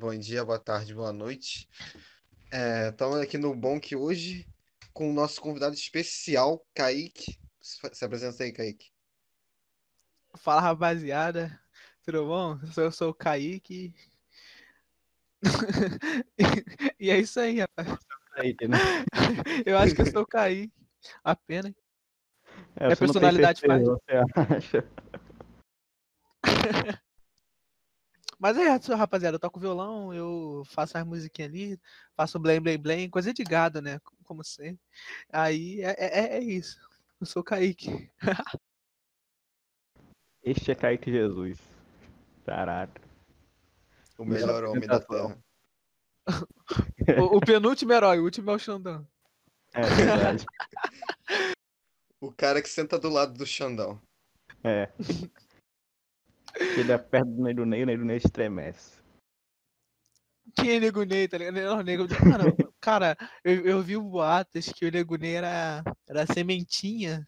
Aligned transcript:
bom 0.00 0.16
dia, 0.16 0.42
boa 0.42 0.58
tarde, 0.58 0.94
boa 0.94 1.12
noite. 1.12 1.68
Estamos 2.88 3.18
aqui 3.18 3.36
no 3.36 3.54
Bonk 3.54 3.94
hoje 3.94 4.48
com 4.94 5.10
o 5.10 5.12
nosso 5.12 5.42
convidado 5.42 5.74
especial, 5.74 6.66
Kaique. 6.74 7.38
Se 7.60 7.78
se 7.92 8.02
apresenta 8.02 8.42
aí, 8.42 8.50
Kaique. 8.50 8.90
Fala 10.38 10.62
rapaziada, 10.62 11.60
tudo 12.02 12.24
bom? 12.24 12.58
Eu 12.78 12.90
sou, 12.90 13.10
o 13.10 13.14
Kaique. 13.14 13.94
E, 16.98 17.10
é 17.10 17.18
isso 17.18 17.38
aí, 17.38 17.60
rapaz. 17.60 17.88
Né? 17.88 18.78
Eu 19.66 19.76
acho 19.76 19.94
que 19.94 20.00
eu 20.00 20.06
sou 20.06 20.22
o 20.22 20.26
Kaique. 20.26 20.72
Apenas. 21.22 21.74
É, 22.74 22.88
tem 22.88 22.96
personalidade 22.96 23.60
certeza, 23.60 23.98
você 24.06 24.12
acha? 24.54 24.88
Mas 28.40 28.56
é 28.56 28.74
isso, 28.74 28.94
rapaziada. 28.94 29.34
Eu 29.34 29.38
toco 29.38 29.60
violão, 29.60 30.14
eu 30.14 30.62
faço 30.64 30.96
as 30.96 31.04
musiquinhas 31.04 31.50
ali, 31.50 31.80
faço 32.16 32.38
blém, 32.38 32.58
blém, 32.58 32.78
blém, 32.78 33.10
coisa 33.10 33.34
de 33.34 33.44
gado, 33.44 33.82
né? 33.82 34.00
Como 34.24 34.42
sempre. 34.42 34.80
Aí 35.30 35.82
é, 35.82 35.94
é, 35.98 36.38
é 36.38 36.40
isso. 36.42 36.80
Eu 37.20 37.26
sou 37.26 37.42
o 37.42 37.44
Kaique. 37.44 38.10
Este 40.42 40.72
é 40.72 40.74
Kaique 40.74 41.10
Jesus. 41.10 41.58
Caraca. 42.46 43.02
O 44.16 44.24
melhor 44.24 44.64
homem 44.64 44.88
da 44.88 44.98
Terra. 45.00 45.38
O, 47.18 47.38
o 47.38 47.40
penúltimo 47.40 47.92
herói, 47.92 48.20
o 48.20 48.24
último 48.24 48.52
é 48.52 48.54
o 48.54 48.58
Xandão. 48.58 49.06
É 49.74 49.80
verdade. 49.82 50.46
O 52.22 52.30
cara 52.30 52.60
que 52.60 52.68
senta 52.68 52.98
do 52.98 53.08
lado 53.08 53.32
do 53.32 53.46
Xandão. 53.46 54.00
É. 54.62 54.92
Ele 56.58 56.92
é 56.92 56.98
perto 56.98 57.30
do 57.30 57.42
Nego 57.42 57.64
Ney, 57.64 57.82
o 57.82 57.86
Nego 57.86 58.04
Ney 58.04 58.16
estremece. 58.16 59.00
Quem 60.56 60.76
é 60.76 60.80
Nego 60.80 61.04
Ney, 61.04 61.28
tá 61.28 61.38
ligado? 61.38 61.54
Não, 61.54 61.82
Nego... 61.82 62.06
Mano, 62.24 62.44
cara, 62.80 63.16
eu, 63.44 63.64
eu 63.64 63.82
vi 63.82 63.96
boatos 63.96 64.66
que 64.72 64.86
o 64.86 64.90
Nego 64.90 65.16
Ney 65.16 65.34
era, 65.36 65.82
era 66.08 66.26
sementinha. 66.26 67.24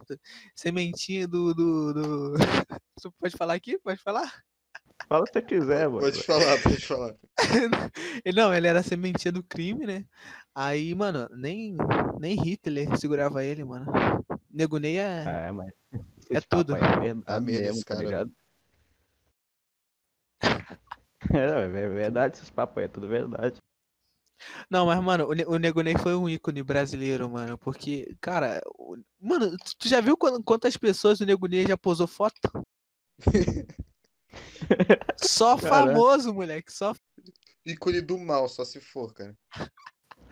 Sementinha 0.55 1.29
do, 1.29 1.55
do, 1.55 1.95
do... 1.95 2.35
Você 2.99 3.11
pode 3.21 3.37
falar 3.37 3.55
aqui? 3.55 3.79
Pode 3.79 4.01
falar? 4.01 4.33
Fala 5.09 5.25
o 5.25 5.27
que 5.27 5.33
você 5.33 5.43
quiser, 5.43 5.89
mano. 5.89 6.01
Pode 6.01 6.23
falar, 6.23 6.63
pode 6.63 6.87
falar. 6.87 7.15
Não, 8.35 8.55
ele 8.55 8.69
era 8.69 8.83
sementinha 8.83 9.33
do 9.33 9.43
crime, 9.43 9.85
né? 9.85 10.05
Aí, 10.55 10.95
mano, 10.95 11.29
nem, 11.33 11.77
nem 12.21 12.41
Hitler 12.41 12.97
segurava 12.97 13.45
ele, 13.45 13.65
mano. 13.65 13.87
Nego 14.51 14.79
Ney 14.79 14.99
é. 14.99 15.25
É, 15.27 15.53
mas. 15.53 15.73
É 16.31 16.41
tudo. 16.41 16.77
É 16.77 16.79
verdade 16.79 17.23
Amei 17.27 17.59
mesmo, 17.59 17.77
esse 17.77 17.85
tá 17.85 17.95
ligado? 17.97 18.31
É, 21.33 21.65
é 21.65 21.89
verdade, 21.89 22.37
esses 22.37 22.51
papos 22.51 22.83
é 22.83 22.89
tudo 22.89 23.07
verdade. 23.09 23.57
Não, 24.69 24.87
mas, 24.87 25.01
mano, 25.03 25.29
o, 25.29 25.33
Ne- 25.33 25.47
o 25.47 25.57
Nego 25.57 25.81
Ney 25.83 25.97
foi 25.97 26.17
um 26.17 26.29
ícone 26.29 26.63
brasileiro, 26.63 27.31
mano. 27.31 27.57
Porque, 27.57 28.15
cara, 28.21 28.61
o- 28.77 28.97
mano, 29.21 29.57
tu- 29.57 29.77
tu 29.79 29.89
já 29.89 30.01
viu 30.01 30.17
quan- 30.17 30.43
quantas 30.43 30.77
pessoas 30.77 31.21
o 31.21 31.25
Nego 31.25 31.47
Ney 31.47 31.67
já 31.67 31.77
posou 31.79 32.09
foto? 32.09 32.35
Só 35.17 35.57
Caraca. 35.57 35.87
famoso, 35.87 36.35
moleque. 36.35 36.73
Só. 36.73 36.93
Ícone 37.65 38.01
do 38.01 38.19
mal, 38.19 38.49
só 38.49 38.65
se 38.65 38.81
for, 38.81 39.13
cara. 39.15 39.37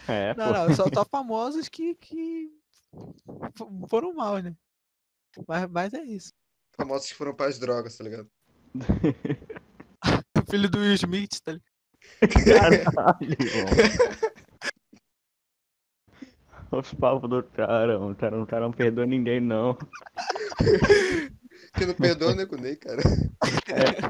É, 0.08 0.34
Não, 0.34 0.46
pô. 0.46 0.52
não, 0.52 0.74
só, 0.74 0.84
só 0.92 1.04
famosos 1.10 1.68
que, 1.68 1.94
que 1.94 2.50
fo- 3.56 3.86
foram 3.88 4.12
mal, 4.14 4.38
né? 4.38 4.56
Mas, 5.46 5.70
mas 5.70 5.94
é 5.94 6.02
isso. 6.02 6.32
Famosos 6.76 7.08
que 7.08 7.14
foram 7.14 7.34
para 7.34 7.48
as 7.48 7.58
drogas, 7.58 7.96
tá 7.96 8.02
ligado? 8.02 8.28
Filho 10.50 10.68
do 10.68 10.78
Will 10.78 10.94
Smith, 10.94 11.40
tá 11.44 11.52
ligado? 11.52 11.70
Caralho. 12.90 13.36
Os 16.72 16.94
papos 16.94 17.28
do 17.28 17.42
cara. 17.42 17.98
O 17.98 18.14
cara, 18.14 18.42
o 18.42 18.46
cara 18.46 18.62
não 18.62 18.72
perdoa 18.72 19.06
ninguém, 19.06 19.40
não. 19.40 19.76
Que 21.74 21.86
não 21.86 21.94
perdoa 21.94 22.32
o 22.32 22.34
Nego 22.34 22.56
Ney, 22.56 22.76
cara. 22.76 23.00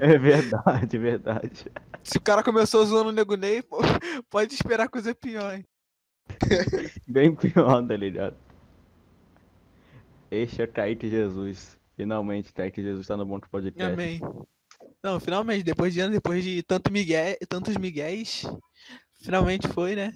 É, 0.02 0.14
é 0.14 0.18
verdade, 0.18 0.96
é 0.96 0.98
verdade. 0.98 1.64
Se 2.02 2.16
o 2.16 2.20
cara 2.20 2.42
começou 2.42 2.84
zoando 2.84 3.10
o 3.10 3.12
Nego 3.12 3.36
Ney, 3.36 3.62
pode 4.30 4.54
esperar 4.54 4.88
coisa 4.88 5.14
pior, 5.14 5.54
hein? 5.54 5.66
Bem 7.06 7.34
pior, 7.34 7.86
tá 7.86 7.96
ligado? 7.96 8.36
Este 10.30 10.62
é 10.62 10.66
Kaique 10.66 11.10
Jesus. 11.10 11.78
Finalmente, 11.96 12.52
Kaique 12.52 12.82
Jesus 12.82 13.06
tá 13.06 13.16
no 13.16 13.26
Bom 13.26 13.40
Podcast. 13.40 13.92
Amém. 13.92 14.20
Não, 15.02 15.18
finalmente, 15.18 15.62
depois 15.62 15.94
de 15.94 16.00
anos, 16.00 16.14
depois 16.14 16.44
de 16.44 16.62
tanto 16.62 16.92
migué, 16.92 17.38
tantos 17.48 17.76
miguéis, 17.76 18.42
finalmente 19.22 19.66
foi, 19.68 19.96
né? 19.96 20.12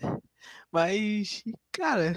Mas, 0.71 1.43
cara, 1.73 2.13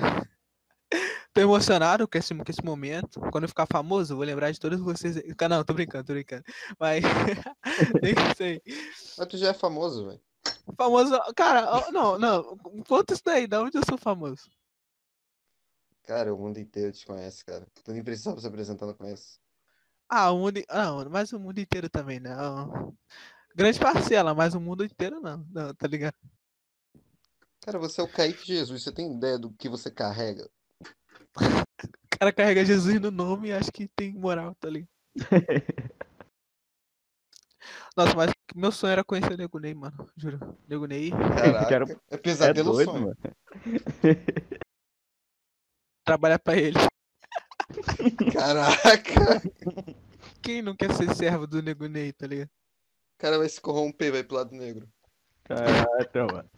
tô 1.33 1.41
emocionado 1.41 2.07
com 2.07 2.17
esse, 2.17 2.35
com 2.35 2.43
esse 2.49 2.63
momento. 2.63 3.21
Quando 3.31 3.45
eu 3.45 3.49
ficar 3.49 3.67
famoso, 3.71 4.13
eu 4.13 4.17
vou 4.17 4.25
lembrar 4.25 4.51
de 4.51 4.59
todos 4.59 4.79
vocês. 4.79 5.15
Não, 5.49 5.63
tô 5.63 5.73
brincando, 5.73 6.05
tô 6.05 6.13
brincando. 6.13 6.43
Mas, 6.77 7.03
nem 8.03 8.15
sei. 8.35 8.61
Mas 9.17 9.27
tu 9.27 9.37
já 9.37 9.49
é 9.49 9.53
famoso, 9.53 10.07
velho. 10.07 10.21
Famoso, 10.75 11.17
cara, 11.35 11.89
não, 11.91 12.19
não, 12.19 12.57
conta 12.87 13.13
isso 13.13 13.23
daí, 13.23 13.47
da 13.47 13.61
onde 13.61 13.77
eu 13.77 13.83
sou 13.87 13.97
famoso? 13.97 14.49
Cara, 16.03 16.33
o 16.33 16.37
mundo 16.37 16.57
inteiro 16.57 16.91
te 16.91 17.05
conhece, 17.05 17.43
cara. 17.45 17.65
Tu 17.83 17.91
nem 17.91 18.03
precisava 18.03 18.39
se 18.39 18.47
apresentar, 18.47 18.85
não 18.85 18.93
conhece. 18.93 19.39
Ah, 20.09 20.31
o 20.31 20.39
mundo, 20.39 20.61
não, 20.69 21.09
mas 21.09 21.33
o 21.33 21.39
mundo 21.39 21.59
inteiro 21.59 21.89
também, 21.89 22.19
não. 22.19 22.95
Grande 23.55 23.79
parcela, 23.79 24.33
mas 24.35 24.53
o 24.55 24.61
mundo 24.61 24.85
inteiro 24.85 25.19
não, 25.19 25.45
não, 25.51 25.73
tá 25.75 25.87
ligado? 25.87 26.15
Cara, 27.61 27.77
você 27.77 27.99
é 28.01 28.03
o 28.03 28.07
Kaique 28.07 28.45
Jesus. 28.47 28.83
Você 28.83 28.91
tem 28.91 29.13
ideia 29.15 29.37
do 29.37 29.51
que 29.51 29.67
você 29.69 29.91
carrega? 29.91 30.49
O 31.35 31.35
cara 32.19 32.33
carrega 32.33 32.65
Jesus 32.65 32.99
no 32.99 33.11
nome 33.11 33.49
e 33.49 33.53
acho 33.53 33.71
que 33.71 33.87
tem 33.87 34.13
moral, 34.13 34.55
tá 34.55 34.69
ligado? 34.69 34.89
Nossa, 37.95 38.15
mas 38.15 38.31
meu 38.55 38.71
sonho 38.71 38.91
era 38.93 39.03
conhecer 39.03 39.33
o 39.33 39.37
Nego 39.37 39.59
Ney, 39.59 39.73
mano. 39.73 40.07
Juro. 40.15 40.57
Nego 40.67 40.85
Ney. 40.85 41.11
Caraca, 41.11 41.85
é 42.11 42.17
É 42.17 42.17
pesadelo 42.17 42.69
ou 42.69 42.75
doido, 42.75 42.93
sonho? 42.93 43.01
mano. 43.01 43.17
Trabalhar 46.05 46.39
pra 46.39 46.55
ele. 46.55 46.77
Caraca! 48.33 49.41
Quem 50.41 50.61
não 50.61 50.75
quer 50.75 50.93
ser 50.93 51.13
servo 51.15 51.45
do 51.47 51.61
Nego 51.61 51.87
Ney, 51.87 52.13
tá 52.13 52.25
ligado? 52.27 52.47
O 52.49 53.17
cara 53.19 53.37
vai 53.37 53.49
se 53.49 53.59
corromper, 53.59 54.11
vai 54.11 54.23
pro 54.23 54.37
lado 54.37 54.55
negro. 54.55 54.87
Caraca, 55.43 56.25
mano. 56.27 56.49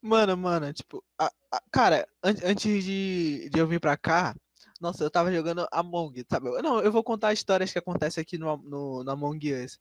Mano, 0.00 0.36
mano, 0.36 0.72
tipo, 0.72 1.04
a- 1.18 1.30
a- 1.52 1.62
cara, 1.70 2.06
an- 2.22 2.34
antes 2.44 2.84
de, 2.84 3.48
de 3.50 3.58
eu 3.58 3.66
vir 3.66 3.78
pra 3.80 3.96
cá, 3.96 4.34
nossa, 4.80 5.04
eu 5.04 5.10
tava 5.10 5.32
jogando 5.32 5.66
Among, 5.70 6.24
sabe? 6.30 6.50
Não, 6.60 6.80
eu 6.80 6.90
vou 6.90 7.04
contar 7.04 7.32
histórias 7.32 7.72
que 7.72 7.78
acontecem 7.78 8.20
aqui 8.20 8.36
no, 8.36 8.56
no, 8.56 9.04
no 9.04 9.10
Among 9.10 9.52
Us. 9.54 9.78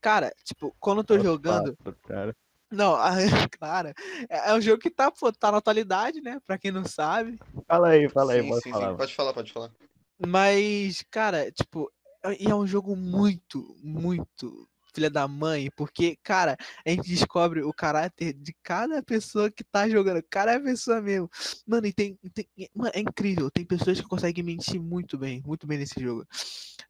Cara, 0.00 0.32
tipo, 0.44 0.74
quando 0.78 0.98
eu 0.98 1.04
tô 1.04 1.18
jogando. 1.18 1.76
cara. 2.06 2.36
Não, 2.74 2.94
a- 2.96 3.48
cara, 3.58 3.94
é, 4.28 4.50
é 4.50 4.54
um 4.54 4.60
jogo 4.60 4.80
que 4.80 4.90
tá, 4.90 5.10
pô, 5.10 5.32
tá 5.32 5.50
na 5.52 5.58
atualidade, 5.58 6.20
né? 6.20 6.40
Pra 6.46 6.58
quem 6.58 6.70
não 6.70 6.84
sabe. 6.84 7.38
Fala 7.66 7.88
aí, 7.90 8.08
fala 8.08 8.32
aí, 8.32 8.42
sim, 8.42 8.48
pode 8.48 8.62
sim, 8.62 8.70
falar. 8.70 8.90
sim. 8.90 8.96
Pode 8.96 9.14
falar, 9.14 9.32
pode 9.32 9.52
falar. 9.52 9.70
Mas, 10.18 11.04
cara, 11.10 11.50
tipo, 11.50 11.90
e 12.38 12.48
é 12.48 12.54
um 12.54 12.66
jogo 12.66 12.94
muito, 12.96 13.76
muito 13.82 14.68
filha 14.94 15.10
da 15.10 15.26
mãe, 15.28 15.70
porque, 15.76 16.16
cara, 16.22 16.56
a 16.86 16.90
gente 16.90 17.08
descobre 17.08 17.62
o 17.62 17.72
caráter 17.72 18.32
de 18.34 18.54
cada 18.62 19.02
pessoa 19.02 19.50
que 19.50 19.64
tá 19.64 19.88
jogando, 19.88 20.22
cada 20.30 20.58
pessoa 20.60 21.00
mesmo. 21.00 21.28
Mano, 21.66 21.86
e 21.86 21.92
tem, 21.92 22.18
tem- 22.32 22.48
mano, 22.74 22.90
é 22.94 23.00
incrível, 23.00 23.50
tem 23.50 23.64
pessoas 23.64 24.00
que 24.00 24.06
conseguem 24.08 24.44
mentir 24.44 24.80
muito 24.80 25.18
bem, 25.18 25.42
muito 25.46 25.66
bem 25.66 25.78
nesse 25.78 26.00
jogo. 26.00 26.26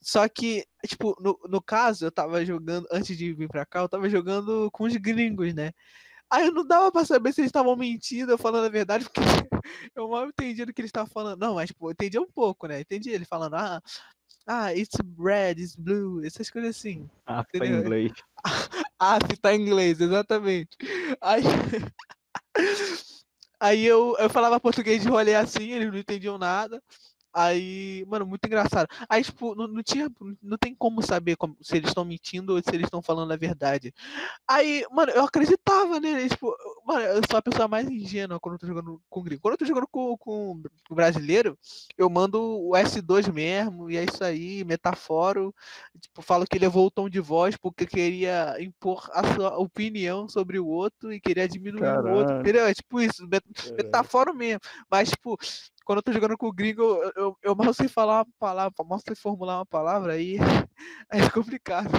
Só 0.00 0.28
que, 0.28 0.64
tipo, 0.86 1.16
no, 1.20 1.38
no 1.48 1.62
caso, 1.62 2.04
eu 2.06 2.12
tava 2.12 2.44
jogando, 2.44 2.86
antes 2.92 3.16
de 3.16 3.32
vir 3.32 3.48
pra 3.48 3.64
cá, 3.66 3.80
eu 3.80 3.88
tava 3.88 4.08
jogando 4.08 4.70
com 4.70 4.84
os 4.84 4.94
gringos, 4.96 5.54
né? 5.54 5.72
Aí 6.30 6.46
eu 6.46 6.52
não 6.52 6.66
dava 6.66 6.90
pra 6.92 7.04
saber 7.04 7.32
se 7.32 7.40
eles 7.40 7.48
estavam 7.50 7.76
mentindo 7.76 8.32
ou 8.32 8.38
falando 8.38 8.66
a 8.66 8.68
verdade, 8.70 9.04
porque 9.12 9.48
eu 9.94 10.08
mal 10.08 10.26
entendi 10.28 10.64
do 10.64 10.72
que 10.72 10.80
eles 10.80 10.88
estavam 10.88 11.10
falando. 11.10 11.38
Não, 11.40 11.54
mas, 11.54 11.70
pô, 11.72 11.88
eu 11.88 11.92
entendi 11.92 12.18
um 12.18 12.26
pouco, 12.30 12.66
né? 12.66 12.80
Entendi 12.80 13.10
ele 13.10 13.24
falando, 13.24 13.54
ah, 13.54 13.80
ah, 14.46 14.72
it's 14.72 14.96
red, 15.18 15.52
it's 15.58 15.76
blue, 15.76 16.24
essas 16.24 16.50
coisas 16.50 16.76
assim. 16.76 17.08
Ah, 17.26 17.44
tá 17.44 17.66
em 17.66 17.72
inglês. 17.72 18.12
Ah, 19.00 19.18
se 19.18 19.36
tá 19.36 19.52
em 19.54 19.60
inglês, 19.60 20.00
exatamente. 20.00 20.76
Aí, 21.20 21.42
aí 23.60 23.84
eu, 23.84 24.16
eu 24.18 24.30
falava 24.30 24.60
português 24.60 25.02
de 25.02 25.08
rolê 25.08 25.34
assim, 25.34 25.72
eles 25.72 25.90
não 25.90 25.98
entendiam 25.98 26.38
nada. 26.38 26.82
Aí, 27.34 28.04
mano, 28.06 28.24
muito 28.24 28.44
engraçado. 28.46 28.86
Aí, 29.08 29.24
tipo, 29.24 29.54
não, 29.56 29.66
não 29.66 29.82
tinha. 29.82 30.08
Não 30.40 30.56
tem 30.56 30.74
como 30.74 31.02
saber 31.02 31.36
como- 31.36 31.56
se 31.60 31.76
eles 31.76 31.88
estão 31.90 32.04
mentindo 32.04 32.54
ou 32.54 32.60
se 32.62 32.70
eles 32.70 32.84
estão 32.86 33.02
falando 33.02 33.32
a 33.32 33.36
verdade. 33.36 33.92
Aí, 34.46 34.84
mano, 34.92 35.10
eu 35.12 35.24
acreditava 35.24 35.98
nele. 35.98 36.28
Tipo, 36.28 36.54
mano, 36.86 37.00
eu 37.00 37.20
sou 37.28 37.36
a 37.38 37.42
pessoa 37.42 37.66
mais 37.66 37.88
ingênua 37.90 38.38
quando 38.38 38.54
eu 38.54 38.58
tô 38.60 38.66
jogando 38.66 39.00
com 39.10 39.22
gringo. 39.22 39.42
Quando 39.42 39.52
eu 39.54 39.58
tô 39.58 39.64
jogando 39.64 39.88
com, 39.90 40.16
com, 40.16 40.62
com 40.88 40.94
brasileiro, 40.94 41.58
eu 41.98 42.08
mando 42.08 42.40
o 42.40 42.76
S2 42.76 43.26
mesmo, 43.32 43.90
e 43.90 43.96
é 43.96 44.04
isso 44.04 44.22
aí, 44.22 44.62
metaforo. 44.64 45.52
Tipo, 46.00 46.22
falo 46.22 46.46
que 46.48 46.58
levou 46.58 46.86
o 46.86 46.90
tom 46.90 47.08
de 47.08 47.18
voz 47.20 47.56
porque 47.56 47.84
queria 47.86 48.56
impor 48.60 49.08
a 49.12 49.34
sua 49.34 49.58
opinião 49.58 50.28
sobre 50.28 50.58
o 50.58 50.66
outro 50.66 51.12
e 51.12 51.20
queria 51.20 51.48
diminuir 51.48 51.82
o 52.10 52.14
outro. 52.14 52.34
Entendeu? 52.40 52.66
É 52.66 52.74
tipo 52.74 53.00
isso, 53.00 53.26
met- 53.26 53.44
metaforo 53.76 54.32
mesmo. 54.34 54.60
Mas, 54.88 55.10
tipo, 55.10 55.36
quando 55.84 55.98
eu 55.98 56.02
tô 56.02 56.12
jogando 56.12 56.36
com 56.36 56.46
o 56.46 56.52
gringo, 56.52 56.82
eu, 56.82 57.12
eu, 57.16 57.38
eu 57.42 57.54
mal 57.54 57.72
sei 57.74 57.88
falar 57.88 58.22
uma 58.22 58.26
palavra, 58.38 58.84
mal 58.84 58.98
sei 58.98 59.14
formular 59.14 59.58
uma 59.58 59.66
palavra, 59.66 60.14
aí, 60.14 60.36
é 61.10 61.28
complicado. 61.30 61.90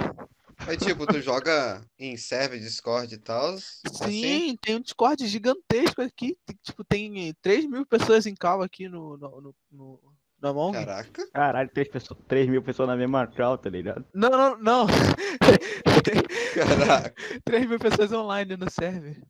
Mas 0.65 0.77
tipo, 0.77 1.05
tu 1.05 1.21
joga 1.21 1.81
em 1.99 2.15
server, 2.15 2.59
Discord 2.59 3.13
e 3.13 3.17
tal? 3.17 3.53
assim? 3.53 3.81
Sim, 3.81 4.57
tem 4.61 4.75
um 4.75 4.81
Discord 4.81 5.25
gigantesco 5.27 6.01
aqui. 6.01 6.37
tem, 6.45 6.57
tipo, 6.63 6.83
tem 6.83 7.33
3 7.41 7.65
mil 7.65 7.85
pessoas 7.85 8.25
em 8.25 8.33
cal 8.33 8.61
aqui 8.61 8.87
no, 8.87 9.17
no, 9.17 9.41
no, 9.41 9.55
no, 9.71 9.99
no 10.41 10.49
Among. 10.49 10.73
Caraca. 10.73 11.27
Caralho, 11.31 11.69
3, 11.73 11.89
pessoas, 11.89 12.19
3 12.27 12.49
mil 12.49 12.63
pessoas 12.63 12.87
na 12.87 12.95
mesma 12.95 13.27
call, 13.27 13.57
tá 13.57 13.69
ligado? 13.69 14.05
Não, 14.13 14.29
não, 14.29 14.57
não. 14.57 14.87
Caraca. 16.55 17.13
3 17.43 17.67
mil 17.67 17.79
pessoas 17.79 18.11
online 18.13 18.55
no 18.55 18.69
server. 18.69 19.21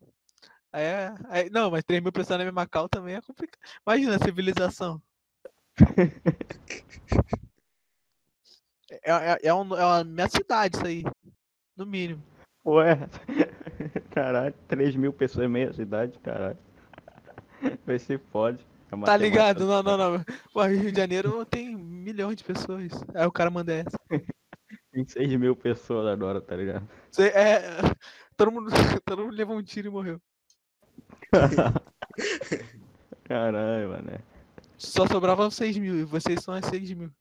É, 0.77 1.13
aí- 1.30 1.50
não, 1.50 1.72
mas 1.72 1.83
3 1.83 2.01
mil 2.04 2.12
pessoas 2.12 2.38
na 2.38 2.45
mesma 2.45 2.68
cal 2.68 2.89
também 2.89 3.16
é 3.16 3.22
complicado. 3.22 3.60
Imagina 3.86 4.16
a 4.16 4.19
civilização. 4.19 5.01
É, 9.04 9.12
é, 9.12 9.39
é, 9.48 9.54
um, 9.54 9.75
é 9.75 9.83
uma 9.83 10.04
minha 10.04 10.27
cidade 10.30 10.77
isso 10.77 10.86
aí. 10.86 11.04
No 11.75 11.86
mínimo. 11.88 12.22
Ué, 12.66 12.98
caralho, 14.13 14.54
3 14.68 14.95
mil 14.95 15.12
pessoas 15.12 15.45
em 15.45 15.50
meia 15.50 15.74
cidade, 15.74 16.18
caralho. 16.19 16.57
Vê 17.86 18.00
se 18.00 18.18
pode. 18.18 18.66
É 18.92 19.06
Tá 19.06 19.18
ligado? 19.18 19.60
do 19.60 19.68
Não, 19.68 19.83
não, 19.83 19.98
não. 19.98 20.25
Pô, 20.54 20.63
Rio 20.63 20.92
de 20.92 20.98
Janeiro 20.98 21.45
tem 21.45 21.75
milhões 21.75 22.36
de 22.36 22.44
pessoas. 22.44 22.92
Aí 23.13 23.25
o 23.25 23.31
cara 23.31 23.50
manda 23.50 23.74
essa. 23.74 23.98
Tem 24.92 25.06
6 25.06 25.36
mil 25.36 25.56
pessoas 25.56 26.07
agora, 26.07 26.39
tá 26.39 26.56
ligado? 26.56 26.88
É, 27.19 27.60
todo, 28.38 28.51
mundo, 28.51 28.72
todo 29.04 29.25
mundo 29.25 29.36
levou 29.36 29.57
um 29.57 29.63
tiro 29.63 29.88
e 29.89 29.92
morreu. 29.92 30.22
Caralho, 33.25 33.90
mano. 33.90 34.19
Só 34.78 35.07
sobravam 35.07 35.50
6 35.50 35.78
mil 35.78 36.00
e 36.00 36.04
vocês 36.04 36.42
são 36.44 36.54
as 36.54 36.66
6 36.66 36.94
mil. 36.94 37.12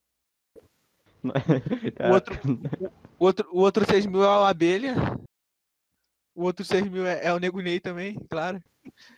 Cara, 1.97 2.13
outro- 2.15 2.35
O 3.19 3.25
outro, 3.25 3.49
o 3.53 3.61
outro 3.61 3.85
6 3.87 4.07
mil 4.07 4.23
é 4.23 4.29
o 4.29 4.45
Abelha. 4.45 4.95
O 6.37 6.43
outro 6.43 6.65
6 6.65 6.89
mil 6.89 7.07
é, 7.07 7.25
é 7.27 7.33
o 7.33 7.39
Nego 7.39 7.61
Ney 7.61 7.79
também, 7.79 8.17
claro. 8.29 8.61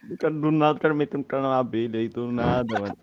do 0.06 0.16
cara- 0.18 0.34
do 0.34 0.50
nada 0.52 0.76
o 0.78 0.80
cara 0.80 0.94
meteu 0.94 1.18
um 1.18 1.22
cara 1.22 1.42
na 1.42 1.58
abelha 1.58 1.98
aí, 1.98 2.08
do 2.10 2.30
nada, 2.30 2.78
mano. 2.78 2.96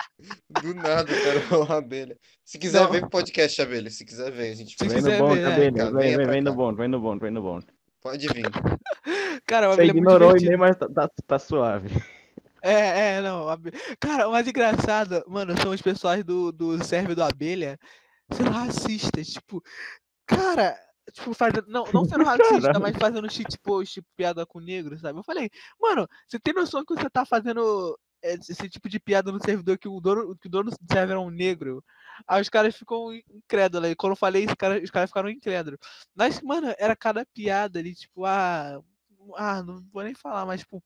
Do 0.62 0.74
nada, 0.76 1.06
cara, 1.06 1.64
uma 1.66 1.78
abelha. 1.80 2.16
Se 2.46 2.60
quiser 2.60 2.84
Não. 2.84 2.92
ver 2.92 3.02
pro 3.02 3.10
podcast, 3.10 3.60
abelha. 3.60 3.90
Se 3.90 4.06
quiser 4.06 4.32
ver, 4.32 4.52
a 4.52 4.56
gente 4.56 4.76
Se 4.78 4.88
Vem 4.88 5.02
no 5.02 5.10
é. 5.10 5.18
abelha. 5.18 5.50
Vem, 5.56 5.72
vem, 5.72 6.16
pra 6.16 6.32
vem 6.32 6.42
no 6.42 6.54
bonde, 6.54 6.78
vem 6.78 6.88
no 6.88 7.02
bonde, 7.02 7.22
vem 7.22 7.32
no 7.32 7.42
bonde. 7.42 7.66
Pode 8.04 8.28
vir. 8.28 8.44
Cara, 9.48 9.70
o 9.70 9.74
Você 9.74 9.82
Abelha 9.82 9.92
é 9.92 9.94
muito 9.94 9.98
ignorou 9.98 10.32
o 10.32 10.38
divertido. 10.38 10.54
e-mail, 10.54 10.60
mas 10.60 10.78
tá, 10.78 10.88
tá, 10.90 11.10
tá 11.26 11.40
suave. 11.40 11.90
É, 12.62 13.16
é, 13.18 13.22
não. 13.22 13.46
Cara, 14.00 14.28
o 14.28 14.32
mais 14.32 14.48
engraçado, 14.48 15.24
mano, 15.28 15.58
são 15.62 15.72
os 15.72 15.82
pessoais 15.82 16.24
do, 16.24 16.52
do 16.52 16.84
server 16.84 17.16
do 17.16 17.24
Abelha 17.24 17.78
sendo 18.32 18.52
racistas. 18.52 19.28
Tipo, 19.28 19.62
cara, 20.26 20.78
tipo, 21.12 21.34
fazendo. 21.34 21.66
Não, 21.68 21.86
não 21.94 22.06
sendo 22.06 22.24
racista, 22.26 22.62
Caralho. 22.62 22.82
mas 22.82 22.98
fazendo 22.98 23.32
shit 23.32 23.58
post, 23.60 23.96
tipo, 23.96 24.08
piada 24.16 24.46
com 24.46 24.60
negro, 24.60 24.98
sabe? 24.98 25.20
Eu 25.20 25.24
falei, 25.24 25.50
mano, 25.80 26.08
você 26.28 26.40
tem 26.40 26.54
noção 26.54 26.84
que 26.86 26.94
você 26.96 27.10
tá 27.10 27.26
fazendo 27.26 27.98
esse, 28.22 28.54
esse 28.54 28.70
tipo 28.70 28.88
de 28.90 29.00
piada 29.00 29.32
no 29.32 29.44
servidor 29.44 29.78
que 29.78 29.88
o 29.88 30.00
dono, 30.00 30.36
que 30.38 30.48
o 30.48 30.52
dono 30.52 30.72
do 30.72 30.78
server 30.94 31.16
é 31.16 31.20
um 31.20 31.30
negro? 31.30 31.84
Aí 32.28 32.42
os 32.42 32.50
caras 32.50 32.76
ficam 32.76 33.14
incrédulos. 33.14 33.90
Aí 33.90 33.96
quando 33.96 34.12
eu 34.12 34.18
falei 34.18 34.46
isso, 34.46 34.56
cara, 34.56 34.82
os 34.82 34.92
caras 34.92 35.10
ficaram 35.10 35.30
incrédulos. 35.30 35.80
Mas, 36.16 36.42
mano, 36.42 36.74
era 36.78 36.96
cada 36.96 37.26
piada 37.26 37.80
ali, 37.80 37.96
tipo, 37.96 38.26
ah. 38.26 38.82
Ah, 39.36 39.64
não 39.64 39.82
vou 39.92 40.04
nem 40.04 40.14
falar, 40.14 40.46
mas, 40.46 40.62
tipo, 40.62 40.84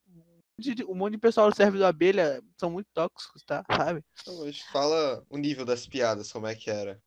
um 0.87 0.95
monte 0.95 1.13
de 1.13 1.17
pessoal 1.19 1.49
do 1.49 1.55
serve 1.55 1.77
do 1.77 1.85
abelha 1.85 2.41
são 2.57 2.69
muito 2.69 2.87
tóxicos, 2.93 3.43
tá? 3.43 3.63
Sabe? 3.75 4.03
Hoje 4.27 4.63
fala 4.71 5.23
o 5.29 5.37
nível 5.37 5.65
das 5.65 5.87
piadas, 5.87 6.31
como 6.31 6.47
é 6.47 6.55
que 6.55 6.69
era. 6.69 7.01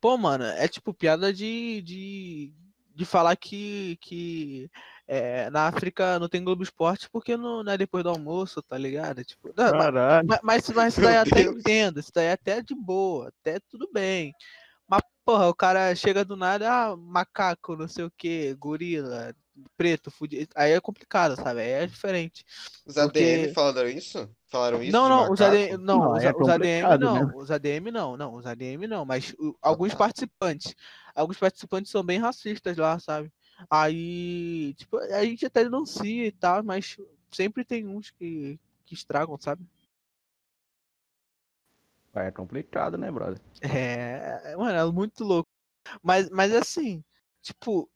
Pô, 0.00 0.16
mano, 0.16 0.44
é 0.44 0.66
tipo 0.66 0.94
piada 0.94 1.32
de, 1.32 1.82
de, 1.82 2.54
de 2.94 3.04
falar 3.04 3.36
que, 3.36 3.96
que 4.00 4.70
é, 5.12 5.50
na 5.50 5.66
África 5.66 6.20
não 6.20 6.28
tem 6.28 6.44
Globo 6.44 6.62
Esporte 6.62 7.08
porque 7.10 7.36
não, 7.36 7.64
não 7.64 7.72
é 7.72 7.76
depois 7.76 8.04
do 8.04 8.10
almoço, 8.10 8.62
tá 8.62 8.78
ligado? 8.78 9.24
Tipo, 9.24 9.48
não, 9.56 9.64
mas, 9.72 9.72
Caralho. 9.72 10.28
mas, 10.28 10.40
mas, 10.42 10.68
mas 10.70 10.92
isso 10.92 11.00
daí 11.00 11.16
até 11.16 11.42
Deus. 11.42 11.56
entendo, 11.56 11.98
isso 11.98 12.12
daí 12.14 12.26
é 12.26 12.32
até 12.32 12.62
de 12.62 12.74
boa, 12.76 13.28
até 13.40 13.58
tudo 13.68 13.88
bem. 13.92 14.32
Mas, 14.88 15.00
porra, 15.24 15.48
o 15.48 15.54
cara 15.54 15.92
chega 15.96 16.24
do 16.24 16.36
nada, 16.36 16.70
ah, 16.72 16.96
macaco, 16.96 17.74
não 17.76 17.88
sei 17.88 18.04
o 18.04 18.12
que, 18.16 18.54
gorila, 18.54 19.34
preto, 19.76 20.10
fudido. 20.12 20.48
Aí 20.54 20.72
é 20.72 20.80
complicado, 20.80 21.34
sabe? 21.36 21.60
Aí 21.60 21.70
é 21.70 21.86
diferente. 21.86 22.44
Os 22.86 22.96
ADM 22.96 23.10
Porque- 23.46 23.52
falaram 23.54 23.88
isso? 23.88 24.30
Falaram 24.46 24.82
isso 24.82 24.92
Não, 24.92 25.08
não, 25.08 25.30
os? 25.30 25.40
ADM, 25.40 25.76
não, 25.76 25.98
Não, 25.98 26.12
os, 26.12 26.22
é 26.24 26.32
os 26.36 26.48
ADM 26.48 26.98
não, 26.98 27.14
né? 27.26 27.32
os 27.36 27.50
ADM 27.50 27.90
não, 27.92 28.16
não, 28.16 28.34
os 28.34 28.46
ADM 28.46 28.86
não, 28.88 29.04
mas 29.04 29.34
o- 29.38 29.56
alguns 29.60 29.92
tá. 29.92 29.98
participantes, 29.98 30.74
alguns 31.14 31.36
participantes 31.36 31.90
são 31.90 32.02
bem 32.02 32.18
racistas 32.18 32.76
lá, 32.76 32.98
sabe? 32.98 33.30
Aí, 33.68 34.74
tipo, 34.74 34.96
a 34.98 35.24
gente 35.24 35.46
até 35.46 35.64
denuncia 35.64 36.26
e 36.26 36.32
tal, 36.32 36.62
mas 36.62 36.96
sempre 37.30 37.64
tem 37.64 37.86
uns 37.86 38.10
que, 38.10 38.58
que 38.86 38.94
estragam, 38.94 39.38
sabe? 39.38 39.64
É 42.14 42.30
complicado, 42.30 42.98
né, 42.98 43.10
brother? 43.10 43.40
É, 43.60 44.56
mano, 44.56 44.78
é 44.78 44.92
muito 44.92 45.24
louco. 45.24 45.48
Mas, 46.02 46.28
mas 46.30 46.52
assim, 46.52 47.04
tipo, 47.42 47.88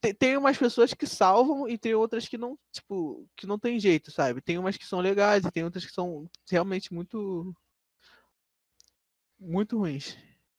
tem, 0.00 0.14
tem 0.14 0.36
umas 0.36 0.56
pessoas 0.56 0.94
que 0.94 1.06
salvam 1.06 1.68
e 1.68 1.76
tem 1.76 1.94
outras 1.94 2.28
que 2.28 2.38
não, 2.38 2.58
tipo, 2.72 3.26
que 3.36 3.46
não 3.46 3.58
tem 3.58 3.80
jeito, 3.80 4.10
sabe? 4.10 4.40
Tem 4.40 4.58
umas 4.58 4.76
que 4.76 4.86
são 4.86 5.00
legais 5.00 5.44
e 5.44 5.50
tem 5.50 5.64
outras 5.64 5.84
que 5.84 5.92
são 5.92 6.28
realmente 6.48 6.92
muito 6.94 7.54
muito 9.38 9.78
ruins. 9.78 10.16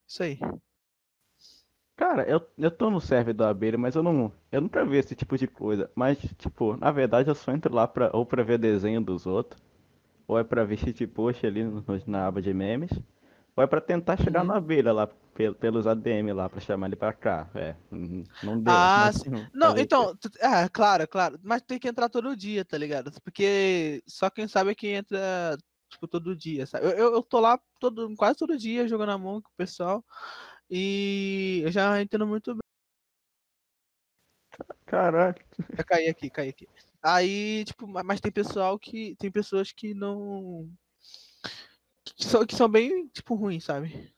Isso 0.08 0.24
aí. 0.24 0.40
Cara, 2.00 2.24
eu, 2.30 2.42
eu 2.58 2.72
tô 2.72 2.90
no 2.90 3.02
server 3.02 3.34
da 3.34 3.50
abelha, 3.50 3.78
mas 3.78 3.94
eu 3.94 4.02
não. 4.02 4.32
Eu 4.50 4.62
nunca 4.62 4.86
vi 4.86 4.96
esse 4.96 5.14
tipo 5.14 5.38
de 5.38 5.48
coisa. 5.48 5.92
Mas, 5.94 6.18
tipo, 6.38 6.78
na 6.78 6.92
verdade 6.92 7.30
eu 7.30 7.36
só 7.36 7.52
entro 7.52 7.76
lá 7.76 7.86
pra, 7.90 8.10
ou 8.14 8.26
pra 8.26 8.42
ver 8.42 8.58
desenho 8.58 9.02
dos 9.02 9.26
outros, 9.26 9.62
ou 10.28 10.40
é 10.40 10.44
pra 10.44 10.64
ver 10.64 10.78
shit 10.78 11.06
post 11.08 11.46
ali 11.46 11.64
no- 11.64 11.84
na 12.08 12.28
aba 12.28 12.42
de 12.42 12.54
memes, 12.54 12.90
ou 13.54 13.62
é 13.64 13.68
pra 13.68 13.82
tentar 13.82 14.16
chegar 14.16 14.42
Uhum. 14.42 14.48
na 14.48 14.56
abelha 14.56 14.94
lá, 14.94 15.08
pel- 15.36 15.54
pelos 15.56 15.86
ADM 15.86 16.32
lá, 16.32 16.48
pra 16.50 16.62
chamar 16.62 16.88
ele 16.88 16.96
pra 16.96 17.12
cá. 17.12 17.50
É, 17.54 17.76
não 17.92 18.24
não 18.42 18.60
deu. 18.62 18.74
Ah, 18.74 19.04
mas- 19.06 19.18
sim. 19.18 19.32
Não, 19.54 19.72
o 19.72 19.76
quê? 19.76 19.82
então, 19.82 20.16
tu- 20.16 20.30
ah, 20.42 20.70
claro, 20.70 21.06
claro, 21.06 21.38
mas 21.44 21.62
tem 21.64 21.78
que 21.80 21.88
entrar 21.90 22.08
todo 22.08 22.34
dia, 22.36 22.64
tá 22.64 22.78
ligado? 22.78 23.12
Porque 23.24 24.02
só 24.08 24.30
quem 24.30 24.48
sabe 24.48 24.72
é 24.72 24.76
quem 24.76 24.94
entra, 24.96 25.58
tipo, 25.90 26.08
todo 26.08 26.34
dia, 26.36 26.66
sabe? 26.66 26.86
Eu, 26.86 26.92
eu, 26.92 27.14
eu 27.16 27.24
tô 27.24 27.40
lá 27.42 27.60
todo, 27.80 28.16
quase 28.16 28.38
todo 28.38 28.58
dia 28.58 28.88
jogando 28.88 29.12
a 29.12 29.18
mão 29.18 29.42
com 29.42 29.50
o 29.50 29.58
pessoal 29.58 30.02
e 30.70 31.62
eu 31.64 31.72
já 31.72 32.02
entendo 32.02 32.28
muito 32.28 32.54
bem. 32.54 32.60
Caraca. 34.86 35.44
Já 35.78 35.84
caí 35.84 36.08
aqui, 36.10 36.30
caí 36.30 36.50
aqui. 36.50 36.68
Aí, 37.02 37.64
tipo, 37.66 37.88
ma- 37.88 38.04
mas 38.04 38.20
tem 38.20 38.32
pessoal 38.32 38.78
que. 38.78 39.16
Tem 39.16 39.32
pessoas 39.32 39.72
que 39.72 39.94
não. 39.94 40.70
Que 42.04 42.26
são, 42.26 42.46
que 42.46 42.56
são 42.56 42.68
bem, 42.68 43.08
tipo, 43.08 43.36
ruins, 43.36 43.64
sabe? 43.64 44.14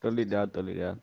Tô 0.00 0.08
ligado, 0.08 0.52
tô 0.52 0.60
ligado. 0.60 1.02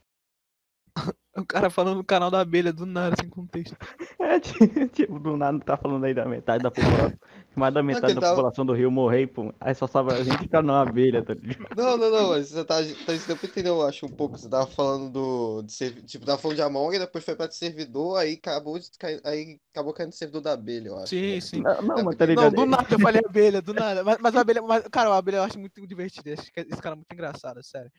O 1.36 1.44
cara 1.44 1.68
falando 1.72 1.98
no 1.98 2.04
canal 2.04 2.30
da 2.30 2.42
abelha 2.42 2.72
do 2.72 2.86
nada, 2.86 3.16
sem 3.20 3.28
contexto. 3.28 3.76
É, 4.20 4.40
tipo, 4.94 5.18
do 5.18 5.36
nada 5.36 5.60
tá 5.60 5.76
falando 5.76 6.04
aí 6.06 6.14
da 6.14 6.26
metade 6.26 6.62
da 6.62 6.70
população. 6.70 7.14
Mais 7.56 7.74
da 7.74 7.82
metade 7.82 8.14
da 8.14 8.22
tava- 8.22 8.36
população 8.36 8.64
do 8.64 8.74
Rio 8.74 8.92
morrer, 8.92 9.26
pô. 9.26 9.52
Aí 9.60 9.74
só 9.74 9.88
sobra 9.88 10.14
a 10.16 10.24
gente 10.24 10.38
ficar 10.38 10.62
numa 10.62 10.82
abelha, 10.84 11.24
tá 11.24 11.34
ligado? 11.34 11.76
Não, 11.76 11.98
não, 11.98 12.12
não, 12.12 12.30
mas 12.30 12.50
você 12.50 12.64
tá, 12.64 12.76
tá 13.06 13.14
deu 13.28 13.36
pra 13.36 13.50
entender, 13.50 13.70
eu 13.70 13.82
acho, 13.82 14.06
um 14.06 14.10
pouco. 14.10 14.38
Você 14.38 14.48
tava 14.48 14.68
falando 14.68 15.10
do. 15.12 15.62
De 15.64 15.74
servi- 15.74 16.04
tipo, 16.04 16.24
tava 16.24 16.38
falando 16.38 16.56
de 16.58 16.62
Among, 16.62 17.00
depois 17.00 17.26
foi 17.26 17.36
pra 17.36 17.50
servidor, 17.50 18.18
aí 18.18 18.34
acabou, 18.34 18.78
de 18.78 18.92
cair, 19.00 19.20
aí 19.26 19.60
acabou 19.74 19.92
caindo 19.92 20.10
no 20.10 20.14
servidor 20.16 20.42
da 20.42 20.54
abelha, 20.54 20.90
eu 20.90 20.98
acho. 20.98 21.08
Sim, 21.08 21.34
né? 21.34 21.42
sim. 21.42 21.62
Não, 21.62 21.82
não, 21.82 22.04
mas 22.04 22.16
tá 22.16 22.28
Não, 22.28 22.34
ligado? 22.36 22.56
do 22.56 22.66
nada 22.68 22.88
eu 22.92 23.00
falei 23.00 23.22
abelha, 23.26 23.60
do 23.60 23.74
nada. 23.74 24.04
Mas, 24.04 24.18
mas 24.20 24.36
a 24.36 24.42
abelha, 24.42 24.62
mas, 24.62 24.88
cara, 24.88 25.10
o 25.10 25.14
abelha 25.14 25.38
eu 25.38 25.44
acho 25.44 25.58
muito 25.60 25.86
divertido. 25.88 26.30
Esse, 26.30 26.52
esse 26.56 26.80
cara 26.82 26.94
é 26.94 26.98
muito 26.98 27.12
engraçado, 27.12 27.64
sério. 27.64 27.92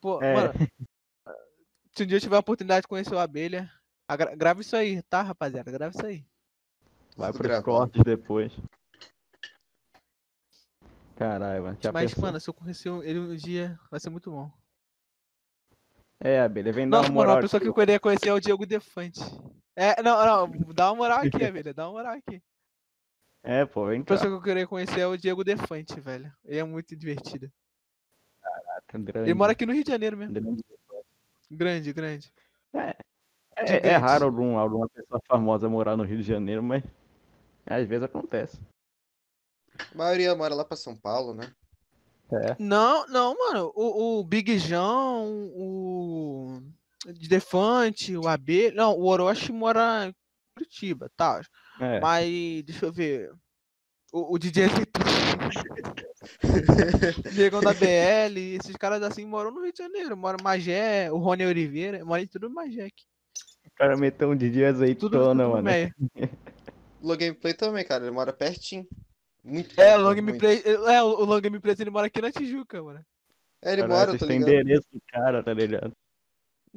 Pô, 0.00 0.22
É. 0.22 0.32
mano, 0.34 0.52
se 1.98 2.04
um 2.04 2.06
dia 2.06 2.16
eu 2.16 2.20
tiver 2.20 2.36
a 2.36 2.40
oportunidade 2.40 2.82
de 2.82 2.88
conhecer 2.88 3.12
o 3.12 3.18
abelha, 3.18 3.68
agra- 4.06 4.36
grava 4.36 4.60
isso 4.60 4.76
aí, 4.76 5.02
tá, 5.02 5.20
rapaziada? 5.20 5.68
Grava 5.72 5.92
isso 5.96 6.06
aí. 6.06 6.24
Vai 7.16 7.32
Tudo 7.32 7.38
pros 7.38 7.48
gravado. 7.48 7.64
cortes 7.64 8.02
depois. 8.04 8.52
Caralho, 11.16 11.64
mano. 11.64 11.78
Mas, 11.92 12.14
pensou? 12.14 12.22
mano, 12.22 12.40
se 12.40 12.48
eu 12.48 12.54
conhecer 12.54 12.88
ele 13.02 13.18
um 13.18 13.34
dia, 13.34 13.76
vai 13.90 13.98
ser 13.98 14.10
muito 14.10 14.30
bom. 14.30 14.48
É, 16.20 16.40
Abelha, 16.40 16.72
vem 16.72 16.88
dar 16.88 16.98
uma 16.98 17.02
mano, 17.02 17.14
moral 17.14 17.34
uma 17.34 17.40
pessoa 17.42 17.60
que 17.60 17.66
aqui. 17.66 17.70
eu 17.70 17.74
queria 17.74 17.98
conhecer 17.98 18.28
é 18.28 18.32
o 18.32 18.40
Diego 18.40 18.64
Defante. 18.64 19.20
É, 19.74 20.00
não, 20.00 20.24
não, 20.24 20.72
dá 20.72 20.92
uma 20.92 20.96
moral 20.98 21.18
aqui, 21.18 21.30
Abelha, 21.44 21.74
dá 21.74 21.86
uma 21.86 21.94
moral 21.94 22.14
aqui. 22.14 22.40
É, 23.42 23.66
pô, 23.66 23.86
vem 23.86 24.02
A 24.02 24.04
cá. 24.04 24.14
pessoa 24.14 24.30
que 24.30 24.36
eu 24.36 24.42
queria 24.42 24.66
conhecer 24.68 25.00
é 25.00 25.06
o 25.06 25.16
Diego 25.16 25.42
Defante, 25.42 25.98
velho. 26.00 26.32
Ele 26.44 26.60
é 26.60 26.64
muito 26.64 26.94
divertido. 26.94 27.50
Grande, 28.92 29.30
Ele 29.30 29.34
mora 29.34 29.52
aqui 29.52 29.66
no 29.66 29.72
Rio 29.72 29.82
de 29.82 29.90
Janeiro 29.90 30.16
mesmo. 30.16 30.32
grande. 30.34 30.62
Grande, 31.50 31.92
grande. 31.92 32.32
É, 32.74 32.94
Gigante. 33.66 33.86
é 33.86 33.96
raro 33.96 34.26
algum, 34.26 34.56
alguma 34.56 34.88
pessoa 34.88 35.20
famosa 35.26 35.68
morar 35.68 35.96
no 35.96 36.04
Rio 36.04 36.18
de 36.18 36.22
Janeiro, 36.22 36.62
mas 36.62 36.84
às 37.66 37.86
vezes 37.86 38.04
acontece. 38.04 38.58
A 39.92 39.96
maioria 39.96 40.34
mora 40.34 40.54
lá 40.54 40.64
pra 40.64 40.76
São 40.76 40.96
Paulo, 40.96 41.34
né? 41.34 41.52
É. 42.30 42.56
Não, 42.58 43.06
não, 43.08 43.36
mano. 43.36 43.72
O, 43.74 44.18
o 44.20 44.24
Big 44.24 44.58
João, 44.58 45.50
o 45.54 46.60
Defante, 47.28 48.16
o 48.16 48.28
AB. 48.28 48.72
Não, 48.72 48.92
o 48.92 49.06
Orochi 49.06 49.52
mora 49.52 50.06
em 50.06 50.14
Curitiba, 50.54 51.10
tá? 51.16 51.40
É. 51.80 52.00
Mas, 52.00 52.62
deixa 52.64 52.86
eu 52.86 52.92
ver. 52.92 53.32
O, 54.12 54.34
o 54.34 54.38
DJ 54.38 54.66
Diegão 57.32 57.60
da 57.60 57.72
BL, 57.72 58.56
esses 58.60 58.76
caras 58.76 59.02
assim 59.02 59.24
moram 59.24 59.50
no 59.50 59.62
Rio 59.62 59.72
de 59.72 59.78
Janeiro. 59.78 60.16
Mora 60.16 60.36
Magé, 60.42 61.10
o 61.12 61.18
Rony 61.18 61.46
Oliveira, 61.46 62.04
mora 62.04 62.22
em 62.22 62.26
tudo 62.26 62.50
Magé 62.50 62.84
aqui. 62.86 63.04
O 63.66 63.70
cara 63.78 63.96
meteu 63.96 64.30
um 64.30 64.36
Tudo, 64.36 64.64
azeitona, 64.64 65.44
tudo 65.44 65.50
mano. 65.50 65.62
meio. 65.62 65.94
Low 67.00 67.16
Gameplay 67.16 67.54
também, 67.54 67.84
cara. 67.84 68.04
Ele 68.04 68.10
mora 68.10 68.32
pertinho. 68.32 68.86
Muito 69.44 69.72
É, 69.72 69.74
perto, 69.76 70.00
o 70.00 70.02
Long 70.02 70.14
muito. 70.22 70.26
Gameplay, 70.26 70.62
é, 70.64 71.02
o 71.02 71.24
Long 71.24 71.40
Gameplay 71.40 71.76
ele 71.78 71.90
mora 71.90 72.06
aqui 72.08 72.20
na 72.20 72.32
Tijuca, 72.32 72.82
mano. 72.82 73.04
É, 73.62 73.72
ele 73.72 73.82
Caralho, 73.82 73.98
mora, 73.98 74.10
vocês 74.10 74.20
tá 74.20 74.26
ligado? 74.26 74.48
endereço 74.48 74.86
do 74.92 75.00
cara, 75.08 75.42
tá 75.42 75.54
ligado? 75.54 75.92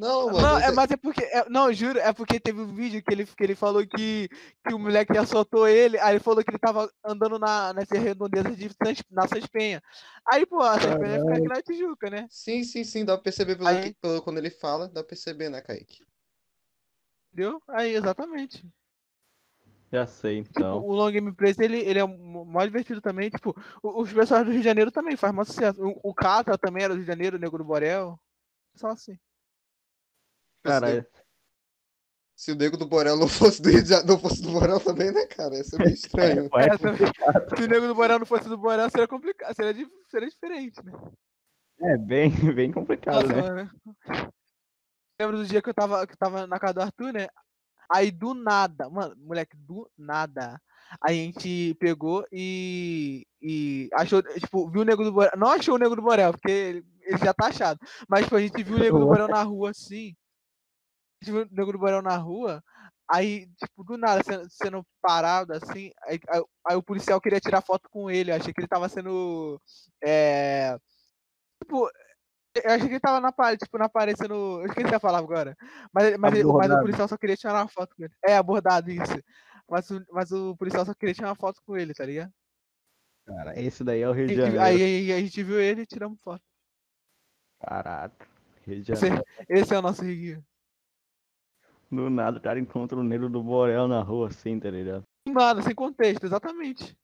Não, 0.02 0.26
mano. 0.32 0.42
Não, 0.42 0.60
você- 0.60 0.66
é, 0.66 0.72
mas 0.72 0.90
é 0.92 0.98
porque. 0.98 1.24
é- 1.24 1.48
não, 1.48 1.72
juro, 1.72 2.00
é 2.00 2.12
porque 2.12 2.40
teve 2.40 2.60
um 2.60 2.74
vídeo 2.74 3.04
que 3.04 3.14
ele, 3.14 3.24
que 3.24 3.44
ele 3.44 3.56
falou 3.56 3.86
que, 3.86 4.28
que 4.68 4.74
o 4.74 4.80
moleque 4.80 5.16
assaltou 5.16 5.68
ele. 5.68 6.00
Aí 6.00 6.14
ele 6.14 6.20
falou 6.20 6.44
que 6.44 6.50
ele 6.50 6.58
tava 6.58 6.92
andando 7.06 7.38
na, 7.38 7.72
nessa 7.72 7.96
redondeza 8.00 8.50
de 8.56 8.68
na 9.12 9.28
Sespenha. 9.28 9.80
Aí, 10.26 10.44
pô, 10.46 10.60
a 10.60 10.80
Sespenha 10.80 11.20
fica 11.20 11.34
aqui 11.36 11.48
na 11.48 11.62
Tijuca, 11.62 12.10
né? 12.10 12.26
Sim, 12.32 12.64
sim, 12.64 12.84
sim. 12.84 13.06
Dá 13.06 13.14
pra 13.16 13.24
perceber 13.26 13.56
pelo, 13.56 13.68
Aí- 13.68 13.94
que- 13.94 14.00
pelo- 14.02 14.22
quando 14.24 14.40
ele 14.40 14.50
fala. 14.50 14.88
Dá 14.88 15.02
pra 15.02 15.10
perceber, 15.10 15.50
né, 15.50 15.62
Kaique? 15.62 16.04
Entendeu? 17.32 17.62
Aí, 17.70 17.94
exatamente. 17.94 18.68
Já 19.92 20.08
sei, 20.08 20.42
Tipo, 20.42 20.60
então. 20.60 20.80
o 20.80 20.94
Long 20.94 21.12
Gameplay, 21.12 21.54
ele, 21.60 21.78
ele 21.80 22.00
é 22.00 22.08
mais 22.48 22.70
divertido 22.70 23.02
também. 23.02 23.30
Tipo, 23.30 23.54
os 23.84 24.12
pessoal 24.12 24.44
do 24.44 24.50
Rio 24.52 24.62
de 24.62 24.66
Janeiro 24.66 24.90
também 24.92 25.16
faz 25.18 25.34
mais 25.34 25.48
sucesso. 25.50 25.80
O, 25.86 26.00
o 26.10 26.14
Catra 26.14 26.58
também 26.58 26.84
era 26.84 26.94
do 26.94 26.98
Rio 26.98 27.04
de 27.06 27.12
Janeiro, 27.12 27.38
o 27.38 27.40
Nego 27.40 27.58
do 27.58 27.64
Borel. 27.64 28.18
Só 28.76 28.88
assim. 28.88 29.18
Caralho. 30.64 31.06
Se 32.36 32.52
o 32.52 32.56
Nego 32.56 32.76
do 32.76 32.88
Borel 32.88 33.18
não 33.18 33.28
fosse 33.28 33.62
do 33.62 33.70
Rio 33.70 33.84
de 33.84 33.90
Janeiro, 33.90 34.14
não 34.14 34.20
fosse 34.20 34.42
do 34.42 34.52
Borel 34.52 34.80
também, 34.80 35.12
né, 35.12 35.28
cara? 35.28 35.56
Ia 35.56 35.64
ser 35.64 35.78
meio 35.78 35.94
estranho. 35.94 36.50
É 36.58 36.66
É. 36.66 36.70
Se 37.56 37.64
o 37.64 37.68
Nego 37.68 37.88
do 37.88 37.94
Borel 37.94 38.18
não 38.20 38.26
fosse 38.26 38.50
do 38.50 38.58
Borel, 38.58 38.90
seria 38.90 39.08
complicado. 39.08 39.56
Seria, 39.56 39.74
di- 39.74 39.88
seria 40.10 40.28
diferente, 40.28 40.84
né? 40.84 40.92
É 41.82 41.98
bem, 41.98 42.32
bem 42.56 42.72
complicado, 42.72 43.28
Nossa, 43.28 43.28
né? 43.28 43.42
mano. 43.42 43.72
Lembro 45.20 45.38
do 45.38 45.46
dia 45.46 45.62
que 45.62 45.70
eu 45.70 45.74
tava, 45.74 46.08
que 46.08 46.14
eu 46.14 46.18
tava 46.18 46.48
na 46.48 46.60
casa 46.60 46.74
do 46.74 46.82
Arthur, 46.82 47.14
né? 47.14 47.28
Aí 47.94 48.10
do 48.10 48.34
nada, 48.34 48.90
mano, 48.90 49.16
moleque, 49.18 49.56
do 49.56 49.88
nada. 49.98 50.60
A 51.00 51.14
gente 51.14 51.76
pegou 51.80 52.26
e, 52.32 53.26
e 53.42 53.88
achou, 53.94 54.24
tipo, 54.24 54.68
viu 54.70 54.82
o 54.82 54.86
Nego 54.86 55.04
do 55.04 55.12
Borel. 55.12 55.32
Não 55.38 55.50
achou 55.50 55.76
o 55.76 55.78
Nego 55.78 55.96
do 55.96 56.02
Borel, 56.02 56.32
porque 56.32 56.52
ele, 56.52 56.86
ele 57.02 57.18
já 57.20 57.34
tá 57.34 57.48
achado. 57.48 57.80
Mas, 58.10 58.24
tipo, 58.24 58.36
a 58.36 58.42
gente 58.42 58.64
viu 58.64 58.78
o 58.78 58.80
Nego 58.80 59.00
do 59.00 59.06
Borel 59.06 59.28
na 59.28 59.44
rua 59.44 59.70
assim. 59.70 60.16
A 61.22 61.26
gente 61.26 61.32
viu 61.34 61.44
o 61.44 61.48
Nego 61.56 61.72
do 61.72 61.78
Borel 61.78 62.02
na 62.02 62.18
rua. 62.18 62.64
Aí, 63.08 63.48
tipo, 63.58 63.84
do 63.84 63.98
nada, 63.98 64.24
sendo, 64.24 64.50
sendo 64.50 64.86
parado 65.02 65.54
assim. 65.54 65.92
Aí, 66.04 66.20
aí- 66.30 66.44
aí 66.68 66.76
o 66.76 66.82
policial 66.84 67.22
queria 67.22 67.40
tirar 67.40 67.62
foto 67.62 67.88
com 67.90 68.10
ele. 68.10 68.32
Eu 68.32 68.36
achei 68.36 68.52
que 68.54 68.60
ele 68.60 68.68
tava 68.68 68.90
sendo. 68.90 69.62
É, 70.04 70.78
tipo, 71.62 71.88
eu 72.56 72.72
achei 72.72 72.88
que 72.88 72.94
ele 72.94 73.00
tava 73.00 73.20
na 73.20 73.32
parede, 73.32 73.66
tipo, 73.66 73.78
na 73.78 73.90
parede 73.90 74.18
sendo. 74.18 74.62
Eu 74.62 74.66
esqueci 74.68 74.96
a 74.96 75.00
palavra 75.00 75.26
agora. 75.26 75.58
Mas, 75.94 76.18
mas, 76.18 76.34
ele- 76.34 76.44
mas 76.46 76.72
o 76.72 76.80
policial 76.82 77.08
só 77.08 77.18
queria 77.18 77.38
tirar 77.38 77.54
uma 77.54 77.68
foto 77.68 77.96
com 77.96 78.04
ele. 78.04 78.14
É, 78.26 78.36
abordado, 78.38 78.90
isso. 78.90 79.22
Mas, 79.70 79.90
o- 79.92 80.06
mas 80.12 80.32
o 80.32 80.56
policial 80.58 80.86
só 80.86 80.94
queria 80.94 81.14
tirar 81.14 81.30
uma 81.30 81.36
foto 81.36 81.62
com 81.66 81.78
ele, 81.78 81.94
tá 81.94 82.06
ligado? 82.06 82.32
Cara, 83.28 83.60
esse 83.60 83.84
daí 83.84 84.02
é 84.02 84.10
o 84.10 84.14
Rio 84.14 84.28
de 84.28 84.36
Janeiro. 84.36 84.62
aí, 84.62 84.82
aí 84.82 85.14
a 85.14 85.20
gente 85.20 85.44
viu 85.44 85.60
ele 85.62 85.82
e 85.82 85.86
tiramos 85.86 86.20
foto. 86.22 86.42
Caraca. 87.60 88.28
Rio 88.66 88.82
de 88.82 88.92
Esse, 88.94 89.02
Janeiro. 89.08 89.26
esse 89.48 89.74
é 89.74 89.78
o 89.78 89.82
nosso 89.82 90.04
Rio. 90.04 90.44
Do 91.92 92.10
nada 92.10 92.38
o 92.38 92.42
cara 92.42 92.58
encontra 92.58 92.98
o 92.98 93.04
negro 93.04 93.30
do 93.30 93.44
Borel 93.44 93.88
na 93.88 94.02
rua 94.02 94.30
assim, 94.30 94.58
tá 94.58 94.70
ligado? 94.70 95.04
Nada, 95.28 95.62
sem 95.62 95.76
contexto, 95.76 96.26
exatamente. 96.26 96.98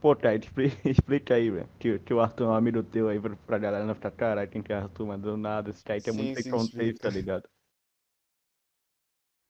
Pô, 0.00 0.14
Thaí, 0.14 0.38
explica, 0.38 0.76
explica 0.88 1.34
aí, 1.34 1.50
velho. 1.50 1.68
Que, 1.78 1.98
que 1.98 2.14
o 2.14 2.20
Arthur 2.20 2.44
é 2.44 2.48
um 2.48 2.54
amigo 2.54 2.82
teu 2.82 3.08
aí 3.08 3.20
pra, 3.20 3.34
pra 3.36 3.58
galera 3.58 3.84
não 3.84 3.94
ficar, 3.94 4.12
caralho, 4.12 4.48
quem 4.48 4.62
que 4.62 4.72
é 4.72 4.76
Arthur, 4.76 5.06
mas 5.06 5.20
do 5.20 5.36
nada, 5.36 5.70
esse 5.70 5.82
Thaí 5.82 5.98
é 5.98 6.00
Sim, 6.00 6.12
muito 6.12 6.42
sem 6.42 6.52
contexto, 6.52 6.74
explica. 6.76 7.00
tá 7.00 7.10
ligado? 7.10 7.48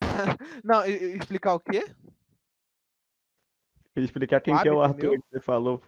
Não, 0.64 0.84
explicar 0.86 1.54
o 1.54 1.60
quê? 1.60 1.84
Explicar 3.94 4.40
quem 4.40 4.56
que 4.58 4.68
é 4.68 4.72
o 4.72 4.80
Arthur 4.80 5.12
meu? 5.12 5.22
que 5.22 5.28
você 5.30 5.40
falou. 5.40 5.82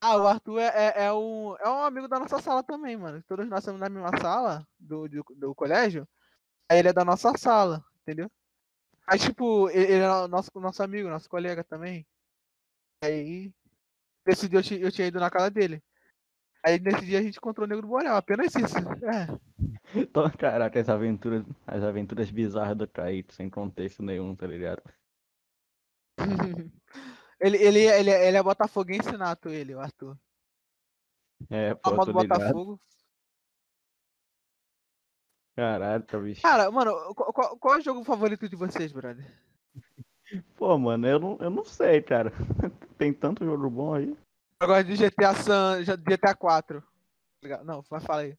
Ah, 0.00 0.16
o 0.16 0.26
Arthur 0.26 0.58
é, 0.58 0.66
é, 0.66 1.04
é 1.06 1.12
um, 1.12 1.56
é 1.56 1.68
um 1.68 1.82
amigo 1.82 2.06
da 2.06 2.18
nossa 2.18 2.38
sala 2.38 2.62
também, 2.62 2.96
mano. 2.96 3.22
Todos 3.26 3.48
nós 3.48 3.60
estamos 3.60 3.80
na 3.80 3.88
mesma 3.88 4.10
sala 4.20 4.66
do, 4.78 5.08
do, 5.08 5.24
do 5.36 5.54
colégio. 5.54 6.06
Aí 6.70 6.78
ele 6.78 6.88
é 6.88 6.92
da 6.92 7.04
nossa 7.04 7.36
sala, 7.36 7.84
entendeu? 8.02 8.30
Aí, 9.06 9.18
tipo, 9.18 9.68
ele, 9.70 9.92
é 9.94 10.26
nosso, 10.28 10.50
nosso 10.54 10.82
amigo, 10.82 11.08
nosso 11.08 11.28
colega 11.28 11.62
também. 11.62 12.06
Aí, 13.02 13.52
nesse 14.26 14.48
dia 14.48 14.60
eu, 14.60 14.78
eu 14.78 14.92
tinha 14.92 15.06
ido 15.06 15.20
na 15.20 15.30
casa 15.30 15.50
dele. 15.50 15.82
Aí, 16.64 16.78
nesse 16.80 17.04
dia 17.04 17.18
a 17.18 17.22
gente 17.22 17.36
encontrou 17.36 17.66
o 17.66 17.68
Negro 17.68 17.82
do 17.82 17.88
Borel, 17.88 18.16
apenas 18.16 18.54
isso. 18.54 18.76
É. 18.78 19.26
Então, 19.94 20.28
caraca, 20.30 20.80
as 20.80 20.88
aventuras, 20.88 21.44
as 21.66 21.82
aventuras 21.84 22.28
bizarras 22.28 22.76
do 22.76 22.86
Thaí, 22.86 23.24
sem 23.30 23.48
contexto 23.48 24.02
nenhum, 24.02 24.34
tá 24.34 24.46
ligado? 24.46 24.82
ele, 27.38 27.56
ele, 27.58 27.78
ele, 27.80 28.10
é- 28.10 28.28
ele 28.28 28.36
é 28.36 28.42
botafoguense 28.42 29.12
nato, 29.12 29.50
ele, 29.50 29.74
o 29.74 29.80
Arthur. 29.80 30.18
É, 31.48 31.74
pô. 31.74 32.12
Botafogo. 32.12 32.80
Caraca, 35.56 36.18
bicho. 36.18 36.42
Cara, 36.42 36.70
mano, 36.70 37.14
qual, 37.14 37.56
qual, 37.58 37.74
é 37.74 37.78
o 37.78 37.82
jogo 37.82 38.04
favorito 38.04 38.48
de 38.48 38.56
vocês, 38.56 38.90
brother? 38.90 39.24
Pô, 40.56 40.76
mano, 40.78 41.06
eu 41.06 41.20
não, 41.20 41.38
eu 41.40 41.50
não 41.50 41.64
sei, 41.64 42.02
cara. 42.02 42.30
Tem 42.98 43.12
tanto 43.12 43.44
jogo 43.44 43.70
bom 43.70 43.94
aí. 43.94 44.16
Eu 44.60 44.66
gosto 44.66 44.84
de 44.86 44.96
GTA 44.96 45.34
San, 45.34 45.82
GTA 45.82 46.34
4. 46.34 46.82
Legal. 47.42 47.64
Não, 47.64 47.84
mas 47.90 48.04
fala 48.04 48.22
aí. 48.22 48.36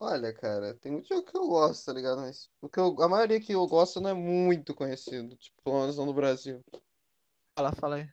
Olha, 0.00 0.34
cara, 0.34 0.74
tem 0.74 0.90
muito 0.90 1.06
jogo 1.06 1.22
que 1.22 1.36
eu 1.36 1.46
gosto, 1.46 1.86
tá 1.86 1.92
ligado? 1.92 2.20
Mas 2.20 2.50
o 2.60 2.68
que 2.68 2.80
eu- 2.80 3.00
a 3.00 3.08
maioria 3.08 3.40
que 3.40 3.52
eu 3.52 3.64
gosto 3.68 4.00
não 4.00 4.10
é 4.10 4.14
muito 4.14 4.74
conhecido, 4.74 5.36
tipo, 5.36 5.62
pelo 5.62 5.80
menos 5.80 5.96
não 5.96 6.06
no 6.06 6.12
Brasil. 6.12 6.60
Fala, 7.56 7.72
fala 7.72 7.96
aí. 7.96 8.08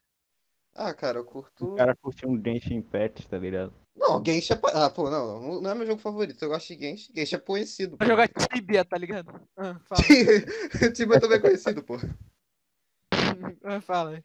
Ah, 0.75 0.93
cara, 0.93 1.17
eu 1.17 1.25
curto. 1.25 1.65
O 1.65 1.75
cara 1.75 1.95
curtiu 1.95 2.29
um 2.29 2.39
Genshin 2.39 2.75
Impact, 2.75 3.27
tá 3.27 3.39
ligado? 3.39 3.73
Não, 3.99 4.23
Genshin 4.25 4.53
é. 4.53 4.59
Ah, 4.73 4.89
pô, 4.89 5.09
não, 5.09 5.41
não, 5.41 5.61
não 5.61 5.71
é 5.71 5.75
meu 5.75 5.85
jogo 5.85 5.99
favorito. 6.01 6.41
Eu 6.41 6.49
gosto 6.49 6.73
de 6.73 6.79
Genshin. 6.79 7.11
Genshin 7.13 7.35
é 7.35 7.39
conhecido. 7.39 7.97
Vai 7.97 8.07
pô. 8.07 8.13
jogar 8.13 8.29
Tibia, 8.29 8.85
tá 8.85 8.97
ligado? 8.97 9.41
Ah, 9.57 9.77
fala. 9.87 10.01
Tibia 10.95 11.19
também 11.19 11.37
é 11.37 11.41
conhecido, 11.41 11.83
pô. 11.83 11.97
Ah, 13.63 13.81
fala 13.81 14.11
aí. 14.11 14.23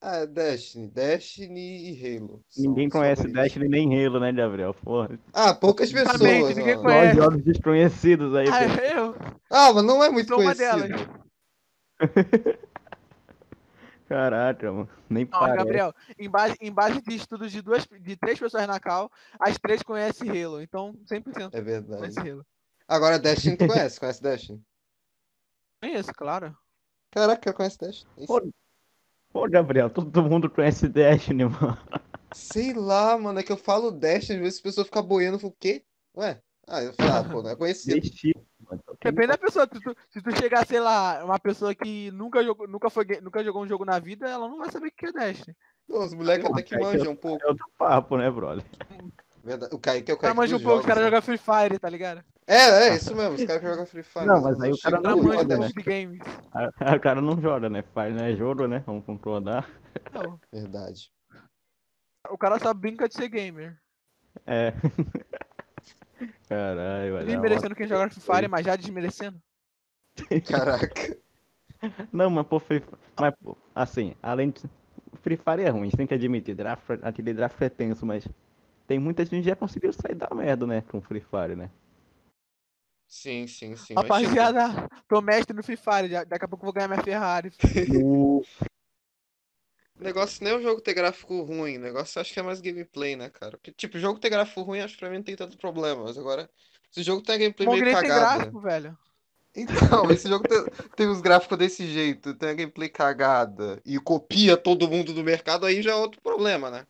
Ah, 0.00 0.24
Destiny. 0.24 0.88
Destiny 0.88 1.92
e 1.92 2.16
Halo. 2.16 2.42
são 2.48 2.64
Ninguém 2.64 2.86
os 2.88 2.92
conhece. 2.92 3.28
Destiny 3.28 3.68
nem 3.68 4.04
Halo, 4.06 4.18
né, 4.18 4.32
Gabriel? 4.32 4.74
Porra. 4.74 5.18
Ah, 5.32 5.54
poucas 5.54 5.92
Exatamente, 5.92 6.54
pessoas. 6.54 6.56
ninguém 6.56 6.76
ó. 6.76 6.82
conhece. 6.82 7.16
Só 7.16 7.22
jogos 7.22 7.44
desconhecidos 7.44 8.34
aí. 8.34 8.48
Ah, 8.48 8.68
pô. 8.76 8.82
eu 8.82 9.14
Ah, 9.50 9.72
mas 9.72 9.84
não 9.84 10.02
é 10.02 10.10
muito 10.10 10.28
sou 10.28 10.40
uma 10.40 10.54
conhecido. 10.54 10.88
delas. 10.88 11.08
Caraca, 14.10 14.72
mano. 14.72 14.88
Nem 15.08 15.24
Não, 15.24 15.38
parece. 15.38 15.56
Gabriel, 15.58 15.94
em 16.18 16.28
base, 16.28 16.56
em 16.60 16.72
base 16.72 17.00
de 17.00 17.14
estudos 17.14 17.52
de, 17.52 17.62
duas, 17.62 17.86
de 17.86 18.16
três 18.16 18.40
pessoas 18.40 18.66
na 18.66 18.80
Cal, 18.80 19.08
as 19.38 19.56
três 19.56 19.84
conhecem 19.84 20.28
Halo. 20.28 20.60
Então, 20.60 20.92
100% 21.06 21.54
É 21.54 21.60
verdade. 21.60 22.00
conhece 22.00 22.18
Halo. 22.18 22.44
Agora, 22.88 23.20
Destiny 23.20 23.56
tu 23.56 23.68
conhece? 23.68 24.00
Conhece 24.00 24.20
Destiny? 24.20 24.60
Conheço, 25.80 26.12
claro. 26.12 26.58
Caraca, 27.12 27.52
conhece 27.52 27.78
Destiny. 27.78 28.10
Isso. 28.18 28.52
Pô, 29.32 29.48
Gabriel, 29.48 29.88
todo 29.88 30.24
mundo 30.24 30.50
conhece 30.50 30.88
Destiny, 30.88 31.44
mano. 31.46 31.78
Sei 32.34 32.74
lá, 32.74 33.16
mano, 33.16 33.38
é 33.38 33.44
que 33.44 33.52
eu 33.52 33.56
falo 33.56 33.92
Destiny, 33.92 34.38
às 34.38 34.42
vezes 34.42 34.58
a 34.58 34.62
pessoa 34.64 34.84
fica 34.84 35.00
boiando, 35.00 35.36
eu 35.36 35.40
falo, 35.40 35.52
o 35.52 35.56
quê? 35.56 35.84
Ué? 36.16 36.42
Ah, 36.66 36.82
eu 36.82 36.92
falo, 36.94 37.12
ah, 37.12 37.30
pô, 37.30 37.42
não 37.44 37.50
é 37.50 37.54
conhecido. 37.54 38.04
Depende 39.02 39.28
da 39.28 39.38
pessoa. 39.38 39.66
Se 39.72 39.80
tu, 39.80 39.96
se 40.10 40.22
tu 40.22 40.36
chegar, 40.36 40.66
sei 40.66 40.80
lá, 40.80 41.24
uma 41.24 41.38
pessoa 41.38 41.74
que 41.74 42.10
nunca 42.10 42.44
jogou, 42.44 42.68
nunca, 42.68 42.90
foi, 42.90 43.06
nunca 43.22 43.42
jogou 43.42 43.62
um 43.62 43.68
jogo 43.68 43.84
na 43.84 43.98
vida, 43.98 44.28
ela 44.28 44.46
não 44.48 44.58
vai 44.58 44.70
saber 44.70 44.88
o 44.88 44.92
que 44.92 45.06
é 45.06 45.12
Destiny. 45.12 45.56
Pô, 45.88 46.04
Os 46.04 46.14
moleques 46.14 46.50
até 46.50 46.62
que 46.62 46.76
Kaique, 46.76 46.98
manjam 46.98 47.12
um 47.12 47.16
pouco. 47.16 47.42
É 47.42 47.48
outro 47.48 47.66
papo, 47.78 48.16
né, 48.18 48.30
brother? 48.30 48.64
Verdade. 49.42 49.74
O 49.74 49.78
Kaique 49.78 50.10
é 50.10 50.14
o 50.14 50.16
O 50.16 50.20
cara 50.20 50.34
Kaique 50.34 50.36
manja 50.36 50.56
um 50.56 50.62
pouco, 50.62 50.80
os 50.80 50.86
caras 50.86 51.02
jogos, 51.02 51.24
jogam 51.24 51.38
Free 51.38 51.38
Fire, 51.38 51.78
tá 51.78 51.88
ligado? 51.88 52.16
né? 52.18 52.24
É, 52.46 52.88
é, 52.88 52.96
isso 52.96 53.14
mesmo. 53.16 53.36
Os 53.36 53.44
caras 53.44 53.62
que 53.62 53.68
jogam 53.68 53.86
Free 53.86 54.02
Fire. 54.02 54.26
Não, 54.26 54.42
mas 54.42 54.60
aí 54.60 54.70
o 54.70 54.78
cara 54.78 55.00
cara 55.00 55.16
não 55.16 55.22
joga, 55.22 55.58
né? 55.58 55.68
de 55.68 55.82
games. 55.82 56.20
O 56.96 57.00
cara 57.00 57.20
não 57.20 57.40
joga, 57.40 57.70
né? 57.70 57.82
Faz, 57.94 58.14
né? 58.14 58.36
Jogo, 58.36 58.66
né? 58.66 58.82
Vamos 58.86 59.04
concordar. 59.04 59.68
Não, 60.12 60.38
Verdade. 60.52 61.10
o 62.28 62.36
cara 62.36 62.58
só 62.58 62.74
brinca 62.74 63.08
de 63.08 63.14
ser 63.14 63.28
gamer. 63.28 63.78
É. 64.46 64.72
Caralho, 66.48 67.12
vai 67.14 67.24
dar 67.26 67.38
uma- 67.38 67.74
quem 67.74 67.86
joga 67.86 68.10
Free 68.10 68.22
Fire, 68.22 68.48
mas 68.48 68.64
já 68.64 68.76
desmerecendo. 68.76 69.40
Caraca. 70.48 71.16
Não, 72.12 72.28
mas 72.30 72.46
pô, 72.46 72.58
Free 72.58 72.80
Fire. 72.80 72.98
Mas, 73.18 73.34
pô, 73.42 73.56
assim, 73.74 74.14
além 74.22 74.50
de. 74.50 74.62
Free 75.22 75.36
Fire 75.36 75.62
é 75.62 75.68
ruim, 75.68 75.90
tem 75.90 76.06
que 76.06 76.14
admitir. 76.14 76.54
Draft, 76.54 76.90
aquele 77.02 77.34
draft 77.34 77.60
é 77.60 77.68
tenso, 77.68 78.04
mas. 78.06 78.26
Tem 78.86 78.98
muita 78.98 79.24
gente 79.24 79.42
que 79.42 79.48
já 79.48 79.56
conseguiu 79.56 79.92
sair 79.92 80.14
da 80.14 80.28
merda, 80.34 80.66
né? 80.66 80.80
Com 80.82 81.00
Free 81.00 81.20
Fire, 81.20 81.54
né? 81.54 81.70
Sim, 83.06 83.46
sim, 83.46 83.76
sim. 83.76 83.94
mas, 83.94 84.04
tipo, 84.04 84.12
Rapaziada, 84.12 84.88
tô 85.08 85.20
mestre 85.20 85.54
no 85.56 85.62
Free 85.62 85.76
Fire, 85.76 86.08
daqui 86.26 86.44
a 86.44 86.48
pouco 86.48 86.64
eu 86.64 86.66
vou 86.66 86.72
ganhar 86.72 86.88
minha 86.88 87.02
Ferrari. 87.02 87.50
O 90.00 90.04
negócio 90.04 90.42
nem 90.42 90.54
é 90.54 90.56
o 90.56 90.62
jogo 90.62 90.80
ter 90.80 90.94
gráfico 90.94 91.42
ruim, 91.42 91.76
o 91.76 91.80
negócio 91.80 92.18
acho 92.18 92.32
que 92.32 92.40
é 92.40 92.42
mais 92.42 92.58
gameplay, 92.58 93.16
né, 93.16 93.28
cara? 93.28 93.58
Porque, 93.58 93.70
tipo, 93.70 93.98
o 93.98 94.00
jogo 94.00 94.18
ter 94.18 94.30
gráfico 94.30 94.62
ruim, 94.62 94.80
acho 94.80 94.94
que 94.94 95.00
pra 95.00 95.10
mim 95.10 95.16
não 95.16 95.22
tem 95.22 95.36
tanto 95.36 95.58
problema. 95.58 96.04
Mas 96.04 96.16
agora, 96.16 96.48
se 96.90 97.00
o 97.00 97.04
jogo 97.04 97.22
tem 97.22 97.34
a 97.34 97.38
gameplay 97.38 97.66
Pokémon 97.66 97.84
meio 97.84 97.98
tem 97.98 98.08
cagada. 98.08 98.36
gráfico, 98.38 98.60
velho. 98.60 98.98
Então, 99.54 100.10
esse 100.10 100.26
jogo 100.26 100.48
tem, 100.48 100.64
tem 100.96 101.08
os 101.08 101.20
gráficos 101.20 101.58
desse 101.58 101.86
jeito, 101.86 102.34
tem 102.34 102.48
a 102.48 102.54
gameplay 102.54 102.88
cagada 102.88 103.78
e 103.84 103.98
copia 103.98 104.56
todo 104.56 104.88
mundo 104.88 105.12
do 105.12 105.22
mercado, 105.22 105.66
aí 105.66 105.82
já 105.82 105.90
é 105.90 105.94
outro 105.96 106.20
problema, 106.22 106.70
né? 106.70 106.86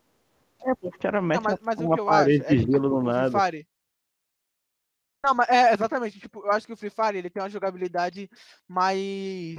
É, 0.64 0.74
pô, 0.74 0.88
os 0.88 0.96
caras 0.96 1.22
Não, 1.22 1.40
mas, 1.42 1.58
mas 1.60 1.80
o 1.80 1.92
que 1.92 2.00
eu 2.00 2.08
acho 2.08 2.18
parede 2.18 2.44
é 2.44 2.48
de 2.54 2.64
que, 2.64 2.70
gelo 2.70 2.88
tipo, 2.88 3.02
nada. 3.02 3.40
Fire... 3.40 3.66
Não, 5.22 5.34
mas 5.34 5.48
é, 5.50 5.74
exatamente, 5.74 6.18
tipo, 6.18 6.40
eu 6.46 6.50
acho 6.50 6.66
que 6.66 6.72
o 6.72 6.76
Free 6.76 6.88
Fire, 6.90 7.18
ele 7.18 7.28
tem 7.28 7.42
uma 7.42 7.50
jogabilidade 7.50 8.28
mais... 8.66 9.54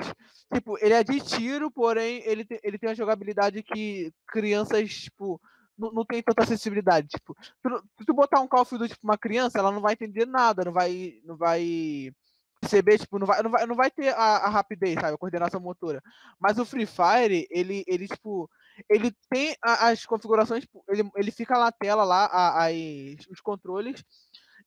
Tipo, 0.53 0.77
ele 0.84 0.94
é 0.96 1.03
de 1.03 1.20
tiro, 1.22 1.70
porém, 1.70 2.24
ele, 2.25 2.44
te- 2.44 2.60
ele 2.63 2.80
tem 2.80 2.89
uma 2.89 2.96
jogabilidade 2.96 3.62
que 3.62 4.12
crianças, 4.27 4.89
tipo, 4.91 5.39
não, 5.77 5.91
não 5.91 6.03
tem 6.06 6.22
tanta 6.24 6.44
acessibilidade, 6.44 7.10
tipo... 7.10 7.36
tu 7.62 7.84
Se 8.00 8.06
tu 8.06 8.13
botar 8.13 8.39
um 8.41 8.48
Call 8.48 8.62
of 8.63 8.75
Duty 8.77 8.98
pra 8.98 9.10
uma 9.12 9.18
criança, 9.18 9.60
ela 9.60 9.72
não 9.72 9.82
vai 9.82 9.94
entender 9.94 10.25
nada, 10.25 10.65
não 10.65 10.74
vai... 10.74 11.22
Não 11.25 11.38
vai 11.38 12.12
perceber, 12.60 13.00
tipo, 13.00 13.18
não 13.18 13.25
vai, 13.25 13.41
não 13.41 13.50
vai, 13.50 13.65
não 13.65 13.75
vai 13.75 13.89
ter 13.89 14.10
a, 14.13 14.38
a 14.38 14.50
rapidez, 14.50 14.94
sabe, 14.94 15.15
a 15.15 15.18
coordenação 15.18 15.60
motora. 15.60 16.00
Mas 16.39 16.60
o 16.60 16.65
Free 16.65 16.86
Fire, 16.86 17.48
ele, 17.50 17.84
ele 17.88 18.08
tipo, 18.08 18.48
ele 18.88 19.12
tem 19.30 19.56
a- 19.63 19.89
as 19.89 20.06
configurações, 20.06 20.62
tipo, 20.63 20.84
ele, 20.88 21.10
ele 21.15 21.32
fica 21.32 21.58
na 21.58 21.72
tela 21.72 22.03
lá, 22.03 22.25
a- 22.25 22.65
as, 22.68 23.25
os 23.32 23.41
controles, 23.41 24.03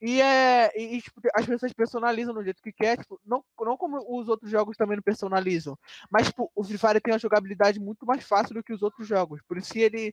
e, 0.00 0.20
é, 0.20 0.70
e, 0.78 1.00
tipo, 1.00 1.20
as 1.34 1.46
pessoas 1.46 1.72
personalizam 1.72 2.34
do 2.34 2.42
jeito 2.42 2.62
que 2.62 2.72
quer, 2.72 2.98
tipo, 2.98 3.20
não, 3.24 3.44
não 3.60 3.76
como 3.76 3.98
os 4.20 4.28
outros 4.28 4.50
jogos 4.50 4.76
também 4.76 4.96
não 4.96 5.02
personalizam, 5.02 5.78
mas 6.10 6.26
tipo, 6.28 6.50
o 6.54 6.64
Free 6.64 6.78
Fire 6.78 7.00
tem 7.00 7.12
uma 7.12 7.18
jogabilidade 7.18 7.80
muito 7.80 8.06
mais 8.06 8.24
fácil 8.24 8.54
do 8.54 8.62
que 8.62 8.72
os 8.72 8.82
outros 8.82 9.06
jogos, 9.06 9.40
por 9.42 9.56
isso 9.58 9.76
ele 9.78 10.12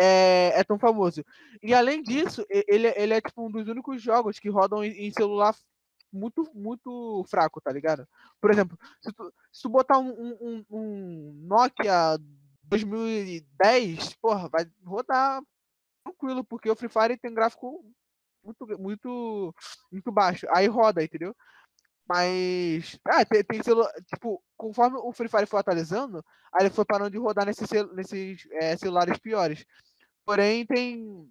é, 0.00 0.60
é 0.60 0.64
tão 0.64 0.78
famoso. 0.78 1.24
E 1.62 1.74
além 1.74 2.02
disso, 2.02 2.44
ele, 2.48 2.88
ele 2.96 3.14
é 3.14 3.20
tipo 3.20 3.46
um 3.46 3.50
dos 3.50 3.68
únicos 3.68 4.02
jogos 4.02 4.38
que 4.38 4.48
rodam 4.48 4.84
em, 4.84 5.06
em 5.06 5.12
celular 5.12 5.54
muito, 6.12 6.48
muito 6.54 7.24
fraco, 7.28 7.60
tá 7.60 7.72
ligado? 7.72 8.06
Por 8.40 8.50
exemplo, 8.50 8.78
se 9.00 9.12
tu, 9.12 9.32
se 9.52 9.62
tu 9.62 9.68
botar 9.68 9.98
um, 9.98 10.10
um- 10.10 10.64
um 10.70 11.32
Nokia 11.46 12.18
2010, 12.64 14.14
porra, 14.14 14.48
vai 14.48 14.66
rodar 14.84 15.42
tranquilo, 16.04 16.44
porque 16.44 16.70
o 16.70 16.76
Free 16.76 16.88
Fire 16.88 17.16
tem 17.16 17.32
gráfico 17.34 17.84
muito, 18.42 18.66
muito, 18.78 19.54
muito 19.90 20.12
baixo. 20.12 20.46
Aí 20.50 20.66
roda, 20.66 21.02
entendeu? 21.02 21.34
Mas. 22.08 22.98
Ah, 23.06 23.24
tem, 23.24 23.44
tem 23.44 23.62
celular. 23.62 23.92
Tipo, 24.12 24.42
conforme 24.56 24.98
o 24.98 25.12
Free 25.12 25.28
Fire 25.28 25.46
foi 25.46 25.60
atualizando, 25.60 26.24
aí 26.52 26.66
ele 26.66 26.74
foi 26.74 26.84
parando 26.84 27.10
de 27.10 27.18
rodar 27.18 27.46
nesses, 27.46 27.68
cel- 27.68 27.92
nesses 27.94 28.46
é, 28.52 28.76
celulares 28.76 29.18
piores. 29.18 29.64
Porém, 30.24 30.66
tem. 30.66 31.30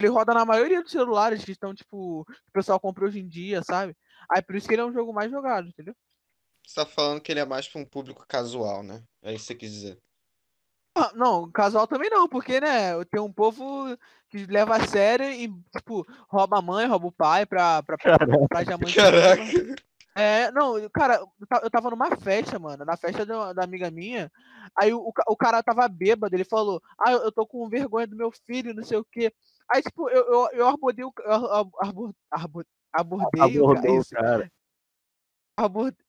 Ele 0.00 0.08
roda 0.10 0.34
na 0.34 0.44
maioria 0.44 0.82
dos 0.82 0.90
celulares 0.90 1.44
que 1.44 1.52
estão, 1.52 1.74
tipo, 1.74 2.24
que 2.26 2.48
o 2.50 2.52
pessoal 2.52 2.78
compra 2.78 3.06
hoje 3.06 3.20
em 3.20 3.28
dia, 3.28 3.62
sabe? 3.62 3.96
Aí 4.28 4.42
por 4.42 4.56
isso 4.56 4.68
que 4.68 4.74
ele 4.74 4.82
é 4.82 4.84
um 4.84 4.92
jogo 4.92 5.12
mais 5.14 5.30
jogado, 5.30 5.68
entendeu? 5.68 5.94
Você 6.66 6.74
tá 6.74 6.84
falando 6.84 7.20
que 7.20 7.30
ele 7.32 7.40
é 7.40 7.44
mais 7.44 7.68
pra 7.68 7.80
um 7.80 7.84
público 7.84 8.26
casual, 8.26 8.82
né? 8.82 9.02
É 9.22 9.32
isso 9.32 9.44
que 9.46 9.46
você 9.46 9.54
quis 9.54 9.72
dizer. 9.72 10.02
Ah, 10.96 11.10
não, 11.14 11.50
casual 11.50 11.86
também 11.88 12.08
não, 12.08 12.28
porque, 12.28 12.60
né, 12.60 13.04
tem 13.10 13.20
um 13.20 13.32
povo 13.32 13.64
que 14.28 14.46
leva 14.46 14.76
a 14.76 14.86
sério 14.86 15.26
e, 15.26 15.48
tipo, 15.76 16.06
rouba 16.28 16.58
a 16.58 16.62
mãe, 16.62 16.86
rouba 16.86 17.08
o 17.08 17.12
pai 17.12 17.44
pra, 17.44 17.82
pra, 17.82 17.98
pra, 17.98 18.16
pra 18.48 18.62
diamante. 18.62 18.94
Caraca. 18.94 19.42
É, 20.16 20.52
não, 20.52 20.88
cara, 20.90 21.16
eu 21.16 21.46
ta- 21.48 21.60
eu 21.64 21.70
tava 21.70 21.90
numa 21.90 22.16
festa, 22.16 22.56
mano, 22.60 22.84
na 22.84 22.96
festa 22.96 23.26
da, 23.26 23.52
da 23.52 23.64
amiga 23.64 23.90
minha, 23.90 24.30
aí 24.78 24.94
o, 24.94 24.98
o 24.98 25.12
ca- 25.12 25.24
o 25.26 25.36
cara 25.36 25.60
tava 25.60 25.88
bêbado, 25.88 26.36
ele 26.36 26.44
falou, 26.44 26.80
ah, 26.96 27.10
eu, 27.10 27.24
eu 27.24 27.32
tô 27.32 27.44
com 27.44 27.68
vergonha 27.68 28.06
do 28.06 28.14
meu 28.14 28.30
filho, 28.30 28.72
não 28.72 28.84
sei 28.84 28.96
o 28.96 29.04
quê. 29.04 29.32
Aí, 29.68 29.82
tipo, 29.82 30.08
eu, 30.10 30.24
eu, 30.26 30.48
eu 30.52 30.68
abordei 30.68 31.04
o 31.04 31.12
eu 31.18 31.32
ab- 31.52 31.72
abor- 31.80 32.14
abor- 32.30 32.66
abordei 32.92 33.60
o 33.60 33.74
cara, 33.74 33.90
isso, 33.90 34.14
cara. 34.14 34.52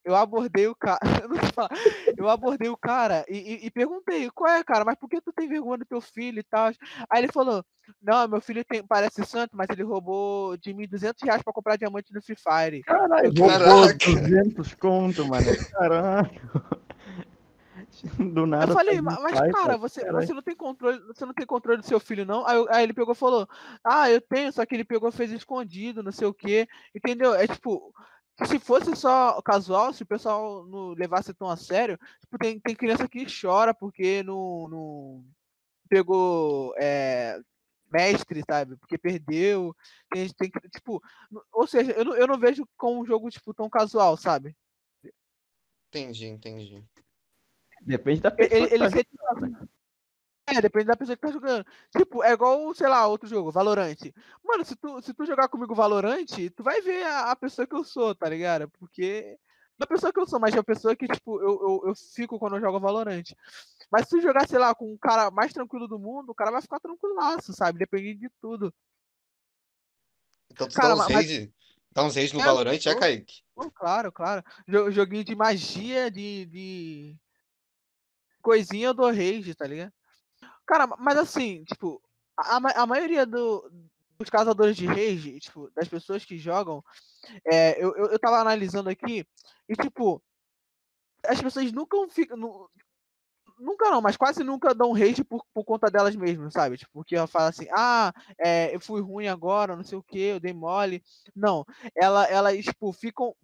Eu 0.04 0.16
abordei 0.16 0.68
o 0.68 0.76
cara, 0.76 1.00
eu 2.18 2.28
abordei 2.30 2.68
o 2.70 2.76
cara 2.78 3.24
e, 3.30 3.38
e- 3.38 3.66
e 3.68 3.72
perguntei, 3.72 4.30
qual 4.32 4.50
é, 4.52 4.64
cara, 4.64 4.84
mas 4.84 4.96
por 4.96 5.08
que 5.08 5.22
tu 5.22 5.32
tem 5.32 5.48
vergonha 5.48 5.78
do 5.80 5.86
teu 5.86 6.02
filho 6.02 6.40
e 6.40 6.44
tal? 6.44 6.68
Aí 7.10 7.22
ele 7.24 7.32
falou, 7.32 7.64
não, 8.02 8.28
meu 8.28 8.42
filho 8.42 8.66
tem, 8.66 8.86
parece 8.86 9.24
santo, 9.24 9.56
mas 9.56 9.68
ele 9.70 9.84
roubou 9.84 10.58
de 10.58 10.74
mim 10.74 10.88
200 10.88 11.22
reais 11.22 11.44
pra 11.44 11.54
comprar 11.54 11.76
diamante 11.78 12.12
no 12.14 12.22
Free 12.22 12.36
Fire. 12.36 12.82
Caralho, 12.84 13.32
roubou 13.38 13.94
200 13.94 14.74
conto, 14.74 15.28
mano. 15.28 15.46
Caralho. 15.72 16.30
Do 18.34 18.46
nada. 18.46 18.72
Eu 18.72 18.76
falei, 18.76 18.96
faz 18.96 19.04
"Ma- 19.04 19.20
um 19.20 19.24
mas 19.24 19.34
pai, 19.34 19.52
cara, 19.52 19.78
você, 19.78 20.12
você 20.12 20.34
não 20.34 20.42
tem 20.42 20.56
controle, 20.56 21.00
você 21.08 21.26
não 21.26 21.34
tem 21.34 21.46
controle 21.46 21.82
do 21.82 21.86
seu 21.86 22.00
filho, 22.00 22.26
não? 22.26 22.46
Aí, 22.48 22.66
aí 22.70 22.84
ele 22.84 22.94
pegou 22.94 23.14
e 23.14 23.18
falou, 23.18 23.48
ah, 23.84 24.10
eu 24.10 24.20
tenho, 24.22 24.52
só 24.52 24.66
que 24.66 24.74
ele 24.76 24.84
pegou 24.86 25.10
e 25.10 25.12
fez 25.12 25.32
escondido, 25.32 26.02
não 26.02 26.12
sei 26.12 26.28
o 26.28 26.34
quê. 26.34 26.68
Entendeu? 26.96 27.34
É 27.36 27.46
tipo, 27.48 27.94
se 28.44 28.60
fosse 28.60 28.96
só 28.96 29.42
casual, 29.42 29.94
se 29.94 30.04
o 30.04 30.06
pessoal 30.06 30.66
não 30.66 30.90
levasse 30.90 31.34
tão 31.34 31.50
a 31.50 31.56
sério, 31.56 31.98
tipo, 32.20 32.38
tem, 32.38 32.60
tem 32.60 32.76
criança 32.76 33.08
que 33.08 33.26
chora 33.26 33.74
porque 33.74 34.22
não, 34.24 34.68
não 34.68 35.26
pegou 35.88 36.74
é, 36.78 37.40
mestre, 37.92 38.44
sabe? 38.50 38.76
Porque 38.76 38.98
perdeu. 38.98 39.74
Tem, 40.12 40.24
gente- 40.24 40.36
tem, 40.36 40.52
que- 40.52 40.70
tipo, 40.70 41.02
ou 41.54 41.66
seja, 41.66 41.92
eu 41.94 42.04
não, 42.04 42.16
eu 42.16 42.28
não 42.28 42.38
vejo 42.38 42.68
como 42.76 43.02
um 43.02 43.06
jogo, 43.06 43.30
tipo, 43.30 43.54
tão 43.54 43.70
casual, 43.70 44.18
sabe? 44.18 44.56
Entendi, 45.88 46.26
entendi. 46.26 46.84
Depende 47.82 48.20
da 48.22 48.32
pessoa. 48.32 48.60
Ele, 48.60 48.74
ele 48.74 49.04
tá 49.04 49.68
É, 50.56 50.62
depende 50.62 50.86
da 50.86 50.96
pessoa 50.96 51.16
que 51.16 51.22
tá 51.22 51.32
jogando. 51.32 51.66
Tipo, 51.96 52.24
é 52.24 52.32
igual, 52.32 52.74
sei 52.74 52.88
lá, 52.88 53.06
outro 53.08 53.28
jogo, 53.28 53.52
Valorant. 53.52 53.98
Mano, 54.44 54.64
se 54.64 54.76
tu, 54.76 55.02
se 55.02 55.14
tu 55.14 55.26
jogar 55.26 55.50
comigo 55.50 55.76
Valorant, 55.76 56.26
tu 56.56 56.64
vai 56.64 56.82
ver 56.82 57.04
a, 57.04 57.32
a 57.32 57.36
pessoa 57.36 57.68
que 57.68 57.76
eu 57.76 57.84
sou, 57.84 58.16
tá 58.16 58.30
ligado? 58.30 58.70
Porque. 58.70 59.38
Não 59.78 59.84
a 59.84 59.88
pessoa 59.88 60.14
que 60.14 60.20
eu 60.20 60.26
sou, 60.26 60.40
mas 60.40 60.56
é 60.56 60.60
a 60.60 60.64
pessoa 60.64 60.96
que, 60.96 61.06
tipo, 61.06 61.38
eu, 61.42 61.50
eu, 61.50 61.82
eu 61.90 61.96
fico 61.96 62.40
quando 62.40 62.56
eu 62.56 62.62
jogo 62.62 62.80
Valorant. 62.80 63.26
Mas 63.92 64.04
se 64.04 64.12
tu 64.12 64.22
jogar, 64.22 64.48
sei 64.48 64.58
lá, 64.58 64.74
com 64.74 64.94
um 64.94 64.98
cara 64.98 65.30
mais 65.30 65.52
tranquilo 65.52 65.86
do 65.86 66.00
mundo, 66.00 66.30
o 66.30 66.36
cara 66.36 66.50
vai 66.52 66.62
ficar 66.62 66.80
tranquilaço, 66.80 67.52
sabe? 67.52 67.80
Depende 67.80 68.16
de 68.16 68.30
tudo. 68.40 68.74
Então 70.50 70.68
tu 70.70 70.76
Cara, 70.76 70.90
dá 70.90 70.94
uns 70.96 70.98
ma- 71.00 71.04
mas- 71.10 71.16
rage, 71.16 71.54
dá 71.92 72.04
uns 72.06 72.16
rage 72.16 72.34
no 72.34 72.40
É, 72.40 72.46
Valorant, 72.46 72.86
é, 72.86 72.96
Kaique? 72.96 73.42
Pô, 73.54 73.70
claro, 73.70 74.12
claro. 74.14 74.44
Jo- 74.66 74.90
Joguinho 74.92 75.26
de 75.26 75.36
magia, 75.36 76.10
de. 76.10 76.46
de... 76.46 77.18
Coisinha 78.42 78.88
eu 78.88 78.94
dou 78.94 79.08
rage, 79.12 79.54
tá 79.56 79.68
ligado? 79.68 79.92
Cara, 80.66 80.88
ma- 80.88 80.98
mas 81.00 81.18
assim, 81.18 81.64
tipo, 81.66 82.02
a, 82.38 82.56
a 82.58 82.60
ma- 82.60 82.72
a 82.72 82.86
maioria 82.88 83.26
do- 83.26 83.70
dos 84.20 84.30
caçadores 84.30 84.76
de 84.76 84.86
rage, 84.86 85.40
tipo, 85.40 85.70
das 85.76 85.88
pessoas 85.88 86.26
que 86.26 86.38
jogam, 86.38 86.84
é, 87.46 87.84
eu, 87.84 87.96
eu, 87.98 88.08
eu 88.12 88.20
tava 88.20 88.40
analisando 88.40 88.90
aqui, 88.90 89.26
e 89.70 89.76
tipo, 89.76 90.24
as 91.28 91.42
pessoas 91.42 91.72
nunca 91.72 91.98
ficam. 92.10 92.38
nu- 92.38 92.70
Nunca 93.60 93.90
não, 93.90 94.02
mas 94.02 94.18
quase 94.18 94.44
nunca 94.44 94.76
dão 94.76 94.92
rage 94.92 95.24
por, 95.24 95.46
por 95.54 95.64
conta 95.64 95.90
delas 95.90 96.16
mesmas, 96.16 96.54
sabe? 96.54 96.78
Tipo, 96.78 96.92
porque 96.94 97.16
ela 97.16 97.28
fala 97.28 97.50
assim, 97.50 97.68
ah, 97.72 98.14
é, 98.38 98.76
eu 98.76 98.82
fui 98.82 99.02
ruim 99.02 99.28
agora, 99.28 99.76
não 99.78 99.84
sei 99.84 99.98
o 99.98 100.04
que, 100.04 100.20
eu 100.20 100.40
dei 100.42 100.54
mole. 100.54 101.02
Não, 101.36 101.66
ela, 101.96 102.26
elas, 102.26 102.66
tipo, 102.66 102.92
ficam, 102.92 103.36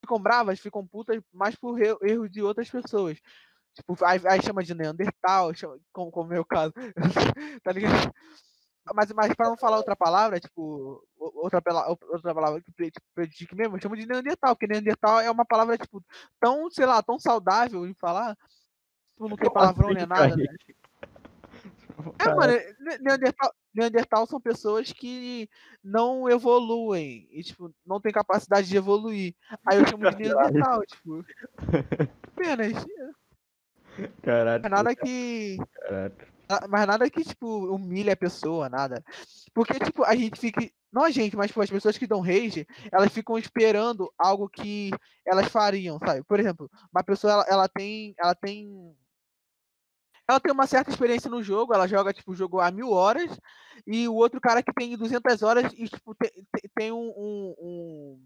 ficam 0.00 0.20
bravas, 0.20 0.60
ficam 0.60 0.86
putas 0.86 1.20
mais 1.32 1.54
por 1.56 1.78
erros 1.80 2.30
de 2.30 2.42
outras 2.42 2.70
pessoas. 2.70 3.18
Tipo, 3.76 3.94
aí, 4.06 4.18
aí 4.26 4.42
chama 4.42 4.64
de 4.64 4.74
Neandertal, 4.74 5.54
chama, 5.54 5.78
como, 5.92 6.10
como 6.10 6.24
é 6.24 6.28
o 6.28 6.34
meu 6.36 6.44
caso, 6.46 6.72
tá 7.62 7.72
ligado? 7.72 8.10
Mas, 8.94 9.12
mas 9.12 9.34
para 9.34 9.50
não 9.50 9.56
falar 9.56 9.76
outra 9.76 9.94
palavra, 9.94 10.40
tipo, 10.40 11.06
outra, 11.18 11.60
outra 12.10 12.34
palavra 12.34 12.62
que 12.62 12.72
tipo, 12.72 13.06
prejudique 13.14 13.54
mesmo, 13.54 13.76
eu 13.76 13.80
chamo 13.80 13.96
de 13.96 14.06
Neandertal, 14.06 14.56
porque 14.56 14.66
Neandertal 14.66 15.20
é 15.20 15.30
uma 15.30 15.44
palavra, 15.44 15.76
tipo, 15.76 16.02
tão, 16.40 16.70
sei 16.70 16.86
lá, 16.86 17.02
tão 17.02 17.18
saudável 17.18 17.86
de 17.86 17.92
falar, 17.94 18.34
tipo, 19.12 19.28
não 19.28 19.36
tem 19.36 19.48
Como 19.48 19.54
palavrão 19.54 19.88
assim, 19.88 19.98
nem 19.98 20.06
nada, 20.06 20.36
né? 20.36 20.44
É, 22.18 22.34
mano, 22.34 22.52
Ne- 22.78 22.98
Neandertal, 22.98 23.52
Neandertal 23.74 24.26
são 24.26 24.40
pessoas 24.40 24.90
que 24.90 25.50
não 25.84 26.28
evoluem 26.30 27.28
e, 27.30 27.42
tipo, 27.42 27.70
não 27.84 28.00
tem 28.00 28.10
capacidade 28.10 28.68
de 28.68 28.76
evoluir. 28.76 29.34
Aí 29.66 29.78
eu 29.78 29.86
chamo 29.86 30.08
de 30.08 30.16
Neandertal, 30.16 30.80
tipo. 30.86 31.24
Apenas. 32.28 32.72
Caralho. 34.22 34.62
Mas 34.62 34.70
nada 34.72 34.94
que. 34.94 35.56
caralho. 35.80 36.14
na- 36.48 36.68
Mas 36.68 36.86
nada 36.86 37.10
que, 37.10 37.24
tipo, 37.24 37.66
humilhe 37.74 38.10
a 38.10 38.16
pessoa, 38.16 38.68
nada. 38.68 39.02
Porque, 39.54 39.74
tipo, 39.78 40.04
a 40.04 40.14
gente 40.14 40.38
fica. 40.38 40.68
Não 40.92 41.02
a 41.04 41.10
gente, 41.10 41.36
mas 41.36 41.48
tipo, 41.48 41.60
as 41.60 41.68
pessoas 41.70 41.98
que 41.98 42.06
dão 42.06 42.20
rage, 42.20 42.66
elas 42.90 43.12
ficam 43.12 43.36
esperando 43.36 44.10
algo 44.16 44.48
que 44.48 44.90
elas 45.26 45.48
fariam, 45.48 45.98
sabe? 45.98 46.22
Por 46.24 46.40
exemplo, 46.40 46.70
uma 46.92 47.02
pessoa, 47.04 47.32
ela, 47.32 47.44
ela 47.48 47.68
tem. 47.68 48.14
Ela 48.18 48.34
tem. 48.34 48.94
Ela 50.28 50.40
tem 50.40 50.52
uma 50.52 50.66
certa 50.66 50.90
experiência 50.90 51.30
no 51.30 51.40
jogo, 51.42 51.72
ela 51.72 51.86
joga, 51.86 52.12
tipo, 52.12 52.32
o 52.32 52.34
jogo 52.34 52.58
há 52.60 52.68
mil 52.70 52.90
horas, 52.90 53.38
e 53.86 54.08
o 54.08 54.14
outro 54.14 54.40
cara 54.40 54.60
que 54.62 54.72
tem 54.72 54.96
200 54.96 55.40
horas 55.42 55.72
e, 55.74 55.88
tipo, 55.88 56.14
tem, 56.16 56.30
tem- 56.32 56.70
tem 56.74 56.92
um, 56.92 56.98
um, 57.16 57.54
um, 57.60 58.20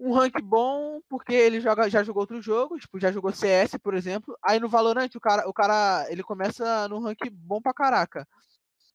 um 0.00 0.12
rank 0.12 0.40
bom, 0.42 1.00
porque 1.08 1.32
ele 1.34 1.60
joga, 1.60 1.88
já 1.90 2.02
jogou 2.04 2.22
outro 2.22 2.40
jogo, 2.40 2.78
tipo, 2.78 3.00
já 3.00 3.10
jogou 3.10 3.32
CS, 3.32 3.78
por 3.78 3.94
exemplo. 3.94 4.36
Aí 4.42 4.60
no 4.60 4.68
Valorant, 4.68 5.10
o 5.14 5.20
cara, 5.20 5.48
o 5.48 5.52
cara 5.52 6.06
ele 6.10 6.22
começa 6.22 6.88
no 6.88 7.00
rank 7.00 7.18
bom 7.32 7.60
pra 7.60 7.74
caraca. 7.74 8.26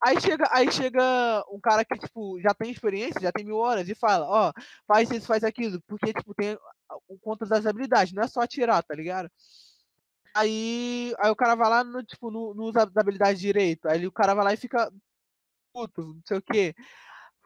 Aí 0.06 0.20
chega, 0.20 0.48
aí 0.52 0.72
chega 0.72 1.44
um 1.50 1.60
cara 1.62 1.86
que, 1.86 1.98
tipo, 1.98 2.40
já 2.42 2.54
tem 2.54 2.72
experiência, 2.72 3.22
já 3.22 3.32
tem 3.32 3.46
mil 3.46 3.58
horas, 3.58 3.88
e 3.88 3.96
fala, 3.96 4.26
ó, 4.28 4.54
faz 4.88 5.10
isso, 5.12 5.28
faz 5.28 5.44
aquilo, 5.44 5.82
porque, 5.88 6.14
tipo, 6.14 6.34
tem 6.36 6.58
o 7.08 7.18
conta 7.20 7.46
das 7.46 7.66
habilidades, 7.66 8.14
não 8.14 8.24
é 8.24 8.28
só 8.28 8.42
atirar, 8.42 8.84
tá 8.84 8.94
ligado? 8.96 9.30
Aí, 10.36 11.14
aí 11.20 11.30
o 11.32 11.36
cara 11.36 11.56
vai 11.56 11.70
lá, 11.70 11.84
no, 11.84 12.04
tipo, 12.04 12.32
não 12.32 12.54
não 12.56 12.66
usa 12.66 12.84
as 12.84 12.98
habilidades 12.98 13.40
direito. 13.40 13.88
Aí 13.88 14.06
o 14.08 14.12
cara 14.12 14.34
vai 14.34 14.44
lá 14.46 14.54
e 14.54 14.58
fica 14.58 14.92
puto, 15.74 16.16
não 16.16 16.22
sei 16.28 16.38
o 16.38 16.42
quê. 16.42 16.76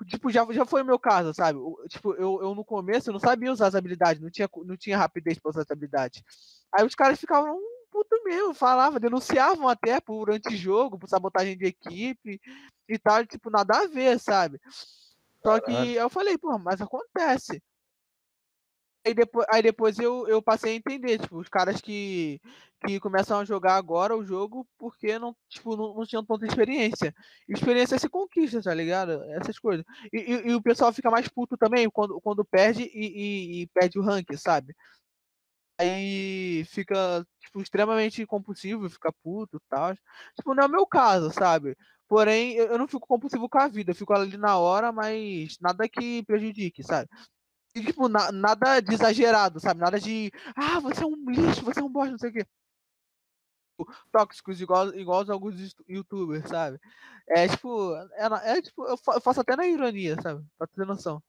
Tipo, 0.06 0.30
já, 0.30 0.46
já 0.52 0.66
foi 0.66 0.84
o 0.84 0.86
meu 0.86 1.00
caso, 1.00 1.34
sabe? 1.34 1.60
Tipo, 1.90 2.14
eu, 2.14 2.40
eu 2.42 2.56
no 2.56 2.64
começo 2.64 3.10
eu 3.10 3.14
não 3.14 3.20
sabia 3.20 3.52
usar 3.52 3.68
as 3.68 3.76
habilidades, 3.76 4.22
não 4.22 4.30
tinha, 4.30 4.50
não 4.66 4.78
tinha 4.78 4.98
rapidez 4.98 5.40
pra 5.40 5.50
usar 5.50 5.62
as 5.62 5.72
habilidades. 5.72 6.22
Aí 6.72 6.86
os 6.86 6.96
caras 6.96 7.20
ficavam 7.20 7.60
puto 7.90 8.22
mesmo, 8.24 8.54
falavam, 8.54 9.00
denunciavam 9.00 9.68
até 9.68 10.00
por 10.00 10.30
antijogo, 10.30 11.00
por 11.00 11.10
sabotagem 11.10 11.58
de 11.58 11.66
equipe 11.66 12.40
e 12.88 13.00
tal, 13.00 13.26
tipo, 13.26 13.50
nada 13.50 13.80
a 13.80 13.88
ver, 13.88 14.20
sabe? 14.20 14.60
Só 15.44 15.60
que 15.60 15.94
eu 15.94 16.10
falei, 16.10 16.38
pô, 16.38 16.58
mas 16.60 16.82
acontece. 16.82 17.62
Aí 19.08 19.14
depois, 19.14 19.46
aí 19.50 19.62
depois 19.64 19.98
eu, 20.00 20.28
eu 20.28 20.42
passei 20.42 20.74
a 20.74 20.76
entender, 20.76 21.18
tipo, 21.20 21.38
os 21.40 21.48
caras 21.48 21.80
que, 21.80 22.42
que 22.86 23.00
começam 23.00 23.40
a 23.40 23.46
jogar 23.46 23.76
agora 23.76 24.16
o 24.18 24.26
jogo 24.26 24.68
porque 24.78 25.18
não, 25.18 25.34
tipo, 25.48 25.78
não, 25.78 25.94
não 25.96 26.06
tinham 26.06 26.26
tanta 26.26 26.46
experiência. 26.46 27.14
Experiência 27.48 27.98
se 27.98 28.10
conquista, 28.10 28.62
tá 28.62 28.74
ligado? 28.74 29.24
Essas 29.42 29.58
coisas. 29.60 29.86
E, 30.12 30.18
e- 30.20 30.48
e 30.50 30.54
o 30.56 30.62
pessoal 30.62 30.92
fica 30.92 31.10
mais 31.10 31.28
puto 31.30 31.56
também 31.58 31.90
quando, 31.90 32.20
quando 32.20 32.44
perde 32.44 32.84
e, 32.84 33.62
e- 33.64 33.68
perde 33.68 33.98
o 33.98 34.04
rank, 34.04 34.28
sabe? 34.38 34.76
Aí 35.80 36.64
fica, 36.66 37.26
tipo, 37.40 37.62
extremamente 37.62 38.26
compulsivo, 38.26 38.90
fica 38.90 39.14
puto 39.24 39.58
e 39.58 39.60
tal. 39.70 39.96
Tipo, 40.36 40.56
não 40.56 40.64
é 40.64 40.68
o 40.68 40.70
meu 40.70 40.88
caso, 40.88 41.32
sabe? 41.32 41.76
Porém, 42.08 42.56
eu 42.56 42.78
não 42.78 42.88
fico 42.88 43.06
compulsivo 43.08 43.48
com 43.50 43.60
a 43.60 43.68
vida, 43.68 43.92
eu 43.92 43.96
fico 43.96 44.14
ali 44.14 44.38
na 44.38 44.58
hora, 44.58 44.92
mas 44.92 45.58
nada 45.62 45.88
que 45.90 46.24
prejudique, 46.26 46.82
sabe? 46.84 47.10
E, 47.78 47.86
tipo, 47.86 48.08
na- 48.10 48.32
nada 48.32 48.80
de 48.80 48.94
exagerado, 48.94 49.60
sabe? 49.60 49.80
Nada 49.80 50.00
de, 50.00 50.32
ah, 50.56 50.80
você 50.80 51.04
é 51.04 51.08
um 51.08 51.30
lixo, 51.30 51.64
você 51.64 51.80
é 51.80 51.84
um 51.84 51.90
bosta, 51.92 52.12
não 52.12 52.18
sei 52.20 52.30
o 52.30 52.34
quê. 52.34 52.46
Tipo, 53.78 53.94
Tóxicos, 54.12 54.60
igual, 54.60 54.94
igual 54.96 55.24
alguns 55.30 55.60
yout- 55.60 55.84
youtubers, 55.88 56.50
sabe? 56.50 56.80
É 57.30 57.48
tipo, 57.48 57.96
é, 57.96 58.58
é, 58.58 58.62
tipo 58.62 58.86
eu, 58.88 58.98
fa- 58.98 59.16
eu 59.16 59.22
faço 59.22 59.42
até 59.42 59.56
na 59.56 59.68
ironia, 59.68 60.16
sabe? 60.22 60.44
Pra 60.58 60.68
ter 60.68 60.86
noção. 60.86 61.22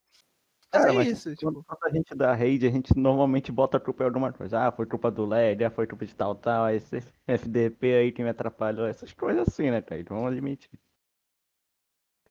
Mas 0.73 0.85
é 0.85 0.93
mas 0.93 1.09
isso, 1.09 1.29
Quando, 1.37 1.61
tipo. 1.61 1.65
quando 1.65 1.85
a 1.85 1.97
gente 1.97 2.15
dá 2.15 2.35
raid, 2.35 2.67
a 2.67 2.71
gente 2.71 2.97
normalmente 2.97 3.51
bota 3.51 3.77
a 3.79 3.81
culpa 3.81 4.03
em 4.03 4.07
alguma 4.07 4.33
coisa. 4.33 4.67
Ah, 4.69 4.73
foi 4.73 4.87
culpa 4.87 5.11
do 5.11 5.27
LED, 5.33 5.65
ah, 5.65 5.71
foi 5.71 5.87
culpa 5.87 6.07
de 6.07 6.15
tal, 6.15 6.35
tal, 6.35 6.71
esse 6.71 7.03
FDP 7.27 7.95
aí 7.95 8.13
que 8.13 8.23
me 8.23 8.29
atrapalhou, 8.31 8.87
essas 8.87 9.13
coisas 9.13 9.49
assim, 9.49 9.71
né, 9.71 9.81
cara? 9.83 10.03
Vamos 10.09 10.33
admitir. 10.33 10.71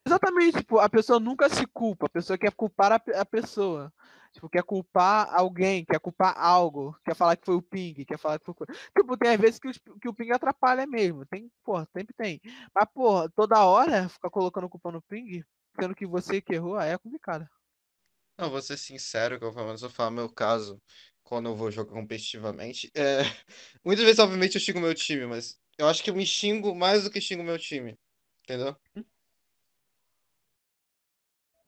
Exatamente, 0.07 0.59
tipo, 0.59 0.79
a 0.79 0.89
pessoa 0.89 1.19
nunca 1.19 1.49
se 1.49 1.65
culpa, 1.67 2.05
a 2.05 2.09
pessoa 2.09 2.37
quer 2.37 2.51
culpar 2.53 2.91
a, 2.93 2.95
a 3.21 3.25
pessoa. 3.25 3.93
Tipo, 4.31 4.49
quer 4.49 4.63
culpar 4.63 5.27
alguém, 5.33 5.83
quer 5.85 5.99
culpar 5.99 6.33
algo, 6.37 6.95
quer 7.03 7.15
falar 7.15 7.35
que 7.35 7.45
foi 7.45 7.55
o 7.55 7.61
ping, 7.61 7.93
quer 8.05 8.17
falar 8.19 8.39
que 8.39 8.45
foi. 8.45 8.67
Tipo, 8.95 9.17
tem 9.17 9.31
às 9.33 9.39
vezes 9.39 9.59
que, 9.59 9.67
os- 9.67 9.79
que 10.01 10.07
o 10.09 10.13
ping 10.13 10.31
atrapalha 10.31 10.85
mesmo. 10.87 11.25
Tem, 11.25 11.51
porra, 11.63 11.87
sempre 11.95 12.13
tem. 12.15 12.39
Mas, 12.73 12.85
porra, 12.93 13.29
toda 13.35 13.63
hora 13.65 14.07
ficar 14.09 14.29
colocando 14.29 14.69
culpa 14.69 14.91
no 14.91 15.01
ping, 15.01 15.43
sendo 15.79 15.95
que 15.95 16.05
você 16.05 16.41
que 16.41 16.53
errou, 16.53 16.77
aí 16.77 16.91
é 16.91 16.97
complicado. 16.97 17.47
Não, 18.37 18.49
vou 18.51 18.61
ser 18.61 18.77
sincero, 18.77 19.39
que 19.39 19.45
eu, 19.45 19.53
pelo 19.53 19.65
menos 19.67 19.81
eu 19.81 19.89
falo 19.89 20.11
meu 20.11 20.29
caso, 20.31 20.81
quando 21.23 21.49
eu 21.49 21.55
vou 21.55 21.71
jogar 21.71 21.91
competitivamente. 21.93 22.91
É... 22.95 23.21
Muitas 23.83 24.05
vezes, 24.05 24.19
obviamente, 24.19 24.55
eu 24.55 24.61
xingo 24.61 24.79
meu 24.79 24.93
time, 24.93 25.25
mas 25.25 25.59
eu 25.77 25.87
acho 25.87 26.03
que 26.03 26.09
eu 26.09 26.15
me 26.15 26.25
xingo 26.25 26.75
mais 26.75 27.03
do 27.03 27.11
que 27.11 27.19
xingo 27.21 27.43
meu 27.43 27.57
time. 27.57 27.97
Entendeu? 28.43 28.75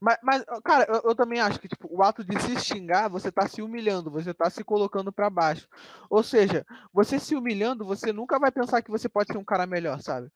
Mas, 0.01 0.17
mas, 0.23 0.43
cara, 0.63 0.85
eu, 0.89 1.09
eu 1.11 1.15
também 1.15 1.39
acho 1.41 1.59
que 1.59 1.67
tipo, 1.67 1.87
o 1.91 2.01
ato 2.03 2.23
de 2.23 2.39
se 2.41 2.57
xingar, 2.59 3.09
você 3.09 3.31
tá 3.31 3.47
se 3.47 3.61
humilhando, 3.61 4.09
você 4.09 4.33
tá 4.33 4.49
se 4.49 4.63
colocando 4.63 5.11
pra 5.11 5.29
baixo. 5.29 5.67
Ou 6.09 6.23
seja, 6.23 6.65
você 6.93 7.19
se 7.19 7.35
humilhando, 7.35 7.85
você 7.85 8.13
nunca 8.13 8.39
vai 8.39 8.51
pensar 8.51 8.81
que 8.81 8.91
você 8.91 9.09
pode 9.09 9.31
ser 9.31 9.37
um 9.37 9.43
cara 9.43 9.65
melhor, 9.67 10.01
sabe? 10.01 10.27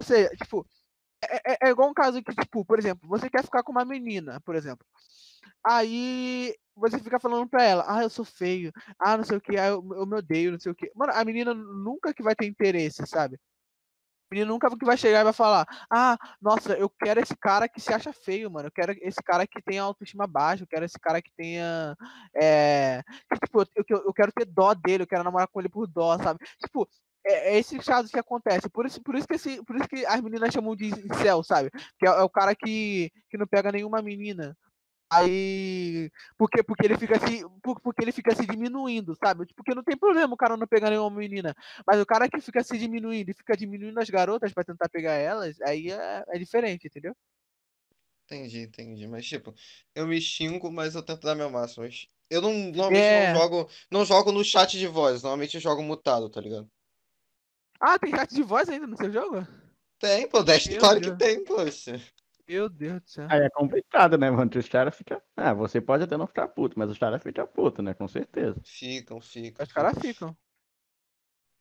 Ou 0.00 0.06
seja, 0.06 0.28
tipo, 0.30 0.66
é, 1.30 1.52
é- 1.54 1.58
é 1.68 1.70
igual 1.70 1.90
um 1.90 1.94
caso 1.94 2.22
que, 2.22 2.34
tipo, 2.34 2.64
por 2.64 2.78
exemplo, 2.78 3.08
você 3.08 3.30
quer 3.30 3.44
ficar 3.44 3.62
com 3.64 3.72
uma 3.72 3.84
menina, 3.84 4.40
por 4.42 4.54
exemplo. 4.56 4.86
Aí 5.66 6.54
você 6.74 6.98
fica 6.98 7.20
falando 7.20 7.48
pra 7.48 7.62
ela, 7.64 7.84
ah, 7.88 8.02
eu 8.02 8.10
sou 8.10 8.24
feio, 8.24 8.72
ah, 8.98 9.16
não 9.16 9.24
sei 9.24 9.36
o 9.38 9.40
que, 9.40 9.56
ah, 9.58 9.68
eu, 9.68 9.86
eu 9.94 10.06
me 10.06 10.16
odeio, 10.16 10.52
não 10.52 10.60
sei 10.60 10.72
o 10.72 10.74
que. 10.74 10.90
Mano, 10.94 11.12
a 11.14 11.24
menina 11.24 11.54
nunca 11.54 12.14
que 12.14 12.22
vai 12.22 12.34
ter 12.34 12.46
interesse, 12.46 13.06
sabe? 13.06 13.38
A 14.32 14.34
menina 14.34 14.50
nunca 14.50 14.70
que 14.78 14.84
vai 14.86 14.96
chegar 14.96 15.20
e 15.20 15.24
vai 15.24 15.32
falar, 15.34 15.66
ah, 15.90 16.16
nossa, 16.40 16.72
eu 16.72 16.88
quero 16.88 17.20
esse 17.20 17.36
cara 17.36 17.68
que 17.68 17.78
se 17.78 17.92
acha 17.92 18.14
feio, 18.14 18.50
mano. 18.50 18.68
Eu 18.68 18.72
quero 18.72 18.92
esse 19.02 19.22
cara 19.22 19.46
que 19.46 19.60
tenha 19.60 19.82
autoestima 19.82 20.26
baixa, 20.26 20.62
eu 20.62 20.66
quero 20.66 20.86
esse 20.86 20.98
cara 20.98 21.20
que 21.20 21.30
tenha. 21.36 21.94
É... 22.34 23.02
Tipo, 23.44 23.60
eu, 23.76 23.84
eu- 24.06 24.12
quero 24.14 24.32
ter 24.32 24.46
dó 24.46 24.72
dele, 24.72 25.02
eu 25.02 25.06
quero 25.06 25.22
namorar 25.22 25.46
com 25.48 25.60
ele 25.60 25.68
por 25.68 25.86
dó, 25.86 26.16
sabe? 26.16 26.40
Tipo, 26.64 26.88
é, 27.26 27.54
é 27.54 27.58
esses 27.58 27.84
casos 27.84 28.10
que 28.10 28.18
acontecem. 28.18 28.70
Por 28.70 28.86
isso, 28.86 29.02
por 29.02 29.14
isso, 29.14 29.28
que, 29.28 29.34
esse, 29.34 29.62
por 29.64 29.76
isso 29.76 29.86
que 29.86 30.06
as 30.06 30.22
meninas 30.22 30.50
chamam 30.54 30.74
de 30.74 30.86
incel, 30.86 31.42
sabe? 31.42 31.70
Que 31.98 32.06
é, 32.08 32.10
é 32.10 32.22
o 32.22 32.30
cara 32.30 32.54
que, 32.56 33.12
que 33.28 33.36
não 33.36 33.46
pega 33.46 33.70
nenhuma 33.70 34.00
menina. 34.00 34.56
Aí. 35.12 36.10
Porque, 36.38 36.62
porque 36.62 36.86
ele 36.86 36.96
fica 36.96 37.18
se. 37.18 37.44
por- 37.62 37.80
Porque 37.80 38.02
ele 38.02 38.12
fica 38.12 38.34
se 38.34 38.46
diminuindo, 38.46 39.14
sabe? 39.14 39.46
Porque 39.54 39.74
não 39.74 39.84
tem 39.84 39.96
problema 39.96 40.32
o 40.32 40.36
cara 40.36 40.56
não 40.56 40.66
pegar 40.66 40.90
nenhuma 40.90 41.10
menina. 41.10 41.54
Mas 41.86 42.00
o 42.00 42.06
cara 42.06 42.28
que 42.28 42.40
fica 42.40 42.62
se 42.64 42.78
diminuindo 42.78 43.30
e 43.30 43.34
fica 43.34 43.56
diminuindo 43.56 43.98
as 44.00 44.08
garotas 44.08 44.52
pra 44.52 44.64
tentar 44.64 44.88
pegar 44.88 45.12
elas, 45.12 45.60
aí 45.60 45.90
é, 45.90 46.24
é 46.28 46.38
diferente, 46.38 46.86
entendeu? 46.86 47.14
Entendi, 48.24 48.60
entendi. 48.60 49.06
Mas, 49.06 49.26
tipo, 49.26 49.54
eu 49.94 50.06
me 50.06 50.18
xingo, 50.20 50.72
mas 50.72 50.94
eu 50.94 51.02
tento 51.02 51.22
dar 51.22 51.34
meu 51.34 51.50
máximo. 51.50 51.86
Eu 52.30 52.40
não, 52.40 52.52
normalmente 52.52 53.04
É. 53.04 53.32
não 53.34 53.40
jogo, 53.40 53.70
não 53.90 54.04
jogo 54.06 54.32
no 54.32 54.42
chat 54.42 54.78
de 54.78 54.86
voz, 54.86 55.22
normalmente 55.22 55.56
eu 55.56 55.60
jogo 55.60 55.82
mutado, 55.82 56.30
tá 56.30 56.40
ligado? 56.40 56.66
Ah, 57.78 57.98
tem 57.98 58.10
chat 58.10 58.32
de 58.34 58.42
voz 58.42 58.68
ainda 58.70 58.86
no 58.86 58.96
seu 58.96 59.12
jogo? 59.12 59.46
Tem, 59.98 60.26
pô, 60.28 60.42
Destiny, 60.42 60.76
claro 60.78 61.00
que 61.00 61.10
tem, 61.16 61.44
poxa. 61.44 62.00
Meu 62.48 62.68
Deus 62.68 63.00
do 63.02 63.10
céu. 63.10 63.26
Aí 63.30 63.40
é 63.40 63.50
complicado, 63.50 64.18
né, 64.18 64.30
mano? 64.30 64.50
Os 64.54 64.68
caras 64.68 64.94
ficam. 64.94 65.20
Ah, 65.36 65.54
você 65.54 65.80
pode 65.80 66.04
até 66.04 66.16
não 66.16 66.26
ficar 66.26 66.48
puto, 66.48 66.78
mas 66.78 66.90
os 66.90 66.98
caras 66.98 67.22
ficam 67.22 67.46
putos, 67.46 67.84
né? 67.84 67.94
Com 67.94 68.08
certeza. 68.08 68.60
Ficam, 68.64 69.20
ficam. 69.20 69.64
Os 69.64 69.72
caras 69.72 69.98
ficam. 70.00 70.36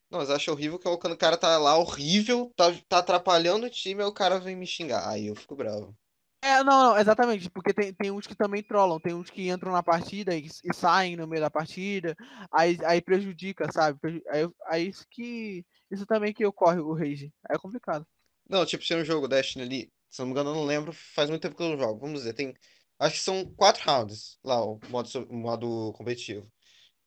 Não, 0.09 0.19
mas 0.19 0.29
acho 0.29 0.51
horrível 0.51 0.77
que 0.77 0.97
quando 0.97 1.13
o 1.13 1.17
cara 1.17 1.37
tá 1.37 1.57
lá 1.57 1.77
horrível, 1.77 2.51
tá, 2.55 2.65
tá 2.89 2.97
atrapalhando 2.97 3.65
o 3.65 3.69
time, 3.69 4.01
aí 4.01 4.07
o 4.07 4.13
cara 4.13 4.39
vem 4.39 4.57
me 4.57 4.67
xingar. 4.67 5.07
Aí 5.07 5.27
eu 5.27 5.35
fico 5.35 5.55
bravo. 5.55 5.95
É, 6.43 6.63
não, 6.63 6.89
não, 6.89 6.97
exatamente, 6.97 7.49
porque 7.51 7.71
tem, 7.71 7.93
tem 7.93 8.09
uns 8.09 8.25
que 8.25 8.35
também 8.35 8.63
trollam, 8.63 8.99
tem 8.99 9.13
uns 9.13 9.29
que 9.29 9.47
entram 9.47 9.71
na 9.71 9.83
partida 9.83 10.35
e, 10.35 10.47
e 10.47 10.73
saem 10.73 11.15
no 11.15 11.27
meio 11.27 11.41
da 11.41 11.51
partida, 11.51 12.15
aí, 12.51 12.79
aí 12.83 12.99
prejudica, 12.99 13.71
sabe? 13.71 13.99
Aí, 14.27 14.49
aí 14.65 14.87
isso 14.87 15.05
que. 15.09 15.63
Isso 15.89 16.05
também 16.05 16.33
que 16.33 16.45
ocorre 16.45 16.79
o 16.79 16.93
rage. 16.93 17.31
Aí 17.47 17.55
é 17.55 17.59
complicado. 17.59 18.07
Não, 18.49 18.65
tipo, 18.65 18.83
tinha 18.83 18.97
um 18.97 19.05
jogo 19.05 19.27
Destiny 19.27 19.63
ali, 19.63 19.91
se 20.11 20.19
não 20.19 20.27
me 20.27 20.31
engano, 20.33 20.51
eu 20.51 20.55
não 20.55 20.65
lembro, 20.65 20.91
faz 20.93 21.29
muito 21.29 21.41
tempo 21.41 21.55
que 21.55 21.63
eu 21.63 21.69
não 21.69 21.77
jogo. 21.77 21.99
Vamos 21.99 22.19
dizer, 22.19 22.33
tem. 22.33 22.53
Acho 22.99 23.15
que 23.15 23.21
são 23.23 23.45
quatro 23.55 23.83
rounds 23.83 24.37
lá, 24.43 24.63
o 24.63 24.79
modo, 24.89 25.09
o 25.29 25.33
modo 25.35 25.93
competitivo. 25.93 26.51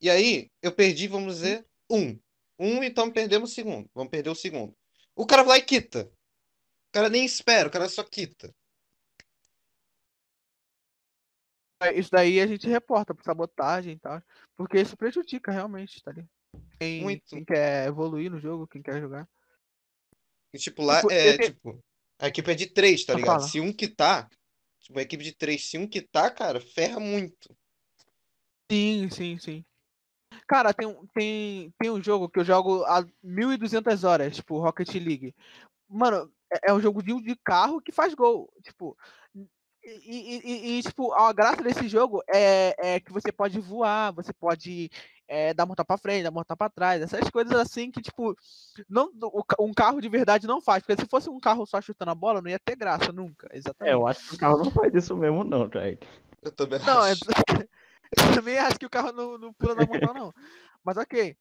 E 0.01 0.09
aí, 0.09 0.51
eu 0.61 0.73
perdi, 0.73 1.07
vamos 1.07 1.35
dizer, 1.35 1.65
um. 1.89 2.19
Um, 2.59 2.83
então 2.83 3.11
perdemos 3.11 3.51
o 3.51 3.53
segundo. 3.53 3.89
Vamos 3.93 4.11
perder 4.11 4.29
o 4.29 4.35
segundo. 4.35 4.75
O 5.15 5.25
cara 5.25 5.43
vai 5.43 5.57
lá 5.59 5.63
e 5.63 5.65
quita. 5.65 6.03
O 6.03 6.91
cara 6.91 7.09
nem 7.09 7.23
espera, 7.23 7.67
o 7.67 7.71
cara 7.71 7.87
só 7.87 8.03
quita. 8.03 8.53
É, 11.81 11.93
Isso 11.97 12.09
daí 12.11 12.39
a 12.39 12.47
gente 12.47 12.67
reporta 12.67 13.13
por 13.13 13.23
sabotagem 13.23 13.93
e 13.93 13.99
tal, 13.99 14.21
porque 14.55 14.79
isso 14.79 14.97
prejudica 14.97 15.51
realmente, 15.51 16.01
tá 16.01 16.11
ligado? 16.11 16.29
Quem, 16.79 17.19
quem 17.19 17.45
quer 17.45 17.87
evoluir 17.87 18.31
no 18.31 18.39
jogo, 18.39 18.67
quem 18.67 18.81
quer 18.81 18.99
jogar. 18.99 19.27
E, 20.53 20.57
tipo, 20.57 20.83
lá 20.83 20.97
Tipo, 21.01 21.11
é, 21.11 21.37
te- 21.37 21.53
tipo, 21.53 21.83
a 22.19 22.27
equipe 22.27 22.51
é 22.51 22.55
de 22.55 22.67
três, 22.67 23.05
tá 23.05 23.13
Ah, 23.13 23.17
ligado? 23.17 23.37
fala. 23.37 23.47
Se 23.47 23.59
um 23.59 23.73
quitar, 23.73 24.29
tipo, 24.81 24.97
a 24.99 25.01
equipe 25.01 25.23
de 25.23 25.33
três, 25.35 25.69
se 25.69 25.77
um 25.77 25.87
quitar, 25.87 26.33
cara, 26.33 26.59
ferra 26.59 26.99
muito. 26.99 27.55
Sim, 28.71 29.09
sim, 29.11 29.37
sim. 29.37 29.65
Cara, 30.47 30.73
tem, 30.73 30.87
um- 30.87 31.05
tem, 31.13 31.73
tem 31.79 31.89
um 31.91 32.01
jogo 32.03 32.29
que 32.29 32.39
eu 32.39 32.43
jogo 32.43 32.83
há 32.85 33.05
1.200 33.23 34.03
horas, 34.03 34.35
tipo, 34.35 34.59
Rocket 34.59 34.93
League. 34.95 35.33
Mano, 35.87 36.31
é, 36.51 36.69
é 36.71 36.73
um 36.73 36.81
jogo 36.81 37.01
de, 37.03 37.19
de 37.21 37.35
carro 37.35 37.81
que 37.81 37.91
faz 37.91 38.13
gol. 38.13 38.51
Tipo, 38.63 38.97
e, 39.35 39.47
e- 39.83 40.41
e- 40.43 40.79
e, 40.79 40.83
tipo, 40.83 41.13
a 41.13 41.31
graça 41.31 41.61
desse 41.63 41.87
jogo 41.87 42.23
é, 42.33 42.95
é 42.95 42.99
que 42.99 43.11
você 43.11 43.31
pode 43.31 43.59
voar, 43.59 44.11
você 44.13 44.33
pode 44.33 44.89
é, 45.27 45.53
dar 45.53 45.65
mortal 45.65 45.85
pra 45.85 45.97
frente, 45.97 46.23
dar 46.23 46.31
mortal 46.31 46.55
pra 46.57 46.69
trás, 46.69 47.01
essas 47.01 47.29
coisas 47.29 47.53
assim 47.53 47.91
que, 47.91 48.01
tipo, 48.01 48.35
não, 48.89 49.11
um 49.59 49.73
carro 49.73 50.01
de 50.01 50.09
verdade 50.09 50.47
não 50.47 50.61
faz. 50.61 50.83
Porque 50.83 51.01
se 51.01 51.09
fosse 51.09 51.29
um 51.29 51.39
carro 51.39 51.65
só 51.65 51.81
chutando 51.81 52.11
a 52.11 52.15
bola, 52.15 52.41
não 52.41 52.49
ia 52.49 52.59
ter 52.59 52.75
graça 52.75 53.11
nunca. 53.11 53.47
É, 53.51 53.57
Exatamente. 53.57 53.93
eu 53.93 54.07
acho 54.07 54.27
que 54.27 54.35
o 54.35 54.37
carro 54.37 54.63
não 54.63 54.71
faz 54.71 54.93
isso 54.93 55.15
mesmo, 55.15 55.43
não, 55.43 55.69
Kaique. 55.69 56.07
Eu 56.41 56.51
também 56.51 56.79
Não, 56.79 57.05
é- 57.05 57.11
acho. 57.11 57.21
eu 58.17 58.35
também 58.35 58.57
acho 58.57 58.77
que 58.79 58.85
o 58.85 58.89
carro 58.89 59.11
não, 59.11 59.37
não 59.37 59.53
pula 59.53 59.75
na 59.75 59.85
mortal, 59.85 60.13
não. 60.13 60.33
Mas 60.83 60.97
ok. 60.97 61.35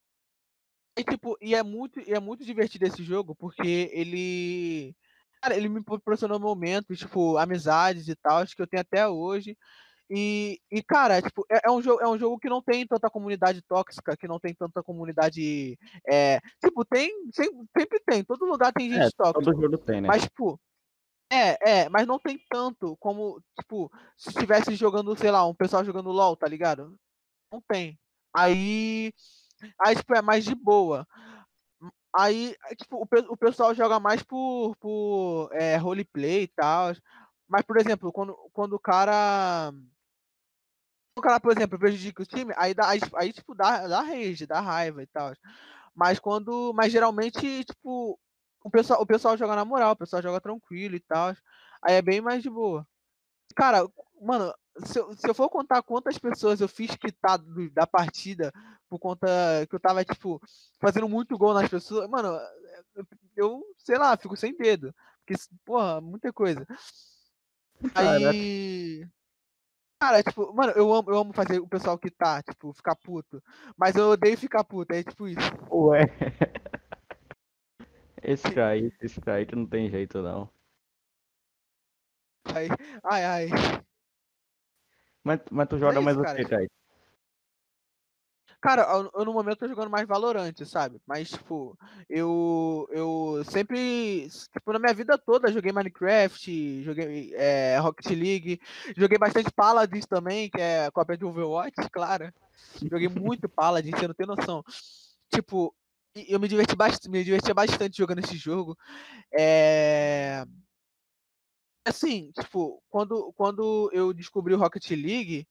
E, 0.96 1.02
tipo, 1.02 1.36
e 1.40 1.54
é 1.54 1.62
muito, 1.62 2.00
e 2.00 2.12
é 2.14 2.20
muito 2.20 2.44
divertido 2.44 2.86
esse 2.86 3.02
jogo, 3.02 3.34
porque 3.34 3.90
ele. 3.92 4.96
Cara, 5.42 5.56
ele 5.56 5.68
me 5.68 5.82
proporcionou 5.82 6.40
momentos, 6.40 6.98
tipo, 6.98 7.36
amizades 7.36 8.08
e 8.08 8.14
tal, 8.14 8.46
que 8.46 8.62
eu 8.62 8.66
tenho 8.66 8.80
até 8.80 9.06
hoje. 9.06 9.58
E, 10.10 10.60
e 10.70 10.82
cara, 10.82 11.22
tipo, 11.22 11.46
é, 11.50 11.60
é 11.64 11.70
um 11.70 11.80
jogo, 11.80 12.02
é 12.02 12.08
um 12.08 12.18
jogo 12.18 12.38
que 12.38 12.48
não 12.48 12.62
tem 12.62 12.86
tanta 12.86 13.08
comunidade 13.08 13.62
tóxica, 13.62 14.16
que 14.16 14.28
não 14.28 14.38
tem 14.38 14.54
tanta 14.54 14.82
comunidade. 14.82 15.78
É, 16.06 16.40
tipo, 16.62 16.84
tem. 16.84 17.10
Sempre, 17.32 17.66
sempre 17.76 18.00
tem, 18.06 18.24
todo 18.24 18.44
lugar 18.44 18.72
tem 18.72 18.90
gente 18.90 19.06
É, 19.06 19.10
tóxica. 19.16 19.42
todo 19.42 19.60
jogo 19.60 19.78
tem, 19.78 20.00
né? 20.00 20.08
Mas, 20.08 20.22
tipo. 20.22 20.60
É, 21.32 21.80
é, 21.80 21.88
mas 21.88 22.06
não 22.06 22.18
tem 22.18 22.38
tanto 22.50 22.96
como, 22.98 23.42
tipo, 23.58 23.90
se 24.16 24.28
estivesse 24.28 24.74
jogando, 24.76 25.16
sei 25.16 25.30
lá, 25.30 25.44
um 25.46 25.54
pessoal 25.54 25.84
jogando 25.84 26.12
LOL, 26.12 26.36
tá 26.36 26.46
ligado? 26.46 26.94
Não 27.50 27.62
tem. 27.66 27.98
Aí. 28.32 29.12
Aí, 29.80 29.96
tipo, 29.96 30.14
é 30.14 30.20
mais 30.20 30.44
de 30.44 30.54
boa. 30.54 31.06
Aí, 32.16 32.54
é, 32.70 32.74
tipo, 32.76 32.98
o, 32.98 33.32
o 33.32 33.36
pessoal 33.36 33.74
joga 33.74 33.98
mais 33.98 34.22
por, 34.22 34.76
por 34.76 35.48
é, 35.52 35.76
roleplay 35.76 36.42
e 36.42 36.48
tal. 36.48 36.92
Mas, 37.48 37.62
por 37.62 37.76
exemplo, 37.78 38.12
quando, 38.12 38.36
quando 38.52 38.74
o 38.74 38.80
cara. 38.80 39.72
O 41.16 41.20
cara, 41.22 41.38
por 41.38 41.52
exemplo, 41.52 41.78
prejudica 41.78 42.22
o 42.22 42.26
time, 42.26 42.52
aí, 42.56 42.74
dá, 42.74 42.88
aí, 42.88 43.00
aí 43.14 43.32
tipo, 43.32 43.54
dá, 43.54 43.86
dá 43.86 44.00
rage, 44.02 44.46
dá 44.46 44.60
raiva 44.60 45.02
e 45.02 45.06
tal. 45.06 45.32
Mas 45.94 46.18
quando. 46.18 46.72
Mas 46.74 46.92
geralmente, 46.92 47.64
tipo, 47.64 48.18
o 48.64 48.70
pessoal, 48.70 49.00
o 49.00 49.06
pessoal 49.06 49.36
joga 49.36 49.54
na 49.54 49.64
moral, 49.64 49.92
o 49.92 49.96
pessoal 49.96 50.20
joga 50.20 50.40
tranquilo 50.40 50.96
e 50.96 51.00
tal. 51.00 51.34
Aí 51.82 51.94
é 51.94 52.02
bem 52.02 52.20
mais 52.20 52.42
de 52.42 52.50
boa. 52.50 52.86
Cara, 53.54 53.86
mano, 54.20 54.52
se 54.84 54.98
eu, 54.98 55.14
se 55.14 55.28
eu 55.28 55.34
for 55.34 55.48
contar 55.48 55.82
quantas 55.82 56.18
pessoas 56.18 56.60
eu 56.60 56.66
fiz 56.68 56.96
quitar 56.96 57.38
do- 57.38 57.70
da 57.70 57.86
partida 57.86 58.52
por 58.88 58.98
conta 58.98 59.28
que 59.70 59.76
eu 59.76 59.80
tava, 59.80 60.04
tipo, 60.04 60.40
fazendo 60.80 61.08
muito 61.08 61.38
gol 61.38 61.54
nas 61.54 61.68
pessoas, 61.68 62.08
mano, 62.10 62.36
eu, 63.36 63.62
sei 63.78 63.96
lá, 63.98 64.16
fico 64.16 64.36
sem 64.36 64.56
dedo. 64.56 64.92
Porque, 65.24 65.40
porra, 65.64 66.00
muita 66.00 66.32
coisa. 66.32 66.66
Caraca. 67.94 68.38
Aí. 70.00 70.08
Cara, 70.08 70.22
tipo, 70.22 70.52
mano, 70.54 70.72
eu 70.72 70.92
amo, 70.92 71.10
eu 71.10 71.18
amo 71.18 71.32
fazer 71.32 71.58
o 71.60 71.68
pessoal 71.68 71.98
quitar, 71.98 72.42
tipo, 72.42 72.72
ficar 72.72 72.96
puto. 72.96 73.42
Mas 73.76 73.96
eu 73.96 74.10
odeio 74.10 74.36
ficar 74.36 74.64
puto, 74.64 74.92
é 74.94 75.02
tipo 75.02 75.28
isso. 75.28 75.40
Ué. 75.70 76.04
Esse 78.26 78.50
Kaique, 78.50 78.96
esse 79.02 79.20
Kaique 79.20 79.54
não 79.54 79.66
tem 79.66 79.90
jeito, 79.90 80.22
não. 80.22 80.48
Aí, 82.54 82.68
ai, 83.04 83.24
ai. 83.24 83.48
Mas, 85.22 85.40
mas 85.50 85.68
tu 85.68 85.78
joga 85.78 85.96
isso, 85.96 86.02
mais 86.02 86.16
o 86.16 86.24
que, 86.24 86.44
Kaique? 86.44 86.72
Cara, 88.64 89.10
eu, 89.14 89.26
no 89.26 89.32
momento 89.34 89.58
tô 89.58 89.68
jogando 89.68 89.90
mais 89.90 90.08
Valorant, 90.08 90.54
sabe? 90.64 90.98
Mas, 91.06 91.28
tipo, 91.28 91.78
eu, 92.08 92.88
eu 92.90 93.44
sempre, 93.44 94.26
tipo, 94.50 94.72
na 94.72 94.78
minha 94.78 94.94
vida 94.94 95.18
toda 95.18 95.52
joguei 95.52 95.70
Minecraft, 95.70 96.82
joguei 96.82 97.34
é, 97.34 97.76
Rocket 97.78 98.06
League, 98.16 98.58
joguei 98.96 99.18
bastante 99.18 99.52
Paladins 99.52 100.06
também, 100.06 100.48
que 100.48 100.58
é 100.58 100.90
cópia 100.92 101.14
de 101.14 101.26
Overwatch, 101.26 101.74
claro. 101.92 102.32
Joguei 102.90 103.06
muito 103.06 103.50
Paladins, 103.50 103.98
você 103.98 104.08
não 104.08 104.14
tem 104.14 104.26
noção. 104.26 104.64
Tipo, 105.30 105.74
eu 106.14 106.40
me 106.40 106.48
diverti 106.48 106.74
bastante, 106.74 107.10
me 107.10 107.22
divertia 107.22 107.52
bastante 107.52 107.98
jogando 107.98 108.20
esse 108.20 108.38
jogo. 108.38 108.74
É... 109.38 110.42
Assim, 111.86 112.32
tipo, 112.32 112.82
quando, 112.88 113.30
quando 113.36 113.90
eu 113.92 114.14
descobri 114.14 114.54
o 114.54 114.58
Rocket 114.58 114.90
League, 114.92 115.46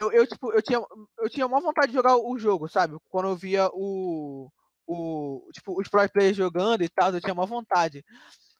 eu, 0.00 0.12
eu, 0.12 0.26
tipo, 0.26 0.52
eu 0.52 0.62
tinha, 0.62 0.80
eu 1.18 1.28
tinha 1.30 1.46
uma 1.46 1.60
vontade 1.60 1.88
de 1.88 1.94
jogar 1.94 2.16
o 2.16 2.38
jogo, 2.38 2.68
sabe? 2.68 2.96
Quando 3.08 3.28
eu 3.28 3.36
via 3.36 3.68
o, 3.72 4.50
o 4.86 5.48
tipo, 5.52 5.80
os 5.80 5.88
pro 5.88 6.08
players 6.10 6.36
jogando 6.36 6.82
e 6.82 6.88
tal, 6.88 7.12
eu 7.14 7.20
tinha 7.20 7.32
uma 7.34 7.46
vontade. 7.46 8.04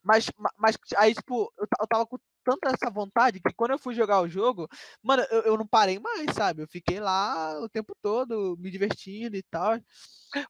Mas, 0.03 0.31
ma- 0.39 0.53
mas 0.59 0.77
aí, 0.97 1.15
tipo, 1.15 1.53
eu, 1.59 1.67
eu 1.81 1.87
tava 1.89 2.07
com 2.07 2.19
tanta 2.45 2.71
essa 2.71 2.91
vontade 2.93 3.41
que 3.41 3.53
quando 3.55 3.73
eu 3.73 3.79
fui 3.79 3.95
jogar 3.95 4.21
o 4.21 4.29
jogo, 4.29 4.69
mano, 5.03 5.25
eu, 5.31 5.43
eu 5.43 5.59
não 5.59 5.67
parei 5.67 5.99
mais, 5.99 6.27
sabe? 6.35 6.63
Eu 6.63 6.69
fiquei 6.69 7.01
lá 7.01 7.59
o 7.61 7.69
tempo 7.69 7.95
todo, 8.03 8.57
me 8.61 8.71
divertindo 8.71 9.37
e 9.37 9.43
tal. 9.45 9.79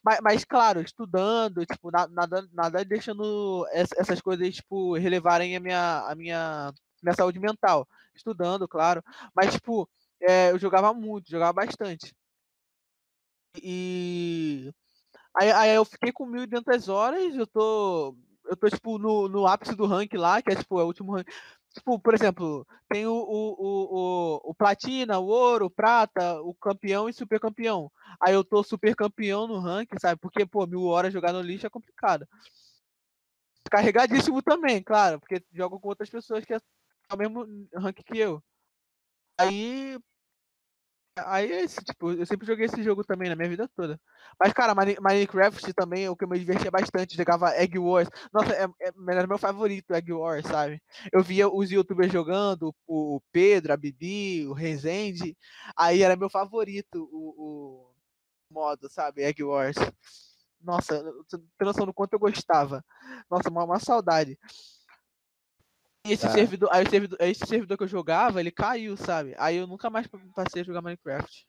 Mas, 0.02 0.18
mas 0.22 0.44
claro, 0.44 0.80
estudando, 0.80 1.64
tipo, 1.66 1.90
na- 1.90 2.08
nada, 2.08 2.48
nada 2.52 2.84
deixando 2.84 3.66
ess- 3.72 3.92
essas 3.96 4.20
coisas, 4.20 4.54
tipo, 4.54 4.94
relevarem 4.96 5.56
a 5.56 5.60
minha, 5.60 6.00
a 6.08 6.14
minha, 6.14 6.72
minha 7.02 7.14
saúde 7.14 7.38
mental. 7.38 7.86
Estudando, 8.14 8.66
claro. 8.68 9.02
Mas, 9.34 9.52
tipo, 9.54 9.88
é, 10.20 10.50
eu 10.50 10.58
jogava 10.58 10.92
muito, 10.94 11.30
jogava 11.30 11.52
bastante. 11.52 12.14
E 13.62 14.72
aí, 15.34 15.50
aí 15.52 15.74
eu 15.74 15.84
fiquei 15.84 16.12
com 16.12 16.26
1.200 16.26 16.88
horas, 16.88 17.34
eu 17.34 17.46
tô, 17.46 18.16
eu 18.44 18.56
tô 18.56 18.68
tipo, 18.68 18.98
no, 18.98 19.28
no 19.28 19.46
ápice 19.46 19.74
do 19.74 19.86
rank 19.86 20.12
lá, 20.14 20.42
que 20.42 20.52
é, 20.52 20.56
tipo, 20.56 20.80
é 20.80 20.84
o 20.84 20.86
último 20.86 21.12
rank. 21.12 21.28
Tipo, 21.74 21.98
por 22.00 22.14
exemplo, 22.14 22.66
tem 22.88 23.06
o, 23.06 23.12
o, 23.12 23.54
o, 23.58 24.50
o, 24.50 24.54
platina, 24.54 25.18
o 25.18 25.26
ouro, 25.26 25.66
o 25.66 25.70
prata, 25.70 26.40
o 26.40 26.54
campeão 26.54 27.08
e 27.08 27.12
super 27.12 27.38
campeão. 27.38 27.92
Aí 28.20 28.32
eu 28.32 28.42
tô 28.42 28.62
super 28.62 28.94
campeão 28.96 29.46
no 29.46 29.58
rank, 29.58 29.90
sabe? 30.00 30.18
Porque, 30.20 30.46
pô, 30.46 30.66
mil 30.66 30.84
horas 30.84 31.12
jogar 31.12 31.32
no 31.34 31.42
lixo 31.42 31.66
é 31.66 31.70
complicado. 31.70 32.26
Carregadíssimo 33.70 34.42
também, 34.42 34.82
claro, 34.82 35.20
porque 35.20 35.44
jogo 35.52 35.78
com 35.78 35.88
outras 35.88 36.08
pessoas 36.08 36.44
que 36.44 36.54
é 36.54 36.60
o 37.12 37.16
mesmo 37.16 37.46
rank 37.74 37.96
que 37.96 38.18
eu. 38.18 38.42
Aí. 39.38 39.98
Aí 41.18 41.50
é 41.50 41.62
esse, 41.62 41.82
tipo, 41.82 42.12
eu 42.12 42.26
sempre 42.26 42.46
joguei 42.46 42.66
esse 42.66 42.82
jogo 42.82 43.02
também 43.02 43.30
na 43.30 43.36
minha 43.36 43.48
vida 43.48 43.66
toda. 43.74 43.98
Mas, 44.38 44.52
cara, 44.52 44.74
Mine- 44.74 44.98
Minecraft 45.00 45.72
também, 45.72 46.04
é 46.04 46.10
o 46.10 46.16
que 46.16 46.24
eu 46.24 46.28
me 46.28 46.38
divertia 46.38 46.70
bastante, 46.70 47.16
jogava 47.16 47.56
Egg 47.56 47.78
Wars. 47.78 48.06
Nossa, 48.32 48.52
é, 48.54 48.64
é, 48.64 48.90
era 49.10 49.26
meu 49.26 49.38
favorito, 49.38 49.94
Egg 49.94 50.12
Wars, 50.12 50.44
sabe? 50.46 50.78
Eu 51.10 51.22
via 51.22 51.48
os 51.48 51.70
youtubers 51.70 52.12
jogando, 52.12 52.74
o 52.86 53.18
Pedro, 53.32 53.72
a 53.72 53.76
Bibi, 53.78 54.46
o 54.46 54.52
Rezende. 54.52 55.34
Aí 55.74 56.02
era 56.02 56.16
meu 56.16 56.28
favorito 56.28 57.08
o, 57.10 57.88
o 57.90 58.54
modo, 58.54 58.88
sabe? 58.90 59.22
Egg 59.22 59.42
Wars. 59.42 59.76
Nossa, 60.60 61.02
você 61.30 61.38
não 61.86 61.92
quanto 61.92 62.14
eu 62.14 62.18
gostava. 62.18 62.84
Nossa, 63.30 63.48
uma, 63.50 63.64
uma 63.64 63.78
saudade. 63.78 64.38
E 66.06 66.12
esse 66.12 66.22
Tá. 66.22 66.30
servidor, 66.30 66.68
aí 66.72 66.88
servidor, 66.88 67.18
esse 67.20 67.44
servidor 67.46 67.76
que 67.76 67.82
eu 67.82 67.88
jogava, 67.88 68.38
ele 68.38 68.52
caiu, 68.52 68.96
sabe? 68.96 69.34
Aí 69.38 69.56
eu 69.56 69.66
nunca 69.66 69.90
mais 69.90 70.06
passei 70.34 70.62
a 70.62 70.64
jogar 70.64 70.80
Minecraft. 70.80 71.46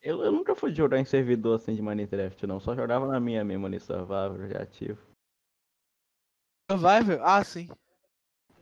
Eu, 0.00 0.22
eu 0.22 0.32
nunca 0.32 0.54
fui 0.54 0.72
jogar 0.72 0.98
em 0.98 1.04
servidor 1.04 1.56
assim 1.56 1.74
de 1.74 1.82
Minecraft, 1.82 2.46
não. 2.46 2.60
Só 2.60 2.74
jogava 2.74 3.06
na 3.06 3.18
minha 3.18 3.44
mesmo 3.44 3.66
ali, 3.66 3.80
Survivor, 3.80 4.48
já 4.48 4.62
ativo. 4.62 5.00
Survival? 6.70 7.18
Ah, 7.22 7.42
sim. 7.42 7.68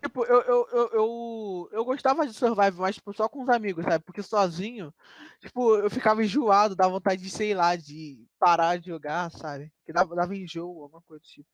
Tipo, 0.02 0.24
eu, 0.24 0.40
eu, 0.42 0.68
eu, 0.72 0.90
eu, 0.92 1.68
eu 1.72 1.84
gostava 1.84 2.26
de 2.26 2.32
Survival, 2.32 2.72
mas 2.80 2.94
tipo, 2.96 3.12
só 3.12 3.28
com 3.28 3.42
os 3.42 3.48
amigos, 3.48 3.84
sabe? 3.84 4.04
Porque 4.04 4.22
sozinho, 4.22 4.94
tipo, 5.40 5.76
eu 5.76 5.90
ficava 5.90 6.24
enjoado, 6.24 6.74
dava 6.74 6.92
vontade 6.92 7.20
de, 7.20 7.28
sei 7.30 7.52
lá, 7.52 7.76
de 7.76 8.24
parar 8.38 8.78
de 8.78 8.86
jogar, 8.86 9.30
sabe? 9.30 9.72
Que 9.84 9.92
dava, 9.92 10.14
dava 10.14 10.34
enjoo, 10.34 10.82
alguma 10.84 11.02
coisa 11.02 11.20
do 11.20 11.26
tipo. 11.26 11.48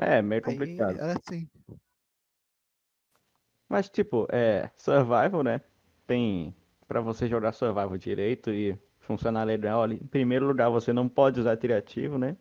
É, 0.00 0.22
meio 0.22 0.42
Aí 0.44 0.52
complicado. 0.52 0.96
era 0.98 1.12
assim. 1.18 1.48
Mas, 3.68 3.88
tipo, 3.88 4.26
é. 4.30 4.70
Survival, 4.76 5.42
né? 5.42 5.60
Tem. 6.06 6.54
Pra 6.86 7.00
você 7.00 7.28
jogar 7.28 7.52
Survival 7.52 7.98
direito 7.98 8.50
e 8.50 8.78
funcionar 9.00 9.44
legal 9.44 9.82
ali. 9.82 9.96
Em 9.96 10.06
primeiro 10.06 10.46
lugar, 10.46 10.70
você 10.70 10.92
não 10.92 11.08
pode 11.08 11.40
usar 11.40 11.56
criativo, 11.56 12.16
né? 12.18 12.36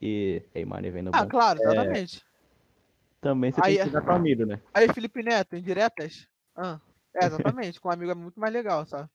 E. 0.00 0.42
Ei, 0.54 0.64
mano, 0.64 0.90
vem 0.92 1.02
no 1.02 1.10
Ah, 1.14 1.26
claro, 1.26 1.60
exatamente. 1.60 2.24
Também 3.20 3.50
você 3.50 3.60
Aí 3.62 3.74
tem 3.74 3.80
é- 3.80 3.84
que 3.84 3.90
jogar 3.90 4.04
com 4.06 4.12
amigo, 4.12 4.44
né? 4.46 4.60
Aí, 4.74 4.88
Felipe 4.92 5.22
Neto, 5.22 5.56
indiretas? 5.56 6.28
Ah, 6.54 6.80
é, 7.14 7.24
exatamente. 7.26 7.80
com 7.80 7.88
um 7.88 7.92
amigo 7.92 8.12
é 8.12 8.14
muito 8.14 8.38
mais 8.38 8.52
legal, 8.52 8.86
sabe? 8.86 9.08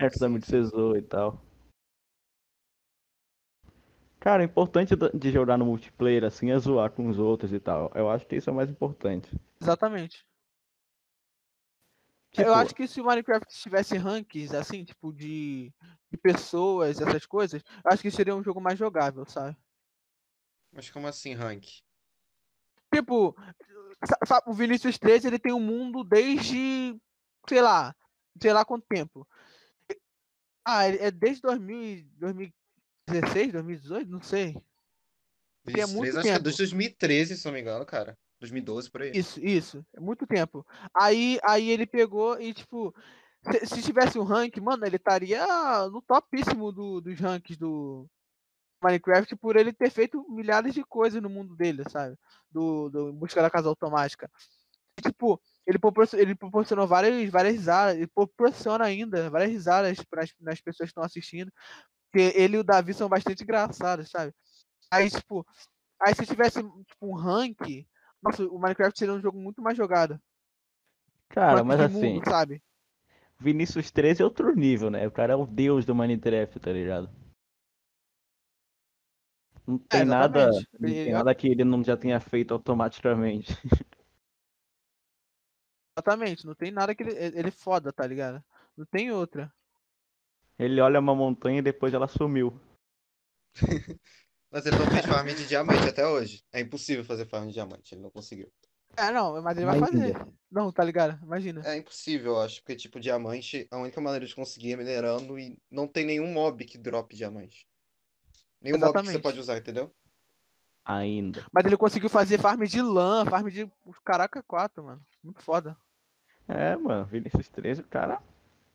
É, 0.00 0.08
também 0.08 0.40
de 0.40 0.46
Cesou 0.46 0.96
e 0.96 1.02
tal. 1.02 1.43
Cara, 4.24 4.40
o 4.40 4.46
importante 4.46 4.94
de 4.96 5.30
jogar 5.30 5.58
no 5.58 5.66
multiplayer 5.66 6.24
assim 6.24 6.50
é 6.50 6.58
zoar 6.58 6.90
com 6.90 7.08
os 7.08 7.18
outros 7.18 7.52
e 7.52 7.60
tal. 7.60 7.92
Eu 7.94 8.08
acho 8.08 8.26
que 8.26 8.36
isso 8.36 8.48
é 8.48 8.52
o 8.54 8.56
mais 8.56 8.70
importante. 8.70 9.28
Exatamente. 9.60 10.26
Tipo, 12.32 12.48
Eu 12.48 12.54
acho 12.54 12.74
que 12.74 12.88
se 12.88 13.02
o 13.02 13.04
Minecraft 13.04 13.46
tivesse 13.54 13.98
rankings, 13.98 14.54
assim, 14.56 14.82
tipo, 14.82 15.12
de, 15.12 15.70
de 16.10 16.16
pessoas, 16.16 17.02
essas 17.02 17.26
coisas, 17.26 17.62
eu 17.62 17.92
acho 17.92 18.00
que 18.00 18.10
seria 18.10 18.34
um 18.34 18.42
jogo 18.42 18.62
mais 18.62 18.78
jogável, 18.78 19.26
sabe? 19.26 19.54
Mas 20.72 20.88
como 20.88 21.06
assim, 21.06 21.34
rank? 21.34 21.66
Tipo, 22.94 23.36
o 24.46 24.54
Vinicius 24.54 24.98
13, 24.98 25.26
ele 25.26 25.38
tem 25.38 25.52
um 25.52 25.60
mundo 25.60 26.02
desde, 26.02 26.98
sei 27.46 27.60
lá, 27.60 27.94
sei 28.40 28.54
lá 28.54 28.64
quanto 28.64 28.86
tempo. 28.88 29.28
Ah, 30.64 30.86
é 30.86 31.10
desde 31.10 31.42
2000, 31.42 32.06
e- 32.40 32.54
2016, 33.06 33.52
2018, 33.52 34.10
não 34.10 34.22
sei. 34.22 34.52
Tem 35.64 35.80
é 35.80 35.86
23, 35.86 35.94
muito 35.94 36.12
acho 36.18 36.22
que 36.22 36.28
é 36.28 36.32
tempo. 36.32 36.44
desde 36.44 36.62
2013, 36.62 37.36
se 37.36 37.44
não 37.44 37.52
me 37.52 37.60
engano, 37.60 37.86
cara. 37.86 38.18
2012, 38.40 38.90
por 38.90 39.02
aí. 39.02 39.12
Isso, 39.14 39.40
isso, 39.40 39.86
é 39.94 40.00
muito 40.00 40.26
tempo. 40.26 40.66
Aí, 40.94 41.38
aí 41.42 41.70
ele 41.70 41.86
pegou 41.86 42.38
e, 42.40 42.52
tipo, 42.52 42.94
se, 43.42 43.66
se 43.66 43.82
tivesse 43.82 44.18
um 44.18 44.24
rank, 44.24 44.56
mano, 44.58 44.84
ele 44.84 44.96
estaria 44.96 45.46
no 45.90 46.02
topíssimo 46.02 46.70
do, 46.72 47.00
dos 47.00 47.18
rankings 47.18 47.58
do 47.58 48.06
Minecraft 48.82 49.34
por 49.36 49.56
ele 49.56 49.72
ter 49.72 49.90
feito 49.90 50.26
milhares 50.28 50.74
de 50.74 50.84
coisas 50.84 51.22
no 51.22 51.30
mundo 51.30 51.56
dele, 51.56 51.84
sabe? 51.88 52.16
Do, 52.50 52.90
do 52.90 53.10
Em 53.10 53.14
Busca 53.14 53.40
da 53.40 53.50
Casa 53.50 53.68
Automática. 53.68 54.30
E, 54.98 55.02
tipo, 55.02 55.40
ele, 55.66 55.78
propor- 55.78 56.08
ele 56.12 56.34
proporcionou 56.34 56.86
várias, 56.86 57.30
várias 57.30 57.54
risadas, 57.54 57.96
ele 57.96 58.06
proporciona 58.06 58.84
ainda 58.84 59.30
várias 59.30 59.50
risadas 59.50 59.98
para 60.04 60.24
nas 60.40 60.60
pessoas 60.60 60.88
que 60.88 60.90
estão 60.90 61.02
assistindo. 61.02 61.50
Porque 62.14 62.38
ele 62.38 62.56
e 62.56 62.60
o 62.60 62.64
Davi 62.64 62.94
são 62.94 63.08
bastante 63.08 63.42
engraçados, 63.42 64.08
sabe? 64.08 64.32
Aí, 64.88 65.10
tipo, 65.10 65.44
aí 66.00 66.14
se 66.14 66.24
tivesse 66.24 66.62
tipo, 66.62 67.08
um 67.08 67.16
rank, 67.16 67.84
nossa, 68.22 68.44
o 68.46 68.56
Minecraft 68.56 68.96
seria 68.96 69.14
um 69.14 69.20
jogo 69.20 69.36
muito 69.36 69.60
mais 69.60 69.76
jogado. 69.76 70.16
cara, 71.28 71.64
mas 71.64 71.80
assim, 71.80 72.14
mundo, 72.14 72.30
sabe? 72.30 72.62
Vinícius 73.36 73.90
13 73.90 74.22
é 74.22 74.24
outro 74.24 74.54
nível, 74.54 74.90
né? 74.90 75.04
O 75.08 75.10
cara 75.10 75.32
é 75.32 75.36
o 75.36 75.44
deus 75.44 75.84
do 75.84 75.92
Minecraft, 75.92 76.60
tá 76.60 76.72
ligado? 76.72 77.10
Não 79.66 79.76
tem 79.76 80.04
nada, 80.04 80.38
É, 80.38 80.48
exatamente. 80.50 80.68
não 80.78 80.88
tem 80.88 81.12
nada 81.12 81.34
que 81.34 81.48
ele 81.48 81.64
não 81.64 81.82
já 81.82 81.96
tenha 81.96 82.20
feito 82.20 82.54
automaticamente. 82.54 83.52
Exatamente, 85.98 86.46
não 86.46 86.54
tem 86.54 86.70
nada 86.70 86.94
que 86.94 87.02
ele, 87.02 87.12
ele 87.12 87.48
é 87.48 87.52
foda, 87.52 87.92
tá 87.92 88.06
ligado? 88.06 88.40
Não 88.76 88.86
tem 88.86 89.10
outra. 89.10 89.52
Ele 90.58 90.80
olha 90.80 91.00
uma 91.00 91.14
montanha 91.14 91.58
e 91.58 91.62
depois 91.62 91.92
ela 91.94 92.06
sumiu. 92.06 92.58
Mas 94.50 94.66
ele 94.66 94.76
não 94.78 94.86
fez 94.86 95.04
farm 95.06 95.26
de 95.26 95.48
diamante 95.48 95.88
até 95.88 96.06
hoje. 96.06 96.44
É 96.52 96.60
impossível 96.60 97.04
fazer 97.04 97.26
farm 97.26 97.48
de 97.48 97.54
diamante, 97.54 97.94
ele 97.94 98.02
não 98.02 98.10
conseguiu. 98.10 98.52
É, 98.96 99.10
não, 99.10 99.42
mas 99.42 99.56
ele 99.56 99.66
vai 99.66 99.80
fazer. 99.80 100.14
Não, 100.48 100.70
tá 100.70 100.84
ligado? 100.84 101.20
Imagina. 101.24 101.62
É 101.64 101.76
impossível, 101.76 102.34
eu 102.34 102.40
acho, 102.40 102.60
porque, 102.62 102.76
tipo, 102.76 103.00
diamante, 103.00 103.66
a 103.68 103.78
única 103.78 104.00
maneira 104.00 104.24
de 104.24 104.32
conseguir 104.32 104.74
é 104.74 104.76
minerando 104.76 105.36
e 105.36 105.58
não 105.68 105.88
tem 105.88 106.06
nenhum 106.06 106.32
mob 106.32 106.64
que 106.64 106.78
drop 106.78 107.12
diamante. 107.16 107.66
Nenhum 108.60 108.78
mob 108.78 108.92
que 108.92 108.98
você 108.98 109.00
Exatamente. 109.00 109.22
pode 109.22 109.40
usar, 109.40 109.58
entendeu? 109.58 109.92
Ainda. 110.84 111.44
Mas 111.52 111.64
ele 111.64 111.76
conseguiu 111.76 112.08
fazer 112.08 112.38
farm 112.38 112.62
de 112.62 112.80
lã, 112.80 113.24
farm 113.26 113.48
de. 113.48 113.68
Caraca, 114.04 114.40
4, 114.44 114.84
mano. 114.84 115.04
Muito 115.22 115.42
foda. 115.42 115.76
É, 116.46 116.76
mano, 116.76 117.04
Vinícius 117.06 117.48
13, 117.48 117.80
o 117.80 117.88
cara 117.88 118.22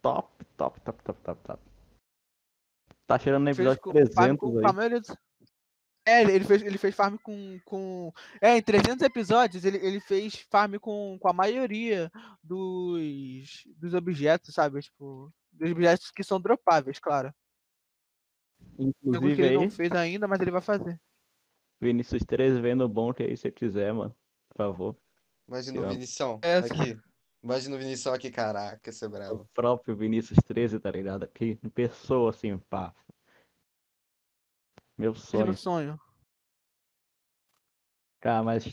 top, 0.02 0.44
top, 0.58 0.82
top, 0.82 1.04
top, 1.04 1.22
top, 1.22 1.42
top. 1.44 1.69
Tá 3.10 3.18
chegando 3.18 3.44
no 3.46 3.50
episódio 3.50 3.82
com- 3.82 3.92
farm 3.92 4.38
300 4.38 4.40
com 4.40 4.68
aí. 4.68 4.76
maioria 4.76 5.00
dos- 5.00 5.18
É, 6.06 6.22
ele, 6.22 6.46
fez, 6.46 6.62
ele 6.62 6.78
fez 6.78 6.96
farm 6.96 7.18
com, 7.24 7.60
com. 7.66 8.14
É, 8.40 8.56
em 8.56 8.62
300 8.62 9.02
episódios 9.02 9.66
ele, 9.66 9.78
ele 9.78 10.00
fez 10.00 10.36
farm 10.52 10.76
com, 10.76 11.18
com 11.20 11.28
a 11.28 11.34
maioria 11.34 12.12
dos, 12.44 13.64
dos 13.78 13.96
objetos, 13.96 14.54
sabe? 14.54 14.80
Tipo, 14.80 15.34
dos 15.52 15.72
objetos 15.72 16.12
que 16.12 16.24
são 16.24 16.40
dropáveis, 16.40 17.00
claro. 17.00 17.34
Alguns 18.78 18.94
que 19.02 19.08
Inclusive 19.08 19.42
ele 19.42 19.50
aí, 19.50 19.56
não 19.56 19.70
fez 19.72 19.92
ainda, 19.92 20.28
mas 20.28 20.40
ele 20.40 20.52
vai 20.52 20.62
fazer. 20.62 21.02
Vinícius 21.82 22.24
13 22.24 22.62
vendo 22.62 22.88
bom 22.88 23.12
que 23.12 23.24
aí 23.24 23.36
se 23.36 23.52
quiser, 23.52 23.92
mano. 23.92 24.16
Por 24.50 24.58
favor. 24.58 24.96
Imagina 25.48 25.82
o 25.82 26.40
É, 26.44 26.58
aqui. 26.58 27.00
Imagina 27.42 27.76
o 27.76 27.80
Vinição 27.80 28.14
aqui, 28.14 28.30
caraca, 28.30 28.90
esse 28.90 29.04
é 29.04 29.08
O 29.08 29.12
bravo. 29.12 29.50
próprio 29.54 29.96
Vinícius 29.96 30.38
13, 30.46 30.80
tá 30.80 30.92
ligado? 30.92 31.24
Aqui, 31.24 31.58
em 31.64 31.70
pessoa, 31.70 32.32
assim, 32.32 32.58
pá. 32.58 32.94
Meu 34.98 35.12
Imagina 35.12 35.46
sonho. 35.46 35.52
o 35.52 35.58
sonho. 35.58 36.02
Cara, 38.20 38.44
mas, 38.44 38.66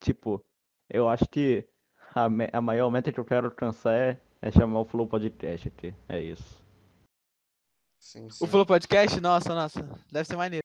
tipo, 0.00 0.44
eu 0.88 1.08
acho 1.08 1.26
que 1.28 1.68
a, 2.14 2.28
me- 2.30 2.48
a 2.52 2.60
maior 2.60 2.88
meta 2.90 3.12
que 3.12 3.18
eu 3.18 3.24
quero 3.24 3.46
alcançar 3.48 3.92
é, 3.94 4.20
é 4.40 4.50
chamar 4.52 4.80
o 4.80 4.84
Flow 4.84 5.08
Podcast 5.08 5.66
aqui. 5.66 5.92
É 6.08 6.20
isso. 6.22 6.62
Sim, 7.98 8.30
sim. 8.30 8.44
O 8.44 8.46
Flow 8.46 8.64
Podcast, 8.64 9.20
nossa, 9.20 9.52
nossa, 9.52 9.82
deve 10.12 10.24
ser 10.28 10.36
maneiro. 10.36 10.62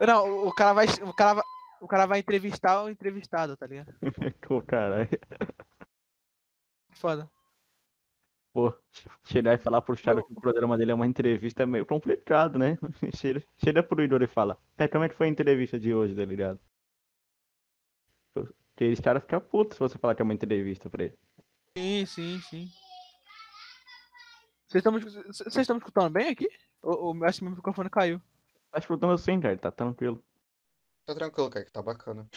Não, 0.00 0.26
o- 0.44 0.48
o 0.48 0.54
cara 0.54 0.72
vai, 0.72 0.86
o 0.86 1.12
cara 1.12 1.34
vai, 1.34 1.44
o 1.82 1.86
cara 1.86 2.06
vai 2.06 2.18
entrevistar 2.20 2.82
o 2.82 2.88
entrevistado, 2.88 3.54
tá 3.58 3.66
ligado? 3.66 3.92
Pô, 4.48 4.62
caralho. 4.62 5.08
Foda. 7.00 7.30
Pô, 8.52 8.74
chegar 9.24 9.54
e 9.54 9.58
falar 9.58 9.80
pro 9.80 9.96
Thiago 9.96 10.20
Eu- 10.20 10.24
que 10.24 10.32
o 10.32 10.40
programa 10.40 10.76
dele 10.76 10.90
é 10.90 10.94
uma 10.94 11.06
entrevista 11.06 11.62
é 11.62 11.66
meio 11.66 11.86
complicado, 11.86 12.58
né? 12.58 12.76
Chega, 13.16 13.42
chega 13.56 13.82
pro 13.82 14.02
Igor 14.02 14.22
e 14.22 14.26
fala, 14.26 14.58
"É, 14.76 14.86
como 14.86 15.04
é 15.04 15.08
que 15.08 15.14
foi 15.14 15.28
a 15.28 15.30
entrevista 15.30 15.78
de 15.78 15.94
hoje, 15.94 16.14
tá 16.14 16.24
ligado? 16.24 16.60
Porque 18.34 18.84
esse 18.84 19.00
cara 19.00 19.20
fica 19.20 19.40
puto 19.40 19.74
se 19.74 19.80
você 19.80 19.96
falar 19.98 20.14
que 20.14 20.20
é 20.20 20.24
uma 20.24 20.34
entrevista 20.34 20.90
pra 20.90 21.04
ele. 21.04 21.18
Sim, 21.78 22.04
sim, 22.06 22.40
sim. 22.40 22.68
Vocês 24.68 24.84
estão, 25.56 25.74
me 25.74 25.78
escutando 25.80 26.12
bem 26.12 26.28
aqui? 26.28 26.48
Ou, 26.82 27.16
ou 27.16 27.24
acho 27.24 27.38
que 27.38 27.44
meu 27.44 27.56
microfone 27.56 27.88
caiu? 27.88 28.20
Tá 28.70 28.78
escutando 28.78 29.12
assim, 29.12 29.40
cara, 29.40 29.56
tá 29.56 29.70
tranquilo. 29.70 30.22
Tá 31.06 31.14
tranquilo, 31.14 31.50
cara, 31.50 31.64
que 31.64 31.72
tá 31.72 31.82
bacana. 31.82 32.28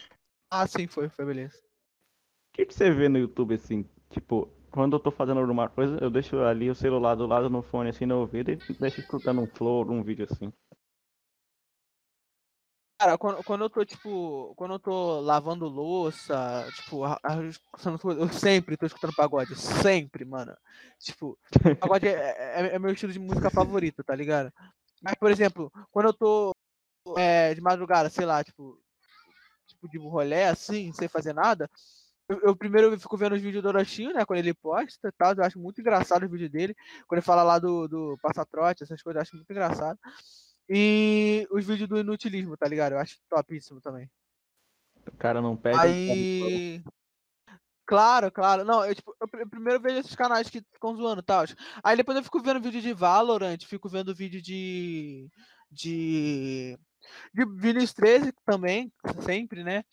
Ah, 0.49 0.65
sim, 0.67 0.87
foi, 0.87 1.09
foi, 1.09 1.25
beleza. 1.25 1.57
O 1.57 2.55
que, 2.55 2.65
que 2.65 2.73
você 2.73 2.91
vê 2.91 3.09
no 3.09 3.17
YouTube 3.17 3.55
assim? 3.55 3.87
Tipo, 4.13 4.47
quando 4.69 4.95
eu 4.95 4.99
tô 4.99 5.09
fazendo 5.09 5.39
alguma 5.39 5.67
coisa, 5.67 5.97
eu 5.99 6.11
deixo 6.11 6.39
ali 6.39 6.69
o 6.69 6.75
celular 6.75 7.15
do 7.15 7.25
lado 7.25 7.49
no 7.49 7.63
fone, 7.63 7.89
assim, 7.89 8.05
no 8.05 8.19
ouvido 8.19 8.51
e 8.51 8.55
deixo 8.79 8.99
escutando 8.99 9.41
um 9.41 9.47
flow, 9.47 9.79
algum 9.79 10.03
vídeo 10.03 10.27
assim. 10.29 10.53
Cara, 12.99 13.17
quando, 13.17 13.43
quando 13.43 13.63
eu 13.65 13.69
tô, 13.71 13.83
tipo, 13.83 14.53
quando 14.55 14.75
eu 14.75 14.79
tô 14.79 15.19
lavando 15.19 15.67
louça, 15.67 16.69
tipo, 16.73 17.03
a- 17.03 17.19
a- 17.23 17.37
eu 18.17 18.29
sempre 18.29 18.77
tô 18.77 18.85
escutando 18.85 19.15
pagode, 19.15 19.55
sempre, 19.55 20.23
mano. 20.23 20.55
Tipo, 20.99 21.37
pagode 21.81 22.07
é, 22.07 22.13
é, 22.71 22.75
é 22.75 22.79
meu 22.79 22.93
estilo 22.93 23.11
de 23.11 23.19
música 23.19 23.49
favorito, 23.49 24.03
tá 24.03 24.15
ligado? 24.15 24.53
Mas, 25.01 25.15
por 25.15 25.31
exemplo, 25.31 25.71
quando 25.91 26.05
eu 26.09 26.13
tô 26.13 26.55
é, 27.17 27.53
de 27.55 27.61
madrugada, 27.61 28.09
sei 28.11 28.25
lá, 28.27 28.43
tipo, 28.43 28.79
tipo 29.67 29.89
de 29.89 29.97
rolê 29.97 30.43
assim, 30.45 30.93
sem 30.93 31.07
fazer 31.09 31.33
nada, 31.33 31.69
eu, 32.29 32.39
eu 32.41 32.55
primeiro 32.55 32.97
fico 32.99 33.17
vendo 33.17 33.35
os 33.35 33.41
vídeos 33.41 33.61
do 33.61 33.69
Orochinho, 33.69 34.13
né, 34.13 34.25
quando 34.25 34.39
ele 34.39 34.53
posta 34.53 35.07
e 35.07 35.11
tal, 35.11 35.33
eu 35.33 35.43
acho 35.43 35.59
muito 35.59 35.81
engraçado 35.81 36.23
os 36.23 36.31
vídeos 36.31 36.49
dele, 36.49 36.75
quando 37.07 37.19
ele 37.19 37.25
fala 37.25 37.43
lá 37.43 37.59
do, 37.59 37.87
do 37.87 38.17
passatrote, 38.21 38.83
essas 38.83 39.01
coisas, 39.01 39.17
eu 39.17 39.21
acho 39.21 39.35
muito 39.35 39.51
engraçado. 39.51 39.99
E 40.69 41.47
os 41.51 41.65
vídeos 41.65 41.89
do 41.89 41.97
inutilismo, 41.97 42.55
tá 42.55 42.67
ligado? 42.67 42.93
Eu 42.93 42.99
acho 42.99 43.19
topíssimo 43.29 43.81
também. 43.81 44.09
O 45.05 45.17
cara 45.17 45.41
não 45.41 45.57
pega. 45.57 45.81
Aí. 45.81 46.81
Claro, 47.85 48.31
claro. 48.31 48.63
Não, 48.63 48.85
eu, 48.85 48.95
tipo, 48.95 49.13
eu 49.19 49.27
pr- 49.27 49.47
primeiro 49.49 49.81
vejo 49.81 49.99
esses 49.99 50.15
canais 50.15 50.49
que 50.49 50.61
ficam 50.73 50.95
zoando 50.95 51.19
e 51.19 51.25
tal. 51.25 51.43
Aí 51.83 51.97
depois 51.97 52.17
eu 52.17 52.23
fico 52.23 52.41
vendo 52.41 52.61
vídeo 52.61 52.81
de 52.81 52.93
Valorant, 52.93 53.61
fico 53.65 53.89
vendo 53.89 54.15
vídeo 54.15 54.41
de. 54.41 55.29
De. 55.69 56.79
De 57.33 57.45
Vinicius 57.45 57.93
13 57.93 58.33
também, 58.45 58.91
sempre, 59.25 59.63
né? 59.63 59.83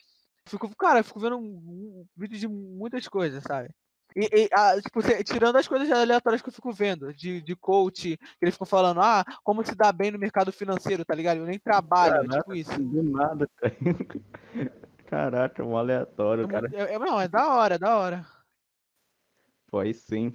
Fico, 0.47 0.75
cara, 0.77 1.01
eu 1.01 1.05
fico 1.05 1.21
vendo 1.21 1.37
um, 1.37 1.43
um 1.43 2.07
vídeo 2.17 2.39
de 2.39 2.49
muitas 2.49 3.07
coisas, 3.09 3.43
sabe? 3.43 3.71
E, 4.17 4.25
e, 4.25 4.49
ah, 4.53 4.81
tipo, 4.81 5.01
tirando 5.25 5.57
as 5.57 5.69
coisas 5.69 5.91
aleatórias 5.91 6.43
que 6.43 6.49
eu 6.49 6.53
fico 6.53 6.73
vendo, 6.73 7.15
de, 7.15 7.41
de 7.41 7.55
coach, 7.55 8.17
que 8.17 8.45
eles 8.45 8.55
ficam 8.55 8.67
falando, 8.67 9.01
ah, 9.01 9.25
como 9.45 9.65
se 9.65 9.75
dá 9.77 9.93
bem 9.93 10.11
no 10.11 10.19
mercado 10.19 10.53
financeiro, 10.53 11.05
tá 11.05 11.15
ligado? 11.15 11.39
Eu 11.39 11.47
nem 11.47 11.59
trabalho, 11.61 12.25
é 12.25 12.37
tipo 12.39 12.55
isso. 12.55 12.77
Do 12.83 13.03
nada, 13.03 13.49
cara. 13.57 13.77
Caraca, 15.07 15.65
um 15.65 15.77
aleatório, 15.77 16.45
É 16.45 16.49
cara. 16.49 16.71
é- 16.73 16.95
é- 16.95 16.99
não, 16.99 17.21
é 17.21 17.29
da 17.29 17.49
hora, 17.55 17.75
é 17.77 17.79
da 17.79 17.97
hora. 17.99 18.27
Aí 19.73 19.95
sim. 19.95 20.35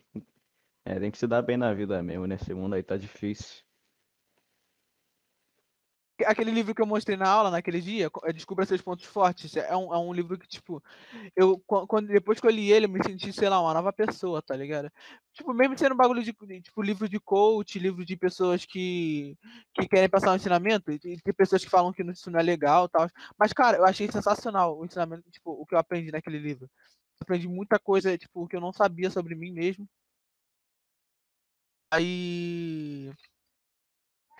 É, 0.85 0.99
tem 0.99 1.11
que 1.11 1.17
se 1.17 1.27
dar 1.27 1.41
bem 1.41 1.57
na 1.57 1.73
vida 1.73 2.01
mesmo, 2.01 2.27
nesse 2.27 2.53
mundo 2.53 2.75
aí 2.75 2.83
tá 2.83 2.95
difícil. 2.95 3.64
Aquele 6.25 6.51
livro 6.51 6.73
que 6.73 6.81
eu 6.81 6.85
mostrei 6.85 7.17
na 7.17 7.27
aula 7.29 7.51
naquele 7.51 7.81
dia, 7.81 8.09
é 8.23 8.31
Descubra 8.31 8.65
Seus 8.65 8.81
Pontos 8.81 9.05
Fortes, 9.05 9.55
é 9.57 9.75
um, 9.75 9.93
é 9.93 9.97
um 9.97 10.13
livro 10.13 10.37
que, 10.37 10.47
tipo, 10.47 10.81
eu, 11.35 11.59
quan- 11.67 11.85
quando, 11.87 12.07
depois 12.07 12.39
que 12.39 12.47
eu 12.47 12.51
li 12.51 12.71
ele, 12.71 12.85
eu 12.85 12.89
me 12.89 13.03
senti, 13.03 13.33
sei 13.33 13.49
lá, 13.49 13.59
uma 13.61 13.73
nova 13.73 13.91
pessoa, 13.93 14.41
tá 14.41 14.55
ligado? 14.55 14.91
Tipo, 15.33 15.53
mesmo 15.53 15.77
sendo 15.77 15.93
um 15.93 15.97
bagulho 15.97 16.23
de, 16.23 16.33
tipo, 16.61 16.81
livro 16.81 17.09
de 17.09 17.19
coach, 17.19 17.79
livro 17.79 18.05
de 18.05 18.15
pessoas 18.17 18.65
que, 18.65 19.37
que 19.73 19.87
querem 19.89 20.09
passar 20.09 20.31
um 20.31 20.35
ensinamento, 20.35 20.91
e 20.91 20.99
tem 20.99 21.33
pessoas 21.35 21.63
que 21.65 21.69
falam 21.71 21.91
que 21.93 22.03
isso 22.03 22.31
não 22.31 22.39
é 22.39 22.43
legal 22.43 22.87
tal. 22.89 23.09
Mas, 23.37 23.53
cara, 23.53 23.77
eu 23.77 23.85
achei 23.85 24.09
sensacional 24.11 24.77
o 24.77 24.85
ensinamento, 24.85 25.29
tipo, 25.31 25.51
o 25.51 25.65
que 25.65 25.75
eu 25.75 25.79
aprendi 25.79 26.11
naquele 26.11 26.39
livro. 26.39 26.69
Aprendi 27.21 27.47
muita 27.47 27.79
coisa, 27.79 28.17
tipo, 28.17 28.47
que 28.47 28.55
eu 28.55 28.61
não 28.61 28.71
sabia 28.73 29.09
sobre 29.11 29.35
mim 29.35 29.51
mesmo. 29.51 29.87
Aí. 31.91 33.11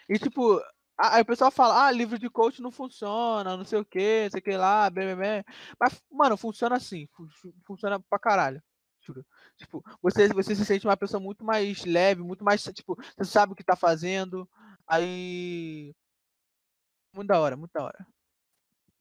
E 0.09 0.19
tipo, 0.19 0.61
aí 0.97 1.21
o 1.21 1.25
pessoal 1.25 1.51
fala, 1.51 1.85
ah, 1.87 1.91
livro 1.91 2.17
de 2.19 2.29
coach 2.29 2.61
não 2.61 2.71
funciona, 2.71 3.57
não 3.57 3.65
sei 3.65 3.79
o 3.79 3.85
que, 3.85 4.23
não 4.23 4.31
sei 4.31 4.39
o 4.39 4.43
que 4.43 4.57
lá, 4.57 4.89
blá, 4.89 5.03
blá, 5.03 5.15
blá. 5.15 5.43
Mas, 5.79 6.03
mano, 6.11 6.37
funciona 6.37 6.75
assim, 6.75 7.07
fu- 7.13 7.27
fu- 7.29 7.53
funciona 7.65 7.99
pra 7.99 8.19
caralho. 8.19 8.61
Tipo, 9.57 9.83
você, 10.01 10.27
você 10.29 10.55
se 10.55 10.65
sente 10.65 10.87
uma 10.87 10.97
pessoa 10.97 11.21
muito 11.21 11.43
mais 11.45 11.85
leve, 11.85 12.23
muito 12.23 12.43
mais, 12.43 12.63
tipo, 12.63 12.95
você 13.15 13.25
sabe 13.25 13.53
o 13.53 13.55
que 13.55 13.63
tá 13.63 13.75
fazendo. 13.75 14.49
Aí. 14.87 15.93
Muito 17.13 17.27
da 17.27 17.39
hora, 17.39 17.55
muito 17.55 17.71
da 17.71 17.83
hora. 17.83 18.07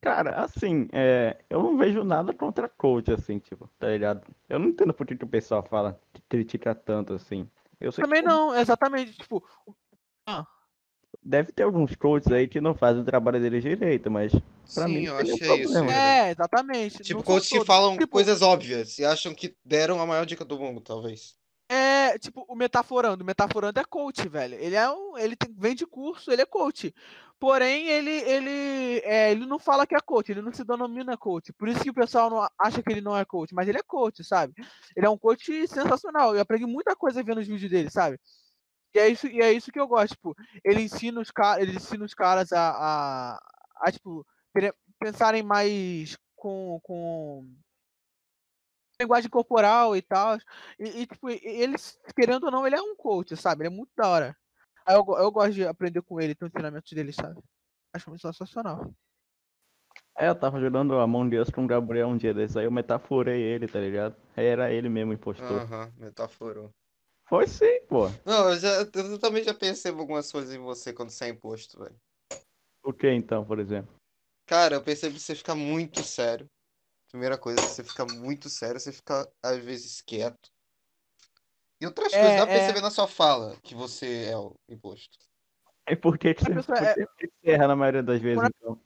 Cara, 0.01 0.45
assim, 0.45 0.87
é, 0.93 1.43
eu 1.49 1.63
não 1.63 1.79
vejo 1.79 2.05
nada 2.05 2.35
contra 2.35 2.69
coach, 2.69 3.11
assim, 3.11 3.39
tipo, 3.39 3.67
tá 3.79 3.89
ligado? 3.89 4.23
Eu 4.49 4.59
não 4.59 4.69
entendo 4.69 4.93
por 4.93 5.07
que, 5.07 5.17
que 5.17 5.25
o 5.25 5.29
pessoal 5.29 5.63
fala 5.63 5.99
critica 6.29 6.75
tanto, 6.75 7.15
assim. 7.15 7.51
Eu 7.81 7.91
sei 7.91 8.05
que 8.05 8.09
Também 8.11 8.23
não, 8.23 8.55
exatamente, 8.55 9.17
tipo, 9.17 9.43
deve 11.25 11.53
ter 11.53 11.63
alguns 11.63 11.95
coaches 11.97 12.31
aí 12.31 12.47
que 12.47 12.61
não 12.61 12.75
fazem 12.75 13.03
o 13.03 13.05
trabalho 13.05 13.41
deles 13.41 13.63
direito, 13.63 14.11
mas 14.11 14.33
Pra 14.73 14.87
Sim, 14.87 14.95
mim, 14.95 15.05
eu 15.05 15.17
acho 15.17 15.37
que 15.37 15.45
é 15.45 15.57
isso. 15.57 15.85
né? 15.85 16.29
é, 16.29 16.31
exatamente. 16.31 17.03
Tipo, 17.03 17.23
coaches 17.23 17.49
que 17.49 17.65
falam 17.65 17.97
Tipo, 17.97 18.09
coisas 18.09 18.41
óbvias 18.43 18.99
e 18.99 19.05
acham 19.05 19.35
que 19.35 19.55
deram 19.65 20.01
a 20.01 20.07
maior 20.07 20.25
dica 20.25 20.45
do 20.45 20.59
mundo, 20.59 20.81
talvez. 20.81 21.37
É, 21.69 22.19
tipo, 22.19 22.45
o 22.49 22.55
Metaforando. 22.55 23.23
O 23.23 23.27
Metaforando 23.27 23.79
é 23.81 23.85
coach, 23.85 24.27
velho. 24.29 24.55
Ele 24.55 24.75
é 24.75 24.91
um. 24.91 25.19
Ele 25.19 25.37
tem, 25.37 25.55
vende 25.57 25.87
curso, 25.87 26.31
ele 26.31 26.43
é 26.43 26.47
coach. 26.47 26.95
Porém, 27.39 27.89
ele, 27.89 28.11
ele, 28.11 29.03
é, 29.05 29.33
ele 29.33 29.45
não 29.45 29.59
fala 29.59 29.87
que 29.87 29.95
é 29.95 30.01
coach, 30.01 30.31
ele 30.31 30.41
não 30.41 30.53
se 30.53 30.65
denomina 30.65 31.17
coach. 31.17 31.53
Por 31.53 31.69
isso 31.69 31.81
que 31.81 31.91
o 31.91 31.95
pessoal 31.95 32.31
não 32.31 32.49
acha 32.59 32.83
que 32.83 32.91
ele 32.91 33.01
não 33.01 33.17
é 33.17 33.25
coach, 33.25 33.55
mas 33.55 33.69
ele 33.69 33.79
é 33.79 33.83
coach, 33.83 34.25
sabe? 34.25 34.55
Ele 34.97 35.05
é 35.05 35.11
um 35.11 35.19
coach 35.19 35.67
sensacional. 35.67 36.35
Eu 36.35 36.41
aprendi 36.41 36.65
muita 36.65 36.97
coisa 36.97 37.23
vendo 37.23 37.41
os 37.41 37.47
vídeos 37.47 37.71
dele, 37.71 37.91
sabe? 37.91 38.19
E 38.95 38.99
é 38.99 39.09
isso, 39.09 39.27
e 39.27 39.41
é 39.41 39.53
isso 39.53 39.73
que 39.73 39.81
eu 39.81 39.89
gosto, 39.89 40.15
tipo, 40.15 40.37
ele 40.65 40.83
ensina 40.83 41.21
os 41.21 41.31
caras, 41.31 41.63
ele 41.63 41.77
ensina 41.77 42.05
os 42.05 42.15
caras 42.15 42.53
a, 42.53 42.71
a, 43.35 43.39
a, 43.81 43.93
tipo, 43.93 44.25
ter- 44.53 44.75
pensarem 45.01 45.43
mais 45.43 46.17
com, 46.37 46.79
com 46.83 47.45
linguagem 49.01 49.29
corporal 49.29 49.97
e 49.97 50.03
tal. 50.03 50.37
E, 50.79 51.03
e, 51.03 51.07
tipo, 51.07 51.29
ele, 51.29 51.75
querendo 52.15 52.45
ou 52.45 52.51
não, 52.53 52.67
ele 52.67 52.77
é 52.77 52.81
um 52.81 52.95
coach, 52.95 53.37
sabe? 53.37 53.63
Ele 53.63 53.75
é 53.75 53.77
muito 53.77 53.91
da 53.97 54.09
hora. 54.09 54.37
Aí 54.87 54.95
eu, 54.95 55.05
eu 55.19 55.31
gosto 55.33 55.55
de 55.55 55.67
aprender 55.67 56.03
com 56.03 56.21
ele, 56.21 56.35
ter 56.35 56.45
os 56.45 56.51
ensinamentos 56.53 56.93
dele, 56.93 57.13
sabe? 57.13 57.41
Acho 57.93 58.11
muito 58.11 58.23
sensacional. 58.23 58.95
É, 60.17 60.29
eu 60.29 60.35
tava 60.35 60.61
jogando 60.61 60.95
Among 61.01 61.37
Us 61.39 61.51
com 61.51 61.65
o 61.65 61.67
Gabriel 61.67 62.09
um 62.09 62.17
dia 62.17 62.33
desses, 62.33 62.57
aí 62.57 62.65
eu 62.65 62.71
metaforei 62.71 63.43
ele, 63.43 63.67
tá 63.67 63.81
ligado? 63.81 64.15
Aí 64.37 64.45
era 64.47 64.73
ele 64.73 64.89
mesmo 64.89 65.13
impostor. 65.13 65.61
Aham, 65.61 65.93
metaforou. 65.99 66.71
Foi 67.29 67.47
sim, 67.47 67.81
pô. 67.89 68.11
Não, 68.25 68.51
eu, 68.51 68.59
já, 68.59 68.69
eu 68.95 69.19
também 69.19 69.43
já 69.45 69.55
percebo 69.55 70.01
algumas 70.01 70.31
coisas 70.31 70.55
em 70.55 70.59
você 70.59 70.93
quando 70.93 71.11
você 71.11 71.25
é 71.27 71.29
imposto, 71.29 71.79
velho. 71.79 71.99
O 72.85 72.93
que 72.93 73.11
então, 73.11 73.45
por 73.45 73.59
exemplo? 73.59 73.93
Cara, 74.47 74.75
eu 74.77 74.83
percebo 74.83 75.15
que 75.15 75.21
você 75.21 75.35
fica 75.35 75.55
muito 75.55 76.03
sério. 76.03 76.51
Primeira 77.11 77.39
coisa, 77.39 77.63
você 77.67 77.85
fica 77.85 78.07
muito 78.07 78.49
sério, 78.51 78.81
você 78.81 78.93
fica 78.93 79.31
às 79.43 79.59
vezes 79.65 80.03
quieto. 80.03 80.51
E 81.81 81.87
outras 81.87 82.13
É, 82.13 82.19
coisas, 82.19 82.37
dá 82.37 82.45
pra 82.45 82.53
é. 82.59 82.59
perceber 82.59 82.81
na 82.81 82.91
sua 82.91 83.07
fala 83.07 83.57
que 83.63 83.75
você 83.75 84.25
é 84.27 84.37
o 84.37 84.55
imposto. 84.69 85.19
E 85.93 85.95
por 85.97 86.15
que 86.19 86.35
que 86.35 86.43
A 86.45 86.51
você, 86.51 86.55
pessoa 86.55 86.79
por 86.79 86.89
é- 86.91 86.95
que 86.95 87.07
que 87.29 87.29
você 87.43 87.51
erra 87.53 87.69
na 87.69 87.77
maioria 87.77 88.03
das 88.03 88.21
vezes, 88.21 88.45
então? 88.49 88.81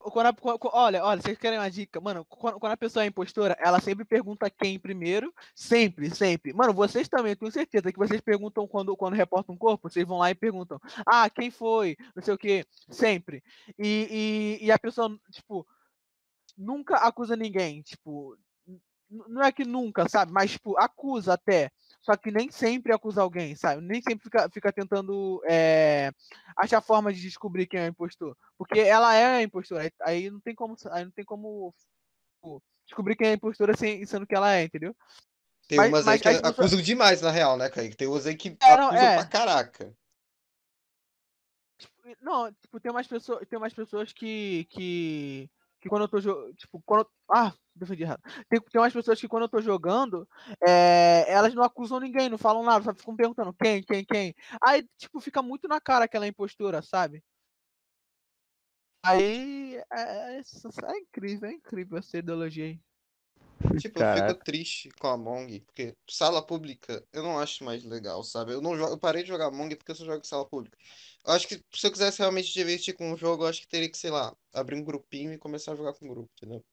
Quando 0.00 0.26
a- 0.28 0.34
olha, 0.72 1.04
olha, 1.04 1.20
vocês 1.20 1.36
querem 1.36 1.58
uma 1.58 1.70
dica? 1.70 2.00
Mano, 2.00 2.24
quando, 2.24 2.64
a 2.64 2.76
pessoa 2.76 3.04
é 3.04 3.08
impostora, 3.08 3.54
ela 3.60 3.80
sempre 3.80 4.02
pergunta 4.02 4.48
quem 4.48 4.78
primeiro. 4.78 5.32
Sempre, 5.54 6.08
sempre. 6.14 6.54
Mano, 6.54 6.72
vocês 6.72 7.06
também, 7.06 7.36
tenho 7.36 7.52
certeza 7.52 7.92
que 7.92 7.98
vocês 7.98 8.20
perguntam 8.22 8.66
quando, 8.66 8.96
quando 8.96 9.12
reportam 9.14 9.54
um 9.54 9.58
corpo, 9.58 9.90
vocês 9.90 10.06
vão 10.08 10.18
lá 10.18 10.30
e 10.30 10.34
perguntam: 10.34 10.80
Ah, 11.06 11.28
quem 11.28 11.50
foi? 11.50 11.98
Não 12.16 12.22
sei 12.22 12.32
o 12.32 12.38
quê. 12.38 12.64
Sempre. 12.88 13.42
E, 13.78 14.58
e, 14.62 14.66
e 14.66 14.72
a 14.72 14.78
pessoa, 14.78 15.14
tipo, 15.30 15.66
nunca 16.56 16.96
acusa 16.96 17.36
ninguém. 17.36 17.82
Tipo, 17.82 18.38
não 19.10 19.42
é 19.42 19.52
que 19.52 19.64
nunca, 19.64 20.08
sabe? 20.08 20.32
Mas, 20.32 20.52
tipo, 20.52 20.78
acusa 20.78 21.34
até. 21.34 21.70
Só 22.02 22.16
que 22.16 22.30
nem 22.30 22.50
sempre 22.50 22.94
acusa 22.94 23.20
alguém, 23.20 23.54
sabe? 23.54 23.82
Nem 23.82 24.00
sempre 24.00 24.24
fica, 24.24 24.48
fica 24.50 24.72
tentando 24.72 25.42
é, 25.46 26.10
achar 26.56 26.80
forma 26.80 27.12
de 27.12 27.20
descobrir 27.20 27.66
quem 27.66 27.80
é 27.80 27.84
o 27.84 27.88
impostor. 27.90 28.36
Porque 28.56 28.80
ela 28.80 29.14
é 29.14 29.26
a 29.36 29.42
impostora. 29.42 29.82
aí- 29.82 29.92
Aí 30.02 30.30
não 30.30 30.40
tem 30.40 30.54
como, 30.54 30.74
aí 30.92 31.04
não 31.04 31.10
tem 31.12 31.24
como 31.24 31.74
descobrir 32.86 33.16
quem 33.16 33.28
é 33.28 33.30
a 33.32 33.34
impostora 33.34 33.76
sem, 33.76 34.04
sendo 34.06 34.26
que 34.26 34.34
ela 34.34 34.52
é, 34.54 34.64
entendeu? 34.64 34.96
Tem 35.68 35.76
Mas- 35.78 35.88
umas 35.90 36.00
aí 36.08 36.14
mas 36.14 36.20
que 36.22 36.28
as 36.28 36.36
pessoas- 36.40 36.58
acusam 36.58 36.80
demais, 36.82 37.20
na 37.20 37.30
real, 37.30 37.56
né, 37.56 37.68
Kaique? 37.68 37.96
Tem 37.96 38.08
umas 38.08 38.26
aí 38.26 38.34
que 38.34 38.56
É, 38.62 38.76
não, 38.76 38.86
acusam 38.88 39.04
é. 39.06 39.14
pra 39.16 39.26
caraca. 39.26 39.94
Tipo, 41.78 41.92
Não, 42.20 42.52
tipo, 42.54 42.80
tem 42.80 42.90
umas 42.90 43.06
pessoas, 43.06 43.46
tem 43.48 43.58
umas 43.58 43.72
pessoas 43.74 44.12
que, 44.12 44.66
que, 44.70 45.48
que 45.80 45.88
quando 45.88 46.02
eu 46.02 46.08
tô 46.08 46.20
jogando, 46.20 46.54
tipo, 46.54 46.82
quando 46.84 47.08
ah, 47.30 47.52
defendi 47.74 48.02
errado. 48.02 48.22
Tem, 48.48 48.60
tem 48.60 48.80
umas 48.80 48.92
pessoas 48.92 49.20
que 49.20 49.28
quando 49.28 49.44
eu 49.44 49.48
tô 49.48 49.60
jogando, 49.60 50.28
é, 50.66 51.24
elas 51.28 51.54
não 51.54 51.62
acusam 51.62 51.98
ninguém, 51.98 52.28
não 52.28 52.38
falam 52.38 52.62
nada, 52.62 52.84
só 52.84 52.94
ficam 52.94 53.16
perguntando 53.16 53.54
quem, 53.54 53.82
quem, 53.82 54.04
quem. 54.04 54.34
Aí, 54.62 54.86
tipo, 54.98 55.20
fica 55.20 55.42
muito 55.42 55.66
na 55.66 55.80
cara 55.80 56.04
aquela 56.04 56.26
impostura, 56.26 56.82
sabe? 56.82 57.22
Aí, 59.02 59.76
é, 59.92 60.38
é, 60.38 60.40
é 60.40 60.98
incrível, 60.98 61.48
é 61.48 61.52
incrível 61.54 61.98
essa 61.98 62.18
ideologia 62.18 62.66
aí. 62.66 62.80
Tipo, 63.78 64.00
eu 64.00 64.02
Caraca. 64.02 64.32
fico 64.32 64.44
triste 64.44 64.88
com 64.98 65.06
a 65.08 65.12
Among, 65.12 65.60
porque 65.60 65.94
sala 66.08 66.44
pública 66.44 67.04
eu 67.12 67.22
não 67.22 67.38
acho 67.38 67.64
mais 67.64 67.84
legal, 67.84 68.22
sabe? 68.22 68.52
Eu 68.52 68.60
não 68.60 68.76
jogo, 68.76 68.92
eu 68.92 68.98
parei 68.98 69.22
de 69.22 69.28
jogar 69.28 69.46
Among 69.46 69.74
porque 69.76 69.92
eu 69.92 69.96
só 69.96 70.04
jogo 70.04 70.26
sala 70.26 70.46
pública. 70.46 70.76
Eu 71.26 71.32
acho 71.32 71.46
que 71.46 71.62
se 71.74 71.86
eu 71.86 71.92
quisesse 71.92 72.18
realmente 72.18 72.52
divertir 72.52 72.94
com 72.94 73.12
o 73.12 73.16
jogo, 73.16 73.44
eu 73.44 73.48
acho 73.48 73.60
que 73.60 73.68
teria 73.68 73.90
que, 73.90 73.98
sei 73.98 74.10
lá, 74.10 74.34
abrir 74.52 74.76
um 74.76 74.84
grupinho 74.84 75.32
e 75.32 75.38
começar 75.38 75.72
a 75.72 75.76
jogar 75.76 75.92
com 75.94 76.06
o 76.06 76.08
grupo, 76.08 76.30
entendeu? 76.36 76.64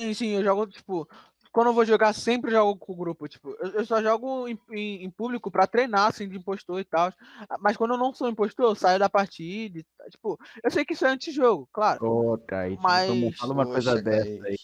Sim, 0.00 0.14
sim, 0.14 0.28
eu 0.28 0.44
jogo, 0.44 0.66
tipo, 0.68 1.08
quando 1.50 1.68
eu 1.68 1.74
vou 1.74 1.84
jogar, 1.84 2.12
sempre 2.12 2.52
jogo 2.52 2.78
com 2.78 2.92
o 2.92 2.96
grupo. 2.96 3.26
Tipo, 3.26 3.50
eu, 3.60 3.72
eu 3.72 3.86
só 3.86 4.00
jogo 4.00 4.46
em, 4.46 4.56
em- 4.70 5.04
em 5.04 5.10
público 5.10 5.50
pra 5.50 5.66
treinar, 5.66 6.08
assim, 6.08 6.28
de 6.28 6.36
impostor 6.36 6.78
e 6.80 6.84
tal. 6.84 7.12
Mas 7.60 7.76
quando 7.76 7.94
eu 7.94 7.98
não 7.98 8.14
sou 8.14 8.28
impostor, 8.28 8.66
eu 8.66 8.74
saio 8.76 8.98
da 8.98 9.08
partida. 9.08 9.78
e 9.80 9.84
tal. 9.96 10.10
Tipo, 10.10 10.38
eu 10.62 10.70
sei 10.70 10.84
que 10.84 10.92
isso 10.94 11.04
é 11.04 11.08
antijogo, 11.10 11.68
claro. 11.72 12.04
Ô, 12.04 12.38
Kaique, 12.38 12.80
Mas- 12.80 13.36
fala 13.38 13.54
uma 13.54 13.66
coisa 13.66 13.90
Poxa, 13.94 14.02
dessa 14.02 14.46
aí. 14.46 14.56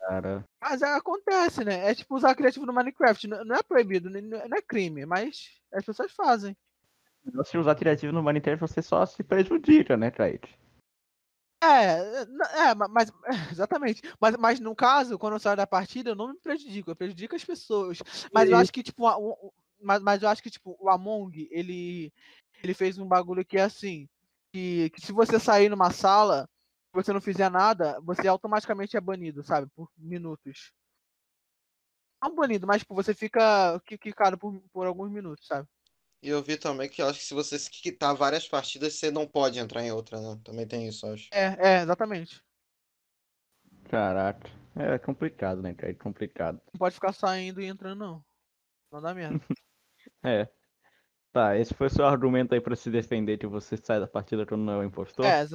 Cara. 0.00 0.44
Mas 0.60 0.82
é, 0.82 0.94
acontece, 0.94 1.64
né? 1.64 1.90
É 1.90 1.94
tipo 1.94 2.14
usar 2.16 2.34
criativo 2.34 2.66
no 2.66 2.72
Minecraft. 2.72 3.26
Não, 3.28 3.56
é 3.56 3.62
proibido, 3.62 4.10
não 4.10 4.56
é 4.56 4.62
crime, 4.62 5.06
mas 5.06 5.60
as 5.72 5.84
pessoas 5.84 6.12
fazem. 6.12 6.56
Se 7.44 7.58
usar 7.58 7.74
criativo 7.74 8.12
no 8.12 8.22
Minecraft, 8.22 8.60
você 8.60 8.82
só 8.82 9.04
se 9.06 9.22
prejudica, 9.22 9.96
né, 9.96 10.10
Kaique? 10.10 10.54
É, 11.62 12.22
é, 12.68 12.74
ma- 12.74 12.88
mas 12.88 13.12
exatamente. 13.52 14.02
Mas, 14.20 14.36
mas 14.36 14.60
no 14.60 14.74
caso, 14.74 15.18
quando 15.18 15.34
eu 15.34 15.38
saio 15.40 15.56
da 15.56 15.66
partida, 15.66 16.10
eu 16.10 16.14
não 16.16 16.28
me 16.32 16.38
prejudico, 16.40 16.90
eu 16.90 16.96
prejudico 16.96 17.36
as 17.36 17.44
pessoas. 17.44 17.98
Mas 18.32 18.50
eu 18.50 18.56
E- 18.56 18.60
acho 18.60 18.72
que, 18.72 18.82
tipo, 18.82 19.06
o- 19.06 19.52
mas, 19.82 20.02
mas 20.02 20.22
eu 20.22 20.28
acho 20.28 20.42
que, 20.42 20.50
tipo, 20.50 20.76
o 20.80 20.88
Among, 20.90 21.48
ele, 21.50 22.12
ele 22.62 22.74
fez 22.74 22.98
um 22.98 23.06
bagulho 23.06 23.44
que 23.44 23.58
é 23.58 23.62
assim, 23.62 24.08
que, 24.52 24.90
que 24.90 25.00
se 25.00 25.12
você 25.12 25.38
sair 25.38 25.68
numa 25.68 25.90
sala, 25.90 26.48
você 26.92 27.12
não 27.12 27.20
fizer 27.20 27.50
nada, 27.50 28.00
você 28.00 28.26
automaticamente 28.26 28.96
é 28.96 29.00
banido, 29.00 29.42
sabe? 29.44 29.68
Por 29.74 29.90
minutos. 29.96 30.72
Não 32.22 32.34
banido, 32.34 32.66
mas 32.66 32.82
tipo, 32.82 32.94
você 32.94 33.14
fica 33.14 33.80
qui- 33.86 33.96
quicado 33.98 34.36
por, 34.36 34.60
por 34.72 34.86
alguns 34.86 35.10
minutos, 35.10 35.46
sabe? 35.46 35.68
E 36.22 36.28
eu 36.28 36.42
vi 36.42 36.58
também 36.58 36.88
que 36.88 37.00
eu 37.00 37.08
acho 37.08 37.18
que 37.18 37.24
se 37.24 37.32
você 37.32 37.58
se 37.58 37.70
quitar 37.70 38.14
várias 38.14 38.46
partidas, 38.46 38.94
você 38.94 39.10
não 39.10 39.26
pode 39.26 39.58
entrar 39.58 39.82
em 39.82 39.90
outra, 39.90 40.20
né? 40.20 40.38
Também 40.44 40.66
tem 40.66 40.86
isso, 40.86 41.06
eu 41.06 41.14
acho. 41.14 41.28
É, 41.32 41.56
é, 41.58 41.82
exatamente. 41.82 42.42
Caraca. 43.88 44.50
É 44.76 44.98
complicado, 44.98 45.62
né, 45.62 45.74
Kaique? 45.74 45.98
Complicado. 45.98 46.60
Não 46.72 46.78
pode 46.78 46.94
ficar 46.94 47.12
saindo 47.12 47.60
e 47.60 47.66
entrando, 47.66 47.98
não. 47.98 48.24
Não 48.92 49.00
dá 49.00 49.14
merda. 49.14 49.40
É. 50.22 50.48
Tá, 51.30 51.56
esse 51.58 51.74
foi 51.74 51.86
o 51.86 51.90
seu 51.90 52.06
argumento 52.06 52.54
aí 52.54 52.60
pra 52.60 52.74
se 52.74 52.90
defender 52.90 53.38
que 53.38 53.46
você 53.46 53.76
sai 53.76 54.00
da 54.00 54.06
partida 54.06 54.46
quando 54.46 54.62
não 54.62 54.72
é 54.74 54.78
o 54.78 54.84
impostor? 54.84 55.26
É, 55.26 55.46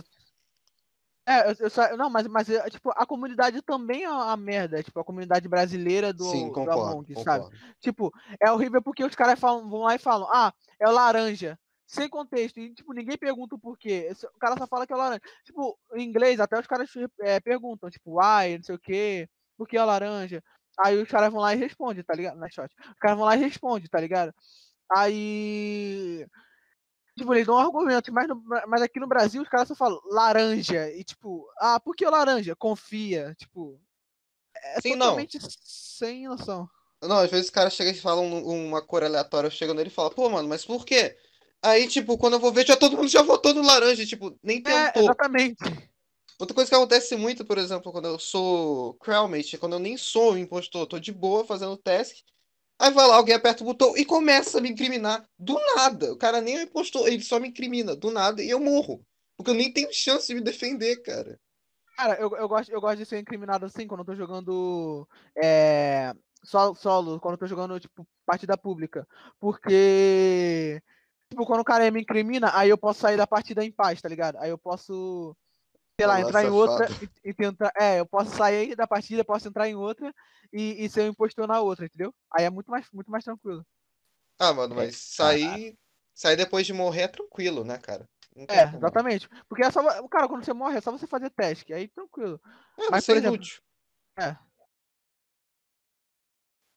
é, 1.26 1.51
eu, 1.51 1.55
eu 1.59 1.69
só, 1.69 1.95
não, 1.97 2.09
mas, 2.09 2.28
mas 2.28 2.49
é, 2.49 2.69
tipo, 2.69 2.91
a 2.91 3.05
comunidade 3.05 3.61
também 3.61 4.03
é 4.03 4.09
uma 4.09 4.38
merda, 4.38 4.82
tipo, 4.84 4.99
a 4.99 5.03
comunidade 5.03 5.47
brasileira 5.47 6.13
do, 6.13 6.26
Sim, 6.26 6.47
do 6.47 6.53
concordo, 6.53 6.91
Among, 6.91 7.23
sabe? 7.23 7.45
Tipo, 7.80 8.11
é 8.39 8.51
horrível 8.51 8.82
porque 8.82 9.03
os 9.03 9.15
caras 9.15 9.39
falam, 9.39 9.69
vão 9.69 9.82
lá 9.82 9.95
e 9.95 9.99
falam, 9.99 10.28
ah, 10.32 10.53
é 10.80 10.88
o 10.88 10.91
laranja. 10.91 11.57
sem 11.88 12.09
contexto. 12.09 12.59
E, 12.59 12.73
tipo, 12.73 12.93
ninguém 12.93 13.17
pergunta 13.17 13.55
o 13.55 13.59
porquê. 13.59 14.07
Esse- 14.09 14.26
O 14.28 14.39
cara 14.39 14.57
só 14.57 14.65
fala 14.67 14.88
que 14.88 14.93
é 14.93 14.95
laranja. 14.95 15.21
Tipo, 15.43 15.78
em 15.93 16.03
inglês, 16.03 16.39
até 16.39 16.59
os 16.59 16.65
caras 16.67 16.89
é, 17.21 17.39
perguntam, 17.39 17.89
tipo, 17.91 18.19
why, 18.19 18.57
não 18.57 18.63
sei 18.63 18.76
o 18.76 18.80
quê, 18.80 19.30
por 19.57 19.67
que 19.67 19.78
é 19.78 19.84
laranja? 19.84 20.43
Aí 20.80 20.97
os 21.01 21.07
caras 21.07 21.32
vão 21.32 21.41
lá 21.41 21.53
e 21.53 21.57
respondem, 21.57 22.03
tá 22.03 22.13
ligado? 22.15 22.38
Na 22.38 22.49
shot. 22.49 22.73
Os 22.80 22.99
caras 22.99 23.17
vão 23.17 23.26
lá 23.26 23.36
e 23.38 23.39
respondem, 23.39 23.88
tá 23.88 23.99
ligado? 23.99 24.34
Aí. 24.91 26.26
Tipo, 27.18 27.34
eles 27.34 27.45
dão 27.47 27.55
um 27.55 27.59
argumento, 27.59 28.11
mas, 28.11 28.28
no- 28.28 28.43
mas 28.68 28.82
aqui 28.82 28.99
no 28.99 29.07
Brasil 29.07 29.41
os 29.41 29.47
caras 29.47 29.68
só 29.70 29.76
falam 29.76 29.99
laranja. 30.11 30.89
E 30.91 31.03
tipo, 31.03 31.47
ah, 31.57 31.80
por 31.80 31.95
que 31.95 32.05
laranja? 32.05 32.55
Confia. 32.55 33.34
Tipo. 33.38 33.80
É 34.57 34.82
Sim, 34.82 34.95
não. 34.95 35.05
totalmente 35.07 35.38
sem 35.63 36.28
noção. 36.28 36.70
Não, 37.01 37.18
às 37.18 37.30
vezes 37.30 37.45
os 37.47 37.51
caras 37.51 37.74
chegam 37.74 37.93
e 37.93 37.97
falam 37.99 38.26
um- 38.26 38.68
uma 38.68 38.82
cor 38.82 39.03
aleatória, 39.03 39.47
eu 39.47 39.51
chego 39.51 39.74
nele 39.74 39.89
e 39.89 39.93
falo, 39.93 40.09
pô, 40.11 40.30
mano, 40.30 40.47
mas 40.47 40.66
por 40.66 40.86
quê? 40.86 41.16
Aí, 41.61 41.88
tipo, 41.88 42.18
quando 42.18 42.34
eu 42.34 42.39
vou 42.39 42.51
ver, 42.51 42.66
já 42.66 42.76
todo 42.76 42.97
mundo 42.97 43.07
já 43.07 43.22
votou 43.22 43.53
no 43.53 43.61
laranja, 43.61 44.05
tipo, 44.05 44.38
nem 44.41 44.61
É, 44.63 44.91
tentou. 44.91 45.03
exatamente. 45.03 45.57
Outra 46.38 46.53
coisa 46.53 46.70
que 46.70 46.76
acontece 46.76 47.16
muito, 47.16 47.45
por 47.45 47.57
exemplo, 47.57 47.91
quando 47.91 48.07
eu 48.07 48.20
sou 48.20 48.93
crewmate, 48.95 49.55
é 49.55 49.59
quando 49.59 49.74
eu 49.74 49.80
nem 49.80 49.95
sou 49.97 50.38
impostor, 50.38 50.86
tô 50.86 50.99
de 50.99 51.11
boa 51.11 51.45
fazendo 51.45 51.78
task, 51.78 52.18
aí 52.80 52.91
vai 52.91 53.07
lá, 53.07 53.15
alguém 53.15 53.36
aperta 53.36 53.63
o 53.63 53.65
botão 53.65 53.95
e 53.97 54.05
começa 54.05 54.57
a 54.57 54.61
me 54.61 54.69
incriminar 54.69 55.26
do 55.38 55.59
nada. 55.76 56.13
O 56.13 56.17
cara 56.17 56.41
nem 56.41 56.57
o 56.57 56.61
impostor, 56.61 57.07
ele 57.07 57.23
só 57.23 57.39
me 57.39 57.49
incrimina 57.49 57.95
do 57.95 58.11
nada 58.11 58.41
e 58.43 58.49
eu 58.49 58.59
morro. 58.59 59.05
Porque 59.38 59.51
eu 59.51 59.55
nem 59.55 59.71
tenho 59.71 59.93
chance 59.93 60.28
de 60.28 60.36
me 60.36 60.41
defender, 60.41 61.01
cara. 61.01 61.39
Cara, 61.97 62.15
eu, 62.15 62.36
eu, 62.36 62.47
gosto, 62.47 62.71
eu 62.71 62.82
gosto 62.82 62.97
de 62.97 63.05
ser 63.05 63.19
incriminado 63.19 63.65
assim 63.65 63.88
quando 63.88 64.01
eu 64.01 64.05
tô 64.05 64.15
jogando 64.15 65.07
é, 65.41 66.13
solo, 66.43 66.76
solo, 66.76 67.19
quando 67.19 67.34
eu 67.34 67.38
tô 67.38 67.47
jogando, 67.47 67.80
tipo, 67.80 68.07
partida 68.26 68.57
pública. 68.57 69.07
Porque, 69.39 70.82
tipo, 71.30 71.45
quando 71.45 71.61
o 71.61 71.65
cara 71.65 71.89
me 71.91 72.01
incrimina, 72.01 72.51
aí 72.53 72.69
eu 72.69 72.78
posso 72.78 72.99
sair 72.99 73.17
da 73.17 73.28
partida 73.28 73.63
em 73.63 73.71
paz, 73.71 74.01
tá 74.01 74.09
ligado? 74.09 74.38
Aí 74.38 74.49
eu 74.49 74.57
posso, 74.57 75.36
sei 75.98 76.08
lá, 76.08 76.14
lá, 76.16 76.22
entrar 76.22 76.43
em 76.43 76.50
outra 76.50 76.88
e, 77.24 77.30
e 77.30 77.34
tentar. 77.34 77.72
É, 77.80 78.00
eu 78.00 78.06
posso 78.06 78.36
sair 78.36 78.76
da 78.76 78.86
partida, 78.86 79.24
posso 79.24 79.48
entrar 79.48 79.68
em 79.68 79.76
outra 79.76 80.14
e, 80.52 80.84
e 80.84 80.89
ser 80.89 81.04
um 81.04 81.08
impostor 81.08 81.48
na 81.48 81.60
outra, 81.62 81.86
entendeu? 81.86 82.14
Aí 82.32 82.43
é 82.46 82.50
muito 82.50 82.70
mais, 82.70 82.89
muito 82.91 83.10
mais 83.10 83.24
tranquilo. 83.24 83.66
Ah, 84.38 84.54
mano, 84.54 84.74
É, 84.74 84.78
mas 84.78 84.98
sair, 84.98 85.78
sair 86.14 86.36
depois 86.36 86.66
de 86.68 86.74
morrer 86.74 87.04
é 87.04 87.08
tranquilo, 87.08 87.64
né, 87.64 87.78
cara? 87.78 88.06
É, 88.50 88.66
como. 88.66 88.78
exatamente. 88.78 89.30
Porque 89.48 89.64
é 89.64 89.72
só. 89.72 89.82
Cara, 90.10 90.28
quando 90.28 90.43
você 90.43 90.54
morre, 90.54 90.78
é 90.78 90.82
só 90.82 90.91
você 90.91 91.08
fazer 91.08 91.30
teste, 91.30 91.74
aí 91.74 91.88
tranquilo. 91.88 92.39
É, 92.78 92.89
Mas, 92.89 93.06
você 93.06 93.12
é 93.12 93.16
por 93.16 93.20
exemplo- 93.20 93.36
inútil. 93.38 93.62
É. 94.20 94.38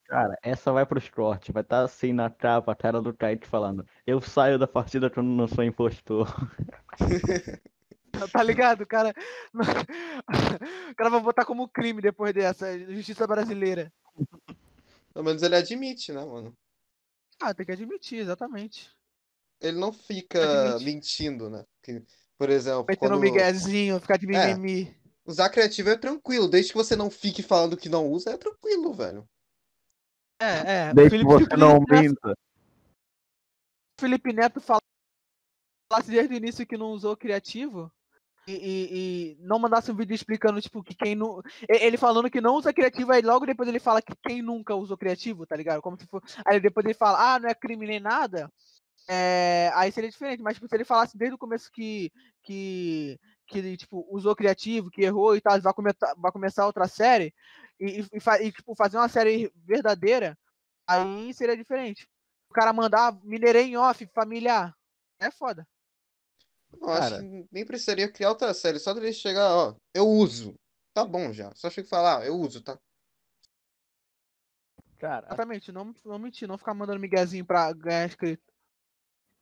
Cara, 0.04 0.38
essa 0.42 0.72
vai 0.72 0.86
pros 0.86 1.08
cortes. 1.10 1.52
Vai 1.52 1.62
estar 1.62 1.82
assim 1.82 2.12
na 2.14 2.30
capa, 2.30 2.72
a 2.72 2.74
cara 2.76 3.02
do 3.02 3.12
Kaique 3.12 3.46
falando. 3.46 3.84
Eu 4.06 4.22
saio 4.22 4.58
da 4.58 4.66
partida 4.66 5.10
quando 5.10 5.26
não 5.28 5.46
sou 5.48 5.62
impostor. 5.64 6.28
Tá 8.32 8.42
ligado? 8.42 8.82
O 8.82 8.86
cara. 8.86 9.12
O 10.90 10.94
cara 10.94 11.10
vai 11.10 11.20
botar 11.20 11.44
como 11.44 11.68
crime 11.68 12.00
depois 12.02 12.32
dessa. 12.34 12.78
Justiça 12.92 13.26
brasileira. 13.26 13.92
Pelo 15.12 15.24
menos 15.24 15.42
ele 15.42 15.56
admite, 15.56 16.12
né, 16.12 16.24
mano? 16.24 16.52
Ah, 17.40 17.54
tem 17.54 17.64
que 17.64 17.72
admitir, 17.72 18.18
exatamente. 18.18 18.90
Ele 19.60 19.78
não 19.78 19.92
fica 19.92 20.74
Admite. 20.74 20.84
mentindo, 20.84 21.48
né? 21.50 21.64
Porque, 21.80 22.02
por 22.36 22.50
exemplo, 22.50 22.84
Metendo 22.88 23.14
um 23.14 23.18
quando 23.18 23.20
miguezinho, 23.22 24.00
ficar 24.00 24.16
de 24.16 24.26
É. 24.34 24.54
mimimi. 24.54 24.96
usar 25.26 25.50
criativo 25.50 25.90
é 25.90 25.96
tranquilo, 25.96 26.48
desde 26.48 26.72
que 26.72 26.78
você 26.78 26.96
não 26.96 27.10
fique 27.10 27.42
falando 27.42 27.76
que 27.76 27.88
não 27.88 28.08
usa, 28.08 28.30
é 28.30 28.36
tranquilo, 28.36 28.92
velho. 28.92 29.28
É, 30.40 30.88
é. 30.88 30.94
Desde 30.94 31.18
que 31.18 31.24
Felipe- 31.24 31.44
você 31.50 31.56
não 31.56 31.74
Felipe 31.84 31.92
Neto- 31.92 32.02
minta. 32.02 32.34
Felipe 34.00 34.32
Neto 34.32 34.60
fala- 34.60 34.80
falasse 35.92 36.10
desde 36.10 36.34
o 36.34 36.36
início 36.36 36.66
que 36.66 36.76
não 36.76 36.92
usou 36.92 37.16
criativo 37.16 37.90
e, 38.48 38.54
e- 38.54 39.32
e 39.32 39.36
não 39.40 39.58
mandasse 39.58 39.90
um 39.90 39.96
vídeo 39.96 40.14
explicando, 40.14 40.60
tipo, 40.60 40.82
que 40.82 40.94
quem 40.94 41.14
não. 41.14 41.40
Ele 41.68 41.96
falando 41.96 42.30
que 42.30 42.40
não 42.40 42.54
usa 42.56 42.72
criativo, 42.72 43.12
aí 43.12 43.22
logo 43.22 43.46
depois 43.46 43.68
ele 43.68 43.80
fala 43.80 44.02
que 44.02 44.12
quem 44.26 44.42
nunca 44.42 44.74
usou 44.74 44.96
criativo, 44.98 45.46
tá 45.46 45.56
ligado? 45.56 45.82
Como 45.82 45.98
se 45.98 46.06
for. 46.06 46.22
Aí 46.46 46.60
depois 46.60 46.84
ele 46.86 46.94
fala, 46.94 47.34
ah, 47.34 47.38
não 47.38 47.48
é 47.48 47.54
crime 47.54 47.86
nem 47.86 48.00
nada. 48.00 48.50
É, 49.08 49.70
aí 49.74 49.90
seria 49.92 50.10
diferente, 50.10 50.42
mas 50.42 50.54
tipo, 50.56 50.68
se 50.68 50.74
ele 50.76 50.84
falasse 50.84 51.16
desde 51.16 51.34
o 51.34 51.38
começo 51.38 51.70
que, 51.72 52.12
que, 52.42 53.18
que 53.46 53.76
tipo, 53.78 54.06
usou 54.10 54.36
criativo, 54.36 54.90
que 54.90 55.02
errou 55.02 55.34
e 55.36 55.40
tal, 55.40 55.60
vai, 55.62 55.72
começar, 55.74 56.14
vai 56.18 56.30
começar 56.32 56.66
outra 56.66 56.86
série, 56.88 57.34
e, 57.80 58.00
e, 58.02 58.46
e, 58.46 58.52
tipo, 58.52 58.74
fazer 58.76 58.98
uma 58.98 59.08
série 59.08 59.50
verdadeira, 59.66 60.38
aí 60.86 61.32
seria 61.34 61.56
diferente. 61.56 62.08
O 62.50 62.54
cara 62.54 62.72
mandar 62.72 63.18
mineirei 63.24 63.64
em 63.64 63.76
off, 63.78 64.06
familiar, 64.14 64.74
é 65.20 65.30
foda. 65.30 65.66
Eu 66.80 66.88
acho 66.90 67.10
Cara. 67.10 67.22
que 67.22 67.46
nem 67.50 67.64
precisaria 67.64 68.10
criar 68.10 68.28
outra 68.30 68.52
série, 68.54 68.78
só 68.78 68.92
dele 68.92 69.12
chegar, 69.12 69.54
ó, 69.54 69.74
eu 69.94 70.06
uso. 70.06 70.54
Tá 70.94 71.04
bom 71.04 71.32
já. 71.32 71.54
Só 71.54 71.70
chega 71.70 71.86
e 71.86 71.90
falar, 71.90 72.18
ah, 72.20 72.26
eu 72.26 72.34
uso, 72.34 72.62
tá? 72.62 72.78
Cara, 74.98 75.26
Exatamente, 75.28 75.70
não, 75.70 75.94
não 76.04 76.18
mentir, 76.18 76.48
não 76.48 76.58
ficar 76.58 76.74
mandando 76.74 76.98
miguezinho 77.00 77.44
pra 77.44 77.72
ganhar 77.72 78.06
inscrito. 78.06 78.42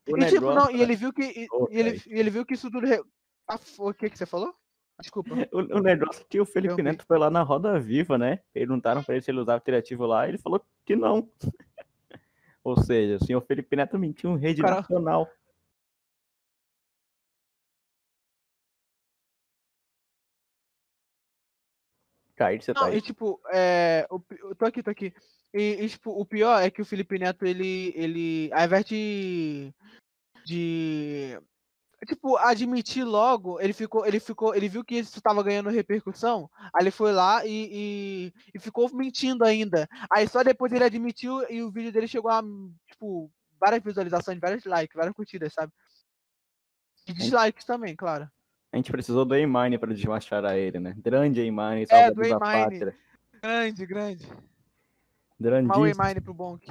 E 0.06 0.26
tipo, 0.26 0.52
não, 0.52 0.70
e 0.70 0.80
ele 0.82 0.94
viu 0.94 1.12
que. 1.12 1.22
E, 1.22 1.48
e 1.70 1.78
ele, 1.78 2.02
e 2.06 2.18
ele 2.18 2.30
viu 2.30 2.44
que 2.44 2.54
isso 2.54 2.70
tudo. 2.70 2.86
re- 2.86 3.02
Ah, 3.48 3.58
o 3.78 3.92
que 3.94 4.10
que 4.10 4.18
você 4.18 4.26
falou? 4.26 4.54
Desculpa. 5.00 5.30
O, 5.52 5.78
o 5.78 5.82
negócio 5.82 6.22
é 6.22 6.26
que 6.28 6.40
o 6.40 6.46
Felipe 6.46 6.72
Eu 6.72 6.76
vi. 6.76 6.82
Neto 6.82 7.04
foi 7.06 7.18
lá 7.18 7.30
na 7.30 7.42
Roda 7.42 7.80
Viva, 7.80 8.16
né? 8.18 8.40
Perguntaram 8.52 9.02
pra 9.02 9.14
ele 9.14 9.22
se 9.24 9.30
ele 9.30 9.40
usava 9.40 9.60
criativo 9.60 10.04
lá, 10.06 10.28
ele 10.28 10.38
falou 10.38 10.62
que 10.84 10.94
não. 10.94 11.28
Ou 12.62 12.76
seja, 12.82 13.16
o 13.16 13.24
senhor 13.24 13.40
Felipe 13.42 13.74
Neto 13.76 13.98
mentiu 13.98 14.30
em 14.32 14.38
rede 14.38 14.60
Cara- 14.62 14.76
nacional. 14.76 15.28
Cair, 22.36 22.62
você 22.62 22.74
tá 22.74 22.80
Não, 22.80 22.88
aí. 22.88 22.98
e 22.98 23.00
tipo, 23.00 23.40
é, 23.52 24.06
o 24.10 24.20
eu 24.30 24.54
tô 24.54 24.66
aqui, 24.66 24.82
tô 24.82 24.90
aqui. 24.90 25.12
E, 25.54 25.84
e, 25.84 25.88
tipo, 25.88 26.10
o 26.10 26.24
pior 26.24 26.60
é 26.60 26.70
que 26.70 26.82
o 26.82 26.84
Felipe 26.84 27.18
Neto, 27.18 27.46
ele, 27.46 27.92
ele, 27.96 28.50
ao 28.52 28.64
invés 28.64 28.84
de, 28.84 29.74
de, 30.44 31.40
tipo, 32.06 32.36
admitir 32.36 33.04
logo, 33.04 33.58
ele 33.60 33.72
ficou, 33.72 34.04
ele 34.06 34.20
ficou, 34.20 34.54
ele 34.54 34.68
viu 34.68 34.84
que 34.84 34.96
isso 34.96 35.20
tava 35.22 35.42
ganhando 35.42 35.70
repercussão, 35.70 36.50
aí 36.74 36.82
ele 36.82 36.90
foi 36.90 37.12
lá 37.12 37.44
e, 37.46 37.68
e, 37.72 38.32
e 38.54 38.58
ficou 38.58 38.94
mentindo 38.94 39.44
ainda. 39.44 39.88
Aí 40.10 40.28
só 40.28 40.42
depois 40.42 40.72
ele 40.72 40.84
admitiu 40.84 41.50
e 41.50 41.62
o 41.62 41.70
vídeo 41.70 41.92
dele 41.92 42.06
chegou 42.06 42.30
a, 42.30 42.42
tipo, 42.90 43.30
várias 43.58 43.82
visualizações, 43.82 44.38
vários 44.38 44.64
likes, 44.64 44.94
várias 44.94 45.14
curtidas, 45.14 45.52
sabe? 45.54 45.72
E 47.08 47.12
dislikes 47.14 47.64
também, 47.64 47.96
claro. 47.96 48.28
A 48.76 48.78
gente 48.78 48.92
precisou 48.92 49.24
do 49.24 49.32
A-Mine 49.32 49.78
pra 49.78 49.94
desmascarar 49.94 50.54
ele, 50.54 50.78
né? 50.78 50.94
Grande 50.98 51.40
A-Mine, 51.40 51.84
É, 51.84 51.86
salvador 51.86 52.24
do 52.24 52.28
da 52.28 52.38
pátria. 52.38 52.94
Grande, 53.40 53.86
grande. 53.86 54.26
Mal 54.26 54.36
Grandíssimo. 55.40 56.04
Mine 56.04 56.20
pro 56.20 56.34
Bonk. 56.34 56.70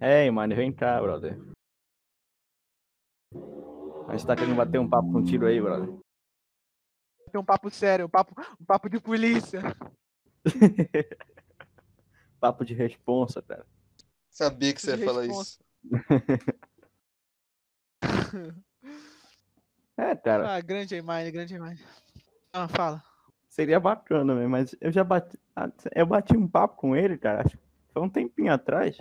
É, 0.00 0.26
A-Mine, 0.26 0.56
vem 0.56 0.72
cá, 0.72 1.00
brother. 1.00 1.38
A 4.08 4.16
gente 4.16 4.26
tá 4.26 4.34
querendo 4.34 4.56
bater 4.56 4.80
um 4.80 4.90
papo 4.90 5.12
contigo 5.12 5.46
aí, 5.46 5.62
brother. 5.62 5.86
Tem 7.30 7.40
um 7.40 7.44
papo 7.44 7.70
sério, 7.70 8.06
um 8.06 8.10
papo, 8.10 8.34
um 8.60 8.64
papo 8.64 8.90
de 8.90 8.98
polícia. 8.98 9.62
papo 12.40 12.64
de 12.64 12.74
responsa, 12.74 13.40
cara. 13.40 13.64
Sabia 14.30 14.74
que 14.74 14.82
você 14.82 14.96
ia 14.96 15.04
falar 15.04 15.26
isso. 15.26 15.60
É, 19.96 20.14
cara, 20.16 20.56
Ah, 20.56 20.60
grande 20.60 21.00
Mine, 21.00 21.30
grande 21.30 21.58
Mine. 21.58 21.78
Ah, 22.52 22.68
fala. 22.68 23.02
seria 23.48 23.78
bacana 23.78 24.34
mesmo, 24.34 24.50
mas 24.50 24.74
eu 24.80 24.90
já 24.90 25.04
bati. 25.04 25.38
ah, 25.54 25.70
Eu 25.94 26.06
bati 26.06 26.36
um 26.36 26.48
papo 26.48 26.76
com 26.76 26.96
ele, 26.96 27.16
cara. 27.16 27.42
Acho 27.42 27.56
que 27.56 27.62
foi 27.92 28.02
um 28.02 28.08
tempinho 28.10 28.52
atrás. 28.52 28.96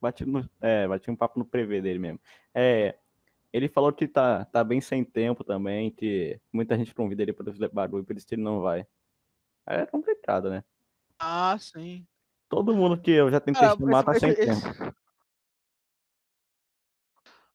Bati, 0.00 0.24
no, 0.24 0.48
é, 0.60 0.86
bati 0.86 1.10
um 1.10 1.16
papo 1.16 1.38
no 1.38 1.44
prevê 1.44 1.80
dele 1.80 1.98
mesmo. 1.98 2.20
É, 2.54 2.96
ele 3.52 3.68
falou 3.68 3.92
que 3.92 4.06
tá, 4.06 4.44
tá 4.44 4.62
bem 4.62 4.80
sem 4.80 5.02
tempo 5.04 5.42
também, 5.42 5.90
que 5.90 6.38
muita 6.52 6.76
gente 6.76 6.94
convida 6.94 7.22
ele 7.22 7.32
para 7.32 7.52
fazer 7.52 7.68
barulho, 7.70 8.04
por 8.04 8.16
isso 8.16 8.26
que 8.26 8.34
ele 8.34 8.42
não 8.42 8.60
vai. 8.60 8.86
É 9.66 9.84
complicado, 9.86 10.48
né? 10.50 10.62
Ah, 11.18 11.56
sim. 11.58 12.06
Todo 12.48 12.74
mundo 12.76 13.00
que 13.00 13.10
eu 13.10 13.30
já 13.30 13.40
tentei 13.40 13.62
Cara, 13.68 13.76
chamar 13.76 14.04
tá 14.04 14.14
sem 14.14 14.30
esse- 14.30 14.44
tempo. 14.44 14.66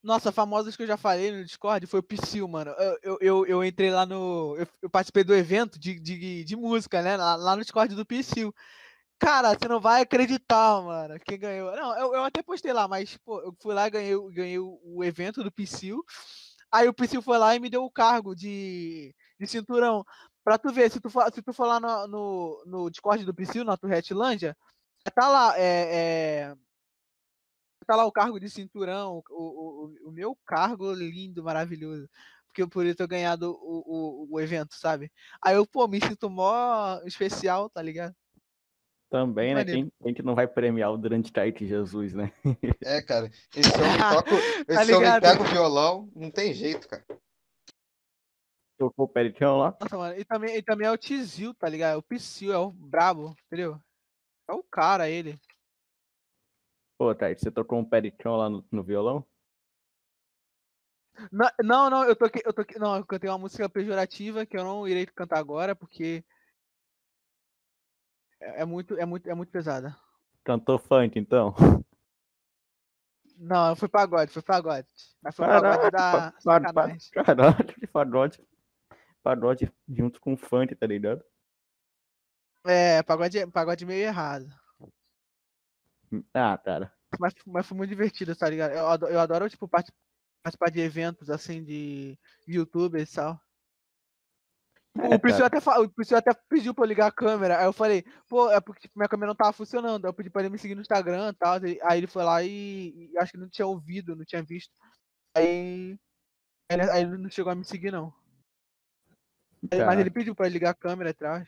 Nossa, 0.03 0.31
famosos 0.31 0.75
que 0.75 0.81
eu 0.81 0.87
já 0.87 0.97
falei 0.97 1.31
no 1.31 1.45
Discord 1.45 1.85
foi 1.85 1.99
o 1.99 2.03
Psyll, 2.03 2.47
mano. 2.47 2.71
Eu, 3.03 3.17
eu, 3.21 3.45
eu, 3.45 3.63
entrei 3.63 3.91
lá 3.91 4.03
no. 4.05 4.55
Eu, 4.57 4.67
eu 4.81 4.89
participei 4.89 5.23
do 5.23 5.35
evento 5.35 5.77
de, 5.77 5.99
de, 5.99 6.43
de 6.43 6.55
música, 6.55 7.03
né? 7.03 7.15
Lá, 7.15 7.35
lá 7.35 7.55
no 7.55 7.61
Discord 7.61 7.93
do 7.93 8.05
Psyll. 8.05 8.53
Cara, 9.19 9.53
você 9.53 9.67
não 9.67 9.79
vai 9.79 10.01
acreditar, 10.01 10.81
mano. 10.81 11.19
Quem 11.23 11.37
ganhou. 11.37 11.71
Não, 11.75 11.95
eu, 11.99 12.15
eu 12.15 12.23
até 12.23 12.41
postei 12.41 12.73
lá, 12.73 12.87
mas, 12.87 13.15
pô, 13.17 13.39
eu 13.41 13.55
fui 13.61 13.75
lá 13.75 13.85
e 13.87 13.91
ganhei, 13.91 14.31
ganhei 14.31 14.59
o, 14.59 15.03
evento 15.03 15.43
do 15.43 15.51
Psyll. 15.51 16.03
Aí 16.71 16.87
o 16.87 16.93
Psyll 16.93 17.21
foi 17.21 17.37
lá 17.37 17.55
e 17.55 17.59
me 17.59 17.69
deu 17.69 17.83
o 17.83 17.91
cargo 17.91 18.35
de, 18.35 19.13
de 19.39 19.47
cinturão. 19.47 20.03
Pra 20.43 20.57
tu 20.57 20.73
ver, 20.73 20.89
se 20.89 20.99
tu 20.99 21.09
for, 21.11 21.31
se 21.31 21.41
tu 21.43 21.53
for 21.53 21.67
lá 21.67 21.79
no, 21.79 22.07
no, 22.07 22.63
no 22.65 22.89
Discord 22.89 23.23
do 23.23 23.35
Psyll, 23.35 23.63
na 23.63 23.77
Turretlândia, 23.77 24.57
tá 25.15 25.27
lá, 25.27 25.53
é, 25.59 26.49
é, 26.49 26.55
botar 27.91 27.95
lá 27.95 28.05
o 28.05 28.11
cargo 28.11 28.39
de 28.39 28.49
cinturão, 28.49 29.21
o, 29.29 29.43
o, 29.43 30.09
o 30.09 30.11
meu 30.11 30.37
cargo 30.45 30.93
lindo, 30.93 31.43
maravilhoso. 31.43 32.09
Porque 32.47 32.65
por 32.67 32.85
isso 32.85 33.01
eu 33.01 33.07
ganhado 33.07 33.51
o, 33.51 34.27
o, 34.31 34.35
o 34.35 34.39
evento, 34.39 34.75
sabe? 34.75 35.11
Aí 35.41 35.55
eu, 35.55 35.65
pô, 35.65 35.87
me 35.87 35.99
sinto 36.01 36.29
mó 36.29 36.99
especial, 37.05 37.69
tá 37.69 37.81
ligado? 37.81 38.13
Também, 39.09 39.53
né? 39.53 39.65
Quem, 39.65 39.91
quem 40.01 40.13
que 40.13 40.23
não 40.23 40.35
vai 40.35 40.47
premiar 40.47 40.91
o 40.91 40.97
Durante 40.97 41.31
Taite 41.31 41.67
Jesus, 41.67 42.13
né? 42.13 42.31
É, 42.81 43.01
cara. 43.01 43.29
Esse 43.55 43.73
homem 43.75 43.97
toca. 44.15 44.31
Tá 44.65 44.81
Esse 44.81 44.93
homem 44.93 45.11
ligado? 45.11 45.21
pega 45.21 45.41
o 45.41 45.45
violão, 45.45 46.09
não 46.15 46.31
tem 46.31 46.53
jeito, 46.53 46.87
cara. 46.87 47.05
Tocou 48.77 49.05
o 49.05 49.09
Pericão 49.09 49.57
lá. 49.57 49.77
Nossa, 49.79 49.97
mano. 49.97 50.17
E 50.17 50.25
também, 50.25 50.55
e 50.55 50.61
também 50.61 50.87
é 50.87 50.91
o 50.91 50.97
Tizil, 50.97 51.53
tá 51.53 51.67
ligado? 51.69 51.95
É 51.95 51.97
o 51.97 52.01
Psyu, 52.01 52.53
é 52.53 52.57
o 52.57 52.71
brabo, 52.71 53.35
entendeu? 53.45 53.79
É 54.49 54.53
o 54.53 54.63
cara, 54.63 55.09
ele. 55.09 55.39
Pô, 57.01 57.15
Taite, 57.15 57.41
você 57.41 57.49
tocou 57.49 57.79
um 57.79 57.83
Pericão 57.83 58.35
lá 58.37 58.47
no, 58.47 58.63
no 58.71 58.83
violão? 58.83 59.25
Não, 61.31 61.49
não, 61.63 61.89
não, 61.89 62.03
eu 62.03 62.15
toquei, 62.15 62.43
eu 62.45 62.53
toquei. 62.53 62.77
Não, 62.79 62.95
eu 62.95 63.03
cantei 63.03 63.27
uma 63.27 63.39
música 63.39 63.67
pejorativa 63.67 64.45
que 64.45 64.55
eu 64.55 64.63
não 64.63 64.87
irei 64.87 65.07
cantar 65.07 65.39
agora, 65.39 65.75
porque. 65.75 66.23
É 68.39 68.61
é 68.61 68.65
muito, 68.65 68.95
é 68.99 69.03
muito, 69.03 69.27
é 69.27 69.33
muito 69.33 69.51
pesada. 69.51 69.97
Cantou 70.43 70.77
funk, 70.77 71.17
então? 71.17 71.55
Não, 73.35 73.75
foi 73.75 73.89
pagode, 73.89 74.31
foi 74.31 74.43
pagode. 74.43 74.87
Mas 75.23 75.35
foi 75.35 75.47
Caraca, 75.47 75.89
pagode 75.89 75.91
da 75.91 76.69
pa- 76.71 76.71
pa-. 76.71 76.97
Caralho, 77.11 77.65
que 77.65 77.87
pagode. 77.87 78.47
Pagode 79.23 79.73
junto 79.89 80.21
com 80.21 80.37
funk, 80.37 80.75
tá 80.75 80.85
ligado? 80.85 81.23
É, 82.63 83.01
pagode, 83.01 83.47
pagode 83.47 83.87
meio 83.87 84.03
errado. 84.03 84.60
Ah, 86.33 86.57
cara. 86.57 86.93
Mas, 87.19 87.33
mas 87.45 87.65
foi 87.67 87.77
muito 87.77 87.89
divertido, 87.89 88.35
tá 88.35 88.49
ligado? 88.49 88.71
Eu 88.71 88.87
adoro, 88.87 89.13
eu 89.13 89.19
adoro 89.19 89.49
tipo, 89.49 89.67
parti- 89.67 89.91
participar 90.43 90.69
de 90.71 90.79
eventos 90.79 91.29
assim 91.29 91.63
de 91.63 92.17
youtubers 92.47 93.11
e 93.11 93.15
tal. 93.15 93.39
É, 94.97 95.15
o 95.15 95.19
Priscil 95.19 95.43
cara. 95.43 95.47
até, 95.47 95.61
fa- 95.61 95.79
o 95.79 95.89
Priscil 95.89 96.17
até 96.17 96.33
pediu 96.49 96.73
pra 96.73 96.83
eu 96.83 96.87
ligar 96.87 97.07
a 97.07 97.11
câmera. 97.11 97.59
Aí 97.59 97.65
eu 97.65 97.71
falei, 97.73 98.03
pô, 98.27 98.51
é 98.51 98.59
porque 98.59 98.81
tipo, 98.81 98.97
minha 98.99 99.07
câmera 99.07 99.27
não 99.29 99.35
tava 99.35 99.53
funcionando. 99.53 100.05
Aí 100.05 100.09
eu 100.09 100.13
pedi 100.13 100.29
pra 100.29 100.41
ele 100.41 100.49
me 100.49 100.57
seguir 100.57 100.75
no 100.75 100.81
Instagram 100.81 101.29
e 101.29 101.33
tal. 101.33 101.53
Aí 101.83 101.97
ele 101.97 102.07
foi 102.07 102.23
lá 102.23 102.43
e, 102.43 103.09
e 103.13 103.17
acho 103.17 103.31
que 103.31 103.37
não 103.37 103.49
tinha 103.49 103.65
ouvido, 103.65 104.15
não 104.15 104.25
tinha 104.25 104.43
visto. 104.43 104.73
Aí, 105.35 105.97
ele, 106.69 106.81
aí 106.91 107.01
ele 107.03 107.17
não 107.17 107.29
chegou 107.29 107.51
a 107.51 107.55
me 107.55 107.63
seguir, 107.63 107.89
não. 107.91 108.13
Aí- 109.71 109.85
Mas 109.85 109.99
ele 109.99 110.11
pediu 110.11 110.35
pra 110.35 110.49
ligar 110.49 110.71
a 110.71 110.75
câmera 110.75 111.11
atrás. 111.11 111.47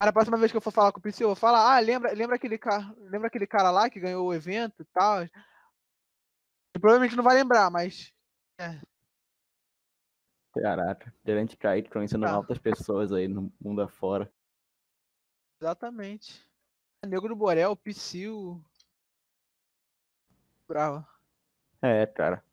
Cara, 0.00 0.10
a 0.10 0.12
próxima 0.12 0.36
vez 0.36 0.50
que 0.52 0.56
eu 0.56 0.60
for 0.60 0.70
falar 0.72 0.92
com 0.92 0.98
o 1.00 1.02
Priscil, 1.02 1.24
eu 1.24 1.30
vou 1.30 1.36
falar, 1.36 1.74
ah, 1.76 1.80
lembra, 1.80 2.12
lembra, 2.12 2.36
aquele 2.36 2.56
cara, 2.56 2.94
lembra 2.98 3.26
aquele 3.26 3.46
cara 3.46 3.70
lá 3.70 3.90
que 3.90 3.98
ganhou 3.98 4.26
o 4.28 4.34
evento 4.34 4.82
e 4.82 4.84
tal? 4.86 5.22
Ele 5.22 5.30
provavelmente 6.80 7.16
não 7.16 7.24
vai 7.24 7.34
lembrar, 7.34 7.68
mas. 7.70 8.12
É, 8.60 8.80
Caraca. 10.52 11.14
Durante 11.24 11.56
Taite 11.56 11.90
conhecendo 11.90 12.26
Tá. 12.26 12.32
altas 12.32 12.58
pessoas 12.58 13.12
aí 13.12 13.28
no 13.28 13.52
mundo 13.60 13.82
afora. 13.82 14.30
exatamente. 15.60 16.48
Nego 17.04 17.28
do 17.28 17.36
Borel, 17.36 17.76
Psyu. 17.76 18.64
Bravo. 20.66 21.06
É, 21.82 22.06
cara. 22.06 22.44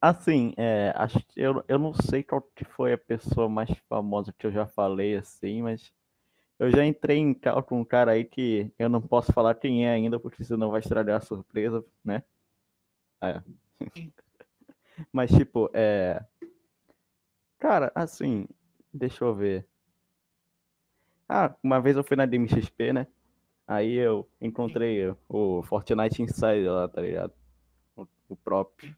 Assim, 0.00 0.54
é, 0.56 0.92
acho 0.96 1.18
eu, 1.36 1.62
eu 1.68 1.78
não 1.78 1.92
sei 1.92 2.22
qual 2.22 2.40
que 2.40 2.64
foi 2.64 2.92
a 2.94 2.98
pessoa 2.98 3.48
mais 3.48 3.70
famosa 3.88 4.32
que 4.32 4.46
eu 4.46 4.52
já 4.52 4.66
falei 4.66 5.16
assim, 5.16 5.62
mas 5.62 5.92
eu 6.60 6.70
já 6.70 6.84
entrei 6.84 7.16
em 7.16 7.32
cal 7.32 7.62
com 7.62 7.80
um 7.80 7.84
cara 7.84 8.12
aí 8.12 8.22
que 8.22 8.70
eu 8.78 8.90
não 8.90 9.00
posso 9.00 9.32
falar 9.32 9.54
quem 9.54 9.86
é 9.86 9.90
ainda, 9.92 10.20
porque 10.20 10.44
senão 10.44 10.70
vai 10.70 10.80
estragar 10.80 11.16
a 11.16 11.24
surpresa, 11.24 11.82
né? 12.04 12.22
É. 13.22 13.40
Sim. 13.96 14.12
Mas, 15.10 15.30
tipo, 15.30 15.70
é. 15.72 16.22
Cara, 17.58 17.90
assim, 17.94 18.46
deixa 18.92 19.24
eu 19.24 19.34
ver. 19.34 19.66
Ah, 21.26 21.54
uma 21.62 21.80
vez 21.80 21.96
eu 21.96 22.04
fui 22.04 22.16
na 22.16 22.26
DMXP, 22.26 22.92
né? 22.92 23.06
Aí 23.66 23.94
eu 23.94 24.28
encontrei 24.38 25.14
o 25.28 25.62
Fortnite 25.62 26.20
Insider 26.22 26.70
lá, 26.70 26.88
tá 26.88 27.00
ligado? 27.00 27.32
O 28.28 28.36
próprio. 28.36 28.94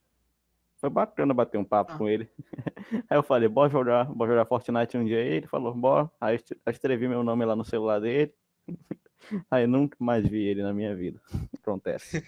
Foi 0.83 0.91
bacana 0.91 1.33
bater 1.33 1.59
um 1.59 1.65
papo 1.65 1.93
Ah. 1.93 1.97
com 1.99 2.09
ele. 2.09 2.29
Aí 3.09 3.17
eu 3.17 3.23
falei, 3.23 3.49
bora 3.49 3.71
jogar, 3.71 4.05
bora 4.07 4.33
jogar 4.33 4.47
Fortnite 4.47 4.97
um 4.99 5.05
dia. 5.05 5.19
Aí 5.19 5.35
ele 5.35 5.47
falou, 5.47 5.73
bora. 5.73 6.11
Aí 6.21 6.37
eu 6.67 6.73
escrevi 6.73 7.07
meu 7.07 7.23
nome 7.23 7.45
lá 7.45 7.55
no 7.55 7.65
celular 7.65 8.01
dele. 8.01 8.35
Aí 9.49 9.65
nunca 9.65 9.97
mais 10.01 10.27
vi 10.27 10.43
ele 10.43 10.61
na 10.61 10.75
minha 10.75 10.93
vida. 10.97 11.23
Acontece. 11.63 12.25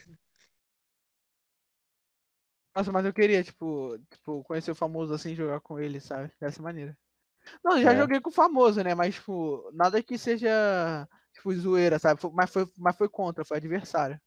Nossa, 2.77 2.93
mas 2.93 3.05
eu 3.05 3.13
queria, 3.13 3.43
tipo, 3.43 3.99
tipo, 4.09 4.45
conhecer 4.45 4.71
o 4.71 4.75
famoso 4.77 5.13
assim 5.13 5.35
jogar 5.35 5.59
com 5.61 5.81
ele, 5.81 5.99
sabe? 5.99 6.33
Dessa 6.41 6.63
maneira. 6.63 6.97
Não, 7.65 7.77
eu 7.77 7.83
já 7.83 7.93
É. 7.93 7.97
joguei 7.97 8.21
com 8.21 8.31
o 8.31 8.33
famoso, 8.33 8.85
né? 8.85 8.95
Mas, 8.95 9.17
tipo, 9.17 9.69
nada 9.73 10.01
que 10.01 10.17
seja, 10.17 11.09
tipo, 11.33 11.53
zoeira, 11.55 11.99
sabe? 11.99 12.21
Mas 12.33 12.53
foi, 12.53 12.69
mas 12.79 12.97
foi 12.97 13.09
contra, 13.09 13.45
foi 13.45 13.57
adversário. 13.57 14.21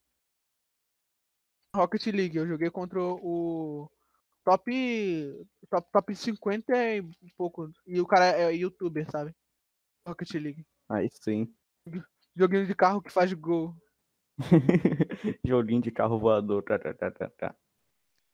Rocket 1.74 2.06
League, 2.08 2.36
eu 2.38 2.46
joguei 2.46 2.70
contra 2.70 3.00
o 3.02 3.90
top, 4.48 5.46
top, 5.70 5.92
top 5.92 6.16
50 6.16 6.96
e 6.96 7.04
pouco. 7.36 7.70
E 7.86 8.00
o 8.00 8.08
cara 8.08 8.28
é 8.28 8.56
youtuber, 8.56 9.06
sabe? 9.12 9.36
Rocket 10.08 10.34
League. 10.36 10.66
Aí 10.88 11.10
sim. 11.22 11.54
Joguinho 12.34 12.66
de 12.66 12.74
carro 12.74 13.02
que 13.02 13.12
faz 13.12 13.34
gol. 13.34 13.76
Joguinho 15.44 15.82
de 15.82 15.92
carro 15.92 16.18
voador. 16.18 16.64
Tá, 16.64 16.80
tá, 16.80 16.94
tá, 16.94 17.12
tá, 17.12 17.30
tá. 17.38 17.56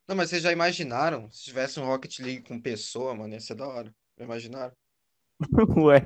Não, 0.07 0.16
mas 0.16 0.30
vocês 0.30 0.43
já 0.43 0.51
imaginaram? 0.51 1.32
Se 1.32 1.45
tivesse 1.45 1.80
um 1.80 1.86
Rocket 1.86 2.20
League 2.20 2.43
com 2.43 2.61
pessoa, 2.61 3.16
mano, 3.16 3.34
ia 3.34 3.39
ser 3.39 3.55
da 3.55 3.68
hora. 3.68 3.95
Já 4.16 4.26
imaginaram? 4.26 4.76
Ué, 5.78 6.05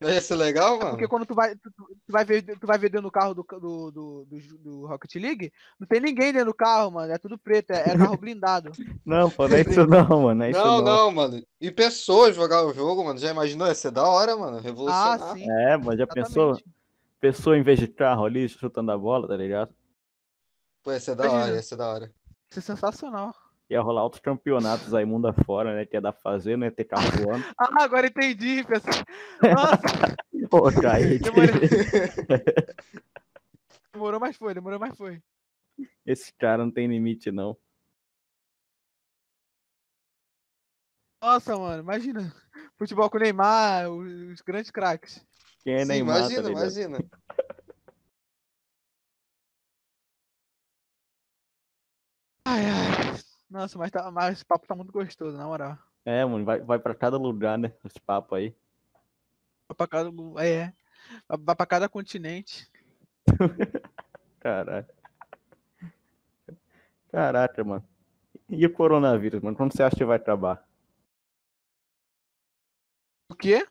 Não 0.00 0.08
ia 0.10 0.20
ser 0.20 0.36
legal, 0.36 0.76
É 0.76 0.78
porque 0.78 0.96
mano? 0.96 1.08
quando 1.08 1.26
tu 1.26 1.34
vai, 1.34 1.56
tu, 1.56 1.70
tu- 1.72 1.96
vai 2.08 2.24
ver, 2.24 2.42
tu 2.42 2.66
vai 2.66 2.78
ver 2.78 2.88
dentro 2.88 3.08
do 3.08 3.10
carro 3.10 3.34
do, 3.34 3.42
do, 3.42 3.90
do, 3.90 4.26
do, 4.60 4.86
Rocket 4.86 5.14
League, 5.16 5.52
não 5.78 5.86
tem 5.88 6.00
ninguém 6.00 6.32
dentro 6.32 6.46
do 6.46 6.54
carro, 6.54 6.92
mano. 6.92 7.12
É 7.12 7.18
tudo 7.18 7.36
preto, 7.36 7.72
é, 7.72 7.90
é 7.90 7.98
carro 7.98 8.16
blindado. 8.18 8.70
não, 9.04 9.28
pô, 9.28 9.48
não 9.48 9.56
é 9.56 9.60
isso 9.62 9.86
não, 9.86 10.22
mano. 10.22 10.34
Não 10.34 10.44
é 10.46 10.50
isso 10.50 10.60
Não, 10.62 10.76
não. 10.78 10.84
não, 10.84 11.10
mano. 11.10 11.42
E 11.60 11.70
pessoas 11.70 12.36
jogar 12.36 12.64
o 12.64 12.72
jogo, 12.72 13.04
mano. 13.04 13.18
Já 13.18 13.30
imaginou? 13.30 13.66
Ia 13.66 13.74
ser 13.74 13.90
da 13.90 14.06
hora, 14.06 14.36
mano. 14.36 14.58
Ah, 14.58 14.60
Revolucionar. 14.60 15.36
sim. 15.36 15.50
É, 15.50 15.76
mas 15.76 15.98
já 15.98 16.06
pensou? 16.06 16.50
exatamente. 16.52 16.78
Pessoa 17.20 17.58
em 17.58 17.62
vez 17.64 17.80
de 17.80 17.88
carro 17.88 18.24
ali 18.24 18.48
chutando 18.48 18.92
a 18.92 18.96
bola, 18.98 19.26
tá 19.26 19.36
ligado? 19.36 19.74
Pô, 20.84 20.92
ia 20.92 21.00
ser 21.00 21.16
da 21.16 21.24
Imagina. 21.24 21.42
hora, 21.44 21.54
ia 21.56 21.62
ser 21.62 21.76
da 21.76 21.88
hora. 21.88 22.12
Isso 22.50 22.60
é 22.60 22.62
sensacional. 22.62 23.34
Ia 23.70 23.82
rolar 23.82 24.02
outros 24.02 24.22
campeonatos 24.22 24.94
aí 24.94 25.04
mundo 25.04 25.28
afora, 25.28 25.74
né? 25.74 25.84
Que 25.84 25.96
ia 25.96 26.00
dar 26.00 26.12
pra 26.12 26.22
fazer, 26.22 26.56
não 26.56 26.66
ia 26.66 26.72
ter 26.72 26.84
carro 26.84 27.10
voando. 27.22 27.44
Ah, 27.58 27.84
agora 27.84 28.06
entendi, 28.06 28.64
pessoal. 28.64 29.04
Nossa, 29.42 30.16
Pô, 30.50 30.72
Kaique. 30.72 31.24
Demorei. 31.24 31.68
demorou, 33.92 34.20
mas 34.20 34.36
foi, 34.36 34.54
demorou, 34.54 34.78
mas 34.78 34.96
foi. 34.96 35.22
Esse 36.06 36.32
cara 36.32 36.64
não 36.64 36.70
tem 36.70 36.88
limite, 36.88 37.30
não. 37.30 37.56
Nossa, 41.22 41.58
mano, 41.58 41.82
imagina. 41.82 42.32
Futebol 42.78 43.10
com 43.10 43.18
o 43.18 43.20
Neymar, 43.20 43.90
os, 43.90 44.40
grandes 44.40 44.70
craques. 44.70 45.22
Quem 45.62 45.74
é 45.74 45.80
Sim, 45.80 45.88
Neymar, 45.88 46.14
tá 46.14 46.20
imagina, 46.20 46.48
ligado? 46.48 46.62
imagina. 46.62 46.98
Ai, 52.46 52.64
ai. 52.64 53.27
Nossa, 53.50 53.78
mas, 53.78 53.90
tá, 53.90 54.10
mas 54.10 54.34
esse 54.34 54.44
papo 54.44 54.66
tá 54.66 54.74
muito 54.74 54.92
gostoso, 54.92 55.36
na 55.36 55.46
moral. 55.46 55.78
É, 56.04 56.24
mano, 56.24 56.44
vai, 56.44 56.60
vai 56.60 56.78
pra 56.78 56.94
cada 56.94 57.16
lugar, 57.16 57.58
né? 57.58 57.72
Esse 57.84 58.00
papo 58.00 58.34
aí. 58.34 58.54
Vai 59.68 59.76
pra 59.76 59.86
cada, 59.86 60.10
lu- 60.10 60.38
é, 60.38 60.72
vai- 61.28 61.38
vai 61.38 61.56
pra 61.56 61.66
cada 61.66 61.88
continente. 61.88 62.70
Caralho. 64.40 64.86
Caraca, 67.10 67.64
mano. 67.64 67.84
E 68.48 68.64
o 68.66 68.72
coronavírus, 68.72 69.40
mano? 69.42 69.56
Quando 69.56 69.72
você 69.74 69.82
acha 69.82 69.96
que 69.96 70.04
vai 70.04 70.16
acabar? 70.16 70.66
O 73.30 73.34
quê? 73.34 73.66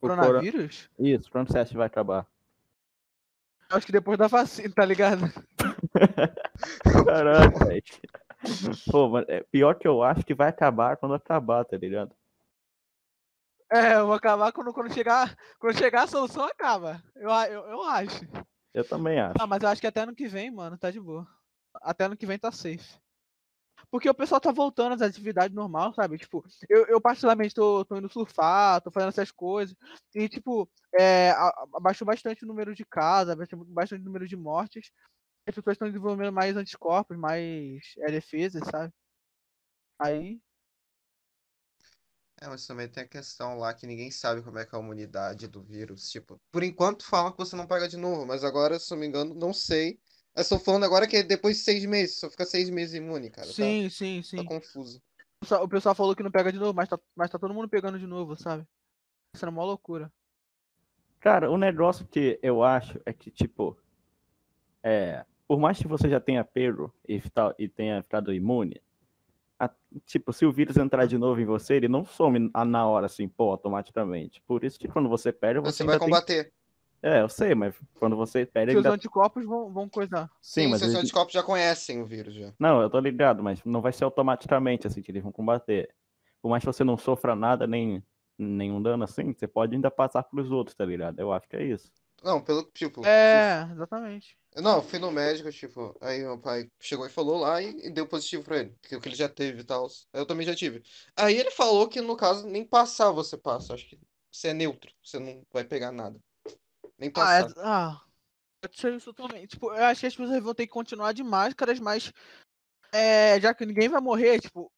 O 0.00 0.08
coro- 0.08 0.16
Coronavírus? 0.16 0.90
Isso, 0.98 1.30
quando 1.30 1.50
você 1.50 1.58
acha 1.58 1.70
que 1.70 1.76
vai 1.76 1.86
acabar? 1.86 2.26
Acho 3.70 3.86
que 3.86 3.92
depois 3.92 4.18
da 4.18 4.26
vacina, 4.26 4.72
tá 4.74 4.84
ligado? 4.84 5.22
Caraca, 7.06 7.64
velho. 7.64 7.82
Pô, 8.90 9.08
mano, 9.08 9.26
é 9.28 9.42
pior 9.42 9.74
que 9.74 9.88
eu 9.88 10.02
acho 10.02 10.24
que 10.24 10.34
vai 10.34 10.48
acabar 10.48 10.96
quando 10.96 11.14
acabar, 11.14 11.64
tá 11.64 11.76
ligado? 11.76 12.14
É, 13.72 13.94
eu 13.94 14.06
vou 14.06 14.14
acabar 14.14 14.52
quando, 14.52 14.72
quando 14.72 14.92
chegar. 14.92 15.36
Quando 15.58 15.76
chegar 15.76 16.04
a 16.04 16.06
solução, 16.06 16.44
acaba. 16.44 17.02
Eu, 17.16 17.30
eu, 17.30 17.64
eu 17.70 17.82
acho. 17.82 18.24
Eu 18.72 18.86
também 18.86 19.18
acho. 19.18 19.34
Ah, 19.40 19.46
mas 19.46 19.62
eu 19.62 19.68
acho 19.68 19.80
que 19.80 19.86
até 19.86 20.00
ano 20.00 20.14
que 20.14 20.28
vem, 20.28 20.50
mano, 20.50 20.78
tá 20.78 20.90
de 20.90 21.00
boa. 21.00 21.26
Até 21.82 22.04
ano 22.04 22.16
que 22.16 22.26
vem 22.26 22.38
tá 22.38 22.52
safe. 22.52 22.98
Porque 23.90 24.08
o 24.08 24.14
pessoal 24.14 24.40
tá 24.40 24.50
voltando 24.50 24.94
às 24.94 25.02
atividades 25.02 25.54
normais, 25.54 25.94
sabe? 25.94 26.18
Tipo, 26.18 26.44
eu, 26.68 26.86
eu 26.86 27.00
particularmente 27.00 27.54
tô, 27.54 27.84
tô 27.84 27.96
indo 27.96 28.08
surfar, 28.08 28.80
tô 28.80 28.90
fazendo 28.90 29.10
essas 29.10 29.30
coisas. 29.30 29.76
E, 30.14 30.28
tipo, 30.28 30.68
é, 30.98 31.30
abaixou 31.74 32.06
bastante 32.06 32.44
o 32.44 32.48
número 32.48 32.74
de 32.74 32.84
casos, 32.84 33.32
abaixou 33.32 33.64
bastante 33.64 34.02
o 34.02 34.04
número 34.04 34.26
de 34.26 34.36
mortes. 34.36 34.90
As 35.46 35.54
pessoas 35.54 35.74
estão 35.74 35.88
desenvolvendo 35.88 36.32
mais 36.32 36.56
anticorpos, 36.56 37.16
mais 37.16 37.82
é, 37.98 38.10
defesas, 38.10 38.62
sabe? 38.70 38.92
Aí. 39.98 40.40
É, 42.40 42.48
mas 42.48 42.66
também 42.66 42.88
tem 42.88 43.04
a 43.04 43.08
questão 43.08 43.56
lá 43.58 43.72
que 43.72 43.86
ninguém 43.86 44.10
sabe 44.10 44.42
como 44.42 44.58
é 44.58 44.66
que 44.66 44.74
é 44.74 44.78
a 44.78 44.82
imunidade 44.82 45.46
do 45.48 45.62
vírus. 45.62 46.10
Tipo, 46.10 46.40
por 46.50 46.62
enquanto 46.62 47.04
falam 47.04 47.32
que 47.32 47.38
você 47.38 47.54
não 47.56 47.66
pega 47.66 47.88
de 47.88 47.96
novo, 47.96 48.26
mas 48.26 48.42
agora, 48.44 48.78
se 48.78 48.90
não 48.90 48.98
me 48.98 49.06
engano, 49.06 49.34
não 49.34 49.52
sei. 49.52 49.98
Eu 50.36 50.42
estou 50.42 50.58
falando 50.58 50.84
agora 50.84 51.06
que 51.06 51.16
é 51.16 51.22
depois 51.22 51.58
de 51.58 51.62
seis 51.62 51.84
meses, 51.84 52.18
só 52.18 52.28
fica 52.28 52.44
seis 52.44 52.68
meses 52.68 52.94
imune, 52.94 53.30
cara. 53.30 53.46
tá- 53.46 53.52
sim, 53.52 53.88
sim, 53.88 54.20
Tá, 54.20 54.28
sim. 54.28 54.44
confuso. 54.44 54.98
O 54.98 55.40
pessoal- 55.40 55.64
O 55.64 55.68
pessoal 55.68 55.94
falou 55.94 56.16
que 56.16 56.22
não 56.22 56.30
pega 56.30 56.50
de 56.50 56.58
novo, 56.58 56.74
mas 56.74 56.88
tá, 56.88 56.98
mas 57.14 57.30
tá 57.30 57.38
todo 57.38 57.54
mundo 57.54 57.68
pegando 57.68 57.98
de 57.98 58.06
novo, 58.06 58.34
sabe? 58.36 58.66
Isso 59.34 59.44
é 59.46 59.48
uma 59.48 59.64
loucura. 59.64 60.12
Cara, 61.20 61.50
o 61.50 61.56
negócio 61.56 62.06
que 62.06 62.38
eu 62.42 62.62
acho 62.62 63.00
é 63.06 63.12
que, 63.12 63.30
tipo, 63.30 63.78
é, 64.82 65.24
por 65.46 65.58
mais 65.58 65.78
que 65.78 65.86
você 65.88 66.08
já 66.08 66.20
tenha 66.20 66.44
pego 66.44 66.92
e, 67.06 67.20
tal, 67.30 67.54
e 67.58 67.68
tenha 67.68 68.02
ficado 68.02 68.32
imune, 68.32 68.80
a- 69.58 69.70
tipo, 70.04 70.32
se 70.32 70.44
o 70.44 70.52
vírus 70.52 70.76
entrar 70.76 71.06
de 71.06 71.16
novo 71.18 71.40
em 71.40 71.44
você, 71.44 71.74
ele 71.74 71.88
não 71.88 72.04
some 72.04 72.50
a- 72.52 72.64
na 72.64 72.86
hora, 72.86 73.06
assim, 73.06 73.28
pô, 73.28 73.50
automaticamente. 73.50 74.42
Por 74.46 74.64
isso 74.64 74.78
que 74.78 74.88
quando 74.88 75.08
você 75.08 75.32
pega, 75.32 75.60
você, 75.60 75.78
Você 75.78 75.84
vai 75.84 75.94
ainda 75.94 76.04
tem... 76.04 76.12
combater. 76.12 76.52
É, 77.02 77.20
eu 77.20 77.28
sei, 77.28 77.54
mas 77.54 77.74
quando 77.98 78.16
você 78.16 78.46
pega, 78.46 78.72
Seus 78.72 78.84
ainda... 78.84 78.94
anticorpos 78.96 79.44
vão, 79.44 79.70
vão 79.70 79.88
coisar. 79.88 80.30
Sim, 80.40 80.62
Sim, 80.62 80.66
mas 80.68 80.80
seus 80.80 80.92
ele- 80.92 81.00
anticorpos 81.02 81.34
já 81.34 81.42
conhecem 81.42 82.00
o 82.00 82.06
vírus 82.06 82.34
já. 82.34 82.52
Não, 82.58 82.80
eu 82.80 82.88
tô 82.88 82.98
ligado, 82.98 83.42
mas 83.42 83.62
não 83.64 83.82
vai 83.82 83.92
ser 83.92 84.04
automaticamente, 84.04 84.86
assim, 84.86 85.02
que 85.02 85.10
eles 85.10 85.22
vão 85.22 85.30
combater. 85.30 85.94
Por 86.40 86.48
mais 86.48 86.62
que 86.62 86.66
você 86.66 86.82
não 86.82 86.96
sofra 86.96 87.36
nada, 87.36 87.66
nem 87.66 88.02
nenhum 88.38 88.80
dano 88.82 89.04
assim, 89.04 89.32
você 89.32 89.46
pode 89.46 89.74
ainda 89.74 89.90
passar 89.90 90.22
pros 90.24 90.50
outros, 90.50 90.74
tá 90.74 90.84
ligado? 90.84 91.20
Eu 91.20 91.32
acho 91.32 91.46
que 91.48 91.56
é 91.56 91.62
isso. 91.64 91.92
Não, 92.24 92.42
pelo 92.42 92.62
tipo. 92.72 93.02
É, 93.04 93.62
exatamente. 93.70 94.36
Não, 94.56 94.76
eu 94.76 94.82
fui 94.82 94.98
no 95.00 95.10
médico, 95.10 95.50
tipo, 95.50 95.96
aí 96.00 96.20
meu 96.20 96.38
pai 96.38 96.70
chegou 96.80 97.04
e 97.06 97.10
falou 97.10 97.38
lá 97.40 97.60
e, 97.60 97.86
e 97.86 97.90
deu 97.90 98.06
positivo 98.06 98.44
pra 98.44 98.58
ele, 98.58 98.74
que 98.82 99.00
que 99.00 99.08
ele 99.08 99.16
já 99.16 99.28
teve 99.28 99.60
e 99.60 99.64
tal. 99.64 99.88
Eu 100.12 100.24
também 100.24 100.46
já 100.46 100.54
tive. 100.54 100.82
Aí 101.16 101.36
ele 101.36 101.50
falou 101.50 101.88
que 101.88 102.00
no 102.00 102.16
caso 102.16 102.46
nem 102.46 102.64
passar 102.64 103.10
você 103.10 103.36
passa, 103.36 103.74
acho 103.74 103.88
que 103.88 103.98
você 104.30 104.48
é 104.48 104.54
neutro, 104.54 104.92
você 105.02 105.18
não 105.18 105.42
vai 105.52 105.64
pegar 105.64 105.90
nada. 105.90 106.18
Nem 106.98 107.10
Ah, 107.16 107.34
é, 107.34 107.40
passar. 107.40 107.54
ah, 107.58 108.00
eu 108.62 108.70
sei 108.72 108.96
isso 108.96 109.12
também. 109.14 109.46
Tipo, 109.46 109.72
eu 109.74 109.84
acho 109.84 110.00
que 110.00 110.06
as 110.06 110.16
pessoas 110.16 110.42
vão 110.42 110.54
ter 110.54 110.66
que 110.66 110.72
continuar 110.72 111.12
de 111.12 111.22
máscaras, 111.22 111.80
mas 111.80 112.12
é, 112.92 113.40
já 113.40 113.54
que 113.54 113.66
ninguém 113.66 113.88
vai 113.88 114.00
morrer, 114.00 114.40
tipo, 114.40 114.72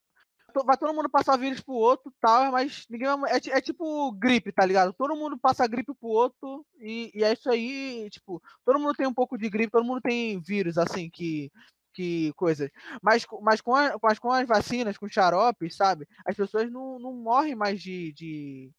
to- 0.60 0.64
vai 0.64 0.76
todo 0.76 0.94
mundo 0.94 1.08
passar 1.10 1.36
vírus 1.38 1.60
pro 1.60 1.74
outro 1.74 2.12
tal, 2.20 2.52
mas 2.52 2.86
ninguém 2.90 3.08
vai, 3.20 3.32
é, 3.32 3.36
é 3.58 3.60
tipo 3.60 4.12
gripe, 4.12 4.52
tá 4.52 4.64
ligado? 4.64 4.92
Todo 4.94 5.16
mundo 5.16 5.38
passa 5.38 5.66
gripe 5.66 5.92
pro 5.94 6.08
outro 6.08 6.64
e, 6.80 7.10
e 7.14 7.24
é 7.24 7.32
isso 7.32 7.50
aí, 7.50 8.08
tipo, 8.10 8.42
todo 8.64 8.78
mundo 8.78 8.94
tem 8.94 9.06
um 9.06 9.14
pouco 9.14 9.36
de 9.38 9.48
gripe, 9.50 9.72
todo 9.72 9.84
mundo 9.84 10.00
tem 10.00 10.40
vírus, 10.40 10.78
assim, 10.78 11.10
que 11.10 11.50
que 11.94 12.32
coisa. 12.34 12.70
Mas, 13.02 13.24
mas, 13.42 13.60
com 13.62 13.74
a- 13.74 13.96
mas 14.02 14.18
com 14.18 14.30
as 14.30 14.46
vacinas, 14.46 14.98
com 14.98 15.08
xaropes, 15.08 15.76
sabe? 15.76 16.06
As 16.26 16.36
pessoas 16.36 16.70
não, 16.70 16.98
não 16.98 17.12
morrem 17.14 17.54
mais 17.54 17.80
de, 17.80 18.12
de, 18.12 18.70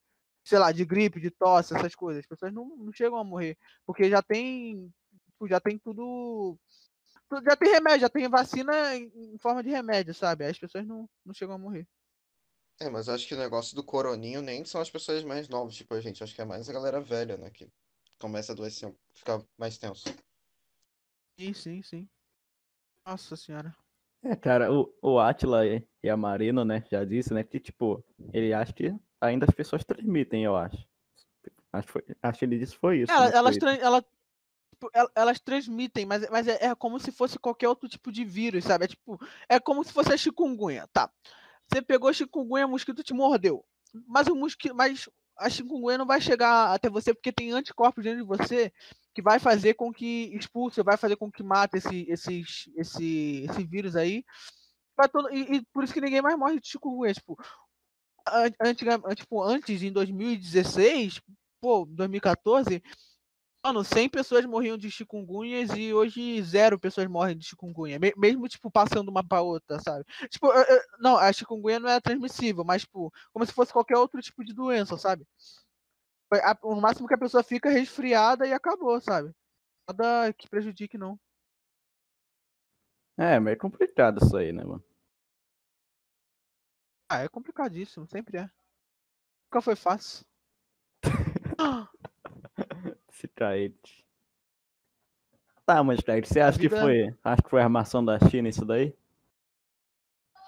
sei 0.43 0.59
lá, 0.59 0.71
de 0.71 0.85
gripe, 0.85 1.19
de 1.19 1.31
tosse, 1.31 1.75
essas 1.75 1.95
coisas. 1.95 2.21
As 2.21 2.27
pessoas 2.27 2.53
não, 2.53 2.65
não 2.77 2.93
chegam 2.93 3.17
a 3.17 3.23
morrer. 3.23 3.57
Porque 3.85 4.09
já 4.09 4.21
tem. 4.21 4.91
tipo, 5.31 5.47
Já 5.47 5.59
tem 5.59 5.77
tudo. 5.79 6.57
Já 7.43 7.55
tem 7.55 7.71
remédio, 7.71 7.99
já 8.01 8.09
tem 8.09 8.27
vacina 8.29 8.95
em, 8.95 9.37
forma 9.37 9.61
de 9.61 9.69
remédio, 9.69 10.13
sabe? 10.13 10.45
Aí 10.45 10.51
as 10.51 10.59
pessoas 10.59 10.85
não, 10.85 11.09
não 11.25 11.33
chegam 11.33 11.55
a 11.55 11.57
morrer. 11.57 11.85
É, 12.79 12.89
mas 12.89 13.07
eu 13.07 13.15
acho 13.15 13.27
que 13.27 13.33
o 13.33 13.37
negócio 13.37 13.75
do 13.75 13.83
coroninho 13.83 14.41
nem 14.41 14.63
são 14.63 14.79
as 14.79 14.89
pessoas 14.89 15.23
mais 15.23 15.49
novas, 15.49 15.75
tipo 15.75 15.93
a 15.93 15.99
gente, 15.99 16.23
acho 16.23 16.33
que 16.33 16.41
é 16.41 16.45
mais 16.45 16.69
a 16.69 16.73
galera 16.73 17.01
velha, 17.01 17.35
né, 17.35 17.49
que 17.49 17.67
começa 18.19 18.51
a 18.51 18.53
adoecer, 18.53 18.93
ficar 19.13 19.41
mais 19.57 19.77
tenso. 19.77 20.03
Sim, 21.39 21.53
sim, 21.53 21.81
sim. 21.81 22.09
Nossa 23.05 23.35
senhora. 23.35 23.75
É, 24.23 24.35
cara, 24.35 24.71
o, 24.71 24.93
o 25.01 25.19
Atila 25.19 25.63
e 25.65 26.09
a 26.09 26.17
Marina, 26.17 26.63
né, 26.63 26.83
já 26.91 27.03
disse, 27.03 27.33
né, 27.33 27.43
que, 27.43 27.59
tipo, 27.59 28.03
ele 28.31 28.53
acha 28.53 28.73
que 28.73 28.93
ainda 29.19 29.45
as 29.47 29.55
pessoas 29.55 29.83
transmitem, 29.83 30.43
eu 30.43 30.55
acho. 30.55 30.87
Acho, 31.73 31.87
que 31.87 31.93
foi- 31.93 32.05
acho 32.21 32.39
que 32.39 32.45
ele 32.45 32.59
disse 32.59 32.75
foi 32.75 32.99
isso. 33.01 33.11
Ela- 33.11 33.29
no 33.29 33.35
elas, 33.35 33.57
tran- 33.57 33.75
ela, 33.75 34.05
tipo, 34.77 34.89
el- 34.93 35.09
elas 35.15 35.39
transmitem, 35.39 36.05
mas, 36.05 36.29
mas 36.29 36.47
é, 36.47 36.65
é 36.65 36.75
como 36.75 36.99
se 36.99 37.11
fosse 37.11 37.39
qualquer 37.39 37.67
outro 37.67 37.89
tipo 37.89 38.11
de 38.11 38.23
vírus, 38.23 38.63
sabe? 38.63 38.85
É 38.85 38.87
tipo, 38.87 39.19
é 39.49 39.59
como 39.59 39.83
se 39.83 39.91
fosse 39.91 40.13
a 40.13 40.17
chikungunya, 40.17 40.87
tá? 40.93 41.09
Você 41.67 41.81
pegou 41.81 42.13
chikungunya, 42.13 42.65
o 42.65 42.69
mosquito 42.69 43.03
te 43.03 43.13
mordeu. 43.13 43.65
Mas 44.07 44.27
o 44.27 44.35
mosquito, 44.35 44.75
mas 44.75 45.09
a 45.37 45.49
chikungunya 45.49 45.97
não 45.97 46.05
vai 46.05 46.21
chegar 46.21 46.73
até 46.73 46.89
você 46.89 47.13
porque 47.13 47.31
tem 47.31 47.51
anticorpos 47.51 48.03
dentro 48.03 48.19
de 48.21 48.27
você 48.27 48.71
que 49.13 49.21
vai 49.21 49.39
fazer 49.39 49.73
com 49.73 49.91
que 49.91 50.31
expulse, 50.35 50.81
vai 50.83 50.95
fazer 50.97 51.15
com 51.15 51.31
que 51.31 51.41
mate 51.43 51.77
esse, 51.77 52.05
esses, 52.09 52.69
esse, 52.75 53.45
esse 53.49 53.63
vírus 53.63 53.95
aí. 53.95 54.23
Todo, 55.11 55.29
e, 55.31 55.57
e 55.57 55.61
por 55.73 55.83
isso 55.83 55.93
que 55.93 56.01
ninguém 56.01 56.21
mais 56.21 56.37
morre 56.37 56.59
de 56.59 56.67
chikungunya. 56.67 57.13
Tipo, 57.13 57.37
an- 58.27 58.53
antiga- 58.69 58.99
tipo, 59.15 59.41
antes, 59.43 59.81
em 59.83 59.91
2016, 59.91 61.21
pô, 61.59 61.85
2014, 61.85 62.81
mano, 63.63 63.83
100 63.83 64.09
pessoas 64.09 64.45
morriam 64.45 64.77
de 64.77 64.89
chikungunhas 64.89 65.69
e 65.75 65.93
hoje 65.93 66.41
zero 66.43 66.79
pessoas 66.79 67.07
morrem 67.07 67.37
de 67.37 67.45
chikungunya. 67.45 67.99
Me- 67.99 68.13
mesmo, 68.17 68.47
tipo, 68.47 68.71
passando 68.71 69.09
uma 69.09 69.27
pra 69.27 69.41
outra, 69.41 69.79
sabe? 69.79 70.05
Tipo, 70.29 70.47
eu- 70.47 70.63
eu- 70.63 70.81
não, 70.99 71.17
a 71.17 71.31
chikungunya 71.33 71.79
não 71.79 71.89
é 71.89 71.99
transmissível, 71.99 72.63
mas, 72.63 72.81
tipo, 72.83 73.11
como 73.33 73.45
se 73.45 73.51
fosse 73.53 73.73
qualquer 73.73 73.97
outro 73.97 74.21
tipo 74.21 74.43
de 74.43 74.53
doença, 74.53 74.97
sabe? 74.97 75.25
O 76.63 76.75
máximo 76.75 77.07
que 77.07 77.13
a 77.13 77.17
pessoa 77.17 77.43
fica 77.43 77.69
é 77.69 77.73
resfriada 77.73 78.45
e 78.47 78.53
acabou, 78.53 78.99
sabe? 79.01 79.33
Nada 79.87 80.33
que 80.33 80.49
prejudique, 80.49 80.97
não. 80.97 81.19
É, 83.17 83.39
meio 83.39 83.57
complicado 83.57 84.23
isso 84.23 84.35
aí, 84.37 84.51
né, 84.53 84.63
mano? 84.63 84.83
Ah, 87.09 87.19
é 87.23 87.27
complicadíssimo, 87.29 88.07
sempre 88.07 88.37
é. 88.37 88.49
Nunca 89.45 89.61
foi 89.61 89.75
fácil. 89.75 90.25
Esse 93.17 93.27
Kaique. 93.29 94.05
Tá, 95.65 95.83
mas 95.83 95.99
Kaique, 96.01 96.27
você 96.27 96.39
acha 96.39 96.59
que 96.59 96.69
foi. 96.69 97.13
Acho 97.23 97.41
que 97.43 97.49
foi 97.49 97.61
a 97.61 97.63
armação 97.63 98.05
da 98.05 98.19
China 98.19 98.47
isso 98.47 98.63
daí? 98.63 98.95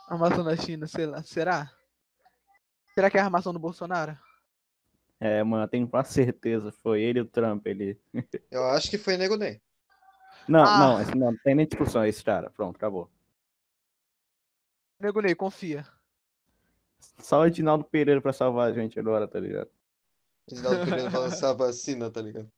Armação 0.08 0.44
da 0.44 0.56
China, 0.56 0.86
sei 0.88 1.08
lá, 1.08 1.24
será? 1.24 1.72
Será 2.94 3.10
que 3.10 3.18
é 3.18 3.22
a 3.22 3.26
armação 3.26 3.52
do 3.52 3.60
Bolsonaro? 3.60 4.18
É, 5.20 5.44
mano, 5.44 5.64
eu 5.64 5.68
tenho 5.68 5.88
quase 5.88 6.14
certeza. 6.14 6.72
Foi 6.72 7.02
ele 7.02 7.20
e 7.20 7.22
o 7.24 7.26
Trump. 7.26 7.66
Ele. 7.68 8.00
Eu 8.52 8.64
acho 8.70 8.90
que 8.90 8.98
foi 8.98 9.18
Nego 9.18 9.36
Ney. 9.36 9.60
Não, 10.48 10.64
Ah. 10.64 10.80
não, 10.80 11.02
esse- 11.02 11.16
não, 11.16 11.36
tem 11.38 11.56
nem 11.56 11.68
discussão 11.68 12.06
esse 12.06 12.24
cara. 12.24 12.50
Pronto, 12.52 12.76
acabou. 12.78 13.10
Nego 15.00 15.22
Ney, 15.22 15.36
confia. 15.36 15.86
Só 17.18 17.42
o 17.42 17.46
Edinaldo 17.46 17.84
Pereira 17.84 18.22
pra 18.22 18.32
salvar 18.32 18.70
a 18.70 18.74
gente 18.74 18.98
agora, 19.00 19.28
tá 19.28 19.40
ligado? 19.40 19.70
Reginaldo 20.50 20.86
Pereira 20.86 21.10
vai 21.10 21.22
lançar 21.22 21.50
a 21.50 21.54
vacina, 21.54 22.10
tá 22.10 22.22
ligado? 22.22 22.50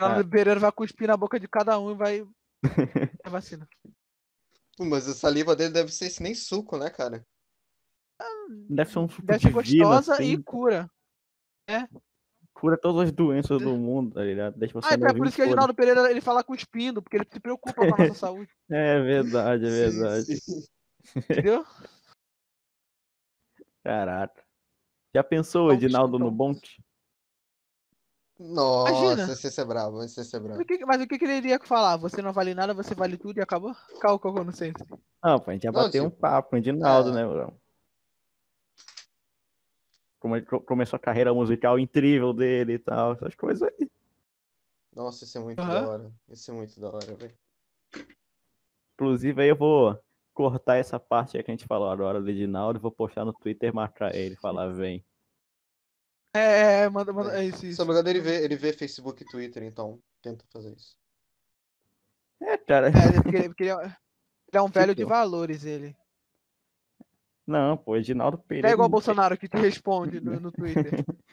O 0.00 0.28
Pereira 0.28 0.60
vai 0.60 0.70
cuspir 0.70 1.08
na 1.08 1.16
boca 1.16 1.40
de 1.40 1.48
cada 1.48 1.78
um 1.78 1.90
e 1.90 1.94
vai. 1.94 2.26
É 3.24 3.28
vacina. 3.30 3.68
Pô, 4.76 4.84
mas 4.84 5.08
a 5.08 5.14
saliva 5.14 5.56
dele 5.56 5.72
deve 5.72 5.92
ser 5.92 6.06
esse 6.06 6.22
nem 6.22 6.34
suco, 6.34 6.78
né, 6.78 6.88
cara? 6.88 7.26
Deve 8.68 8.90
ser 8.90 8.98
um 9.00 9.08
suco 9.08 9.26
Deve 9.26 9.42
ser 9.42 9.50
gostosa 9.52 10.14
assim, 10.14 10.32
e 10.32 10.42
cura. 10.42 10.90
cura 12.54 12.78
todas 12.78 13.08
as 13.08 13.12
doenças 13.12 13.60
do 13.60 13.76
mundo, 13.76 14.14
tá 14.14 14.22
ligado? 14.22 14.56
Deixa 14.56 14.74
você 14.74 14.88
Ah, 14.88 14.94
é 14.94 15.14
por 15.14 15.26
isso 15.26 15.36
que 15.36 15.42
o. 15.42 15.44
Reginaldo 15.44 15.74
Pereira 15.74 16.10
ele 16.10 16.20
fala 16.20 16.44
cuspindo, 16.44 17.02
porque 17.02 17.16
ele 17.16 17.26
se 17.30 17.40
preocupa 17.40 17.74
com 17.74 17.94
a 17.94 17.98
nossa 18.06 18.14
saúde. 18.14 18.50
É 18.70 19.00
verdade, 19.00 19.66
é 19.66 19.70
verdade. 19.70 20.36
sim. 20.36 20.62
Entendeu? 21.16 21.64
Caraca. 23.84 24.44
Já 25.14 25.24
pensou, 25.24 25.72
Então, 25.72 25.76
Edinaldo 25.76 26.18
no 26.18 26.26
então. 26.26 26.36
Bonte? 26.36 26.82
Nossa, 28.38 28.92
Imagina. 28.92 29.32
esse 29.32 29.32
esse 29.48 29.60
é 29.60 29.64
esse 30.04 30.20
esse 30.20 30.36
é 30.36 30.38
o 30.38 30.64
que, 30.64 30.86
mas 30.86 31.02
o 31.02 31.08
que, 31.08 31.18
que 31.18 31.24
ele 31.24 31.38
iria 31.38 31.58
falar? 31.58 31.96
Você 31.96 32.22
não 32.22 32.32
vale 32.32 32.54
nada, 32.54 32.72
você 32.72 32.94
vale 32.94 33.16
tudo 33.16 33.38
e 33.38 33.42
acabou? 33.42 33.74
Calma, 34.00 34.18
calma, 34.18 34.44
não 34.44 34.52
sei. 34.52 34.72
Não, 35.22 35.40
pô, 35.40 35.50
a 35.50 35.54
gente 35.54 35.64
ia 35.64 35.72
Não, 35.72 35.82
bater 35.82 36.00
um 36.00 36.08
tipo, 36.08 36.20
papo 36.20 36.50
com 36.50 36.56
o 36.56 36.58
Edinaldo, 36.58 37.10
é. 37.10 37.14
né, 37.14 37.26
bro? 37.26 37.52
Como 40.20 40.36
ele 40.36 40.46
co- 40.46 40.60
começou 40.60 40.96
a 40.96 41.00
carreira 41.00 41.34
musical 41.34 41.78
incrível 41.78 42.32
dele 42.32 42.74
e 42.74 42.78
tal, 42.78 43.12
essas 43.12 43.34
coisas 43.34 43.62
aí. 43.62 43.90
Nossa, 44.94 45.24
esse 45.24 45.36
é 45.36 45.40
muito 45.40 45.60
Aham. 45.60 45.72
da 45.72 45.88
hora. 45.88 46.12
Esse 46.28 46.50
é 46.50 46.54
muito 46.54 46.80
da 46.80 46.88
hora, 46.88 47.14
velho. 47.16 47.34
Inclusive, 48.94 49.42
aí 49.42 49.48
eu 49.48 49.56
vou 49.56 49.98
cortar 50.32 50.76
essa 50.76 50.98
parte 50.98 51.36
aí 51.36 51.42
que 51.42 51.50
a 51.50 51.54
gente 51.54 51.66
falou 51.66 51.90
agora 51.90 52.20
do 52.20 52.28
Edinaldo 52.30 52.78
e 52.78 52.82
vou 52.82 52.90
postar 52.92 53.24
no 53.24 53.32
Twitter 53.32 53.74
marcar 53.74 54.14
ele, 54.14 54.36
falar 54.36 54.68
vem. 54.68 55.04
É, 56.34 56.82
é, 56.82 56.88
manda, 56.88 57.12
manda. 57.12 57.38
É 57.40 57.44
isso, 57.44 57.58
Se 57.58 57.68
isso. 57.70 57.84
me 57.84 57.90
engano, 57.92 58.08
ele 58.08 58.20
vê, 58.20 58.44
ele 58.44 58.56
vê 58.56 58.72
Facebook 58.72 59.22
e 59.22 59.26
Twitter, 59.26 59.62
então 59.62 60.00
tenta 60.22 60.44
fazer 60.52 60.74
isso. 60.74 60.96
É, 62.40 62.56
cara. 62.58 62.88
É, 62.88 63.08
ele- 63.08 63.22
porque, 63.22 63.36
ele- 63.36 63.48
porque 63.48 63.62
ele 63.64 63.70
é, 63.72 63.84
ele 63.84 63.94
é 64.52 64.62
um 64.62 64.68
velho 64.68 64.94
de 64.94 65.04
valores, 65.04 65.64
ele. 65.64 65.96
Não, 67.46 67.78
pô, 67.78 67.92
o 67.92 67.96
Edinaldo 67.96 68.36
Pereira. 68.38 68.68
É 68.68 68.72
igual 68.72 68.86
o 68.86 68.90
Bolsonaro 68.90 69.36
que 69.38 69.48
te 69.48 69.56
responde 69.56 70.20
no, 70.20 70.38
no 70.38 70.52
Twitter. 70.52 70.92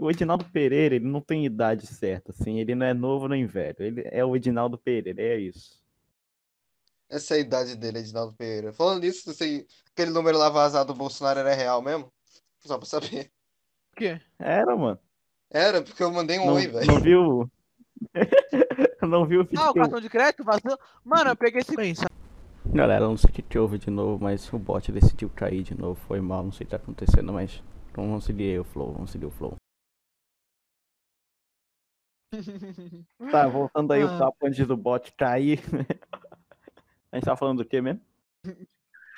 O 0.00 0.10
Edinaldo 0.10 0.44
Pereira, 0.44 0.94
ele 0.96 1.06
não 1.08 1.22
tem 1.22 1.46
idade 1.46 1.86
certa, 1.86 2.30
assim. 2.32 2.60
Ele 2.60 2.74
não 2.74 2.84
é 2.86 2.92
novo 2.92 3.26
nem 3.26 3.46
velho. 3.46 3.76
Ele 3.80 4.02
é 4.04 4.24
o 4.24 4.36
Edinaldo 4.36 4.76
Pereira, 4.76 5.20
é 5.20 5.38
isso. 5.38 5.82
Essa 7.08 7.34
é 7.34 7.38
a 7.38 7.40
idade 7.40 7.74
dele, 7.76 7.98
Edinaldo 7.98 8.34
Pereira. 8.34 8.72
Falando 8.72 9.00
nisso, 9.02 9.32
se 9.32 9.66
aquele 9.90 10.10
número 10.10 10.36
lá 10.38 10.48
vazado 10.50 10.92
do 10.92 10.96
Bolsonaro 10.98 11.40
era 11.40 11.54
real 11.54 11.80
mesmo? 11.82 12.12
Só 12.60 12.76
pra 12.76 12.86
saber. 12.86 13.32
Quê? 14.00 14.18
Era, 14.38 14.74
mano. 14.74 14.98
Era, 15.50 15.82
porque 15.82 16.02
eu 16.02 16.10
mandei 16.10 16.38
um 16.38 16.46
Não, 16.46 16.54
oi, 16.54 16.66
velho. 16.68 16.86
não 16.86 17.00
viu? 17.00 17.50
não 19.02 19.26
viu 19.26 19.40
o 19.42 19.44
vídeo 19.44 19.60
Ah, 19.60 19.70
o 19.70 19.74
cartão 19.74 20.00
de 20.00 20.08
crédito 20.08 20.42
vazou? 20.42 20.78
Mano, 21.04 21.30
eu 21.30 21.36
peguei 21.36 21.60
esse. 21.60 21.76
Bem, 21.76 21.94
sabe? 21.94 22.08
Galera, 22.72 23.04
não 23.06 23.16
sei 23.18 23.28
o 23.28 23.32
que 23.32 23.42
que 23.42 23.58
houve 23.58 23.76
de 23.78 23.90
novo, 23.90 24.22
mas 24.22 24.50
o 24.52 24.58
bot 24.58 24.90
decidiu 24.90 25.28
cair 25.28 25.62
de 25.62 25.74
novo. 25.74 26.00
Foi 26.06 26.18
mal, 26.20 26.42
não 26.44 26.50
sei 26.52 26.64
o 26.64 26.66
que 26.66 26.70
tá 26.70 26.76
acontecendo, 26.82 27.30
mas 27.32 27.62
então 27.90 28.06
vamos 28.08 28.24
seguir 28.24 28.58
o 28.58 28.64
flow, 28.64 28.92
vamos 28.92 29.10
seguir 29.10 29.26
o 29.26 29.30
flow. 29.30 29.54
Tá, 33.30 33.46
voltando 33.48 33.92
aí 33.92 34.02
Ah. 34.02 34.06
o 34.06 34.18
papo 34.18 34.46
antes 34.46 34.66
do 34.66 34.76
bot 34.76 35.12
cair. 35.12 35.60
A 37.12 37.16
gente 37.16 37.24
tava 37.24 37.36
falando 37.36 37.58
do 37.58 37.64
que 37.68 37.80
mesmo? 37.80 38.00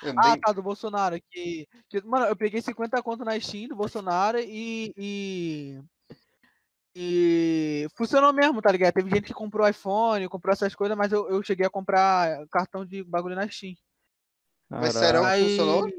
Eu 0.03 0.13
Ah, 0.17 0.31
nem- 0.31 0.39
tá, 0.39 0.51
do 0.51 0.61
Bolsonaro. 0.61 1.19
Que, 1.29 1.67
que- 1.89 2.01
mano, 2.01 2.25
eu 2.25 2.35
peguei 2.35 2.61
50 2.61 3.01
conto 3.01 3.23
na 3.23 3.39
Steam 3.39 3.67
do 3.67 3.75
Bolsonaro 3.75 4.39
e, 4.39 4.93
e. 4.97 5.81
E 6.95 7.87
funcionou 7.95 8.31
mesmo, 8.31 8.61
tá 8.61 8.71
ligado? 8.71 8.93
Teve 8.93 9.09
gente 9.09 9.25
que 9.25 9.33
comprou 9.33 9.67
iPhone, 9.67 10.29
comprou 10.29 10.53
essas 10.53 10.75
coisas, 10.75 10.95
mas 10.95 11.11
eu, 11.11 11.27
eu 11.27 11.41
cheguei 11.41 11.65
a 11.65 11.69
comprar 11.69 12.45
cartão 12.49 12.85
de 12.85 13.03
bagulho 13.03 13.35
na 13.35 13.47
Steam. 13.49 13.75
Mas 14.69 14.93
será? 14.93 15.27
Aí... 15.27 15.41
funcionou? 15.41 15.89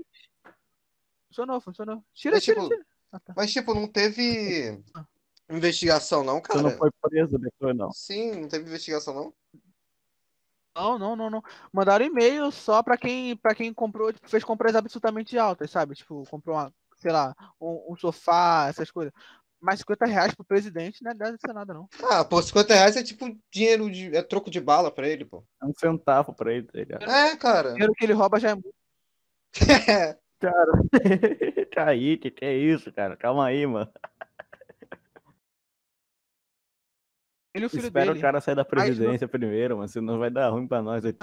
Funcionou, 1.28 1.60
funcionou. 1.60 2.04
Tira, 2.14 2.36
Mas, 2.36 2.44
tira, 2.44 2.60
tipo, 2.60 2.68
tira. 2.68 2.86
Ah, 3.10 3.18
tá. 3.20 3.34
Mas, 3.36 3.52
tipo, 3.52 3.74
não 3.74 3.88
teve 3.88 4.80
investigação, 5.50 6.22
não, 6.22 6.40
Você 6.40 6.58
não 6.58 6.64
cara? 6.70 6.76
foi 6.78 6.90
preso 7.02 7.38
depois, 7.38 7.76
não. 7.76 7.90
Sim, 7.92 8.42
não 8.42 8.48
teve 8.48 8.66
investigação, 8.66 9.14
não? 9.14 9.34
Não, 10.76 10.98
não, 10.98 11.14
não, 11.14 11.30
não. 11.30 11.42
Mandaram 11.72 12.04
e-mail 12.04 12.50
só 12.50 12.82
pra 12.82 12.96
quem, 12.96 13.36
pra 13.36 13.54
quem 13.54 13.72
comprou, 13.72 14.12
tipo, 14.12 14.28
fez 14.28 14.42
compras 14.42 14.74
absolutamente 14.74 15.38
altas, 15.38 15.70
sabe? 15.70 15.94
Tipo, 15.94 16.24
comprou 16.28 16.56
uma, 16.56 16.72
sei 16.96 17.12
lá, 17.12 17.34
um, 17.60 17.92
um 17.92 17.96
sofá, 17.96 18.66
essas 18.68 18.90
coisas. 18.90 19.12
Mas 19.60 19.78
50 19.78 20.04
reais 20.04 20.34
pro 20.34 20.44
presidente 20.44 21.02
não 21.02 21.14
deve 21.14 21.38
ser 21.38 21.52
nada, 21.52 21.72
não. 21.72 21.88
Ah, 22.10 22.24
pô, 22.24 22.42
50 22.42 22.74
reais 22.74 22.96
é 22.96 23.02
tipo 23.02 23.26
dinheiro 23.50 23.90
de. 23.90 24.14
É 24.14 24.22
troco 24.22 24.50
de 24.50 24.60
bala 24.60 24.90
pra 24.90 25.08
ele, 25.08 25.24
pô. 25.24 25.44
É 25.62 25.64
um 25.64 25.72
centavo 25.72 26.34
pra 26.34 26.52
ele, 26.52 26.66
tá 26.66 26.78
ligado? 26.78 27.10
É, 27.10 27.36
cara. 27.36 27.70
O 27.70 27.72
dinheiro 27.72 27.94
que 27.94 28.04
ele 28.04 28.12
rouba 28.12 28.38
já 28.40 28.50
é 28.50 28.54
muito. 28.54 28.74
Cara, 30.40 30.72
Kaique, 31.72 32.30
que 32.30 32.44
é 32.44 32.54
isso, 32.54 32.92
cara? 32.92 33.16
Calma 33.16 33.46
aí, 33.46 33.66
mano. 33.66 33.90
Ele 37.54 37.64
e 37.64 37.66
o 37.66 37.70
filho 37.70 37.86
Espera 37.86 38.06
dele. 38.06 38.18
o 38.18 38.22
cara 38.22 38.40
sair 38.40 38.56
da 38.56 38.62
Mas 38.64 38.72
não- 38.72 38.84
presidência 38.84 39.28
primeiro, 39.28 39.76
mano, 39.76 39.88
senão 39.88 40.18
vai 40.18 40.28
dar 40.30 40.48
ruim 40.50 40.66
pra 40.66 40.82
nós 40.82 41.04
aqui. 41.04 41.18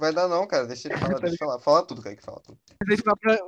Vai 0.00 0.12
dar 0.14 0.26
não, 0.26 0.46
cara. 0.46 0.66
Deixa 0.66 0.88
ele 0.88 0.96
falar, 0.96 1.08
deixa 1.20 1.26
ele 1.34 1.36
falar. 1.36 1.58
Fala 1.60 1.86
tudo, 1.86 2.00
Kaique, 2.02 2.22
fala 2.22 2.40
tudo. 2.40 2.58
O 2.72 2.76
presidente 2.78 3.04
vai, 3.04 3.16
pra- 3.16 3.44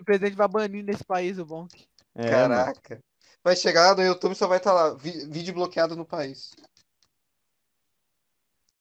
o 0.00 0.04
presidente 0.04 0.36
vai 0.36 0.48
banir 0.48 0.84
nesse 0.84 1.04
país 1.04 1.38
o 1.38 1.44
bom. 1.46 1.68
É, 2.16 2.22
mano. 2.22 2.30
Caraca. 2.54 3.00
Vai 3.44 3.54
chegar 3.54 3.96
no 3.96 4.02
YouTube 4.02 4.34
só 4.34 4.48
vai 4.48 4.58
estar 4.58 4.72
lá. 4.72 4.94
vi- 4.94 5.26
vídeo 5.30 5.54
bloqueado 5.54 5.94
no 5.94 6.04
país. 6.04 6.50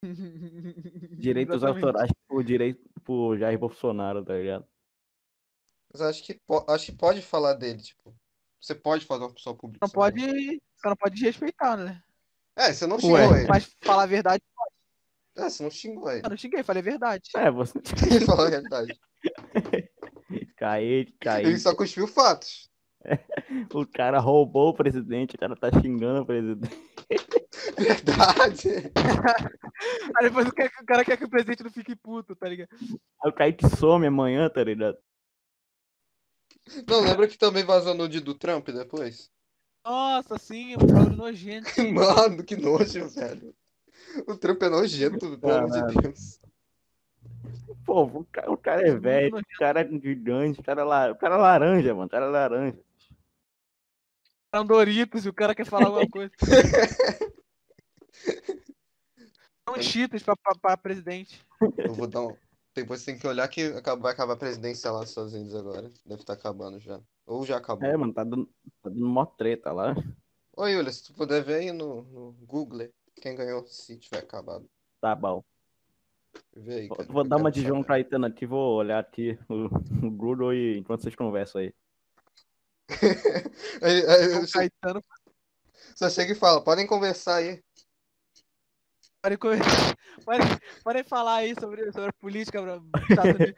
Direitos 1.20 1.56
Exatamente. 1.58 1.86
autorais 1.86 2.12
pro 2.28 2.44
direito 2.44 2.82
pro 3.04 3.38
Jair 3.38 3.60
Bolsonaro, 3.60 4.24
tá 4.24 4.34
ligado? 4.34 4.66
Mas 5.92 6.02
acho 6.02 6.24
que, 6.24 6.34
po- 6.46 6.66
acho 6.70 6.86
que 6.88 6.92
pode 6.94 7.22
falar 7.22 7.54
dele, 7.54 7.82
tipo. 7.82 8.16
Você 8.62 8.76
pode 8.76 9.06
falar 9.06 9.26
uma 9.28 9.34
pessoa 9.34 9.56
pública. 9.56 9.86
Não 9.86 9.92
pode. 9.92 10.22
Você 10.22 10.88
não 10.90 10.96
pode 10.96 11.16
desrespeitar, 11.16 11.78
né? 11.78 12.02
É, 12.60 12.74
você 12.74 12.86
não 12.86 12.98
Ué. 12.98 13.02
xingou 13.02 13.38
ele. 13.38 13.48
Mas 13.48 13.76
falar 13.82 14.04
a 14.04 14.08
verdade, 14.08 14.44
É, 15.38 15.44
você 15.50 15.64
não 15.64 15.72
xingou 15.72 16.12
ele. 16.12 16.22
eu 16.26 16.30
não 16.30 16.38
xinguei, 16.38 16.62
falei 16.64 16.82
a 16.82 16.84
verdade. 16.84 17.30
É, 17.36 17.50
você. 17.50 17.80
Ele 18.16 18.26
falou 18.26 18.46
a 18.46 18.50
realidade. 18.50 19.00
Kaique, 20.58 21.12
Ele 21.12 21.18
Kaique. 21.20 21.58
só 21.60 21.76
cuspiu 21.76 22.08
fatos. 22.08 22.70
O 23.74 23.86
cara 23.88 24.20
roubou 24.20 24.70
o 24.70 24.74
presidente, 24.74 25.36
o 25.36 25.40
cara 25.40 25.56
tá 25.56 25.72
xingando 25.72 26.22
o 26.22 26.26
presidente. 26.26 26.78
Verdade. 27.78 28.70
Aí 30.18 30.24
depois 30.28 30.48
o 30.48 30.52
cara- 30.54 30.72
o 30.82 30.86
cara 30.86 31.06
quer 31.06 31.18
que 31.18 31.24
o 31.26 31.30
presidente 31.30 31.64
não 31.64 31.72
fique 31.72 31.96
puto, 31.96 32.36
tá 32.36 32.48
ligado? 32.48 32.70
Aí 33.24 33.30
o 33.32 33.34
Kaique 33.34 33.68
some 33.78 34.06
amanhã, 34.06 34.50
tá 34.50 34.64
ligado? 34.64 34.98
Não, 36.88 37.00
lembra 37.02 37.28
que 37.28 37.38
também 37.38 37.64
vazou 37.64 37.94
nude 37.96 38.20
do 38.20 38.36
Trump 38.36 38.68
depois? 38.70 39.32
Nossa, 39.86 40.38
sim, 40.38 40.76
um 40.76 40.80
bagulho 40.86 41.16
nojento. 41.16 41.70
Mano, 41.94 42.44
que 42.44 42.56
nojo, 42.56 43.08
velho. 43.10 43.56
O 44.28 44.36
Trump 44.38 44.62
é 44.64 44.70
nojento, 44.70 45.38
pelo 45.38 45.54
amor 45.54 45.72
de. 45.92 46.02
Deus. 46.02 46.40
Pô, 47.86 48.04
o 48.04 48.26
cara, 48.26 48.52
o 48.52 48.58
cara 48.58 48.88
é 48.88 48.96
velho, 48.96 49.32
nojento. 49.32 49.50
o 49.56 49.60
cara 49.60 49.82
é 49.82 49.88
gigante, 50.00 50.60
o 50.60 50.64
cara 50.64 50.82
é, 50.82 50.84
la- 50.84 51.12
o 51.12 51.16
cara 51.16 51.36
é 51.36 51.38
laranja, 51.38 51.94
mano, 51.94 52.06
o 52.08 52.10
cara 52.10 52.26
é 52.26 52.30
laranja. 52.30 52.78
É 54.52 54.60
um 54.60 54.66
Doritos 54.66 55.26
e 55.26 55.30
o 55.30 55.34
cara 55.34 55.54
quer 55.56 55.66
falar 55.66 55.86
alguma 55.88 56.08
coisa. 56.10 56.32
São 59.68 59.82
cheetos 59.82 60.24
pra, 60.24 60.36
pra, 60.36 60.56
pra 60.56 60.78
presidente. 60.78 61.46
Eu 61.78 61.94
vou 61.94 62.08
dar 62.08 62.22
um. 62.22 62.36
Depois 62.76 63.04
tem 63.04 63.18
que 63.18 63.28
olhar 63.28 63.48
que 63.48 63.70
vai 64.00 64.14
acabar 64.14 64.34
a 64.34 64.38
presidência 64.38 64.92
lá 64.92 65.00
nos 65.02 65.10
Estados 65.10 65.34
Unidos 65.34 65.56
agora. 65.56 65.92
Deve 66.06 66.22
estar 66.22 66.34
acabando 66.34 66.80
já. 66.80 67.00
Ou 67.26 67.46
já 67.46 67.58
acabou. 67.58 67.88
É, 67.88 67.96
mano, 67.98 68.14
tá 68.14 68.24
dando, 68.24 68.46
tá 68.82 68.90
dando 68.90 69.08
mó 69.08 69.26
treta 69.26 69.72
lá. 69.72 69.96
Ô, 70.56 70.68
Yulia, 70.68 70.92
se 70.92 71.04
tu 71.04 71.14
puder 71.14 71.44
ver 71.44 71.56
aí 71.56 71.72
no, 71.72 72.04
no 72.04 72.32
Google 72.46 72.90
quem 73.22 73.36
ganhou, 73.36 73.66
se 73.68 73.98
tiver 73.98 74.20
acabado. 74.20 74.70
Tá 75.02 75.16
bom. 75.16 75.44
Vê 76.56 76.74
aí, 76.82 76.88
Vou, 76.88 76.98
cara. 76.98 77.12
vou 77.12 77.24
eu 77.24 77.28
dar 77.30 77.38
uma 77.38 77.52
quero 77.52 77.64
de 77.64 77.68
João. 77.68 77.84
Caetano 77.84 78.26
aqui, 78.26 78.46
vou 78.46 78.76
olhar 78.78 79.00
aqui 79.00 79.38
no, 79.50 79.68
no 80.02 80.12
Google 80.12 80.54
e 80.54 80.78
enquanto 80.78 81.02
vocês 81.02 81.16
conversam 81.16 81.62
aí. 81.62 81.74
Aí- 83.82 84.06
aí 84.08 84.28
O 84.28 84.32
eu 84.42 84.48
che- 84.48 84.54
Caetano 84.54 85.04
Só 85.96 86.10
chega 86.10 86.32
e 86.32 86.36
fala, 86.36 86.64
podem 86.64 86.88
conversar 86.88 87.36
aí. 87.36 87.62
Podem, 89.22 89.38
podem, 90.26 90.48
podem 90.84 91.04
falar 91.04 91.36
aí 91.36 91.54
sobre, 91.60 91.92
sobre 91.92 92.10
a 92.10 92.14
política. 92.14 92.60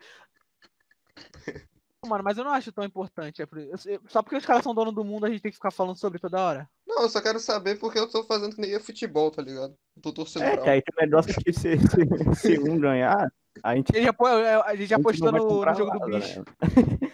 Mano, 2.04 2.24
mas 2.24 2.36
eu 2.36 2.44
não 2.44 2.52
acho 2.52 2.72
tão 2.72 2.84
importante. 2.84 3.44
é 3.44 3.46
por- 3.46 3.60
eu 3.60 3.78
sei- 3.78 4.00
Só 4.08 4.24
porque 4.24 4.36
os 4.38 4.46
caras 4.46 4.64
são 4.64 4.74
donos 4.74 4.94
do 4.94 5.04
mundo, 5.04 5.26
a 5.26 5.30
gente 5.30 5.40
tem 5.42 5.52
que 5.52 5.58
ficar 5.58 5.70
falando 5.70 5.98
sobre 5.98 6.18
toda 6.18 6.42
hora. 6.44 6.68
Não, 6.88 7.04
eu 7.04 7.10
só 7.10 7.22
quero 7.22 7.40
saber 7.40 7.78
porque 7.78 8.00
eu 8.00 8.10
tô 8.10 8.24
fazendo 8.24 8.56
que 8.56 8.62
nem 8.62 8.74
é 8.74 8.80
futebol, 8.80 9.30
tá 9.30 9.40
ligado? 9.44 9.76
Tô 10.02 10.12
torcendo 10.12 10.44
É, 10.46 10.70
aí 10.70 10.82
tem 10.82 10.94
um 10.98 11.02
negócio 11.06 11.32
que 11.44 11.54
se, 11.54 11.78
se, 11.78 12.36
se 12.42 12.60
um 12.60 12.80
ganhar, 12.80 13.32
a 13.62 13.76
gente, 13.76 13.92
A 13.94 13.98
gente 13.98 14.06
já, 14.06 14.14
pô- 14.14 14.26
a 14.26 14.76
gente 14.76 14.88
já 14.88 14.96
a 14.96 14.98
gente 15.00 15.04
postou 15.04 15.32
não 15.32 15.40
vai 15.40 15.48
no, 15.48 15.66
no 15.66 15.76
jogo 15.78 15.92
do 15.92 16.00
nada, 16.00 16.20
bicho. 16.20 16.40
né? 16.40 16.46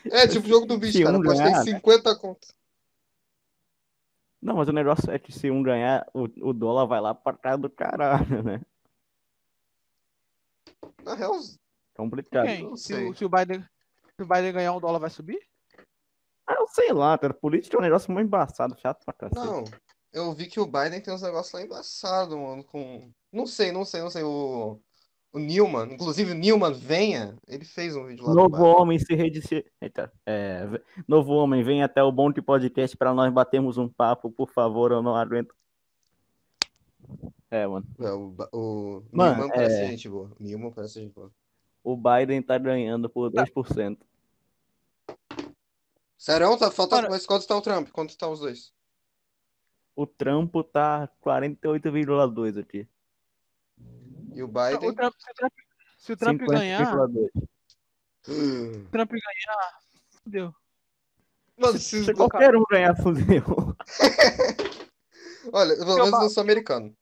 É, 0.10 0.26
tipo 0.28 0.48
jogo 0.48 0.66
do 0.66 0.78
bicho, 0.78 0.94
Se 1.00 1.04
cara. 1.04 1.18
um 1.18 1.22
ganhar, 1.22 1.50
né? 1.52 1.64
50 1.64 2.16
contas. 2.16 2.56
Não, 4.48 4.56
mas 4.56 4.70
o 4.70 4.72
negócio 4.72 5.12
é 5.12 5.20
que 5.20 5.30
se 5.30 5.52
um 5.52 5.62
ganhar, 5.62 6.08
o, 6.14 6.24
o 6.24 6.54
dólar 6.54 6.86
vai 6.86 7.02
lá 7.02 7.14
pra 7.14 7.34
casa 7.34 7.58
do 7.58 7.70
caralho, 7.70 8.42
né? 8.42 8.62
Na 11.04 11.16
real, 11.16 11.34
Complicado. 11.98 12.46
Quem? 12.46 12.64
não 12.64 12.78
Se, 12.78 12.94
sei. 12.94 13.10
o, 13.10 13.14
se, 13.14 13.26
o 13.26 13.30
Biden, 13.30 13.60
se 14.16 14.24
o 14.24 14.26
Biden 14.26 14.54
ganhar 14.54 14.72
um 14.72 14.80
dólar, 14.80 15.00
vai 15.00 15.10
subir? 15.10 15.46
Ah, 16.48 16.54
eu 16.62 16.68
sei 16.70 16.94
lá, 16.94 17.18
cara. 17.18 17.34
Política 17.34 17.76
é 17.76 17.80
um 17.80 17.84
negócio 17.84 18.10
muito 18.10 18.28
embaçado, 18.28 18.80
chato 18.80 19.04
pra 19.04 19.14
cacete. 19.14 19.46
não. 19.46 19.66
Eu 20.14 20.32
vi 20.34 20.48
que 20.48 20.62
o 20.62 20.66
Biden 20.66 21.02
tem 21.02 21.14
uns 21.14 21.22
negócios 21.24 21.52
lá 21.54 21.62
embaçados, 21.62 22.34
mano, 22.38 22.64
com... 22.64 23.12
Não 23.34 23.46
sei, 23.46 23.74
não 23.74 23.84
sei, 23.84 24.00
não 24.02 24.10
sei. 24.10 24.24
O, 24.24 24.80
o 25.38 25.40
Newman, 25.40 25.94
inclusive 25.94 26.32
o 26.32 26.36
Newman 26.36 26.74
Venha, 26.74 27.38
ele 27.48 27.64
fez 27.64 27.96
um 27.96 28.06
vídeo 28.06 28.26
lá 28.26 28.34
Novo 28.34 28.64
homem 28.64 28.98
se 28.98 29.14
redisse... 29.14 29.66
Eita, 29.80 30.12
é, 30.26 30.68
novo 31.08 31.34
homem, 31.34 31.64
vem 31.64 31.84
até 31.84 32.02
o 32.04 32.12
Bonte 32.12 32.42
Podcast 32.42 32.98
pra 32.98 33.14
nós 33.14 33.32
batermos 33.32 33.78
um 33.78 33.88
papo, 33.88 34.32
por 34.32 34.50
favor, 34.50 34.92
eu 34.92 35.02
não 35.02 35.16
aguento. 35.16 35.56
É, 37.50 37.66
mano. 37.66 37.86
É, 38.00 38.12
o, 38.12 38.34
o 38.52 39.04
Mano, 39.12 39.36
Newman 39.36 39.50
parece 39.50 39.82
é- 39.82 39.88
gente 39.88 40.10
boa. 40.10 40.32
O 40.40 40.44
Newman 40.44 40.72
parece 40.72 41.00
gente 41.00 41.14
boa. 41.14 41.32
O 41.84 41.96
Biden 41.96 42.42
tá 42.42 42.58
ganhando 42.58 43.10
por 43.10 43.32
2%. 43.32 43.98
Sério, 46.18 46.58
tá, 46.58 46.72
falta, 46.72 46.98
Mano- 46.98 47.10
mas 47.12 47.26
quanto 47.26 47.48
tá 47.48 47.56
o 47.56 47.62
Trump? 47.62 47.90
Quanto 47.92 48.18
tá 48.18 48.28
os 48.28 48.40
dois? 48.40 48.74
O 49.96 50.06
Trampo 50.06 50.64
tá 50.64 51.10
48,2 51.24 52.60
aqui. 52.60 52.88
E 54.34 54.44
o 54.44 54.46
O 54.46 54.48
Biden? 54.50 54.96
Trump- 54.96 55.16
se 55.18 55.32
o 55.32 55.36
Trump, 55.36 55.54
se 55.98 56.14
o 56.14 56.18
Trump 56.18 56.42
ganhar, 56.42 56.86
50,2. 56.86 57.30
se 58.24 58.32
o 58.32 58.90
Trump 58.92 59.12
ganhar, 59.12 59.80
fudeu. 60.24 60.56
Mano, 61.58 61.80
se, 61.80 62.06
Se 62.06 62.14
qualquer 62.14 62.56
um 62.56 62.64
ganhar, 62.70 62.96
fudeu. 63.02 63.44
olha, 65.52 65.76
pelo 65.76 65.96
menos 66.06 66.22
eu 66.22 66.30
sou 66.30 66.42
americano. 66.44 66.96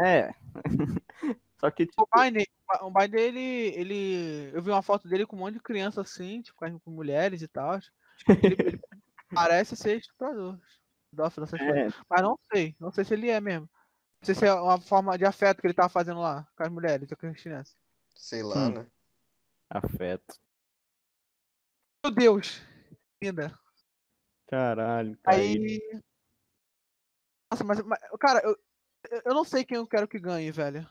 É. 0.00 0.34
Só 1.60 1.70
que, 1.70 1.86
tipo, 1.86 2.02
O 2.02 2.20
Biden, 2.20 2.46
o 2.82 2.90
Biden, 2.90 3.20
ele, 3.20 3.40
ele. 3.80 4.50
Eu 4.52 4.62
vi 4.62 4.70
uma 4.70 4.82
foto 4.82 5.08
dele 5.08 5.26
com 5.26 5.36
um 5.36 5.38
monte 5.38 5.54
de 5.54 5.60
criança 5.60 6.02
assim, 6.02 6.42
tipo, 6.42 6.58
com 6.58 6.78
com 6.80 6.90
mulheres 6.90 7.40
e 7.40 7.48
tal. 7.48 7.78
Ele, 8.28 8.54
ele 8.58 8.80
parece 9.32 9.74
ser 9.76 9.96
estuprador. 9.98 10.58
coisas. 11.16 11.52
é, 11.60 11.88
Mas 12.10 12.22
não 12.22 12.38
sei. 12.52 12.76
Não 12.78 12.90
sei 12.92 13.04
se 13.04 13.14
ele 13.14 13.30
é 13.30 13.40
mesmo. 13.40 13.68
Não 14.24 14.26
sei 14.26 14.34
se 14.36 14.46
é 14.46 14.54
uma 14.54 14.80
forma 14.80 15.18
de 15.18 15.26
afeto 15.26 15.60
que 15.60 15.66
ele 15.66 15.74
tava 15.74 15.90
fazendo 15.90 16.18
lá 16.18 16.48
com 16.56 16.62
as 16.62 16.70
mulheres 16.72 17.10
ou 17.12 17.16
com 17.18 17.26
as 17.26 17.38
crianças. 17.38 17.76
Sei 18.16 18.42
lá, 18.42 18.56
Hum. 18.68 18.70
né? 18.70 18.86
afeto. 19.68 20.40
Meu 22.02 22.10
Deus! 22.14 22.62
Linda. 23.22 23.58
Caralho, 24.46 25.18
Kaique. 25.22 25.82
Aí. 25.92 26.02
Nossa, 27.50 27.64
mas, 27.64 27.82
mas, 27.82 27.98
cara, 28.18 28.40
eu, 28.44 28.56
eu- 29.26 29.34
não 29.34 29.44
sei 29.44 29.62
quem 29.62 29.76
eu 29.76 29.86
quero 29.86 30.08
que 30.08 30.18
ganhe, 30.18 30.50
velho. 30.50 30.88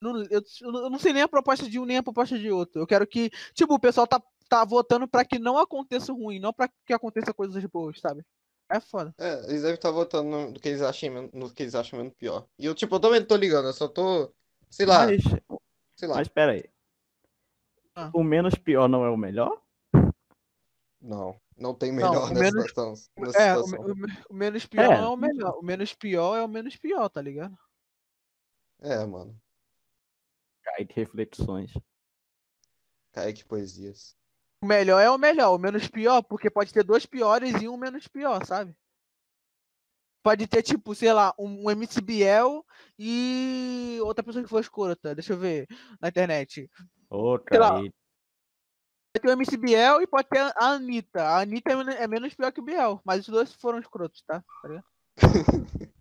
Não- 0.00 0.22
eu, 0.30 0.42
eu 0.62 0.90
não- 0.90 0.98
sei 0.98 1.12
nem 1.12 1.22
a 1.22 1.28
proposta 1.28 1.68
de 1.68 1.78
um 1.78 1.84
nem 1.84 1.98
a 1.98 2.02
proposta 2.02 2.38
de 2.38 2.50
outro. 2.50 2.80
Eu 2.80 2.86
quero 2.86 3.06
que. 3.06 3.28
Tipo, 3.52 3.74
o 3.74 3.80
pessoal 3.80 4.06
tá, 4.06 4.22
tá 4.48 4.64
votando 4.64 5.06
pra 5.06 5.22
que 5.24 5.38
não 5.38 5.58
aconteça 5.58 6.12
o 6.12 6.16
ruim, 6.16 6.38
não 6.38 6.52
pra 6.52 6.66
que 6.86 6.94
aconteça 6.94 7.34
coisas 7.34 7.62
boas, 7.66 8.00
sabe? 8.00 8.24
É 8.76 8.80
foda. 8.80 9.14
É, 9.18 9.34
eles 9.48 9.62
devem 9.62 9.74
estar 9.74 9.90
votando 9.92 10.28
no, 10.50 10.52
que 10.60 10.68
eles 10.68 10.82
acham, 10.82 11.30
no 11.32 11.48
que 11.52 11.62
eles 11.62 11.74
acham 11.74 11.98
menos 11.98 12.14
pior. 12.14 12.46
E 12.58 12.66
eu, 12.66 12.74
tipo, 12.74 12.94
eu 12.96 13.00
também 13.00 13.20
não 13.20 13.26
tô 13.26 13.36
ligando, 13.36 13.66
eu 13.68 13.72
só 13.72 13.86
tô. 13.86 14.32
Sei 14.70 14.84
lá, 14.84 15.06
Mas, 15.06 15.22
sei 15.94 16.08
lá. 16.08 16.16
mas 16.16 16.26
pera 16.28 16.52
aí. 16.52 16.64
Ah. 17.94 18.10
O 18.12 18.24
menos 18.24 18.54
pior 18.56 18.88
não 18.88 19.04
é 19.04 19.10
o 19.10 19.16
melhor? 19.16 19.62
Não, 21.00 21.40
não 21.56 21.72
tem 21.74 21.90
Não, 21.92 21.96
melhor 21.96 22.24
o 22.24 22.28
nessa 22.30 22.40
menos- 22.40 22.68
situação. 22.68 23.12
nessa 23.18 23.38
É, 23.38 23.56
o, 23.56 23.62
situação. 23.64 23.92
o 23.92 23.96
me- 23.96 24.22
o 24.30 24.34
menos 24.34 24.66
pior 24.66 24.84
É. 24.84 24.88
não 24.98 25.04
é 25.04 25.08
o 25.08 25.16
melhor. 25.16 25.58
O 25.58 25.62
menos 25.62 25.94
pior 25.94 26.36
é 26.36 26.42
o 26.42 26.48
menos 26.48 26.76
pior, 26.76 27.08
tá 27.08 27.22
ligado? 27.22 27.56
É, 28.80 29.04
mano. 29.06 29.40
Kaique, 30.64 30.94
reflexões. 30.96 31.72
Kaique 33.12 33.44
Poesias. 33.44 34.16
O 34.64 34.66
melhor 34.66 34.98
é 34.98 35.10
o 35.10 35.18
melhor, 35.18 35.54
o 35.54 35.58
menos 35.58 35.86
pior, 35.88 36.22
porque 36.22 36.48
pode 36.48 36.72
ter 36.72 36.82
dois 36.82 37.04
piores 37.04 37.60
e 37.60 37.68
um 37.68 37.76
menos 37.76 38.08
pior, 38.08 38.42
sabe? 38.46 38.74
Pode 40.22 40.46
ter, 40.46 40.62
tipo, 40.62 40.94
sei 40.94 41.12
lá, 41.12 41.34
um, 41.38 41.66
um 41.66 41.70
MC 41.70 42.00
Biel 42.00 42.64
e 42.98 43.98
outra 44.02 44.24
pessoa 44.24 44.42
que 44.42 44.48
for 44.48 44.60
escrota. 44.60 45.14
Deixa 45.14 45.34
eu 45.34 45.36
ver 45.36 45.68
na 46.00 46.08
internet. 46.08 46.70
Sei 47.46 47.58
lá. 47.58 47.74
Pode 47.74 47.92
ter 49.20 49.28
o 49.28 49.32
MC 49.32 49.54
Biel 49.58 50.00
e 50.00 50.06
pode 50.06 50.28
ter 50.30 50.38
a 50.38 50.54
Anitta. 50.70 51.22
A 51.22 51.40
Anitta 51.42 51.70
é, 51.70 51.76
men- 51.76 51.96
é 51.96 52.08
menos 52.08 52.32
pior 52.32 52.50
que 52.50 52.60
o 52.60 52.64
Biel, 52.64 53.02
mas 53.04 53.20
os 53.20 53.26
dois 53.26 53.52
foram 53.52 53.78
escrotos, 53.78 54.22
tá? 54.22 54.42
Tá? 54.62 54.84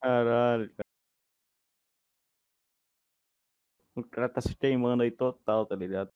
Caralho, 0.00 0.72
cara. 0.72 0.88
O 3.96 4.04
cara 4.04 4.28
tá 4.28 4.40
se 4.40 4.54
queimando 4.54 5.02
aí 5.02 5.10
total, 5.10 5.66
tá 5.66 5.74
ligado? 5.74 6.12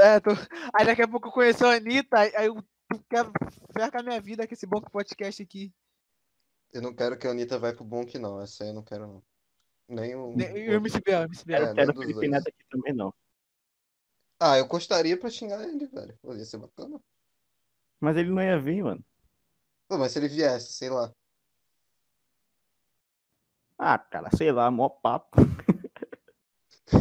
É, 0.00 0.20
tô... 0.20 0.30
Aí 0.74 0.86
daqui 0.86 1.02
a 1.02 1.08
pouco 1.08 1.28
eu 1.28 1.32
conheço 1.32 1.64
a 1.66 1.74
Anitta, 1.74 2.18
aí 2.18 2.46
eu 2.46 2.62
quero 3.08 3.32
ferrar 3.72 3.90
com 3.90 3.98
a 3.98 4.02
minha 4.02 4.20
vida 4.20 4.46
com 4.46 4.54
esse 4.54 4.66
bom 4.66 4.80
podcast 4.80 5.42
aqui. 5.42 5.72
Eu 6.72 6.82
não 6.82 6.94
quero 6.94 7.18
que 7.18 7.26
a 7.26 7.30
Anitta 7.30 7.58
vai 7.58 7.72
pro 7.74 7.84
Bonk, 7.84 8.18
não. 8.18 8.40
Essa 8.40 8.64
aí 8.64 8.70
eu 8.70 8.74
não 8.74 8.82
quero, 8.82 9.06
não. 9.06 9.22
Nem 9.88 10.14
o. 10.14 10.34
E 10.38 10.68
o 10.70 10.74
MC 10.74 11.00
Biel, 11.00 11.22
MC 11.22 11.44
Biel. 11.44 11.60
Eu 11.62 11.68
É, 11.68 11.74
quero 11.74 11.92
nem 11.92 11.98
o 11.98 12.00
Felipe. 12.08 12.28
Neto 12.28 12.48
aqui 12.48 12.64
também, 12.68 12.92
não. 12.92 13.14
Ah, 14.38 14.58
eu 14.58 14.66
gostaria 14.66 15.18
pra 15.18 15.30
xingar 15.30 15.62
ele, 15.62 15.86
velho. 15.86 16.18
Ia 16.24 16.44
ser 16.44 16.58
bacana. 16.58 17.00
Mas 18.00 18.16
ele 18.16 18.30
não 18.30 18.42
ia 18.42 18.58
vir, 18.58 18.82
mano. 18.82 19.02
Pô, 19.88 19.96
mas 19.96 20.12
se 20.12 20.18
ele 20.18 20.28
viesse, 20.28 20.72
sei 20.72 20.90
lá. 20.90 21.10
Ah, 23.78 23.98
cara, 23.98 24.30
sei 24.36 24.50
lá, 24.52 24.70
mó 24.70 24.88
papo. 24.88 25.36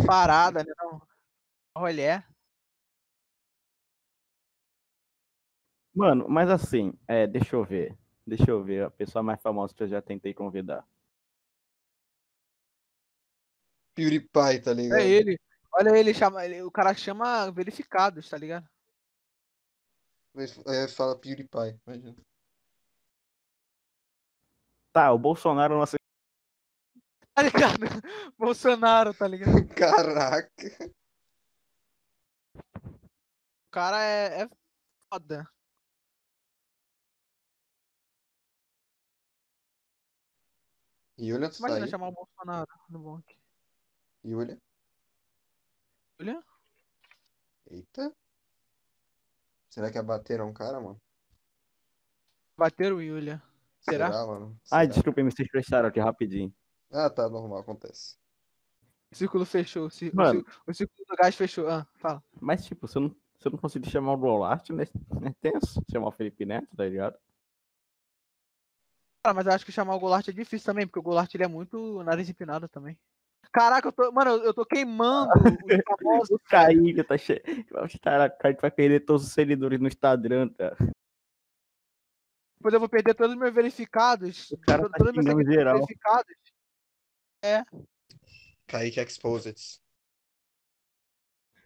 Parada, 0.06 0.64
né? 0.64 0.74
Não. 0.78 1.02
Olha. 1.76 2.26
Mano, 5.96 6.28
mas 6.28 6.50
assim, 6.50 6.94
é, 7.08 7.26
deixa 7.26 7.56
eu 7.56 7.64
ver. 7.64 7.98
Deixa 8.28 8.50
eu 8.52 8.62
ver 8.62 8.84
a 8.84 8.92
pessoa 8.92 9.24
mais 9.24 9.42
famosa 9.42 9.74
que 9.74 9.82
eu 9.84 9.88
já 9.88 10.02
tentei 10.02 10.34
convidar. 10.34 10.86
PewDiePie, 13.94 14.62
tá 14.62 14.74
ligado? 14.74 15.00
É 15.00 15.08
ele. 15.08 15.40
Olha 15.74 15.98
ele, 15.98 16.14
chama, 16.14 16.46
ele- 16.46 16.62
o 16.64 16.72
cara 16.72 16.94
chama 16.94 17.50
verificados, 17.52 18.30
tá 18.30 18.38
ligado? 18.38 18.68
É, 20.68 20.88
fala 20.90 21.18
PewDiePie, 21.18 21.80
imagina. 21.88 22.16
Tá, 24.92 25.14
o 25.14 25.18
Bolsonaro 25.20 25.76
não 25.76 25.82
aceitou. 25.82 26.00
Tá 27.34 27.42
ligado? 27.42 27.80
Bolsonaro, 28.38 29.14
tá 29.14 29.28
ligado? 29.28 29.66
Caraca. 29.76 30.50
O 33.68 33.72
cara 33.72 34.04
é, 34.04 34.44
é 34.44 34.50
foda. 35.10 35.50
Tá 41.18 41.22
Imagina 41.60 41.86
aí? 41.86 41.90
chamar 41.90 42.10
o 42.10 42.12
Bolsonaro 42.12 42.68
no 42.90 43.00
bonde. 43.00 43.40
Yulia? 44.26 44.58
Olha. 46.20 46.44
Eita. 47.70 48.14
Será 49.70 49.92
que 49.92 49.98
abateram 49.98 50.50
um 50.50 50.54
cara, 50.54 50.80
mano? 50.80 51.00
Bateram 52.58 52.98
o 52.98 53.02
Yulia. 53.02 53.42
Será? 53.80 54.10
mano? 54.26 54.60
Ai, 54.72 54.86
Será? 54.86 54.94
desculpa, 54.94 55.24
me 55.24 55.32
vocês 55.32 55.48
fecharam 55.50 55.88
aqui 55.88 56.00
rapidinho. 56.00 56.54
Ah, 56.92 57.10
tá, 57.10 57.30
normal, 57.30 57.60
acontece. 57.60 58.18
O 59.12 59.16
círculo 59.16 59.46
fechou. 59.46 59.86
O 59.88 59.90
cí- 59.90 60.10
o 60.10 60.16
Mano. 60.16 60.42
cí- 60.42 60.46
o 60.68 60.74
círculo 60.74 61.06
do 61.08 61.16
gás 61.16 61.36
fechou. 61.36 61.70
Ah, 61.70 61.86
fala. 61.96 62.24
Mas, 62.42 62.66
tipo, 62.66 62.88
se 62.88 62.98
eu 62.98 63.04
não, 63.04 63.10
se 63.40 63.48
eu 63.48 63.52
não 63.52 63.60
conseguir 63.60 63.90
chamar 63.90 64.14
o 64.14 64.18
Golart, 64.18 64.70
né? 64.72 64.84
É 65.26 65.34
tenso 65.40 65.82
chamar 65.90 66.08
o 66.08 66.12
Felipe 66.12 66.46
Neto, 66.46 66.76
tá 66.76 66.86
ligado? 66.86 67.18
Cara, 69.26 69.34
mas 69.34 69.48
eu 69.48 69.54
acho 69.54 69.66
que 69.66 69.72
chamar 69.72 69.96
o 69.96 70.00
Goulart 70.00 70.28
é 70.28 70.32
difícil 70.32 70.68
também, 70.68 70.86
porque 70.86 71.00
o 71.00 71.02
Goulart 71.02 71.34
ele 71.34 71.44
é 71.44 71.48
muito 71.48 72.04
nariz 72.04 72.30
empinado 72.30 72.68
também. 72.70 72.96
Caraca, 73.52 73.88
eu 73.88 73.92
tô. 73.92 74.12
Mano, 74.12 74.30
eu- 74.44 74.54
tô 74.54 74.64
queimando 74.64 75.32
os 75.66 75.84
famosos. 75.84 76.30
O 76.30 76.40
Kaique 76.48 77.04
tá 77.04 77.18
cheio. 77.18 77.42
Cara, 78.04 78.28
o 78.28 78.38
Kaique 78.38 78.62
vai 78.62 78.70
perder 78.70 79.00
todos 79.00 79.26
os 79.26 79.32
seguidores 79.34 79.80
no 79.80 79.88
Instagram, 79.88 80.50
cara. 80.50 80.78
Depois 82.58 82.72
eu 82.76 82.80
vou 82.80 82.88
perder 82.88 83.16
todos 83.16 83.34
os 83.34 83.40
meus 83.40 83.52
verificados. 83.52 84.52
O 84.52 84.58
cara 84.60 84.88
tá 84.88 84.98
todos 85.00 85.18
os 85.18 85.26
meus 85.26 85.46
geral. 85.48 85.74
verificados. 85.80 86.36
Kaique 88.68 89.00
Exposed. 89.00 89.82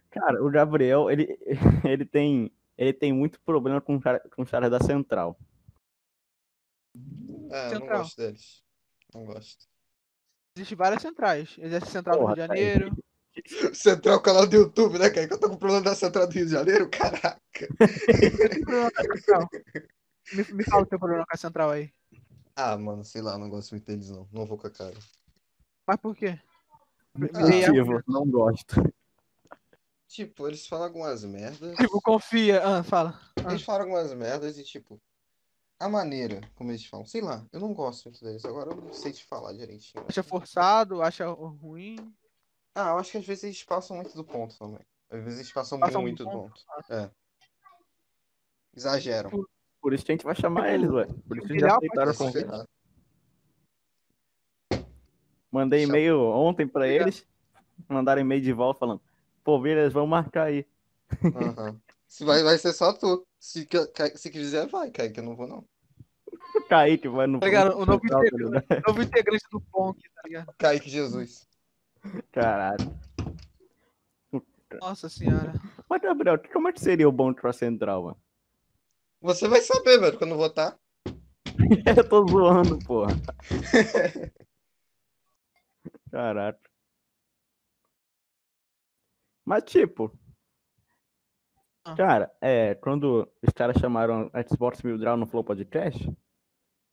Cara, 0.08 0.42
o 0.42 0.50
Gabriel, 0.50 1.10
ele, 1.10 1.38
ele 1.86 2.06
tem. 2.06 2.50
Ele 2.78 2.94
tem 2.94 3.12
muito 3.12 3.38
problema 3.42 3.82
com, 3.82 3.96
o 3.96 4.00
cara- 4.00 4.20
com 4.34 4.40
os 4.40 4.50
caras 4.50 4.70
da 4.70 4.80
Central. 4.80 5.38
É, 7.50 7.66
eu 7.68 7.70
não 7.72 7.78
Central. 7.80 7.98
gosto 7.98 8.16
deles. 8.16 8.62
Não 9.14 9.24
gosto. 9.24 9.66
Existem 10.56 10.76
várias 10.76 11.02
centrais. 11.02 11.56
Existe 11.58 11.88
a 11.88 11.90
central 11.90 12.18
Porra, 12.18 12.34
do 12.34 12.40
Rio 12.40 12.48
de 12.48 12.48
Kaique. 12.48 12.72
Janeiro. 12.72 13.04
Central 13.74 14.20
canal 14.20 14.46
do 14.46 14.56
YouTube, 14.56 14.98
né, 14.98 15.08
Kaique? 15.08 15.32
Eu 15.32 15.38
tô 15.40 15.48
com 15.48 15.56
problema 15.56 15.82
da 15.82 15.94
Central 15.94 16.26
do 16.26 16.32
Rio 16.32 16.46
de 16.46 16.52
Janeiro, 16.52 16.88
caraca. 16.90 17.40
Central. 19.14 19.48
Me, 20.32 20.44
me 20.52 20.64
fala 20.64 20.82
o 20.82 20.86
teu 20.86 20.98
problema 20.98 21.24
com 21.26 21.34
a 21.34 21.38
central 21.38 21.70
aí. 21.70 21.92
Ah, 22.54 22.76
mano, 22.76 23.04
sei 23.04 23.22
lá, 23.22 23.38
não 23.38 23.48
gosto 23.48 23.70
muito 23.70 23.86
deles, 23.86 24.10
não. 24.10 24.28
Não 24.32 24.44
vou 24.46 24.58
com 24.58 24.66
a 24.66 24.70
cara. 24.70 24.96
Mas 25.86 25.96
por 25.96 26.14
quê? 26.14 26.38
Me, 27.16 27.26
me 27.26 27.30
Ah, 27.34 27.68
Motivo, 27.68 28.02
não 28.06 28.26
gosto. 28.28 28.74
Tipo, 30.08 30.48
eles 30.48 30.66
falam 30.66 30.86
algumas 30.86 31.24
merdas. 31.24 31.76
Tipo, 31.76 32.00
confia. 32.02 32.60
Ah, 32.64 32.82
fala. 32.82 33.18
Ah. 33.44 33.50
Eles 33.50 33.62
falam 33.62 33.82
algumas 33.82 34.12
merdas 34.12 34.58
e, 34.58 34.64
tipo, 34.64 35.00
a 35.80 35.88
maneira 35.88 36.42
como 36.54 36.70
eles 36.70 36.84
falam, 36.84 37.06
sei 37.06 37.22
lá, 37.22 37.44
eu 37.50 37.58
não 37.58 37.72
gosto 37.72 38.04
muito 38.04 38.22
deles. 38.22 38.44
Agora 38.44 38.70
eu 38.70 38.76
não 38.76 38.92
sei 38.92 39.12
te 39.12 39.24
falar 39.24 39.54
direitinho. 39.54 40.04
Acha 40.06 40.22
forçado, 40.22 41.00
acha 41.00 41.26
ruim. 41.26 42.14
Ah, 42.74 42.90
eu 42.90 42.98
acho 42.98 43.10
que 43.10 43.18
às 43.18 43.26
vezes 43.26 43.44
eles 43.44 43.64
passam 43.64 43.96
muito 43.96 44.14
do 44.14 44.22
ponto 44.22 44.56
também. 44.58 44.84
Às 45.10 45.24
vezes 45.24 45.38
eles 45.40 45.52
passam 45.52 45.80
Passam 45.80 46.02
muito 46.02 46.22
do 46.22 46.30
do 46.30 46.36
ponto. 46.36 46.60
É. 46.90 47.10
Exageram. 48.76 49.30
Por 49.80 49.94
isso 49.94 50.04
que 50.04 50.12
a 50.12 50.14
gente 50.14 50.24
vai 50.24 50.36
chamar 50.36 50.72
eles, 50.72 50.90
ué. 50.90 51.06
Por 51.26 51.38
isso 51.38 51.46
que 51.46 51.54
eles 51.54 51.62
já 51.62 51.74
o 51.74 51.76
aceitaram 51.78 52.12
o 52.12 52.16
convite. 52.16 52.46
Mandei 55.50 55.82
e-mail 55.82 56.20
ontem 56.20 56.68
pra 56.68 56.82
Obrigado. 56.82 57.08
eles. 57.08 57.26
Mandaram 57.88 58.20
e-mail 58.20 58.42
de 58.42 58.52
volta 58.52 58.80
falando: 58.80 59.00
pô, 59.42 59.58
beleza, 59.58 59.94
vamos 59.94 60.10
marcar 60.10 60.44
aí. 60.44 60.66
Aham. 61.34 61.80
Se 62.06 62.24
vai, 62.24 62.42
vai 62.42 62.58
ser 62.58 62.72
só 62.72 62.92
tu. 62.92 63.26
Se, 63.38 63.66
se 64.16 64.30
quiser, 64.30 64.66
vai, 64.66 64.90
Kaique, 64.90 65.18
eu 65.18 65.24
não 65.24 65.34
vou, 65.34 65.46
não. 65.46 65.64
Kaique 66.70 67.08
vai 67.08 67.26
no. 67.26 67.40
Tá 67.40 67.46
ligado? 67.46 67.76
O 67.76 67.84
novo, 67.84 68.00
Central, 68.00 68.20
tá 68.20 68.26
integrante, 68.28 68.66
ligado? 68.68 68.86
novo 68.86 69.02
integrante 69.02 69.44
do 69.50 69.60
Ponk, 69.60 70.00
tá 70.14 70.22
ligado? 70.24 70.54
Kaique 70.56 70.88
Jesus. 70.88 71.48
Caralho. 72.30 72.96
Nossa 74.80 75.08
senhora. 75.08 75.52
Mas, 75.88 76.00
Gabriel, 76.00 76.40
como 76.52 76.68
é 76.68 76.72
que 76.72 76.80
seria 76.80 77.08
o 77.08 77.12
bom 77.12 77.34
pra 77.34 77.52
Central, 77.52 78.04
mano? 78.04 78.16
Você 79.20 79.48
vai 79.48 79.60
saber, 79.60 79.98
velho, 79.98 80.16
quando 80.16 80.36
votar. 80.36 80.78
Eu 81.98 82.08
tô 82.08 82.24
zoando, 82.28 82.78
porra. 82.86 83.14
Caraca. 86.12 86.70
Mas, 89.44 89.64
tipo. 89.64 90.16
Ah. 91.84 91.96
Cara, 91.96 92.32
é, 92.40 92.76
quando 92.76 93.28
os 93.42 93.52
caras 93.52 93.76
chamaram 93.80 94.30
Xbox 94.48 94.80
Mil 94.82 94.96
Grau 94.96 95.16
no 95.16 95.26
Flow 95.26 95.42
Podcast, 95.42 96.08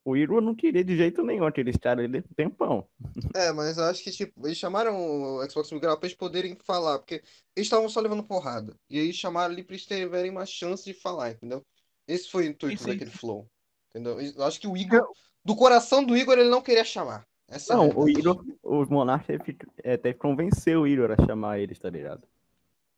o 0.08 0.16
Iro 0.16 0.40
não 0.40 0.54
queria 0.54 0.82
de 0.82 0.96
jeito 0.96 1.22
nenhum 1.22 1.44
aqueles 1.44 1.76
caras 1.76 2.04
ele 2.04 2.22
tempão. 2.34 2.88
É, 3.34 3.52
mas 3.52 3.76
eu 3.76 3.84
acho 3.84 4.02
que, 4.02 4.10
tipo, 4.10 4.46
eles 4.46 4.56
chamaram 4.56 4.96
o 4.96 5.50
Xbox 5.50 5.70
Mil 5.70 5.80
Grau 5.80 5.98
pra 5.98 6.06
eles 6.06 6.16
poderem 6.16 6.56
falar, 6.64 6.98
porque 6.98 7.16
eles 7.54 7.66
estavam 7.66 7.88
só 7.88 8.00
levando 8.00 8.24
porrada. 8.24 8.74
E 8.88 8.98
aí 8.98 9.12
chamaram 9.12 9.52
ali 9.52 9.62
pra 9.62 9.74
eles 9.74 9.86
terem 9.86 10.30
uma 10.30 10.46
chance 10.46 10.84
de 10.84 10.94
falar, 10.94 11.32
entendeu? 11.32 11.62
Esse 12.06 12.30
foi 12.30 12.46
o 12.46 12.50
intuito 12.50 12.82
sim. 12.82 12.88
daquele 12.88 13.10
flow. 13.10 13.46
Entendeu? 13.90 14.20
Eu 14.20 14.44
acho 14.44 14.60
que 14.60 14.66
o 14.66 14.76
Igor, 14.76 15.06
do 15.44 15.54
coração 15.54 16.02
do 16.04 16.16
Igor, 16.16 16.38
ele 16.38 16.48
não 16.48 16.62
queria 16.62 16.84
chamar. 16.84 17.26
Essa 17.48 17.74
é 17.74 17.76
Não, 17.76 17.88
o 17.88 18.04
verdade. 18.04 18.20
Iro, 18.20 18.58
os 18.62 18.88
Monarcas 18.88 19.26
teve, 19.26 19.44
que- 19.54 19.66
é, 19.82 19.96
teve 19.96 20.14
que 20.14 20.20
convencer 20.20 20.76
o 20.76 20.86
Iro 20.86 21.10
a 21.12 21.26
chamar 21.26 21.58
eles, 21.58 21.78
tá 21.78 21.90
ligado? 21.90 22.26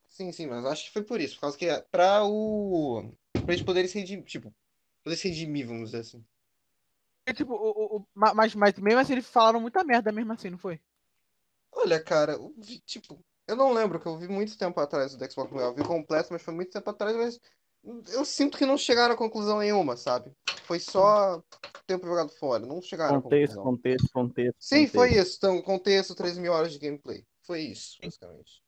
Sim, 0.09 0.33
sim, 0.33 0.47
mas 0.47 0.65
eu 0.65 0.71
acho 0.71 0.85
que 0.87 0.93
foi 0.93 1.03
por 1.03 1.21
isso. 1.21 1.37
Por 1.37 1.43
causa 1.43 1.57
que 1.59 1.67
é 1.67 1.81
pra 1.81 2.25
o. 2.25 3.13
Pra 3.33 3.55
eles 3.55 3.65
poderem 3.65 3.89
se 3.89 3.99
redimir, 3.99 4.25
tipo, 4.25 4.53
poder 5.03 5.17
se 5.17 5.29
redimir, 5.29 5.67
vamos 5.67 5.91
dizer 5.91 6.01
assim. 6.01 6.25
Tipo, 7.35 7.55
o, 7.55 7.71
o- 7.71 7.97
o- 7.99 8.07
ma- 8.15 8.35
mas, 8.35 8.55
mas 8.55 8.79
mesmo 8.79 9.01
assim 9.01 9.13
eles 9.13 9.27
falaram 9.27 9.61
muita 9.61 9.85
merda 9.85 10.13
mesmo 10.13 10.33
assim, 10.33 10.51
não 10.51 10.59
foi? 10.59 10.81
Olha, 11.73 12.03
cara, 12.03 12.33
eu 12.33 12.53
vi, 12.59 12.81
tipo, 12.81 13.19
eu 13.47 13.57
não 13.57 13.73
lembro 13.73 14.01
que 14.01 14.07
eu 14.07 14.19
vi 14.19 14.29
muito 14.29 14.57
tempo 14.59 14.79
atrás 14.81 15.15
do 15.15 15.25
Xbox 15.31 15.51
Mobile. 15.51 15.71
Eu 15.71 15.75
vi 15.75 15.85
completo, 15.85 16.33
mas 16.33 16.43
foi 16.43 16.55
muito 16.55 16.71
tempo 16.71 16.89
atrás, 16.91 17.17
mas 17.17 17.41
eu 18.13 18.25
sinto 18.25 18.59
que 18.59 18.67
não 18.67 18.77
chegaram 18.77 19.15
a 19.15 19.19
conclusão 19.19 19.59
nenhuma, 19.59 19.97
sabe? 19.97 20.33
Foi 20.65 20.79
só 20.79 21.43
tempo 21.87 22.07
jogado 22.07 22.31
fora, 22.31 22.65
não 22.67 22.81
chegaram 22.83 23.17
a 23.19 23.23
Contexto, 23.23 23.57
conclusão. 23.57 23.65
contexto, 23.65 24.13
contexto. 24.13 24.57
Sim, 24.61 24.77
contexto. 24.87 24.95
foi 24.95 25.15
isso. 25.15 25.37
Então, 25.39 25.63
contexto, 25.63 26.15
13 26.15 26.41
mil 26.41 26.53
horas 26.53 26.73
de 26.73 26.79
gameplay. 26.79 27.25
Foi 27.43 27.61
isso, 27.61 27.99
basicamente. 28.03 28.63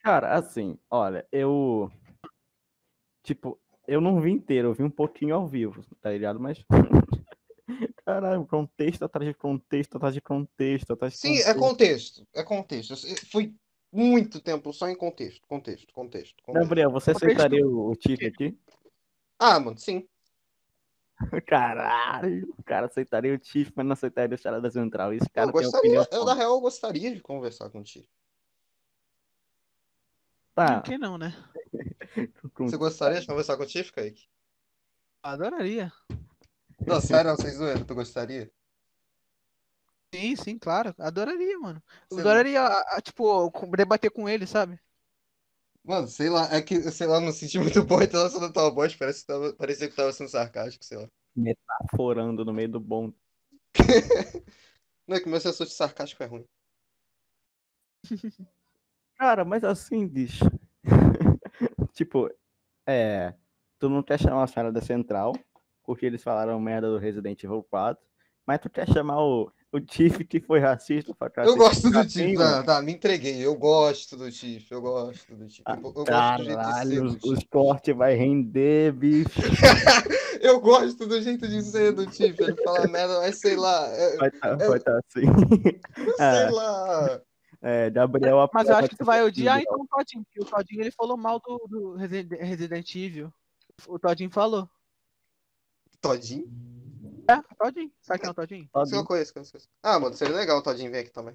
Cara, 0.00 0.34
assim, 0.34 0.78
olha, 0.90 1.26
eu. 1.32 1.90
Tipo, 3.22 3.58
eu 3.86 4.00
não 4.00 4.20
vi 4.20 4.30
inteiro, 4.30 4.68
eu 4.68 4.74
vi 4.74 4.82
um 4.82 4.90
pouquinho 4.90 5.34
ao 5.34 5.46
vivo, 5.46 5.84
tá 6.00 6.10
ligado? 6.10 6.38
Mas. 6.40 6.64
Caralho, 8.04 8.44
contexto 8.46 9.02
atrás 9.04 9.26
de 9.26 9.34
contexto, 9.34 9.96
atrás 9.96 10.12
de 10.14 10.20
contexto, 10.20 10.92
atrás 10.92 11.14
de 11.14 11.18
Sim, 11.20 11.38
é 11.38 11.54
contexto. 11.54 12.26
É 12.34 12.42
contexto. 12.42 12.94
Foi 13.30 13.54
muito 13.90 14.40
tempo 14.40 14.72
só 14.72 14.88
em 14.88 14.94
contexto. 14.96 15.40
Contexto, 15.48 15.92
contexto, 15.94 16.34
contexto. 16.42 16.62
Gabriel, 16.68 16.90
você 16.90 17.12
Contexto- 17.14 17.32
aceitaria 17.32 17.66
o, 17.66 17.90
o 17.90 17.96
Tiff 17.96 18.26
aqui? 18.26 18.58
Ah, 19.38 19.58
mano, 19.58 19.78
sim. 19.78 20.06
Caralho, 21.46 22.52
o 22.58 22.62
cara 22.62 22.86
aceitaria 22.86 23.32
o 23.34 23.38
Tiff, 23.38 23.72
mas 23.74 23.86
não 23.86 23.92
aceitaria 23.94 24.34
o 24.34 24.38
Charada 24.38 24.70
Central. 24.70 25.12
Esse 25.14 25.28
cara 25.30 25.48
Eu 25.48 25.52
tem 25.52 25.62
gostaria, 25.62 26.00
opinião. 26.02 26.20
eu, 26.20 26.24
na 26.26 26.34
real, 26.34 26.54
eu 26.54 26.60
gostaria 26.60 27.14
de 27.14 27.20
conversar 27.22 27.70
contigo. 27.70 28.06
Tá, 30.54 30.80
Quem 30.82 30.98
não, 30.98 31.18
né? 31.18 31.34
com- 32.54 32.68
Você 32.68 32.76
gostaria 32.76 33.20
de 33.20 33.26
conversar 33.26 33.56
contigo, 33.56 33.92
Kaique? 33.92 34.28
Adoraria. 35.22 35.92
Não, 36.86 37.00
sério, 37.00 37.30
não, 37.30 37.36
vocês 37.36 37.54
zoeiram, 37.56 37.84
tu 37.84 37.94
gostaria? 37.94 38.50
Sim, 40.14 40.36
sim, 40.36 40.58
claro. 40.58 40.94
Adoraria, 40.98 41.58
mano. 41.58 41.82
Sei. 42.08 42.20
Adoraria, 42.20 42.60
a- 42.62 42.96
a, 42.98 43.00
tipo, 43.00 43.50
com- 43.50 43.70
debater 43.70 44.10
com 44.10 44.28
ele, 44.28 44.46
sabe? 44.46 44.78
Mano, 45.82 46.06
sei 46.08 46.30
lá, 46.30 46.48
é 46.54 46.62
que, 46.62 46.80
sei 46.90 47.06
lá, 47.06 47.20
não 47.20 47.32
senti 47.32 47.58
muito 47.58 47.82
bom 47.84 47.98
a 47.98 48.04
entonação 48.04 48.40
da 48.40 48.50
tua 48.50 48.70
voz, 48.70 48.94
parece 48.94 49.20
que 49.20 49.26
tava, 49.26 49.52
parecia 49.54 49.88
que 49.88 49.94
tava 49.96 50.12
sendo 50.12 50.30
sarcástico, 50.30 50.84
sei 50.84 50.98
lá. 50.98 51.08
forando 51.96 52.44
no 52.44 52.52
meio 52.54 52.70
do 52.70 52.80
bom. 52.80 53.12
Não 55.06 55.16
é 55.16 55.20
que 55.20 55.28
meu 55.28 55.40
senso 55.40 55.64
de 55.66 55.72
sarcástico 55.72 56.22
é 56.22 56.26
ruim. 56.26 56.46
Cara, 59.24 59.42
mas 59.42 59.64
assim, 59.64 60.06
bicho. 60.06 60.44
tipo, 61.94 62.30
é. 62.86 63.32
Tu 63.78 63.88
não 63.88 64.02
quer 64.02 64.20
chamar 64.20 64.42
a 64.42 64.46
Charada 64.46 64.82
Central, 64.82 65.32
porque 65.82 66.04
eles 66.04 66.22
falaram 66.22 66.60
merda 66.60 66.90
do 66.90 66.98
Resident 66.98 67.42
Evil 67.42 67.66
4, 67.70 68.04
mas 68.46 68.60
tu 68.60 68.68
quer 68.68 68.86
chamar 68.86 69.22
o, 69.22 69.50
o 69.72 69.80
Tiff 69.80 70.22
que 70.26 70.40
foi 70.40 70.60
racista 70.60 71.14
pra 71.14 71.28
Eu 71.28 71.32
cacete, 71.32 71.56
gosto 71.58 71.82
do 71.84 71.92
pra 71.92 72.06
Tiff, 72.06 72.34
tá, 72.36 72.62
tá, 72.64 72.82
me 72.82 72.92
entreguei, 72.92 73.44
eu 73.46 73.54
gosto 73.56 74.14
do 74.14 74.30
Tiff, 74.30 74.70
eu 74.70 74.82
gosto 74.82 75.34
do 75.34 75.46
Tiff. 75.48 75.62
Eu, 75.66 75.74
eu 75.74 75.80
gosto 75.80 76.36
do 76.36 76.44
jeito 76.44 76.58
de 76.60 76.64
ser 76.66 76.66
Caralho, 76.66 77.04
os, 77.06 77.24
os 77.24 77.44
cortes 77.44 77.96
vai 77.96 78.14
render, 78.14 78.92
bicho. 78.92 79.30
Eu 80.44 80.60
gosto 80.60 81.06
do 81.06 81.22
jeito 81.22 81.48
de 81.48 81.62
ser 81.62 81.92
do 81.92 82.04
Tiff, 82.06 82.38
ele 82.42 82.54
fala 82.62 82.86
merda, 82.86 83.18
mas 83.20 83.38
sei 83.40 83.56
lá, 83.56 83.86
é- 83.88 84.16
Vai 84.18 84.30
tá, 84.30 84.48
Eu- 84.60 84.68
vai 84.70 84.78
tá 84.78 84.98
assim. 84.98 85.22
sei 85.96 86.16
Ah. 86.20 86.50
lá. 86.52 87.20
É, 87.66 87.88
Gabriel 87.88 88.46
Mas 88.52 88.68
eu 88.68 88.76
acho 88.76 88.90
que 88.90 88.96
tu 88.96 89.06
vai 89.06 89.22
odiar 89.22 89.58
então 89.58 89.80
o 89.80 89.86
Todinho, 89.86 90.22
porque 90.22 90.42
o 90.42 90.44
Todinho 90.44 90.82
ele 90.82 90.90
falou 90.90 91.16
mal 91.16 91.40
do, 91.40 91.56
do 91.66 91.94
Resi- 91.94 92.28
Resident 92.38 92.94
Evil. 92.94 93.32
O 93.86 93.98
Todinho 93.98 94.30
falou. 94.30 94.68
Todinho? 95.98 96.46
É, 97.26 97.36
o 97.38 97.56
Todinho. 97.58 97.90
Sabe 98.02 98.20
quem 98.20 98.28
é 98.28 98.30
o 98.30 98.34
Todinho? 98.34 98.68
Isso 98.84 98.94
eu 98.94 99.02
conheço, 99.06 99.32
conheço, 99.32 99.50
conheço. 99.52 99.68
Ah, 99.82 99.98
mano, 99.98 100.14
seria 100.14 100.36
legal 100.36 100.58
o 100.58 100.62
Todinho 100.62 100.90
vir 100.92 100.98
aqui 100.98 101.10
também. 101.10 101.34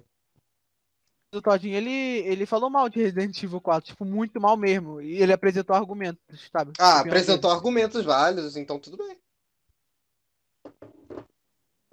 O 1.34 1.42
Todinho, 1.42 1.74
ele, 1.76 1.90
ele 1.90 2.46
falou 2.46 2.70
mal 2.70 2.88
de 2.88 3.00
Resident 3.02 3.42
Evil 3.42 3.60
4, 3.60 3.88
tipo, 3.88 4.04
muito 4.04 4.40
mal 4.40 4.56
mesmo. 4.56 5.00
E 5.00 5.20
ele 5.20 5.32
apresentou 5.32 5.74
argumentos, 5.74 6.48
sabe? 6.52 6.72
Ah, 6.78 7.00
apresentou 7.00 7.50
argumentos 7.50 8.04
válidos, 8.04 8.56
então 8.56 8.78
tudo 8.78 8.96
bem. 8.96 9.18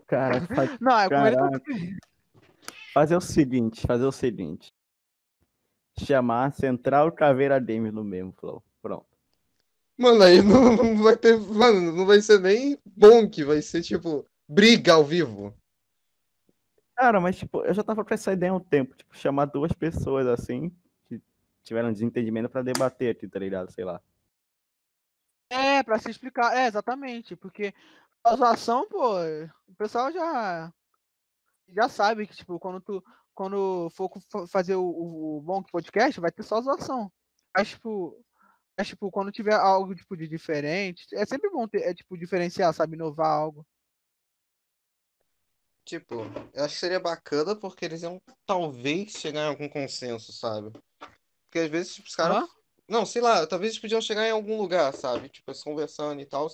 Cara, 0.06 0.42
faz-. 0.56 0.80
Não, 0.80 1.00
é 1.00 1.10
com 1.10 1.26
ele. 1.26 1.96
Fazer 2.98 3.16
o 3.16 3.22
seguinte, 3.22 3.86
fazer 3.86 4.06
o 4.06 4.12
seguinte. 4.12 4.74
Chamar 6.00 6.52
Central 6.54 7.12
Caveira 7.12 7.60
Games 7.60 7.94
no 7.94 8.04
mesmo 8.04 8.32
flow. 8.32 8.64
Pronto. 8.82 9.06
Mano, 9.96 10.24
aí 10.24 10.42
não, 10.42 10.76
não 10.76 11.04
vai 11.04 11.16
ter. 11.16 11.40
Mano, 11.40 11.92
não 11.92 12.08
vai 12.08 12.22
ser 12.22 12.40
nem 12.40 12.78
bom 12.84 13.30
que 13.30 13.44
vai 13.44 13.62
ser 13.62 13.84
tipo 13.84 14.26
briga 14.48 14.94
ao 14.94 15.06
vivo. 15.06 15.54
Cara, 16.96 17.22
mas 17.22 17.38
tipo, 17.38 17.64
eu 17.64 17.74
já 17.74 17.84
tava 17.84 18.04
com 18.04 18.14
essa 18.14 18.34
ideia 18.34 18.52
há 18.52 18.56
um 18.56 18.60
tempo, 18.60 18.96
tipo, 18.96 19.16
chamar 19.16 19.46
duas 19.46 19.72
pessoas 19.72 20.26
assim, 20.26 20.72
que 21.08 21.22
tiveram 21.64 21.94
desentendimento 21.94 22.50
pra 22.50 22.64
debater 22.64 23.12
aqui, 23.12 23.28
tá 23.28 23.38
ligado? 23.38 23.72
Sei 23.72 23.86
lá. 23.86 24.02
É, 25.52 25.84
pra 25.84 26.00
se 26.00 26.10
explicar. 26.10 26.56
É, 26.58 26.66
exatamente. 26.66 27.36
Porque 27.36 27.76
a 28.24 28.36
zoação, 28.36 28.88
pô, 28.88 29.20
o 29.68 29.76
pessoal 29.78 30.12
já. 30.12 30.74
Já 31.70 31.90
sabe 31.90 32.28
que, 32.28 32.36
tipo, 32.36 32.60
quando 32.60 32.82
tu. 32.82 33.04
Quando 33.34 33.90
for 33.92 34.10
fazer 34.48 34.76
o, 34.76 34.88
o, 34.88 35.42
Bonk 35.42 35.70
Podcast, 35.72 36.20
vai 36.20 36.32
ter 36.32 36.44
só 36.44 36.62
zoação. 36.62 37.12
Mas, 37.56 37.70
tipo. 37.70 38.24
Mas, 38.78 38.88
tipo, 38.88 39.12
quando 39.12 39.32
tiver 39.32 39.54
algo, 39.54 39.96
tipo, 39.96 40.16
de 40.16 40.28
diferente, 40.28 41.06
é 41.14 41.26
sempre 41.26 41.50
bom 41.50 41.68
ter, 41.68 41.82
é, 41.82 41.94
tipo, 41.94 42.18
diferenciar, 42.18 42.74
sabe? 42.74 42.96
Inovar 42.96 43.28
algo. 43.28 43.66
Tipo, 45.84 46.16
eu 46.54 46.66
acho 46.66 46.74
que 46.74 46.80
seria 46.82 47.00
bacana 47.00 47.56
porque 47.56 47.86
eles 47.86 48.04
iam 48.04 48.22
talvez 48.46 49.14
chegar 49.14 49.46
em 49.46 49.48
algum 49.48 49.70
consenso, 49.70 50.34
sabe? 50.34 50.72
Porque 51.46 51.60
às 51.60 51.70
vezes 51.70 51.96
tipo, 51.96 52.08
os 52.08 52.16
caras. 52.16 52.46
Não, 52.88 53.06
sei 53.06 53.22
lá, 53.22 53.48
talvez 53.48 53.72
eles 53.72 53.82
podiam 53.82 54.02
chegar 54.02 54.28
em 54.28 54.32
algum 54.32 54.58
lugar, 54.58 54.94
sabe? 54.94 55.30
Tipo, 55.30 55.50
eles 55.50 55.64
conversando 55.64 56.22
e 56.22 56.26
tal. 56.26 56.50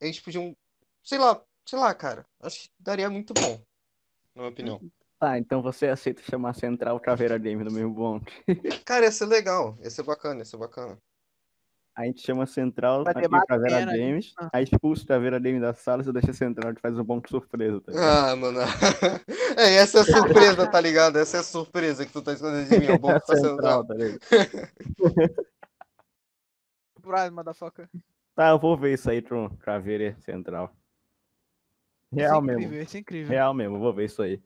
Eles 0.00 0.20
podiam. 0.20 0.56
Sei 1.02 1.18
lá, 1.18 1.42
sei 1.66 1.78
lá, 1.78 1.92
cara. 1.94 2.24
Acho 2.40 2.62
que 2.62 2.70
daria 2.78 3.10
muito 3.10 3.34
bom. 3.34 3.60
Na 4.34 4.42
minha 4.42 4.52
opinião. 4.52 4.80
Tá, 5.18 5.38
então 5.38 5.62
você 5.62 5.86
aceita 5.86 6.20
chamar 6.22 6.54
Central 6.54 6.98
Caveira 6.98 7.38
Games 7.38 7.64
no 7.64 7.70
mesmo 7.70 7.94
bonde. 7.94 8.24
Cara, 8.84 9.04
ia 9.04 9.12
ser 9.12 9.26
legal. 9.26 9.78
Ia 9.80 9.90
ser 9.90 10.02
bacana, 10.02 10.40
ia 10.40 10.44
ser 10.44 10.56
bacana. 10.56 10.98
A 11.94 12.06
gente 12.06 12.22
chama 12.22 12.46
Central 12.46 13.04
aqui, 13.06 13.28
Caveira 13.46 13.78
pena, 13.80 13.92
Games, 13.92 14.32
ah. 14.38 14.48
aí 14.50 14.64
expulsa 14.64 15.04
o 15.04 15.06
Caveira 15.06 15.38
Games 15.38 15.60
da 15.60 15.74
sala 15.74 16.00
e 16.00 16.04
você 16.06 16.12
deixa 16.12 16.32
Central 16.32 16.74
que 16.74 16.80
faz 16.80 16.98
um 16.98 17.04
bonde 17.04 17.28
surpresa, 17.28 17.82
tá 17.82 17.92
ligado? 17.92 18.28
Ah, 18.30 18.36
mano. 18.36 18.58
É, 19.54 19.74
essa 19.74 19.98
é 19.98 20.00
a 20.00 20.04
surpresa, 20.04 20.66
tá 20.66 20.80
ligado? 20.80 21.18
Essa 21.18 21.36
é 21.36 21.40
a 21.40 21.42
surpresa 21.42 22.06
que 22.06 22.12
tu 22.12 22.22
tá 22.22 22.32
escondendo 22.32 22.70
de 22.70 22.78
mim. 22.78 22.86
É 22.86 22.98
bom 22.98 23.12
tá 23.12 23.20
sendo 23.26 23.50
Central, 23.50 23.84
tá 23.84 23.94
ligado? 23.94 24.18
Surprise, 26.96 27.30
motherfucker. 27.30 27.88
Tá, 28.34 28.48
eu 28.48 28.58
vou 28.58 28.78
ver 28.78 28.94
isso 28.94 29.10
aí 29.10 29.20
pro 29.20 29.50
Caveira 29.58 30.16
Central. 30.20 30.74
Isso 32.12 32.20
é 32.20 32.22
Real 32.22 32.42
incrível, 32.42 32.70
mesmo. 32.70 32.82
isso 32.82 32.96
é 32.96 33.00
incrível. 33.00 33.28
Real 33.30 33.54
mesmo, 33.54 33.78
vou 33.78 33.92
ver 33.92 34.04
isso 34.06 34.22
aí. 34.22 34.40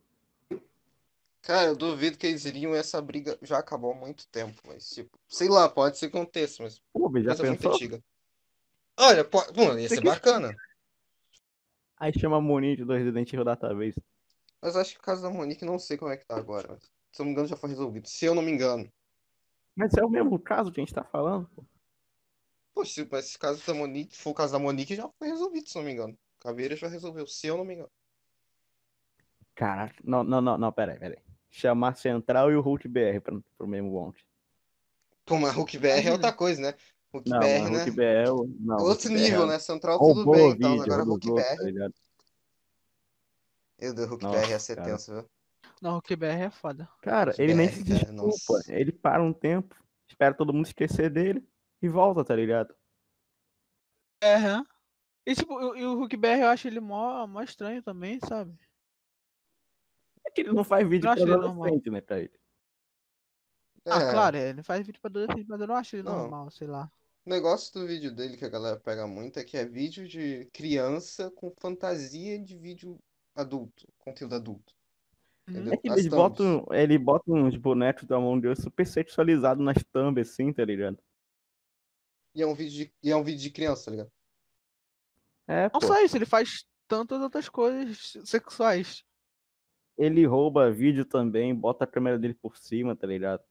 Cara, 1.43 1.69
eu 1.69 1.77
duvido 1.77 2.19
que 2.19 2.27
eles 2.27 2.45
iriam. 2.45 2.75
Essa 2.75 3.01
briga 3.01 3.39
já 3.43 3.59
acabou 3.59 3.93
há 3.93 3.95
muito 3.95 4.27
tempo. 4.29 4.61
Mas, 4.67 4.89
tipo, 4.91 5.17
sei 5.29 5.49
lá, 5.49 5.69
pode 5.69 5.97
ser 5.97 6.11
que 6.11 6.17
aconteça, 6.17 6.63
mas 6.63 6.81
Pô, 6.93 7.09
já 7.21 7.37
coisa 7.37 7.45
muito 7.45 7.59
pensou? 7.61 7.75
antiga. 7.75 8.03
Olha, 8.99 9.25
pode... 9.25 9.57
Mano, 9.57 9.79
ia 9.79 9.89
ser 9.89 10.01
bacana. 10.03 10.55
Aí 11.99 12.13
chama 12.19 12.37
a 12.39 12.41
Monique 12.41 12.85
do 12.85 12.93
Resident 12.93 13.33
Evil 13.33 13.45
Database. 13.45 14.03
Mas 14.61 14.77
acho 14.77 14.93
que 14.95 14.99
o 14.99 15.03
caso 15.03 15.23
da 15.23 15.31
Monique 15.31 15.65
não 15.65 15.79
sei 15.79 15.97
como 15.97 16.11
é 16.11 16.17
que 16.17 16.27
tá 16.27 16.37
agora. 16.37 16.69
Mas, 16.71 16.83
se 17.13 17.23
eu 17.23 17.25
não 17.25 17.27
me 17.27 17.33
engano, 17.33 17.49
já 17.49 17.57
foi 17.57 17.71
resolvido. 17.71 18.09
Se 18.09 18.25
eu 18.25 18.35
não 18.35 18.43
me 18.43 18.51
engano. 18.51 18.91
Mas 19.75 19.95
é 19.95 20.05
o 20.05 20.11
mesmo 20.11 20.39
caso 20.39 20.73
que 20.73 20.81
a 20.81 20.85
gente 20.85 20.95
tá 20.95 21.05
falando, 21.05 21.49
pô. 21.55 21.65
Poxa, 22.75 22.93
se 22.93 23.09
mas 23.11 23.27
esse 23.27 23.39
caso 23.39 23.65
da 23.67 23.73
Monique, 23.73 24.17
se 24.17 24.23
for 24.23 24.31
o 24.31 24.35
caso 24.35 24.53
da 24.53 24.59
Monique, 24.59 24.97
já 24.97 25.09
foi 25.19 25.29
resolvido, 25.29 25.69
se 25.69 25.79
eu 25.79 25.81
não 25.83 25.87
me 25.87 25.93
engano. 25.93 26.19
Caveira 26.41 26.77
já 26.77 26.89
resolveu, 26.89 27.27
se 27.27 27.47
eu 27.47 27.57
não 27.57 27.65
me 27.65 27.75
engano. 27.75 27.91
Caraca, 29.55 29.97
não, 30.05 30.23
não, 30.23 30.41
não, 30.41 30.59
não, 30.59 30.73
peraí, 30.73 30.99
peraí. 30.99 31.19
Chamar 31.51 31.97
Central 31.97 32.53
e 32.53 32.57
o 32.57 32.61
Hulk 32.61 32.87
BR 32.89 33.21
pra, 33.21 33.39
pro 33.57 33.67
mesmo 33.67 33.91
monte. 33.91 34.27
Pô, 35.25 35.39
mas 35.39 35.55
Hulk 35.55 35.79
BR 35.79 36.07
é 36.09 36.13
outra 36.13 36.33
coisa, 36.33 36.61
né? 36.61 36.75
Hulk 37.13 37.31
Não, 37.31 37.41
BR, 37.41 37.63
né? 37.63 37.69
Hulk 37.79 37.91
BR 37.93 38.05
é 38.05 38.25
não, 38.27 38.77
Outro 38.85 39.09
Hulk 39.09 39.09
BR 39.09 39.23
nível, 39.23 39.43
é- 39.45 39.47
né? 39.47 39.59
Central 39.59 39.99
tudo 39.99 40.15
Roubou 40.15 40.35
bem, 40.37 40.53
então. 40.53 40.83
Agora 40.83 41.03
Hulk 41.03 41.27
BR. 41.27 41.75
tá? 41.75 41.91
Meu 43.81 43.95
Deus, 43.95 44.09
Hulk 44.09 44.25
Nossa, 44.25 44.39
BR 44.41 44.51
ia 44.51 44.59
ser 44.59 44.77
cara. 44.77 44.91
tenso, 44.91 45.13
viu? 45.13 45.31
Não, 45.83 45.97
o 45.99 46.03
QBR 46.03 46.43
é 46.45 46.51
foda. 46.51 46.89
Cara, 47.01 47.31
Hulk 47.31 47.43
ele 47.43 47.55
nem 47.55 47.69
BR, 47.69 47.77
se 47.77 47.85
cara, 47.85 47.99
desculpa. 48.13 48.53
nossa. 48.53 48.73
Ele 48.73 48.93
para 48.93 49.23
um 49.23 49.33
tempo, 49.33 49.75
espera 50.09 50.35
todo 50.35 50.53
mundo 50.53 50.67
esquecer 50.67 51.11
dele 51.11 51.47
e 51.83 51.89
volta, 51.89 52.25
tá 52.25 52.35
ligado? 52.35 52.75
É, 54.23 54.35
hã? 54.37 54.65
E 55.27 55.35
tipo, 55.35 55.75
e, 55.77 55.85
o 55.85 55.97
Hulk 55.97 56.17
BR 56.17 56.41
eu 56.43 56.49
acho 56.49 56.69
ele 56.69 56.79
mó, 56.81 57.27
mó 57.27 57.43
estranho 57.43 57.83
também, 57.83 58.21
sabe? 58.21 58.57
É 60.25 60.31
que 60.31 60.41
ele 60.43 60.53
não 60.53 60.63
faz 60.65 60.89
vídeo 60.89 61.09
Eu 61.09 61.13
pra 61.13 61.13
acho 61.15 61.23
ele 61.25 61.31
normal. 61.33 61.51
adolescente, 61.53 61.91
né, 61.91 62.01
pra 62.01 62.21
ele. 62.21 62.33
Ah, 63.85 64.03
É, 64.03 64.11
claro, 64.13 64.37
é, 64.37 64.49
ele 64.51 64.63
faz 64.63 64.87
vídeo 64.87 65.01
pra 65.01 65.09
adolescente, 65.09 65.47
mas 65.49 65.61
eu 65.61 65.67
não 65.67 65.75
acho 65.75 65.97
ele 65.97 66.03
Não. 66.05 66.19
normal, 66.19 66.51
sei 66.51 66.67
lá. 66.69 66.91
O 67.25 67.31
negócio 67.31 67.73
do 67.75 67.87
vídeo 67.89 68.13
dele 68.15 68.37
que 68.37 68.45
a 68.45 68.49
galera 68.49 68.79
pega 68.79 69.05
muito 69.07 69.39
é 69.39 69.45
que 69.45 69.57
é 69.57 69.65
vídeo 69.65 70.07
de 70.07 70.45
criança 70.53 71.29
com 71.33 71.53
fantasia 71.61 72.39
de 72.39 72.57
vídeo 72.57 72.97
adulto, 73.35 73.89
conteúdo 73.99 74.37
adulto. 74.37 74.73
Uhum. 75.49 75.55
Entendeu? 75.55 75.73
É 75.73 75.77
que 75.77 75.89
As 75.91 75.99
ele 75.99 76.11
thumbs. 76.11 76.39
bota, 76.39 76.77
ele 76.77 76.99
bota 76.99 77.33
uns 77.33 77.57
bonecos 77.57 78.05
da 78.05 78.19
mão 78.21 78.37
de 78.37 78.43
Deus 78.43 78.59
super 78.61 78.87
sexualizados 78.87 79.65
nas 79.65 79.83
thumb, 79.93 80.21
assim, 80.21 80.53
tá 80.53 80.65
ligado? 80.65 80.99
E 82.35 82.43
é 82.43 82.47
um 82.47 82.55
vídeo 82.55 82.73
de, 82.87 82.93
e 83.03 83.11
é 83.11 83.17
um 83.17 83.25
vídeo 83.25 83.41
de 83.41 83.51
criança, 83.51 83.87
tá 83.87 83.91
ligado? 83.91 84.11
É, 85.47 85.65
Não 85.73 85.81
pô. 85.81 85.87
só 85.87 86.01
isso, 86.03 86.17
ele 86.17 86.27
faz 86.27 86.67
tantas 86.89 87.21
outras 87.21 87.49
coisas 87.49 88.17
sexuais. 88.25 89.05
Ele 89.97 90.27
rouba 90.27 90.71
vídeo 90.71 91.05
também, 91.05 91.55
bota 91.55 91.85
a 91.85 91.87
câmera 91.87 92.19
dele 92.19 92.35
por 92.35 92.57
cima, 92.57 92.95
tá 92.95 93.07
ligado? 93.07 93.43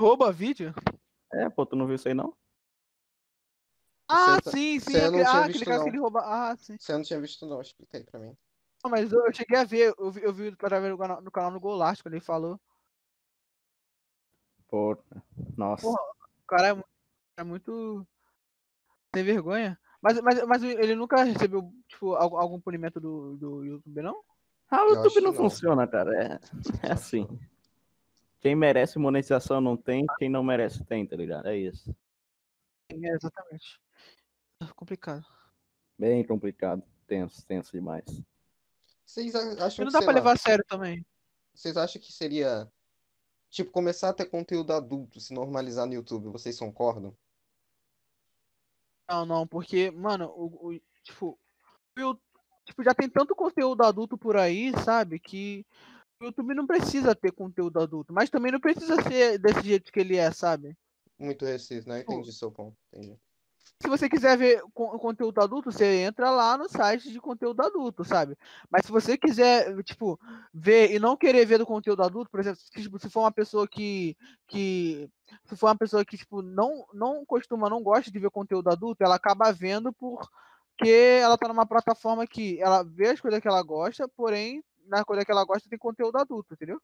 Rouba 0.00 0.32
vídeo? 0.32 0.72
É, 1.32 1.50
pô, 1.50 1.66
tu 1.66 1.76
não 1.76 1.86
viu 1.86 1.96
isso 1.96 2.08
aí 2.08 2.14
não? 2.14 2.34
Ah, 4.08 4.40
tá- 4.40 4.50
sim, 4.50 4.80
sim. 4.80 4.96
aquele, 4.96 5.22
ah, 5.22 5.44
aquele 5.44 5.64
cara 5.64 5.82
que 5.84 5.88
ele 5.90 5.98
rouba. 5.98 6.20
Ah, 6.24 6.56
sim. 6.56 6.76
Você 6.78 6.92
não 6.92 7.02
tinha 7.02 7.20
visto, 7.20 7.46
não, 7.46 7.60
explica 7.60 7.98
aí 7.98 8.04
pra 8.04 8.18
mim. 8.18 8.36
Não, 8.82 8.90
mas 8.90 9.12
eu, 9.12 9.24
eu 9.24 9.32
cheguei 9.32 9.58
a 9.58 9.64
ver, 9.64 9.94
eu 9.96 10.10
vi, 10.10 10.22
eu 10.22 10.32
vi 10.32 10.48
através 10.48 10.90
do 10.90 10.98
canal, 10.98 11.20
no 11.20 11.30
canal 11.30 11.50
no 11.50 11.60
Golast, 11.60 12.02
quando 12.02 12.14
ele 12.14 12.24
falou. 12.24 12.58
Pô, 14.66 14.96
nossa. 15.56 15.82
Porra. 15.82 16.00
O 16.42 16.46
cara 16.46 16.68
é, 16.70 16.84
é 17.40 17.44
muito. 17.44 18.06
sem 19.14 19.22
vergonha. 19.22 19.78
Mas, 20.02 20.20
mas, 20.20 20.42
mas 20.46 20.62
ele 20.62 20.94
nunca 20.94 21.22
recebeu, 21.22 21.72
tipo, 21.86 22.14
algum, 22.14 22.36
algum 22.38 22.60
punimento 22.60 22.98
do, 22.98 23.36
do 23.36 23.64
YouTube, 23.64 24.02
não? 24.02 24.22
Ah, 24.70 24.84
o 24.84 24.90
Eu 24.90 24.94
YouTube 24.96 25.20
não 25.20 25.32
não. 25.32 25.36
funciona, 25.38 25.86
cara. 25.86 26.10
É, 26.16 26.40
é 26.88 26.92
assim. 26.92 27.26
Quem 28.40 28.54
merece 28.56 28.98
monetização 28.98 29.60
não 29.60 29.76
tem, 29.76 30.06
quem 30.18 30.30
não 30.30 30.42
merece 30.42 30.82
tem, 30.84 31.06
tá 31.06 31.14
ligado? 31.16 31.48
É 31.48 31.56
isso. 31.58 31.94
É, 32.88 33.08
exatamente. 33.14 33.78
É 34.60 34.66
complicado. 34.74 35.26
Bem 35.98 36.24
complicado. 36.26 36.82
Tenso, 37.06 37.44
tenso 37.46 37.72
demais. 37.72 38.04
Vocês 39.04 39.34
acham 39.34 39.84
não 39.84 39.92
que, 39.92 39.98
dá 39.98 39.98
pra 39.98 40.08
lá, 40.08 40.12
levar 40.14 40.32
a 40.32 40.36
sério 40.36 40.64
também. 40.66 41.04
vocês 41.52 41.76
acham 41.76 42.00
que 42.00 42.12
seria, 42.12 42.70
tipo, 43.50 43.70
começar 43.72 44.08
a 44.10 44.14
ter 44.14 44.26
conteúdo 44.26 44.72
adulto, 44.72 45.20
se 45.20 45.34
normalizar 45.34 45.86
no 45.86 45.94
YouTube, 45.94 46.28
vocês 46.28 46.58
concordam? 46.58 47.14
Não, 49.10 49.26
não, 49.26 49.44
porque, 49.44 49.90
mano, 49.90 50.26
o, 50.36 50.68
o- 50.68 50.80
tipo, 51.02 51.36
tipo, 52.64 52.84
já 52.84 52.94
tem 52.94 53.08
tanto 53.08 53.34
conteúdo 53.34 53.82
adulto 53.82 54.16
por 54.16 54.36
aí, 54.36 54.72
sabe? 54.84 55.18
Que 55.18 55.66
o 56.20 56.26
YouTube 56.26 56.54
não 56.54 56.64
precisa 56.64 57.12
ter 57.12 57.32
conteúdo 57.32 57.80
adulto, 57.80 58.12
mas 58.12 58.30
também 58.30 58.52
não 58.52 58.60
precisa 58.60 59.02
ser 59.02 59.36
desse 59.36 59.62
jeito 59.62 59.90
que 59.90 59.98
ele 59.98 60.16
é, 60.16 60.30
sabe? 60.30 60.76
Muito 61.18 61.44
restrito, 61.44 61.88
né? 61.88 62.04
Pô. 62.04 62.12
Entendi 62.12 62.32
seu 62.32 62.52
ponto, 62.52 62.76
entendi. 62.92 63.18
Se 63.82 63.88
você 63.88 64.08
quiser 64.10 64.36
ver 64.36 64.62
con- 64.74 64.98
conteúdo 64.98 65.40
adulto, 65.40 65.72
você 65.72 66.02
entra 66.02 66.30
lá 66.30 66.56
no 66.58 66.68
site 66.68 67.10
de 67.10 67.18
conteúdo 67.20 67.62
adulto, 67.62 68.04
sabe? 68.04 68.36
Mas 68.70 68.84
se 68.84 68.92
você 68.92 69.16
quiser, 69.16 69.74
tipo, 69.84 70.20
ver 70.52 70.92
e 70.92 70.98
não 70.98 71.16
querer 71.16 71.46
ver 71.46 71.56
do 71.58 71.64
conteúdo 71.66 72.02
adulto, 72.02 72.30
por 72.30 72.40
exemplo, 72.40 72.60
se, 72.60 72.70
tipo, 72.70 72.98
se 72.98 73.08
for 73.08 73.20
uma 73.20 73.32
pessoa 73.32 73.66
que, 73.66 74.16
que 74.46 75.08
se 75.46 75.56
for 75.56 75.68
uma 75.68 75.76
pessoa 75.78 76.04
que, 76.04 76.18
tipo, 76.18 76.42
não, 76.42 76.86
não 76.92 77.24
costuma, 77.24 77.70
não 77.70 77.82
gosta 77.82 78.10
de 78.10 78.18
ver 78.18 78.30
conteúdo 78.30 78.68
adulto, 78.68 79.02
ela 79.02 79.14
acaba 79.16 79.50
vendo 79.50 79.92
porque 79.94 81.18
ela 81.22 81.38
tá 81.38 81.48
numa 81.48 81.64
plataforma 81.66 82.26
que 82.26 82.60
ela 82.60 82.82
vê 82.82 83.08
as 83.08 83.20
coisas 83.20 83.40
que 83.40 83.48
ela 83.48 83.62
gosta, 83.62 84.06
porém, 84.08 84.62
na 84.86 85.04
coisa 85.04 85.24
que 85.24 85.30
ela 85.32 85.44
gosta 85.44 85.68
tem 85.70 85.78
conteúdo 85.78 86.18
adulto, 86.18 86.52
entendeu? 86.52 86.80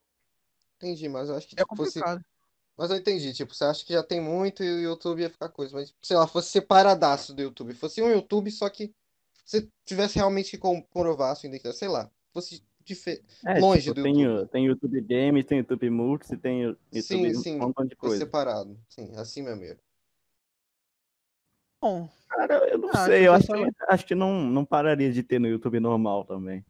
Entendi, 0.77 1.09
mas 1.09 1.29
eu 1.29 1.37
acho 1.37 1.49
que 1.49 1.55
É 1.59 1.63
tipo, 1.65 1.77
fosse. 1.77 2.01
Mas 2.77 2.91
eu 2.91 2.97
entendi, 2.97 3.33
tipo, 3.33 3.55
você 3.55 3.65
acha 3.65 3.85
que 3.85 3.93
já 3.93 4.03
tem 4.03 4.21
muito 4.21 4.63
e 4.63 4.71
o 4.71 4.81
YouTube 4.83 5.23
ia 5.23 5.31
ficar 5.31 5.49
coisa, 5.49 5.75
mas, 5.75 5.95
sei 6.03 6.17
lá, 6.17 6.27
fosse 6.27 6.51
separadaço 6.51 7.35
do 7.35 7.43
YouTube, 7.43 7.75
fosse 7.75 8.03
um 8.03 8.11
YouTube, 8.11 8.51
só 8.51 8.69
que 8.69 8.95
você 9.45 9.69
tivesse 9.85 10.17
realmente 10.17 10.51
que 10.53 10.59
comprovar 10.59 11.33
a 11.33 11.35
sua 11.35 11.49
identidade, 11.49 11.77
sei 11.79 11.89
lá, 11.89 12.11
fosse 12.33 12.65
dife... 12.85 13.23
É, 13.47 13.63
Longe 13.63 13.91
tipo, 13.91 13.95
do 13.95 14.01
tem, 14.01 14.27
YouTube. 14.27 14.29
o- 14.29 14.47
tem 14.47 14.67
YouTube 14.67 15.01
Games, 15.03 15.45
tem 15.47 15.59
YouTube 15.59 15.89
Multi, 15.91 16.37
tem 16.37 16.67
o 16.69 16.77
Sim, 16.93 17.33
YouTube 17.33 17.35
sim, 17.35 17.61
um 17.61 17.67
montão 17.67 17.87
de 17.87 17.95
coisa. 17.97 18.19
separado, 18.19 18.79
sim, 18.89 19.13
assim 19.17 19.43
mesmo. 19.43 19.79
Bom, 21.81 22.09
Cara, 22.29 22.69
eu 22.71 22.79
não 22.79 22.95
Ah, 22.95 23.09
sei, 23.09 23.27
eu 23.27 23.33
acho 23.33 23.47
acho 23.47 23.49
que 23.49 23.53
que, 23.53 23.73
acho 23.89 24.07
que 24.07 24.15
não, 24.15 24.43
não 24.45 24.65
pararia 24.65 25.13
de 25.13 25.23
ter 25.23 25.39
no 25.39 25.49
YouTube 25.49 25.81
normal 25.81 26.25
também. 26.25 26.65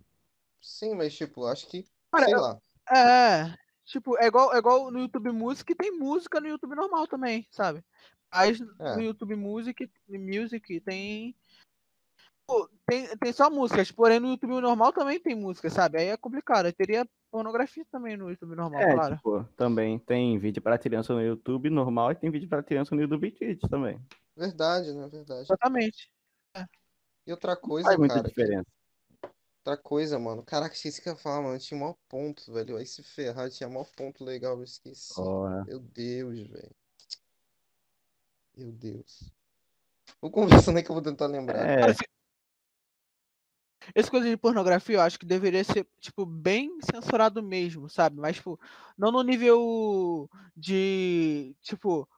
Sim, 0.60 0.94
mas, 0.94 1.14
tipo, 1.16 1.46
acho 1.46 1.66
que, 1.68 1.88
Cara, 2.10 2.26
sei 2.28 2.34
eu- 2.34 2.40
lá, 2.40 2.60
É, 2.90 3.56
tipo, 3.86 4.18
é 4.18 4.26
igual, 4.26 4.54
é 4.54 4.58
igual 4.58 4.90
no 4.90 4.98
YouTube 4.98 5.30
Music, 5.32 5.74
tem 5.74 5.90
música 5.92 6.40
no 6.40 6.48
YouTube 6.48 6.74
normal 6.74 7.06
também, 7.06 7.46
sabe? 7.50 7.82
Mas 8.30 8.60
É. 8.60 8.96
no 8.96 9.02
YouTube 9.02 9.34
Music, 9.36 9.90
Music 10.08 10.80
tem, 10.80 11.34
pô, 12.46 12.68
tem 12.86 13.06
tem 13.16 13.32
só 13.32 13.48
músicas, 13.48 13.90
porém 13.90 14.20
no 14.20 14.28
YouTube 14.30 14.60
normal 14.60 14.92
também 14.92 15.18
tem 15.18 15.34
música, 15.34 15.70
sabe? 15.70 15.98
Aí 15.98 16.08
é 16.08 16.16
complicado. 16.16 16.66
Aí 16.66 16.72
teria 16.72 17.08
pornografia 17.30 17.84
também 17.90 18.16
no 18.16 18.28
YouTube 18.30 18.54
normal, 18.56 18.80
É, 18.80 18.94
claro. 18.94 19.16
tipo, 19.16 19.44
também 19.56 19.98
tem 19.98 20.38
vídeo 20.38 20.60
pra 20.62 20.78
criança 20.78 21.14
no 21.14 21.22
YouTube 21.22 21.70
normal 21.70 22.12
e 22.12 22.16
tem 22.16 22.30
vídeo 22.30 22.48
pra 22.48 22.62
criança 22.62 22.94
no 22.94 23.00
YouTube 23.00 23.30
Kids 23.30 23.68
também. 23.70 24.00
verdade, 24.36 24.92
né, 24.92 25.08
verdade. 25.08 25.42
Exatamente. 25.42 26.10
E 27.26 27.30
outra 27.32 27.56
coisa, 27.56 27.88
Faz 27.88 27.98
muita 27.98 28.14
cara, 28.16 28.28
que- 28.28 28.34
diferença. 28.34 28.66
Outra 29.66 29.76
coisa, 29.76 30.18
mano, 30.18 30.44
caraca, 30.44 30.74
esqueci 30.74 31.02
que 31.02 31.08
eu 31.08 31.14
ia 31.14 31.18
falar, 31.18 31.42
mano, 31.42 31.58
tinha 31.58 31.78
maior 31.78 31.96
ponto, 32.08 32.52
velho, 32.52 32.76
aí 32.76 32.86
se 32.86 33.02
ferrar, 33.02 33.50
tinha 33.50 33.68
maior 33.68 33.90
ponto 33.96 34.24
legal, 34.24 34.56
eu 34.56 34.62
esqueci. 34.62 35.14
Porra. 35.14 35.64
Meu 35.64 35.80
Deus, 35.80 36.46
velho. 36.48 36.76
Meu 38.56 38.72
Deus. 38.72 39.32
Vou 40.20 40.30
conversando 40.30 40.76
aí 40.76 40.84
que 40.84 40.90
eu 40.90 40.94
vou 40.94 41.02
tentar 41.02 41.26
lembrar. 41.26 41.68
É, 41.68 41.80
Cara, 41.80 41.94
Essa 43.92 44.10
coisa 44.10 44.28
de 44.28 44.36
pornografia, 44.36 44.96
eu 44.96 45.00
acho 45.00 45.18
que 45.18 45.26
deveria 45.26 45.64
ser, 45.64 45.86
tipo, 46.00 46.24
bem 46.24 46.70
censurado 46.80 47.42
mesmo, 47.42 47.88
sabe? 47.88 48.16
Mas, 48.16 48.36
tipo, 48.36 48.58
não 48.96 49.10
no 49.10 49.22
nível 49.22 50.30
de, 50.56 51.56
tipo, 51.60 52.08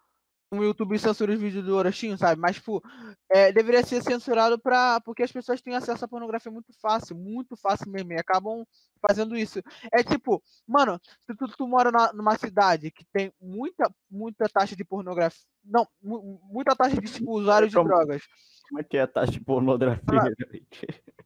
o 0.50 0.62
YouTube 0.62 0.98
censura 0.98 1.32
os 1.32 1.38
vídeos 1.40 1.64
do 1.64 1.76
Orochinho, 1.76 2.16
sabe? 2.16 2.40
Mas, 2.40 2.56
tipo, 2.56 2.82
é, 3.30 3.52
deveria 3.52 3.84
ser 3.84 4.02
censurado 4.02 4.58
pra, 4.58 5.00
porque 5.00 5.22
as 5.22 5.30
pessoas 5.30 5.60
têm 5.60 5.74
acesso 5.74 6.04
à 6.04 6.08
pornografia 6.08 6.50
muito 6.50 6.72
fácil, 6.80 7.16
muito 7.16 7.54
fácil 7.56 7.90
mesmo, 7.90 8.12
e 8.12 8.18
acabam 8.18 8.64
fazendo 9.06 9.36
isso. 9.36 9.60
É 9.92 10.02
tipo, 10.02 10.42
mano, 10.66 10.98
se 11.26 11.34
tu, 11.36 11.46
tu 11.48 11.68
mora 11.68 11.90
na- 11.90 12.12
numa 12.12 12.36
cidade 12.38 12.90
que 12.90 13.04
tem 13.12 13.32
muita, 13.40 13.92
muita 14.10 14.48
taxa 14.48 14.74
de 14.74 14.84
pornografia, 14.84 15.44
não, 15.64 15.86
mu- 16.02 16.40
muita 16.44 16.74
taxa 16.74 16.98
de, 17.00 17.12
tipo, 17.12 17.30
usuários 17.38 17.70
de 17.70 17.74
drogas, 17.84 18.22
como 18.68 18.80
é 18.80 18.84
que 18.84 18.96
é 18.96 19.02
a 19.02 19.06
taxa 19.06 19.32
de 19.32 19.40
pornografia? 19.40 20.02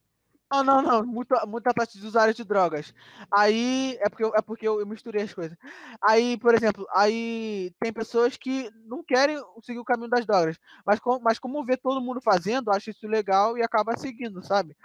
Não, 0.52 0.62
não, 0.62 0.82
não. 0.82 1.06
Muita, 1.06 1.46
muita 1.46 1.72
taxa 1.72 1.98
de 1.98 2.06
usuários 2.06 2.36
de 2.36 2.44
drogas. 2.44 2.92
Aí 3.30 3.96
é 4.00 4.08
porque, 4.10 4.22
eu, 4.22 4.34
é 4.34 4.42
porque 4.42 4.68
eu, 4.68 4.80
eu 4.80 4.86
misturei 4.86 5.22
as 5.22 5.32
coisas. 5.32 5.56
Aí, 6.02 6.36
por 6.36 6.54
exemplo, 6.54 6.86
aí 6.94 7.72
tem 7.80 7.90
pessoas 7.90 8.36
que 8.36 8.70
não 8.84 9.02
querem 9.02 9.42
seguir 9.62 9.78
o 9.78 9.84
caminho 9.84 10.10
das 10.10 10.26
drogas. 10.26 10.58
Mas, 10.84 11.00
com, 11.00 11.18
mas 11.20 11.38
como 11.38 11.64
vê 11.64 11.74
todo 11.78 12.02
mundo 12.02 12.20
fazendo, 12.20 12.70
acha 12.70 12.90
isso 12.90 13.06
legal 13.06 13.56
e 13.56 13.62
acaba 13.62 13.96
seguindo, 13.96 14.44
sabe? 14.44 14.76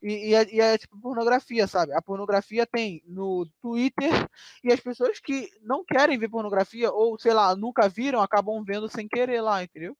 E, 0.00 0.30
e, 0.30 0.34
é, 0.34 0.54
e 0.54 0.60
é 0.60 0.78
tipo 0.78 0.96
pornografia, 1.00 1.66
sabe? 1.66 1.92
A 1.92 2.00
pornografia 2.00 2.64
tem 2.64 3.02
no 3.04 3.48
Twitter 3.60 4.28
e 4.62 4.72
as 4.72 4.78
pessoas 4.78 5.18
que 5.18 5.50
não 5.60 5.84
querem 5.84 6.18
ver 6.18 6.28
pornografia, 6.28 6.92
ou 6.92 7.18
sei 7.18 7.34
lá, 7.34 7.56
nunca 7.56 7.88
viram, 7.88 8.20
acabam 8.20 8.62
vendo 8.62 8.88
sem 8.88 9.08
querer 9.08 9.40
lá, 9.40 9.64
entendeu? 9.64 9.96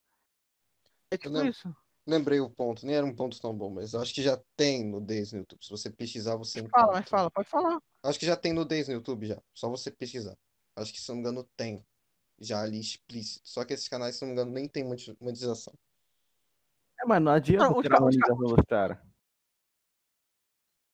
É 1.10 1.16
tipo 1.18 1.36
isso. 1.42 1.74
Lembrei 2.06 2.38
o 2.38 2.48
ponto, 2.48 2.86
nem 2.86 2.94
era 2.94 3.04
um 3.04 3.14
ponto 3.14 3.40
tão 3.40 3.52
bom, 3.52 3.68
mas 3.68 3.92
eu 3.92 4.00
acho 4.00 4.14
que 4.14 4.22
já 4.22 4.40
tem 4.56 4.84
nudez 4.84 5.32
no 5.32 5.40
YouTube. 5.40 5.64
Se 5.64 5.70
você 5.70 5.90
pesquisar, 5.90 6.36
você 6.36 6.60
Fala, 6.68 6.84
encontra. 6.84 7.00
mas 7.00 7.08
fala, 7.08 7.30
pode 7.30 7.48
falar. 7.48 7.80
Acho 8.04 8.18
que 8.18 8.26
já 8.26 8.36
tem 8.36 8.52
nudez 8.52 8.86
no 8.86 8.94
YouTube 8.94 9.26
já. 9.26 9.42
Só 9.52 9.68
você 9.68 9.90
pesquisar. 9.90 10.36
Acho 10.76 10.92
que, 10.92 11.00
se 11.00 11.08
não 11.08 11.16
me 11.16 11.22
engano, 11.22 11.42
tem. 11.56 11.84
Já 12.38 12.62
ali 12.62 12.78
explícito. 12.78 13.48
Só 13.48 13.64
que 13.64 13.74
esses 13.74 13.88
canais, 13.88 14.14
se 14.14 14.22
não 14.22 14.28
me 14.28 14.34
engano, 14.34 14.52
nem 14.52 14.68
tem 14.68 14.84
moneti- 14.84 15.16
monetização. 15.20 15.74
É, 17.00 17.06
mas 17.06 17.20
não 17.20 17.32
adianta 17.32 17.64
Não, 17.64 17.76
os 17.76 17.82
tirar 17.82 18.00
monetização 18.00 18.36
dos 18.36 18.64
caras. 18.66 18.98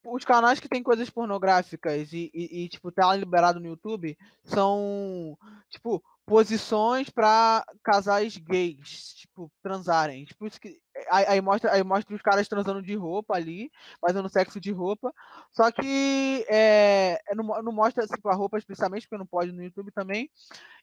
os 0.05 0.24
canais 0.24 0.60
que 0.60 0.68
tem 0.68 0.82
coisas 0.82 1.10
pornográficas 1.10 2.12
e, 2.12 2.30
e, 2.32 2.64
e, 2.64 2.68
tipo, 2.68 2.90
tá 2.90 3.14
liberado 3.14 3.60
no 3.60 3.66
YouTube 3.66 4.16
são, 4.44 5.39
tipo, 5.68 6.02
posições 6.27 7.11
para 7.11 7.65
casais 7.82 8.36
gays, 8.36 9.15
tipo, 9.15 9.51
transarem. 9.62 10.24
Tipo, 10.24 10.47
isso 10.47 10.61
que, 10.61 10.78
aí, 11.11 11.24
aí, 11.27 11.40
mostra, 11.40 11.73
aí 11.73 11.82
mostra 11.82 12.15
os 12.15 12.23
caras 12.23 12.49
transando 12.49 12.82
de 12.82 12.94
roupa 12.94 13.35
ali, 13.35 13.70
fazendo 14.01 14.28
sexo 14.28 14.61
de 14.61 14.70
roupa. 14.70 15.12
Só 15.51 15.70
que 15.70 16.44
é, 16.49 17.20
não, 17.35 17.44
não 17.62 17.73
mostra 17.73 18.07
tipo, 18.07 18.28
a 18.28 18.35
roupa 18.35 18.59
explicitamente, 18.59 19.07
porque 19.07 19.19
não 19.19 19.27
pode 19.27 19.53
no 19.53 19.62
YouTube 19.62 19.90
também. 19.93 20.31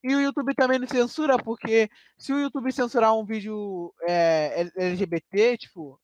E 0.03 0.13
o 0.13 0.21
YouTube 0.21 0.53
também 0.55 0.79
não 0.79 0.87
censura, 0.87 1.37
porque 1.37 1.89
se 2.17 2.33
o 2.33 2.39
YouTube 2.39 2.71
censurar 2.71 3.15
um 3.15 3.25
vídeo 3.25 3.93
é, 4.07 4.69
LGBT, 4.75 5.57
tipo, 5.57 5.99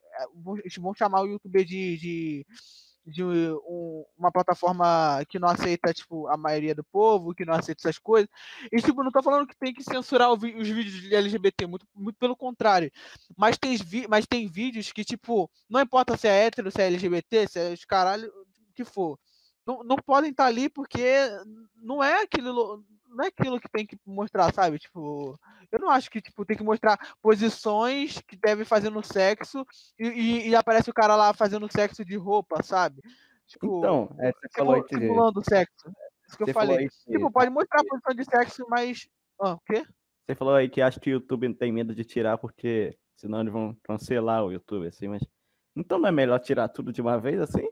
eles 0.64 0.76
vão 0.78 0.94
chamar 0.94 1.22
o 1.22 1.28
YouTube 1.28 1.64
de, 1.66 1.98
de 1.98 2.48
de 3.06 3.24
um, 3.24 4.06
uma 4.18 4.32
plataforma 4.32 5.24
que 5.30 5.38
não 5.38 5.48
aceita, 5.48 5.94
tipo, 5.94 6.28
a 6.28 6.36
maioria 6.36 6.74
do 6.74 6.84
povo, 6.84 7.34
que 7.36 7.46
não 7.46 7.54
aceita 7.54 7.82
essas 7.82 8.00
coisas. 8.00 8.30
E, 8.72 8.82
tipo, 8.82 9.04
não 9.04 9.12
tô 9.12 9.22
falando 9.22 9.48
que 9.48 9.56
tem 9.56 9.74
que 9.74 9.84
censurar 9.84 10.32
os 10.34 10.42
vídeos 10.42 11.02
de 11.02 11.16
LGBT, 11.16 11.68
muito, 11.68 11.88
muito 11.94 12.18
pelo 12.18 12.36
contrário. 12.36 12.92
Mas 13.38 13.58
tem, 13.58 13.78
mas 14.10 14.26
tem 14.26 14.48
vídeos 14.48 14.92
que, 14.92 15.04
tipo, 15.04 15.50
não 15.70 15.82
importa 15.82 16.18
se 16.18 16.28
é 16.28 16.46
hétero, 16.46 16.72
se 16.72 16.82
é 16.82 16.88
LGBT, 16.88 17.48
se 17.48 17.60
é 17.60 17.74
os 17.74 17.86
caralho 17.86 18.32
que 18.74 18.84
for. 18.84 19.20
Não, 19.66 19.84
não 19.84 19.96
podem 19.98 20.32
estar 20.32 20.44
tá 20.44 20.50
ali 20.50 20.70
porque 20.70 21.04
não 21.76 22.04
é 22.04 22.24
aquilo 22.24 22.84
não 23.16 23.24
é 23.24 23.28
aquilo 23.28 23.60
que 23.60 23.70
tem 23.70 23.86
que 23.86 23.98
mostrar, 24.06 24.54
sabe? 24.54 24.78
Tipo, 24.78 25.40
eu 25.72 25.80
não 25.80 25.90
acho 25.90 26.12
que 26.12 26.22
tipo, 26.22 26.46
tem 26.46 26.58
que 26.58 26.64
mostrar 26.64 26.98
posições 27.22 28.22
que 28.22 28.36
deve 28.36 28.66
fazer 28.66 28.90
no 28.90 29.04
sexo 29.04 29.66
e, 29.98 30.08
e, 30.08 30.50
e 30.50 30.56
aparece 30.56 30.90
o 30.90 30.94
cara 30.94 31.16
lá 31.16 31.34
fazendo 31.34 31.72
sexo 31.72 32.04
de 32.04 32.16
roupa, 32.16 32.62
sabe? 32.62 33.02
Tipo, 33.48 33.80
então, 33.80 34.16
é, 34.20 34.32
você 34.32 34.48
falou 34.56 34.76
aí 34.76 34.84
simulando 34.88 35.42
sexo. 35.44 35.92
Isso 36.28 36.38
que 36.38 36.44
eu 36.44 36.54
falei. 36.54 36.90
Que... 36.90 37.12
Tipo, 37.12 37.32
pode 37.32 37.50
mostrar 37.50 37.82
a 37.82 37.86
posição 37.86 38.14
de 38.14 38.26
sexo, 38.26 38.66
mas. 38.70 39.08
Ah, 39.40 39.54
o 39.54 39.60
quê? 39.60 39.86
Você 40.26 40.36
falou 40.36 40.56
aí 40.56 40.68
que 40.68 40.82
acha 40.82 41.00
que 41.00 41.10
o 41.10 41.14
YouTube 41.14 41.54
tem 41.54 41.72
medo 41.72 41.94
de 41.94 42.04
tirar 42.04 42.38
porque 42.38 42.98
senão 43.16 43.42
eles 43.42 43.54
vão 43.54 43.78
cancelar 43.84 44.44
o 44.44 44.52
YouTube, 44.52 44.88
assim, 44.88 45.08
mas. 45.08 45.24
Então 45.76 46.00
não 46.00 46.10
é 46.10 46.12
melhor 46.12 46.40
tirar 46.40 46.68
tudo 46.70 46.92
de 46.92 47.02
uma 47.02 47.20
vez 47.20 47.40
assim? 47.40 47.68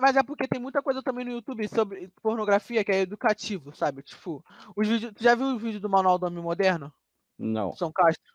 Mas 0.00 0.16
é 0.16 0.22
porque 0.22 0.46
tem 0.46 0.60
muita 0.60 0.82
coisa 0.82 1.02
também 1.02 1.24
no 1.24 1.32
YouTube 1.32 1.66
sobre 1.68 2.10
pornografia 2.22 2.84
que 2.84 2.92
é 2.92 3.00
educativo, 3.00 3.74
sabe? 3.74 4.02
Tipo, 4.02 4.44
os 4.76 4.86
vídeos. 4.86 5.12
Tu 5.14 5.22
já 5.22 5.34
viu 5.34 5.46
o 5.46 5.58
vídeo 5.58 5.80
do 5.80 5.88
Manual 5.88 6.18
do 6.18 6.26
Homem 6.26 6.42
Moderno? 6.42 6.92
Não. 7.38 7.74
São 7.74 7.90
Castro. 7.90 8.32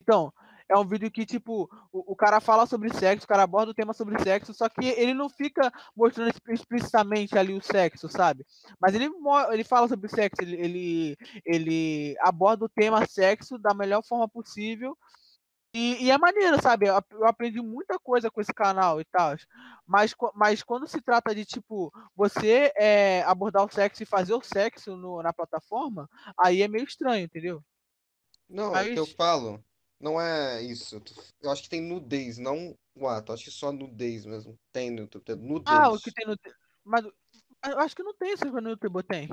Então, 0.00 0.32
é 0.68 0.76
um 0.76 0.86
vídeo 0.86 1.10
que, 1.10 1.24
tipo, 1.24 1.68
o, 1.92 2.12
o, 2.12 2.16
cara 2.16 2.40
fala 2.40 2.66
sobre 2.66 2.92
sexo, 2.92 3.24
o 3.24 3.28
cara 3.28 3.42
aborda 3.42 3.70
o 3.70 3.74
tema 3.74 3.92
sobre 3.92 4.20
sexo, 4.22 4.52
só 4.52 4.68
que 4.68 4.86
ele 4.86 5.14
não 5.14 5.28
fica 5.28 5.72
mostrando 5.96 6.32
explicitamente 6.48 7.38
ali 7.38 7.54
o 7.54 7.62
sexo, 7.62 8.08
sabe? 8.08 8.44
Mas 8.80 8.94
ele, 8.94 9.08
ele 9.52 9.64
fala 9.64 9.88
sobre 9.88 10.08
sexo, 10.08 10.42
ele, 10.42 10.56
ele, 10.56 11.16
ele 11.44 12.16
aborda 12.20 12.64
o 12.64 12.68
tema 12.68 13.06
sexo 13.06 13.58
da 13.58 13.74
melhor 13.74 14.02
forma 14.04 14.28
possível 14.28 14.96
e, 15.76 16.04
e, 16.04 16.10
é 16.10 16.16
maneiro, 16.16 16.60
sabe? 16.62 16.86
Eu 16.86 17.26
aprendi 17.26 17.60
muita 17.60 17.98
coisa 17.98 18.30
com 18.30 18.40
esse 18.40 18.54
canal 18.54 18.98
e 18.98 19.04
tal. 19.04 19.36
Mas, 19.86 20.14
mas 20.34 20.62
quando 20.62 20.88
se 20.88 21.02
trata 21.02 21.34
de, 21.34 21.44
tipo, 21.44 21.92
você 22.14 22.72
é, 22.76 23.22
abordar 23.24 23.62
o 23.62 23.70
sexo 23.70 24.02
e 24.02 24.06
fazer 24.06 24.32
o 24.32 24.42
sexo 24.42 24.96
no, 24.96 25.22
na 25.22 25.34
plataforma, 25.34 26.08
aí 26.38 26.62
é 26.62 26.68
meio 26.68 26.84
estranho, 26.84 27.26
entendeu? 27.26 27.62
Não, 28.48 28.72
mas... 28.72 28.88
o 28.88 28.92
que 28.94 28.98
eu 28.98 29.06
falo 29.06 29.62
não 30.00 30.18
é 30.18 30.62
isso. 30.62 31.02
Eu 31.42 31.50
acho 31.50 31.64
que 31.64 31.68
tem 31.68 31.82
nudez, 31.82 32.38
não 32.38 32.74
o 32.94 33.06
ato. 33.06 33.32
Acho 33.32 33.44
que 33.44 33.50
só 33.50 33.70
nudez 33.70 34.24
mesmo. 34.24 34.58
Tem 34.72 34.90
no 34.90 35.00
YouTube. 35.00 35.42
Nudez. 35.42 35.76
Ah, 35.76 35.90
o 35.90 35.98
que 35.98 36.10
tem 36.10 36.26
no. 36.26 36.38
Mas 36.84 37.04
eu 37.04 37.78
acho 37.80 37.94
que 37.94 38.02
não 38.02 38.14
tem 38.14 38.32
isso 38.32 38.44
no 38.46 38.70
YouTube, 38.70 39.02
tem. 39.02 39.28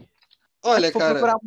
Olha, 0.63 0.91
cara. 0.91 1.19
Procurar... 1.19 1.39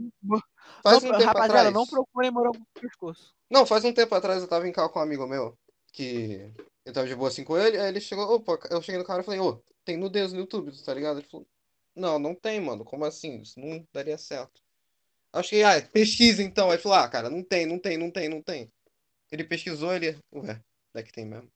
Faz 0.82 1.02
não, 1.02 1.10
um 1.10 1.12
tempo 1.12 1.24
rapaziada, 1.24 1.58
atrás... 1.58 1.74
não 1.74 1.86
procurem 1.86 2.30
morango 2.30 2.58
no 2.58 2.80
pescoço. 2.80 3.34
Não, 3.50 3.64
faz 3.64 3.84
um 3.84 3.92
tempo 3.92 4.14
atrás 4.14 4.42
eu 4.42 4.48
tava 4.48 4.68
em 4.68 4.72
carro 4.72 4.90
com 4.90 4.98
um 4.98 5.02
amigo 5.02 5.26
meu, 5.26 5.56
que 5.92 6.52
eu 6.84 6.92
tava 6.92 7.06
de 7.06 7.14
boa 7.14 7.28
assim 7.28 7.44
com 7.44 7.56
ele, 7.56 7.78
aí 7.78 7.88
ele 7.88 8.00
chegou, 8.00 8.28
opa, 8.32 8.58
eu 8.70 8.82
cheguei 8.82 8.98
no 8.98 9.04
cara 9.06 9.22
e 9.22 9.24
falei, 9.24 9.40
ô, 9.40 9.62
tem 9.84 9.96
nudez 9.96 10.32
no 10.32 10.40
YouTube, 10.40 10.70
tá 10.84 10.92
ligado? 10.92 11.18
Ele 11.18 11.28
falou, 11.28 11.46
não, 11.94 12.18
não 12.18 12.34
tem, 12.34 12.60
mano, 12.60 12.84
como 12.84 13.04
assim? 13.04 13.40
Isso 13.40 13.58
não 13.58 13.86
daria 13.92 14.18
certo. 14.18 14.60
Acho 15.32 15.50
que, 15.50 15.62
ah, 15.62 15.80
pesquisa 15.80 16.42
então. 16.42 16.66
Aí 16.66 16.74
ele 16.74 16.82
falou, 16.82 16.98
ah, 16.98 17.08
cara, 17.08 17.30
não 17.30 17.42
tem, 17.42 17.66
não 17.66 17.78
tem, 17.78 17.96
não 17.96 18.10
tem, 18.10 18.28
não 18.28 18.42
tem. 18.42 18.72
Ele 19.30 19.44
pesquisou, 19.44 19.94
ele, 19.94 20.18
ué, 20.34 20.60
daqui 20.92 21.12
tem 21.12 21.24
mesmo. 21.24 21.50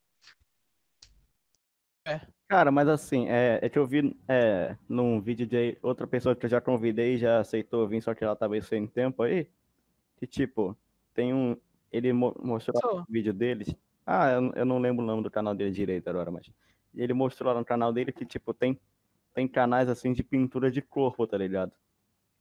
É. 2.07 2.20
Cara, 2.51 2.72
mas 2.72 2.89
assim, 2.89 3.28
é, 3.28 3.60
é 3.62 3.68
que 3.68 3.78
eu 3.78 3.86
vi 3.86 4.12
é, 4.27 4.77
num 4.89 5.20
vídeo 5.20 5.47
de 5.47 5.78
outra 5.81 6.05
pessoa 6.05 6.35
que 6.35 6.47
eu 6.47 6.51
já 6.51 6.60
convidei 6.60 7.16
já 7.16 7.39
aceitou 7.39 7.86
vir, 7.86 8.02
só 8.02 8.12
que 8.12 8.24
ela 8.24 8.35
tava 8.35 8.60
sem 8.60 8.89
tempo 8.89 9.22
aí. 9.22 9.47
Que 10.16 10.27
tipo, 10.27 10.77
tem 11.14 11.32
um, 11.32 11.56
ele 11.93 12.12
mostrou 12.12 13.02
o 13.02 13.05
vídeo 13.09 13.32
deles. 13.32 13.72
Ah, 14.05 14.32
eu, 14.32 14.52
eu, 14.56 14.64
não 14.64 14.81
lembro 14.81 15.05
o 15.05 15.06
nome 15.06 15.22
do 15.22 15.31
canal 15.31 15.55
dele 15.55 15.70
direito 15.70 16.10
agora, 16.10 16.28
mas. 16.32 16.51
Ele 16.93 17.12
mostrou 17.14 17.52
lá 17.52 17.60
no 17.60 17.64
canal 17.64 17.93
dele 17.93 18.10
que, 18.10 18.27
tipo, 18.27 18.52
tem, 18.52 18.77
tem 19.32 19.47
canais 19.47 19.89
assim 19.89 20.12
de 20.12 20.24
pintura 20.24 20.72
de 20.72 20.82
corpo, 20.82 21.28
tá 21.28 21.39
ligado? 21.39 21.70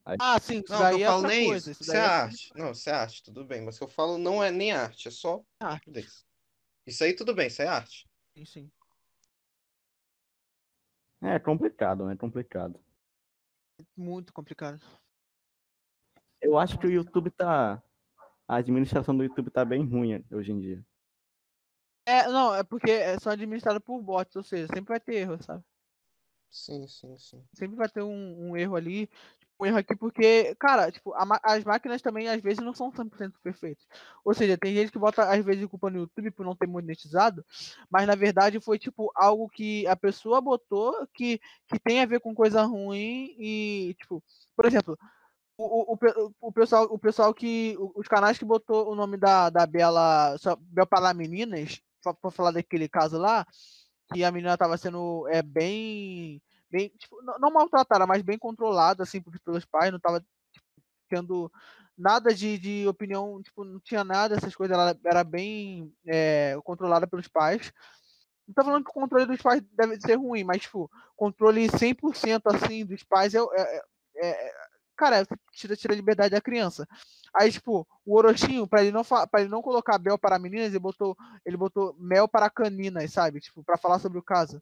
Aí... 0.03 0.17
Ah, 0.19 0.39
sim, 0.39 0.61
isso 0.61 0.73
não, 0.73 0.79
daí 0.79 1.01
eu 1.01 1.05
é 1.05 1.05
falo 1.05 1.27
nem 1.27 1.49
coisa, 1.49 1.69
isso. 1.69 1.83
Isso, 1.83 1.93
é, 1.93 1.97
é 1.97 1.99
arte. 1.99 2.49
Não, 2.55 2.71
isso 2.71 2.89
é 2.89 2.93
arte, 2.93 3.21
tudo 3.21 3.45
bem. 3.45 3.61
Mas 3.61 3.75
o 3.75 3.77
que 3.77 3.83
eu 3.83 3.87
falo 3.87 4.17
não 4.17 4.43
é 4.43 4.49
nem 4.49 4.71
arte, 4.71 5.07
é 5.07 5.11
só 5.11 5.43
arte. 5.59 6.03
Isso 6.87 7.03
aí 7.03 7.13
tudo 7.13 7.35
bem, 7.35 7.45
isso 7.45 7.61
é 7.61 7.67
arte. 7.67 8.09
Sim, 8.33 8.45
sim. 8.45 8.71
É 11.21 11.37
complicado, 11.39 12.05
né? 12.05 12.13
É 12.13 12.17
complicado. 12.17 12.79
Muito 13.95 14.33
complicado. 14.33 14.81
Eu 16.41 16.57
acho 16.57 16.77
que 16.77 16.87
o 16.87 16.91
YouTube 16.91 17.29
tá 17.31 17.81
a 18.47 18.55
administração 18.55 19.15
do 19.15 19.23
YouTube 19.23 19.51
tá 19.51 19.63
bem 19.63 19.85
ruim 19.85 20.25
hoje 20.31 20.51
em 20.51 20.59
dia. 20.59 20.83
É, 22.03 22.27
não, 22.27 22.55
é 22.55 22.63
porque 22.63 22.89
é 22.89 23.19
só 23.19 23.29
administrado 23.29 23.79
por 23.79 24.01
bots, 24.01 24.35
ou 24.35 24.41
seja, 24.41 24.65
sempre 24.67 24.89
vai 24.89 24.99
ter 24.99 25.15
erro, 25.17 25.41
sabe? 25.43 25.63
Sim, 26.49 26.87
sim, 26.87 27.15
sim. 27.19 27.43
Sempre 27.53 27.77
vai 27.77 27.87
ter 27.87 28.01
um, 28.01 28.49
um 28.49 28.57
erro 28.57 28.75
ali, 28.75 29.07
um 29.59 29.65
erro 29.65 29.77
aqui, 29.77 29.95
porque, 29.95 30.55
cara, 30.55 30.91
tipo, 30.91 31.13
a, 31.13 31.39
as 31.43 31.63
máquinas 31.63 32.01
também 32.01 32.29
às 32.29 32.41
vezes 32.41 32.63
não 32.63 32.73
são 32.73 32.91
100% 32.91 33.33
perfeitas. 33.43 33.85
Ou 34.23 34.33
seja, 34.33 34.57
tem 34.57 34.73
gente 34.73 34.91
que 34.91 34.99
bota 34.99 35.23
às 35.23 35.43
vezes 35.43 35.65
culpa 35.67 35.89
no 35.89 35.99
YouTube 35.99 36.31
por 36.31 36.45
não 36.45 36.55
ter 36.55 36.67
monetizado, 36.67 37.45
mas 37.89 38.07
na 38.07 38.15
verdade 38.15 38.59
foi 38.59 38.79
tipo 38.79 39.11
algo 39.15 39.49
que 39.49 39.85
a 39.87 39.95
pessoa 39.95 40.39
botou 40.39 40.93
que, 41.13 41.39
que 41.67 41.79
tem 41.79 42.01
a 42.01 42.05
ver 42.05 42.19
com 42.21 42.33
coisa 42.33 42.63
ruim 42.63 43.35
e, 43.37 43.95
tipo, 43.99 44.23
por 44.55 44.65
exemplo, 44.65 44.97
o, 45.59 45.93
o, 45.93 45.99
o, 46.39 46.51
pessoal, 46.53 46.85
o 46.89 46.97
pessoal 46.97 47.33
que. 47.33 47.75
Os 47.93 48.07
canais 48.07 48.37
que 48.37 48.45
botou 48.45 48.89
o 48.89 48.95
nome 48.95 49.17
da, 49.17 49.49
da 49.49 49.65
Bela. 49.65 50.37
Bela 50.61 50.87
para 50.87 51.13
Meninas, 51.13 51.81
para 52.01 52.31
falar 52.31 52.51
daquele 52.51 52.87
caso 52.87 53.17
lá, 53.17 53.45
que 54.13 54.23
a 54.23 54.31
menina 54.31 54.53
estava 54.53 54.77
sendo 54.77 55.27
é, 55.27 55.41
bem. 55.41 56.41
Bem 56.69 56.89
tipo, 56.97 57.21
não, 57.21 57.51
maltratada, 57.51 58.05
mas 58.05 58.21
bem 58.21 58.37
controlada 58.37 59.03
assim, 59.03 59.21
pelos 59.43 59.65
pais, 59.65 59.91
não 59.91 59.97
estava 59.97 60.19
tipo, 60.51 60.65
tendo 61.09 61.51
nada 61.97 62.33
de, 62.33 62.57
de 62.57 62.87
opinião, 62.87 63.41
tipo, 63.41 63.63
não 63.63 63.79
tinha 63.79 64.03
nada, 64.03 64.35
essas 64.35 64.55
coisas, 64.55 64.73
ela 64.75 64.97
era 65.05 65.23
bem 65.23 65.93
é, 66.07 66.57
controlada 66.63 67.05
pelos 67.05 67.27
pais. 67.27 67.73
Não 68.47 68.53
tô 68.55 68.63
falando 68.63 68.83
que 68.83 68.89
o 68.89 68.93
controle 68.93 69.25
dos 69.25 69.41
pais 69.41 69.61
deve 69.73 69.99
ser 69.99 70.15
ruim, 70.15 70.43
mas, 70.43 70.61
tipo, 70.61 70.89
controle 71.15 71.67
100% 71.69 72.41
assim 72.47 72.85
dos 72.85 73.03
pais 73.03 73.35
é, 73.35 73.39
é, 73.39 73.81
é 74.23 74.53
cara, 74.99 75.25
tira, 75.53 75.75
tira 75.77 75.93
a 75.93 75.95
liberdade 75.95 76.31
da 76.31 76.41
criança. 76.41 76.87
Aí, 77.33 77.51
tipo, 77.51 77.87
o 78.05 78.17
Orochinho, 78.17 78.67
pra 78.67 78.81
ele 78.81 78.91
não, 78.91 79.03
pra 79.03 79.39
ele 79.39 79.49
não 79.49 79.61
colocar 79.61 79.97
Bel 79.97 80.17
para 80.17 80.37
meninas, 80.37 80.69
ele 80.69 80.79
botou, 80.79 81.15
ele 81.45 81.55
botou 81.55 81.95
Mel 81.97 82.27
para 82.27 82.49
caninas, 82.49 83.11
sabe? 83.13 83.39
Tipo, 83.39 83.63
pra 83.63 83.77
falar 83.77 83.99
sobre 83.99 84.19
o 84.19 84.23
caso. 84.23 84.61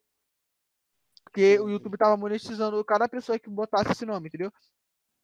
Porque 1.37 1.59
o 1.59 1.69
YouTube 1.69 1.99
tava 1.99 2.17
monetizando 2.17 2.83
cada 2.83 3.07
pessoa 3.07 3.37
que 3.37 3.47
botasse 3.47 3.91
esse 3.91 4.07
nome, 4.07 4.27
entendeu? 4.27 4.51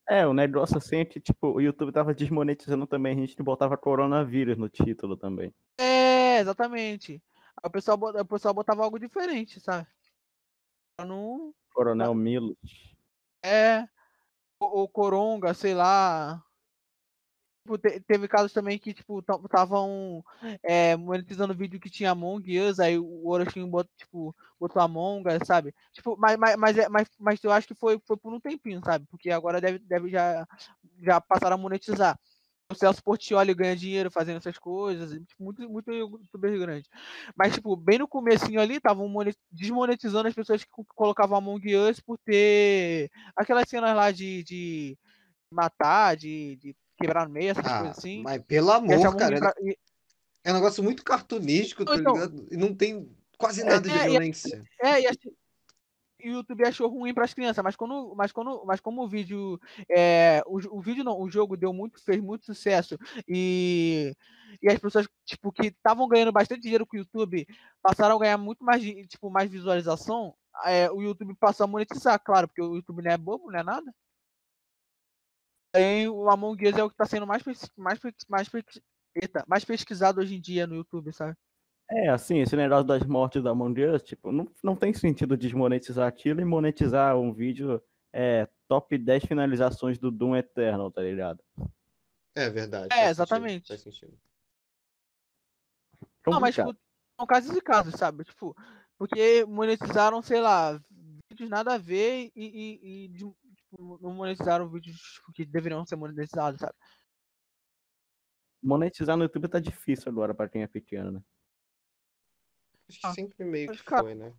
É, 0.07 0.27
o 0.27 0.31
negócio 0.31 0.77
assim 0.77 0.97
é 0.97 1.05
que, 1.05 1.19
tipo, 1.19 1.53
o 1.53 1.59
YouTube 1.59 1.91
tava 1.91 2.13
desmonetizando 2.13 2.85
também, 2.85 3.13
a 3.13 3.19
gente 3.19 3.41
botava 3.41 3.75
coronavírus 3.75 4.55
no 4.55 4.69
título 4.69 5.17
também. 5.17 5.51
É, 5.75 6.37
exatamente. 6.39 7.19
O 7.63 7.69
pessoal, 7.71 7.97
o 7.99 8.25
pessoal 8.25 8.53
botava 8.53 8.83
algo 8.83 8.99
diferente, 8.99 9.59
sabe? 9.59 9.87
Não... 10.99 11.51
Coronel 11.73 12.13
Milos. 12.13 12.59
É, 13.43 13.87
o 14.59 14.87
Coronga, 14.87 15.55
sei 15.55 15.73
lá. 15.73 16.43
Tipo, 17.65 17.77
teve 17.77 18.27
casos 18.27 18.51
também 18.51 18.77
que, 18.77 18.93
tipo, 18.93 19.19
estavam 19.19 20.21
é, 20.61 20.97
monetizando 20.97 21.55
vídeo 21.55 21.79
que 21.79 21.89
tinha 21.89 22.11
Among 22.11 22.59
Us, 22.59 22.77
aí 22.77 22.99
o 22.99 23.25
Orochimaru 23.29 23.71
botou, 23.71 23.91
tipo, 23.97 24.35
botou 24.59 24.81
Among 24.81 25.23
Us, 25.29 25.47
sabe? 25.47 25.73
Tipo, 25.93 26.17
mas, 26.17 26.37
mas, 26.37 26.55
mas, 26.57 26.77
é, 26.77 26.89
mas, 26.89 27.07
mas 27.17 27.41
eu 27.41 27.51
acho 27.53 27.65
que 27.65 27.73
foi, 27.73 27.97
foi 28.05 28.17
por 28.17 28.33
um 28.33 28.39
tempinho, 28.39 28.81
sabe? 28.83 29.05
Porque 29.09 29.31
agora 29.31 29.61
deve, 29.61 29.79
deve 29.79 30.09
já, 30.09 30.45
já 31.01 31.21
passaram 31.21 31.55
a 31.55 31.57
monetizar. 31.57 32.19
o 32.69 32.75
Celso 32.75 33.03
Portioli 33.03 33.53
ganha 33.53 33.75
dinheiro 33.77 34.11
fazendo 34.11 34.37
essas 34.37 34.57
coisas, 34.57 35.11
tipo, 35.25 35.43
muito, 35.43 35.69
muito 35.69 35.91
youtuber 35.91 36.59
grande. 36.59 36.89
Mas, 37.35 37.53
tipo, 37.53 37.75
bem 37.77 37.99
no 37.99 38.07
comecinho 38.09 38.59
ali, 38.61 38.75
estavam 38.75 39.09
desmonetizando 39.51 40.27
as 40.27 40.33
pessoas 40.35 40.63
que 40.63 40.69
colocavam 40.95 41.37
Among 41.37 41.75
Us 41.77 41.99
por 42.01 42.17
ter 42.19 43.09
aquelas 43.37 43.69
cenas 43.69 43.95
lá 43.95 44.11
de, 44.11 44.43
de 44.43 44.97
matar, 45.51 46.17
de, 46.17 46.57
de 46.57 46.75
quebrar 47.05 47.27
no 47.27 47.33
meio, 47.33 47.51
essas 47.51 47.65
Ah, 47.65 47.79
coisas 47.79 47.97
assim. 47.97 48.21
mas 48.23 48.41
pelo 48.43 48.71
amor, 48.71 49.15
cara. 49.15 49.29
ruim 49.29 49.39
pra- 49.39 49.53
É 50.45 50.51
um 50.51 50.55
negócio 50.55 50.83
muito 50.83 51.03
cartunístico, 51.03 51.85
tá 51.85 51.95
Então- 51.95 52.13
ligado? 52.13 52.47
E 52.51 52.57
não 52.57 52.75
tem 52.75 53.09
quase 53.37 53.63
nada 53.63 53.81
de 53.87 53.91
É, 53.97 54.05
e- 54.07 54.09
violência. 54.09 54.63
É, 54.81 55.01
e, 55.01 55.07
e 56.25 56.29
o 56.29 56.33
YouTube 56.33 56.65
achou 56.67 56.89
ruim 56.89 57.13
para 57.13 57.23
as 57.25 57.33
crianças, 57.33 57.63
mas 57.63 57.75
quando, 57.75 58.13
mas 58.15 58.31
quando, 58.31 58.63
mas 58.65 58.79
como 58.81 59.03
o 59.03 59.07
vídeo, 59.07 59.59
é, 59.89 60.41
o, 60.45 60.77
o 60.77 60.81
vídeo 60.81 61.03
não, 61.03 61.19
o 61.19 61.29
jogo 61.31 61.55
deu 61.57 61.71
muito, 61.73 62.01
fez 62.03 62.21
muito 62.21 62.45
sucesso 62.45 62.97
e, 63.27 64.13
e 64.61 64.69
as 64.69 64.79
pessoas 64.79 65.07
tipo 65.25 65.51
que 65.51 65.67
estavam 65.67 66.07
ganhando 66.07 66.31
bastante 66.31 66.61
dinheiro 66.61 66.85
com 66.85 66.95
o 66.95 66.99
YouTube 66.99 67.47
passaram 67.81 68.15
a 68.15 68.19
ganhar 68.19 68.37
muito 68.37 68.63
mais, 68.63 68.81
tipo, 69.07 69.29
mais 69.29 69.49
visualização. 69.49 70.33
é, 70.65 70.89
o 70.91 71.01
YouTube 71.01 71.33
passou 71.35 71.63
a 71.63 71.67
monetizar, 71.67 72.19
claro, 72.23 72.47
porque 72.47 72.61
o 72.61 72.75
YouTube 72.75 73.01
não 73.01 73.11
é 73.11 73.17
bobo, 73.17 73.49
não 73.51 73.59
é 73.59 73.63
nada. 73.63 73.93
Aí 75.73 76.07
o 76.07 76.29
Among 76.29 76.67
Us 76.67 76.77
é 76.77 76.83
o 76.83 76.89
que 76.89 76.93
está 76.93 77.05
sendo 77.05 77.25
mais, 77.25 77.41
mais, 77.75 77.99
mais, 78.29 78.49
eita, 79.15 79.43
mais 79.47 79.65
pesquisado 79.65 80.21
hoje 80.21 80.35
em 80.35 80.41
dia 80.41 80.67
no 80.67 80.75
YouTube, 80.75 81.11
sabe? 81.11 81.35
É, 81.89 82.09
assim, 82.09 82.39
esse 82.39 82.55
negócio 82.55 82.85
das 82.85 83.03
mortes 83.03 83.43
da 83.43 83.51
Among 83.51 83.83
Us, 83.85 84.03
tipo, 84.03 84.31
não, 84.31 84.47
não 84.63 84.75
tem 84.75 84.93
sentido 84.93 85.35
desmonetizar 85.35 86.07
aquilo 86.07 86.41
e 86.41 86.45
monetizar 86.45 87.17
um 87.17 87.33
vídeo 87.33 87.81
é, 88.11 88.47
top 88.67 88.97
10 88.97 89.25
finalizações 89.25 89.97
do 89.97 90.11
Doom 90.11 90.35
Eternal, 90.35 90.91
tá 90.91 91.01
ligado? 91.01 91.43
É 92.35 92.49
verdade. 92.49 92.87
É, 92.87 92.89
faz 92.89 93.17
sentido, 93.17 93.23
exatamente. 93.23 93.67
Faz 93.67 93.81
sentido. 93.81 94.17
Não, 96.25 96.39
mas 96.39 96.55
tipo, 96.55 96.73
são 97.19 97.27
casos 97.27 97.55
e 97.55 97.61
casos, 97.61 97.93
sabe? 97.95 98.23
Tipo, 98.23 98.55
porque 98.97 99.43
monetizaram, 99.45 100.21
sei 100.21 100.39
lá, 100.39 100.79
vídeos 101.29 101.49
nada 101.49 101.73
a 101.73 101.77
ver 101.77 102.31
e, 102.35 102.45
e- 102.45 103.05
e 103.05 103.07
não 103.79 104.13
monetizaram 104.13 104.69
vídeos 104.69 104.97
tipo, 104.97 105.31
que 105.31 105.45
deveriam 105.45 105.85
ser 105.85 105.95
monetizados, 105.95 106.59
sabe? 106.59 106.73
Monetizar 108.61 109.17
no 109.17 109.23
YouTube 109.23 109.47
tá 109.49 109.59
difícil 109.59 110.09
agora 110.11 110.33
pra 110.33 110.47
quem 110.47 110.63
é 110.63 110.67
pequeno, 110.67 111.11
né? 111.11 111.21
Acho 112.89 112.99
que 112.99 113.07
Ah, 113.07 113.13
sempre 113.13 113.45
meio 113.45 113.71
que 113.71 113.83
cara- 113.83 114.03
foi, 114.03 114.15
né? 114.15 114.33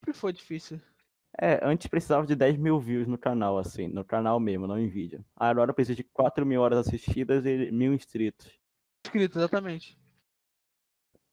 Sempre 0.00 0.18
foi 0.18 0.32
difícil. 0.32 0.80
É, 1.40 1.58
antes 1.66 1.88
precisava 1.88 2.26
de 2.26 2.36
10 2.36 2.56
mil 2.56 2.78
views 2.78 3.08
no 3.08 3.18
canal, 3.18 3.58
assim, 3.58 3.88
no 3.88 4.04
canal 4.04 4.38
mesmo, 4.38 4.66
não 4.66 4.78
em 4.78 4.88
vídeo. 4.88 5.24
Agora 5.34 5.74
precisa 5.74 5.96
de 5.96 6.04
4 6.04 6.46
mil 6.46 6.60
horas 6.60 6.86
assistidas 6.86 7.44
e 7.44 7.70
mil 7.72 7.92
inscritos. 7.92 8.46
Escrito, 9.04 9.38
exatamente. 9.38 9.98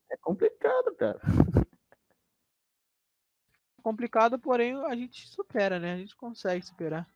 É 0.09 0.17
complicado, 0.17 0.95
cara. 0.95 1.19
Complicado, 3.81 4.37
porém 4.39 4.75
a 4.85 4.95
gente 4.95 5.27
supera, 5.27 5.79
né? 5.79 5.93
A 5.93 5.97
gente 5.97 6.15
consegue 6.15 6.65
superar. 6.65 7.07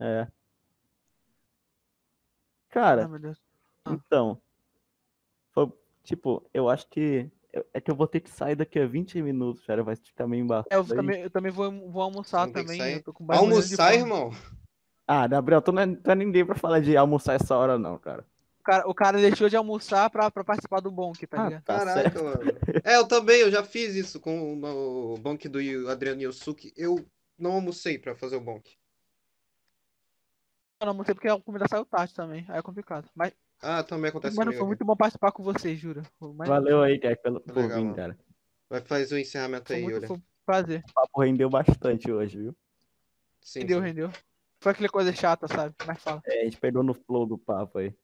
É. 0.00 0.22
Ah, 0.22 0.32
Cara, 2.70 3.08
meu 3.08 3.18
Deus. 3.18 3.40
Ah. 3.84 3.92
então. 3.92 4.40
Foi, 5.52 5.72
tipo, 6.02 6.44
eu 6.52 6.68
acho 6.68 6.88
que. 6.88 7.30
É 7.72 7.80
que 7.80 7.88
eu 7.88 7.94
vou 7.94 8.08
ter 8.08 8.18
que 8.18 8.28
sair 8.28 8.56
daqui 8.56 8.80
a 8.80 8.86
20 8.86 9.22
minutos, 9.22 9.64
cara. 9.64 9.84
Vai 9.84 9.94
ficar 9.94 10.26
meio 10.26 10.42
embaçado. 10.42 10.66
É, 10.72 10.76
eu 10.76 10.84
também, 10.84 11.20
eu 11.22 11.30
também 11.30 11.52
vou, 11.52 11.70
vou 11.88 12.02
almoçar 12.02 12.46
Não 12.46 12.52
também. 12.52 13.04
Almoçar, 13.28 13.94
irmão? 13.94 14.32
Ah, 15.06 15.26
Gabriel, 15.28 15.62
tu 15.62 15.70
não 15.70 15.82
é, 15.82 15.94
tu 15.94 16.10
é 16.10 16.14
ninguém 16.16 16.44
pra 16.44 16.56
falar 16.56 16.80
de 16.80 16.96
almoçar 16.96 17.34
essa 17.34 17.56
hora, 17.56 17.78
não, 17.78 17.96
cara. 17.96 18.26
O 18.64 18.66
cara, 18.66 18.88
o 18.88 18.94
cara 18.94 19.18
deixou 19.20 19.46
de 19.46 19.56
almoçar 19.56 20.08
pra, 20.08 20.30
pra 20.30 20.42
participar 20.42 20.80
do 20.80 20.90
Bonk, 20.90 21.26
tá 21.26 21.36
Ah, 21.36 21.44
ligado? 21.44 21.62
Tá 21.64 21.78
Caraca, 21.80 22.00
certo. 22.00 22.24
mano. 22.24 22.50
É, 22.82 22.96
eu 22.96 23.06
também, 23.06 23.40
eu 23.42 23.50
já 23.50 23.62
fiz 23.62 23.94
isso 23.94 24.18
com 24.18 24.54
o, 24.54 25.12
o 25.12 25.18
bonk 25.18 25.46
do 25.50 25.58
Adriano 25.90 26.22
Yosuke. 26.22 26.72
Eu 26.74 27.04
não 27.38 27.52
almocei 27.52 27.98
pra 27.98 28.16
fazer 28.16 28.36
o 28.36 28.40
bonk. 28.40 28.74
Eu 30.80 30.86
não 30.86 30.92
almocei 30.92 31.14
porque 31.14 31.28
a 31.28 31.38
comida 31.38 31.66
saiu 31.68 31.84
tarde 31.84 32.14
também. 32.14 32.46
Aí 32.48 32.58
é 32.58 32.62
complicado. 32.62 33.06
Mas, 33.14 33.34
Ah, 33.60 33.82
também 33.82 34.08
acontece 34.08 34.34
mano, 34.34 34.46
comigo. 34.50 34.60
foi 34.60 34.66
muito 34.66 34.82
bom 34.82 34.96
participar 34.96 35.30
com 35.30 35.42
vocês, 35.42 35.78
juro. 35.78 36.02
Mais- 36.18 36.48
Valeu 36.48 36.80
aí, 36.82 36.98
cara, 36.98 37.16
pelo, 37.16 37.42
por 37.42 37.54
Legal, 37.56 37.84
vir, 37.84 37.94
cara. 37.94 38.18
Vai 38.70 38.80
fazer 38.80 39.14
o 39.14 39.18
encerramento 39.18 39.66
Foi 39.66 39.76
aí, 39.76 39.82
muito 39.82 39.96
Yuri. 39.96 40.06
foi 40.06 40.16
um 40.16 40.22
prazer. 40.46 40.82
O 40.88 40.92
papo 40.94 41.20
rendeu 41.20 41.50
bastante 41.50 42.10
hoje, 42.10 42.38
viu? 42.38 42.56
Sim, 43.42 43.60
Rendeu, 43.60 43.80
sim. 43.80 43.84
rendeu. 43.84 44.10
Foi 44.58 44.72
aquela 44.72 44.88
coisa 44.88 45.12
chata, 45.12 45.46
sabe? 45.46 45.74
Mas 45.86 46.02
fala. 46.02 46.22
É, 46.24 46.40
a 46.40 46.44
gente 46.44 46.56
pegou 46.56 46.82
no 46.82 46.94
flow 46.94 47.26
do 47.26 47.36
papo 47.36 47.78
aí. 47.78 47.94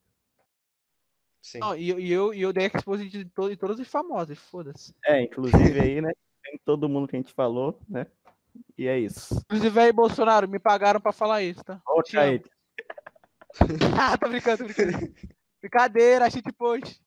Sim. 1.43 1.59
Não, 1.61 1.75
e, 1.77 1.89
eu- 1.89 1.99
e 2.01 2.12
eu, 2.12 2.35
e 2.35 2.43
eu 2.43 2.53
dei 2.53 2.67
expose 2.67 3.09
de, 3.09 3.25
to, 3.25 3.49
de 3.49 3.57
todos 3.57 3.79
os 3.79 3.89
famosos, 3.89 4.39
foda-se. 4.39 4.95
É, 5.07 5.23
inclusive 5.23 5.81
aí, 5.81 6.01
né? 6.01 6.12
Tem 6.43 6.59
todo 6.65 6.89
mundo 6.89 7.09
que 7.09 7.17
a 7.17 7.19
gente 7.19 7.33
falou, 7.33 7.79
né? 7.89 8.07
E 8.77 8.87
é 8.87 8.99
isso. 8.99 9.37
Inclusive 9.45 9.81
aí, 9.81 9.93
Bolsonaro, 9.93 10.49
me 10.49 10.59
pagaram 10.59 11.01
pra 11.01 11.12
falar 11.12 11.43
isso, 11.43 11.62
tá? 11.65 11.81
Amo. 11.89 12.03
Kaique, 12.11 12.51
ah, 14.01 14.17
tô 14.19 14.29
brincando, 14.29 14.59
tô 14.59 14.65
brincando. 14.65 15.15
Brincadeira, 15.61 16.31
shit 16.31 16.51
post. 16.53 17.01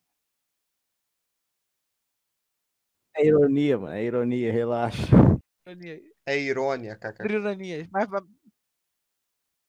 é 3.15 3.25
ironia, 3.25 3.77
mano. 3.77 3.93
É 3.93 4.03
ironia, 4.03 4.51
relaxa. 4.51 5.07
Ironia- 5.67 6.01
É 6.25 6.37
irônia, 6.39 6.95
Kaká. 6.95 7.23
Ironias. 7.25 7.87
Mas 7.91 8.07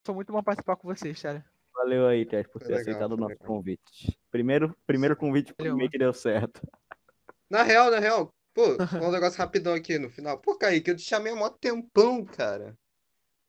foi 0.07 0.15
muito 0.15 0.33
bom 0.33 0.43
participar 0.43 0.77
com 0.77 0.89
vocês, 0.89 1.21
cara. 1.21 1.45
Valeu 1.75 2.07
aí, 2.07 2.25
Kaique, 2.25 2.51
por 2.51 2.61
Foi 2.61 2.69
ter 2.69 2.75
legal, 2.75 2.93
aceitado 2.93 3.13
o 3.13 3.17
nosso 3.17 3.33
legal. 3.33 3.47
convite. 3.49 4.19
Primeiro, 4.31 4.77
primeiro 4.87 5.17
convite 5.17 5.53
por 5.53 5.65
Valeu, 5.65 5.77
mim 5.77 5.91
que 5.91 5.99
deu 5.99 6.13
certo. 6.13 6.61
Na 7.51 7.63
real, 7.63 7.91
na 7.91 7.99
real, 7.99 8.33
pô, 8.55 8.63
um 9.09 9.11
negócio 9.11 9.39
rapidão 9.39 9.75
aqui 9.75 9.99
no 9.99 10.09
final. 10.09 10.39
Pô, 10.39 10.57
Kaique, 10.57 10.91
eu 10.91 10.97
te 10.97 11.03
chamei 11.03 11.33
há 11.33 11.37
mó 11.37 11.49
tempão, 11.51 12.25
cara. 12.25 12.77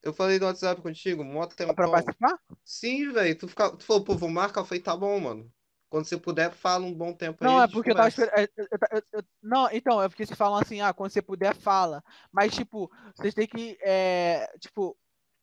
Eu 0.02 0.14
falei 0.14 0.38
no 0.38 0.46
WhatsApp 0.46 0.82
contigo, 0.82 1.24
mó 1.24 1.48
Pra 1.48 1.56
tempão. 1.66 1.92
participar? 1.92 2.40
Sim, 2.64 3.12
velho. 3.12 3.38
Tu, 3.38 3.48
fica... 3.48 3.76
tu 3.76 3.84
falou, 3.84 4.04
pô, 4.04 4.16
vou 4.16 4.30
marcar. 4.30 4.62
Eu 4.62 4.66
falei, 4.66 4.82
tá 4.84 4.96
bom, 4.96 5.20
mano. 5.20 5.52
Quando 5.90 6.06
você 6.06 6.18
puder, 6.18 6.52
fala 6.52 6.86
um 6.86 6.94
bom 6.94 7.14
tempo 7.14 7.44
aí. 7.44 7.50
Não, 7.50 7.62
é 7.62 7.68
porque 7.68 7.92
eu 7.92 7.96
tava 7.96 8.12
conversa. 8.12 8.26
esperando. 8.26 8.50
eu- 8.58 8.68
eu- 8.72 8.98
eu- 8.98 9.04
eu- 9.14 9.24
Não, 9.42 9.70
então, 9.72 10.02
é 10.04 10.10
porque 10.10 10.26
vocês 10.26 10.38
falam 10.38 10.60
assim, 10.60 10.82
ah, 10.82 10.94
quando 10.94 11.12
você 11.12 11.22
puder, 11.22 11.56
fala. 11.56 12.04
Mas, 12.32 12.54
tipo, 12.54 12.92
vocês 13.16 13.34
têm 13.34 13.48
que. 13.48 13.78
É, 13.82 14.48
tipo, 14.60 14.96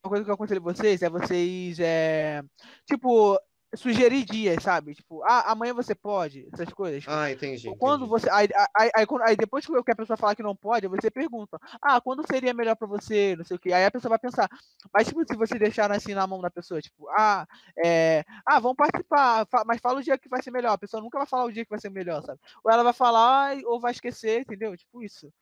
uma 0.04 0.10
coisa 0.10 0.24
que 0.24 0.30
eu 0.30 0.34
aconselho 0.34 0.60
vocês 0.60 1.00
é 1.00 1.08
vocês. 1.08 1.78
É, 1.78 2.42
tipo, 2.86 3.38
sugerir 3.76 4.24
dias, 4.24 4.60
sabe? 4.62 4.94
Tipo, 4.96 5.22
ah, 5.22 5.52
amanhã 5.52 5.72
você 5.72 5.94
pode, 5.94 6.48
essas 6.52 6.72
coisas. 6.74 7.02
Tipo, 7.02 7.14
Ah, 7.14 7.30
entendi. 7.30 7.72
Quando 7.76 8.04
entendi. 8.04 8.10
você. 8.10 8.28
Aí, 8.28 8.48
aí, 8.76 8.90
aí, 8.96 9.06
aí 9.22 9.36
depois 9.36 9.64
que 9.64 9.90
a 9.92 9.94
pessoa 9.94 10.16
falar 10.16 10.34
que 10.34 10.42
não 10.42 10.56
pode, 10.56 10.88
você 10.88 11.08
pergunta: 11.08 11.56
Ah, 11.80 12.00
quando 12.00 12.26
seria 12.26 12.52
melhor 12.52 12.74
pra 12.74 12.88
você? 12.88 13.36
Não 13.36 13.44
sei 13.44 13.56
o 13.56 13.60
quê. 13.60 13.72
Aí 13.72 13.84
a 13.84 13.90
pessoa 13.92 14.10
vai 14.10 14.18
pensar. 14.18 14.50
Mas, 14.92 15.06
tipo, 15.06 15.22
se 15.24 15.36
você 15.36 15.56
deixar 15.56 15.90
assim 15.92 16.14
na 16.14 16.26
mão 16.26 16.40
da 16.40 16.50
pessoa, 16.50 16.82
tipo, 16.82 17.08
ah, 17.10 17.46
é. 17.78 18.24
Ah, 18.44 18.58
vamos 18.58 18.76
participar, 18.76 19.46
mas 19.64 19.80
fala 19.80 20.00
o 20.00 20.02
dia 20.02 20.18
que 20.18 20.28
vai 20.28 20.42
ser 20.42 20.50
melhor. 20.50 20.72
A 20.72 20.78
pessoa 20.78 21.00
nunca 21.00 21.16
vai 21.18 21.26
falar 21.28 21.44
o 21.44 21.52
dia 21.52 21.64
que 21.64 21.70
vai 21.70 21.80
ser 21.80 21.90
melhor, 21.90 22.22
sabe? 22.24 22.40
Ou 22.64 22.72
ela 22.72 22.82
vai 22.82 22.92
falar, 22.92 23.56
ou 23.66 23.78
vai 23.80 23.92
esquecer, 23.92 24.40
entendeu? 24.40 24.76
Tipo 24.76 25.00
isso. 25.02 25.32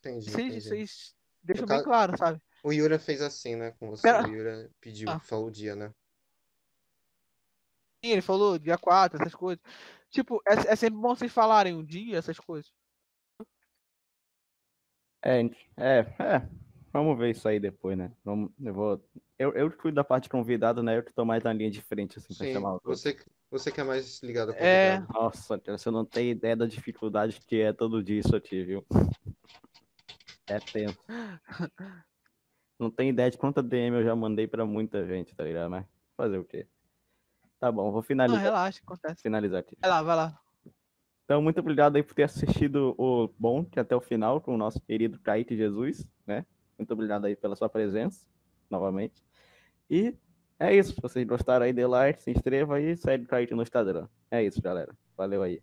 Entendi, 0.00 0.30
Vocês, 0.30 0.46
entendi. 0.46 0.60
vocês 0.62 1.14
deixam 1.52 1.66
No 1.66 1.74
bem 1.74 1.82
claro, 1.84 2.16
sabe? 2.16 2.40
O 2.62 2.72
Yura 2.72 2.98
fez 2.98 3.22
assim, 3.22 3.56
né, 3.56 3.72
com 3.78 3.90
você. 3.90 4.02
Pera- 4.02 4.26
O 4.26 4.30
Yura 4.30 4.70
pediu, 4.80 5.08
Ah. 5.10 5.18
falou 5.18 5.48
o 5.48 5.50
dia, 5.50 5.74
né? 5.74 5.92
Sim, 8.04 8.12
ele 8.12 8.22
falou 8.22 8.58
dia 8.58 8.78
4, 8.78 9.20
essas 9.20 9.34
coisas. 9.34 9.62
Tipo, 10.10 10.42
é, 10.48 10.72
é 10.72 10.76
sempre 10.76 10.98
bom 10.98 11.14
vocês 11.14 11.30
falarem 11.30 11.74
um 11.74 11.84
dia, 11.84 12.18
essas 12.18 12.38
coisas. 12.38 12.72
É, 15.22 15.40
é, 15.76 15.98
é. 16.18 16.48
Vamos 16.92 17.16
ver 17.18 17.30
isso 17.30 17.46
aí 17.46 17.60
depois, 17.60 17.96
né? 17.96 18.10
Vamos, 18.24 18.50
eu 18.60 18.74
vou. 18.74 19.10
Eu, 19.38 19.52
eu 19.54 19.70
cuido 19.70 19.94
da 19.96 20.02
parte 20.04 20.24
de 20.24 20.28
convidado, 20.30 20.82
né? 20.82 20.98
Eu 20.98 21.04
que 21.04 21.12
tô 21.12 21.24
mais 21.24 21.42
na 21.44 21.52
linha 21.52 21.70
de 21.70 21.80
frente, 21.80 22.18
assim, 22.18 22.34
pra 22.34 22.46
Sim, 22.46 22.52
chamar 22.52 22.74
o 22.74 22.80
você, 22.82 23.16
você 23.50 23.70
que 23.70 23.80
é 23.80 23.84
mais 23.84 24.20
ligado 24.22 24.52
É. 24.52 24.96
convidado. 24.96 25.12
Nossa, 25.12 25.58
cara, 25.58 25.78
você 25.78 25.90
não 25.90 26.04
tem 26.04 26.30
ideia 26.30 26.56
da 26.56 26.66
dificuldade 26.66 27.40
que 27.46 27.60
é 27.60 27.72
todo 27.72 28.02
dia 28.02 28.18
isso 28.20 28.34
aqui, 28.34 28.64
viu? 28.64 28.84
É 30.50 30.58
tenso. 30.58 30.98
Não 32.76 32.90
tem 32.90 33.10
ideia 33.10 33.30
de 33.30 33.38
quanta 33.38 33.62
DM 33.62 33.98
eu 33.98 34.04
já 34.04 34.16
mandei 34.16 34.48
pra 34.48 34.66
muita 34.66 35.06
gente, 35.06 35.34
tá 35.34 35.44
ligado? 35.44 35.70
Mas 35.70 35.86
fazer 36.16 36.38
o 36.38 36.44
quê? 36.44 36.66
Tá 37.60 37.70
bom, 37.70 37.84
vou 37.84 37.96
Não, 37.96 38.02
finalizar, 38.02 38.42
relaxa, 38.42 38.80
acontece. 38.82 39.22
finalizar 39.22 39.60
aqui. 39.60 39.76
Vai 39.80 39.90
lá, 39.90 40.02
vai 40.02 40.16
lá. 40.16 40.40
Então, 41.24 41.40
muito 41.40 41.60
obrigado 41.60 41.94
aí 41.94 42.02
por 42.02 42.14
ter 42.14 42.24
assistido 42.24 42.96
o 42.98 43.28
Bonk 43.38 43.78
até 43.78 43.94
o 43.94 44.00
final 44.00 44.40
com 44.40 44.54
o 44.54 44.58
nosso 44.58 44.80
querido 44.80 45.20
Kaique 45.20 45.56
Jesus, 45.56 46.04
né? 46.26 46.44
Muito 46.76 46.92
obrigado 46.92 47.26
aí 47.26 47.36
pela 47.36 47.54
sua 47.54 47.68
presença, 47.68 48.26
novamente. 48.68 49.22
E 49.88 50.16
é 50.58 50.74
isso. 50.74 50.94
Se 50.94 51.00
vocês 51.00 51.24
gostaram 51.24 51.66
aí, 51.66 51.72
dê 51.72 51.86
like, 51.86 52.20
se 52.20 52.32
inscreva 52.32 52.76
aí 52.76 52.92
e 52.92 52.96
segue 52.96 53.24
o 53.24 53.28
Kaique 53.28 53.54
no 53.54 53.62
Instagram. 53.62 54.08
É 54.30 54.42
isso, 54.42 54.60
galera. 54.60 54.96
Valeu 55.16 55.42
aí. 55.42 55.62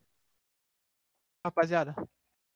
Rapaziada. 1.44 1.96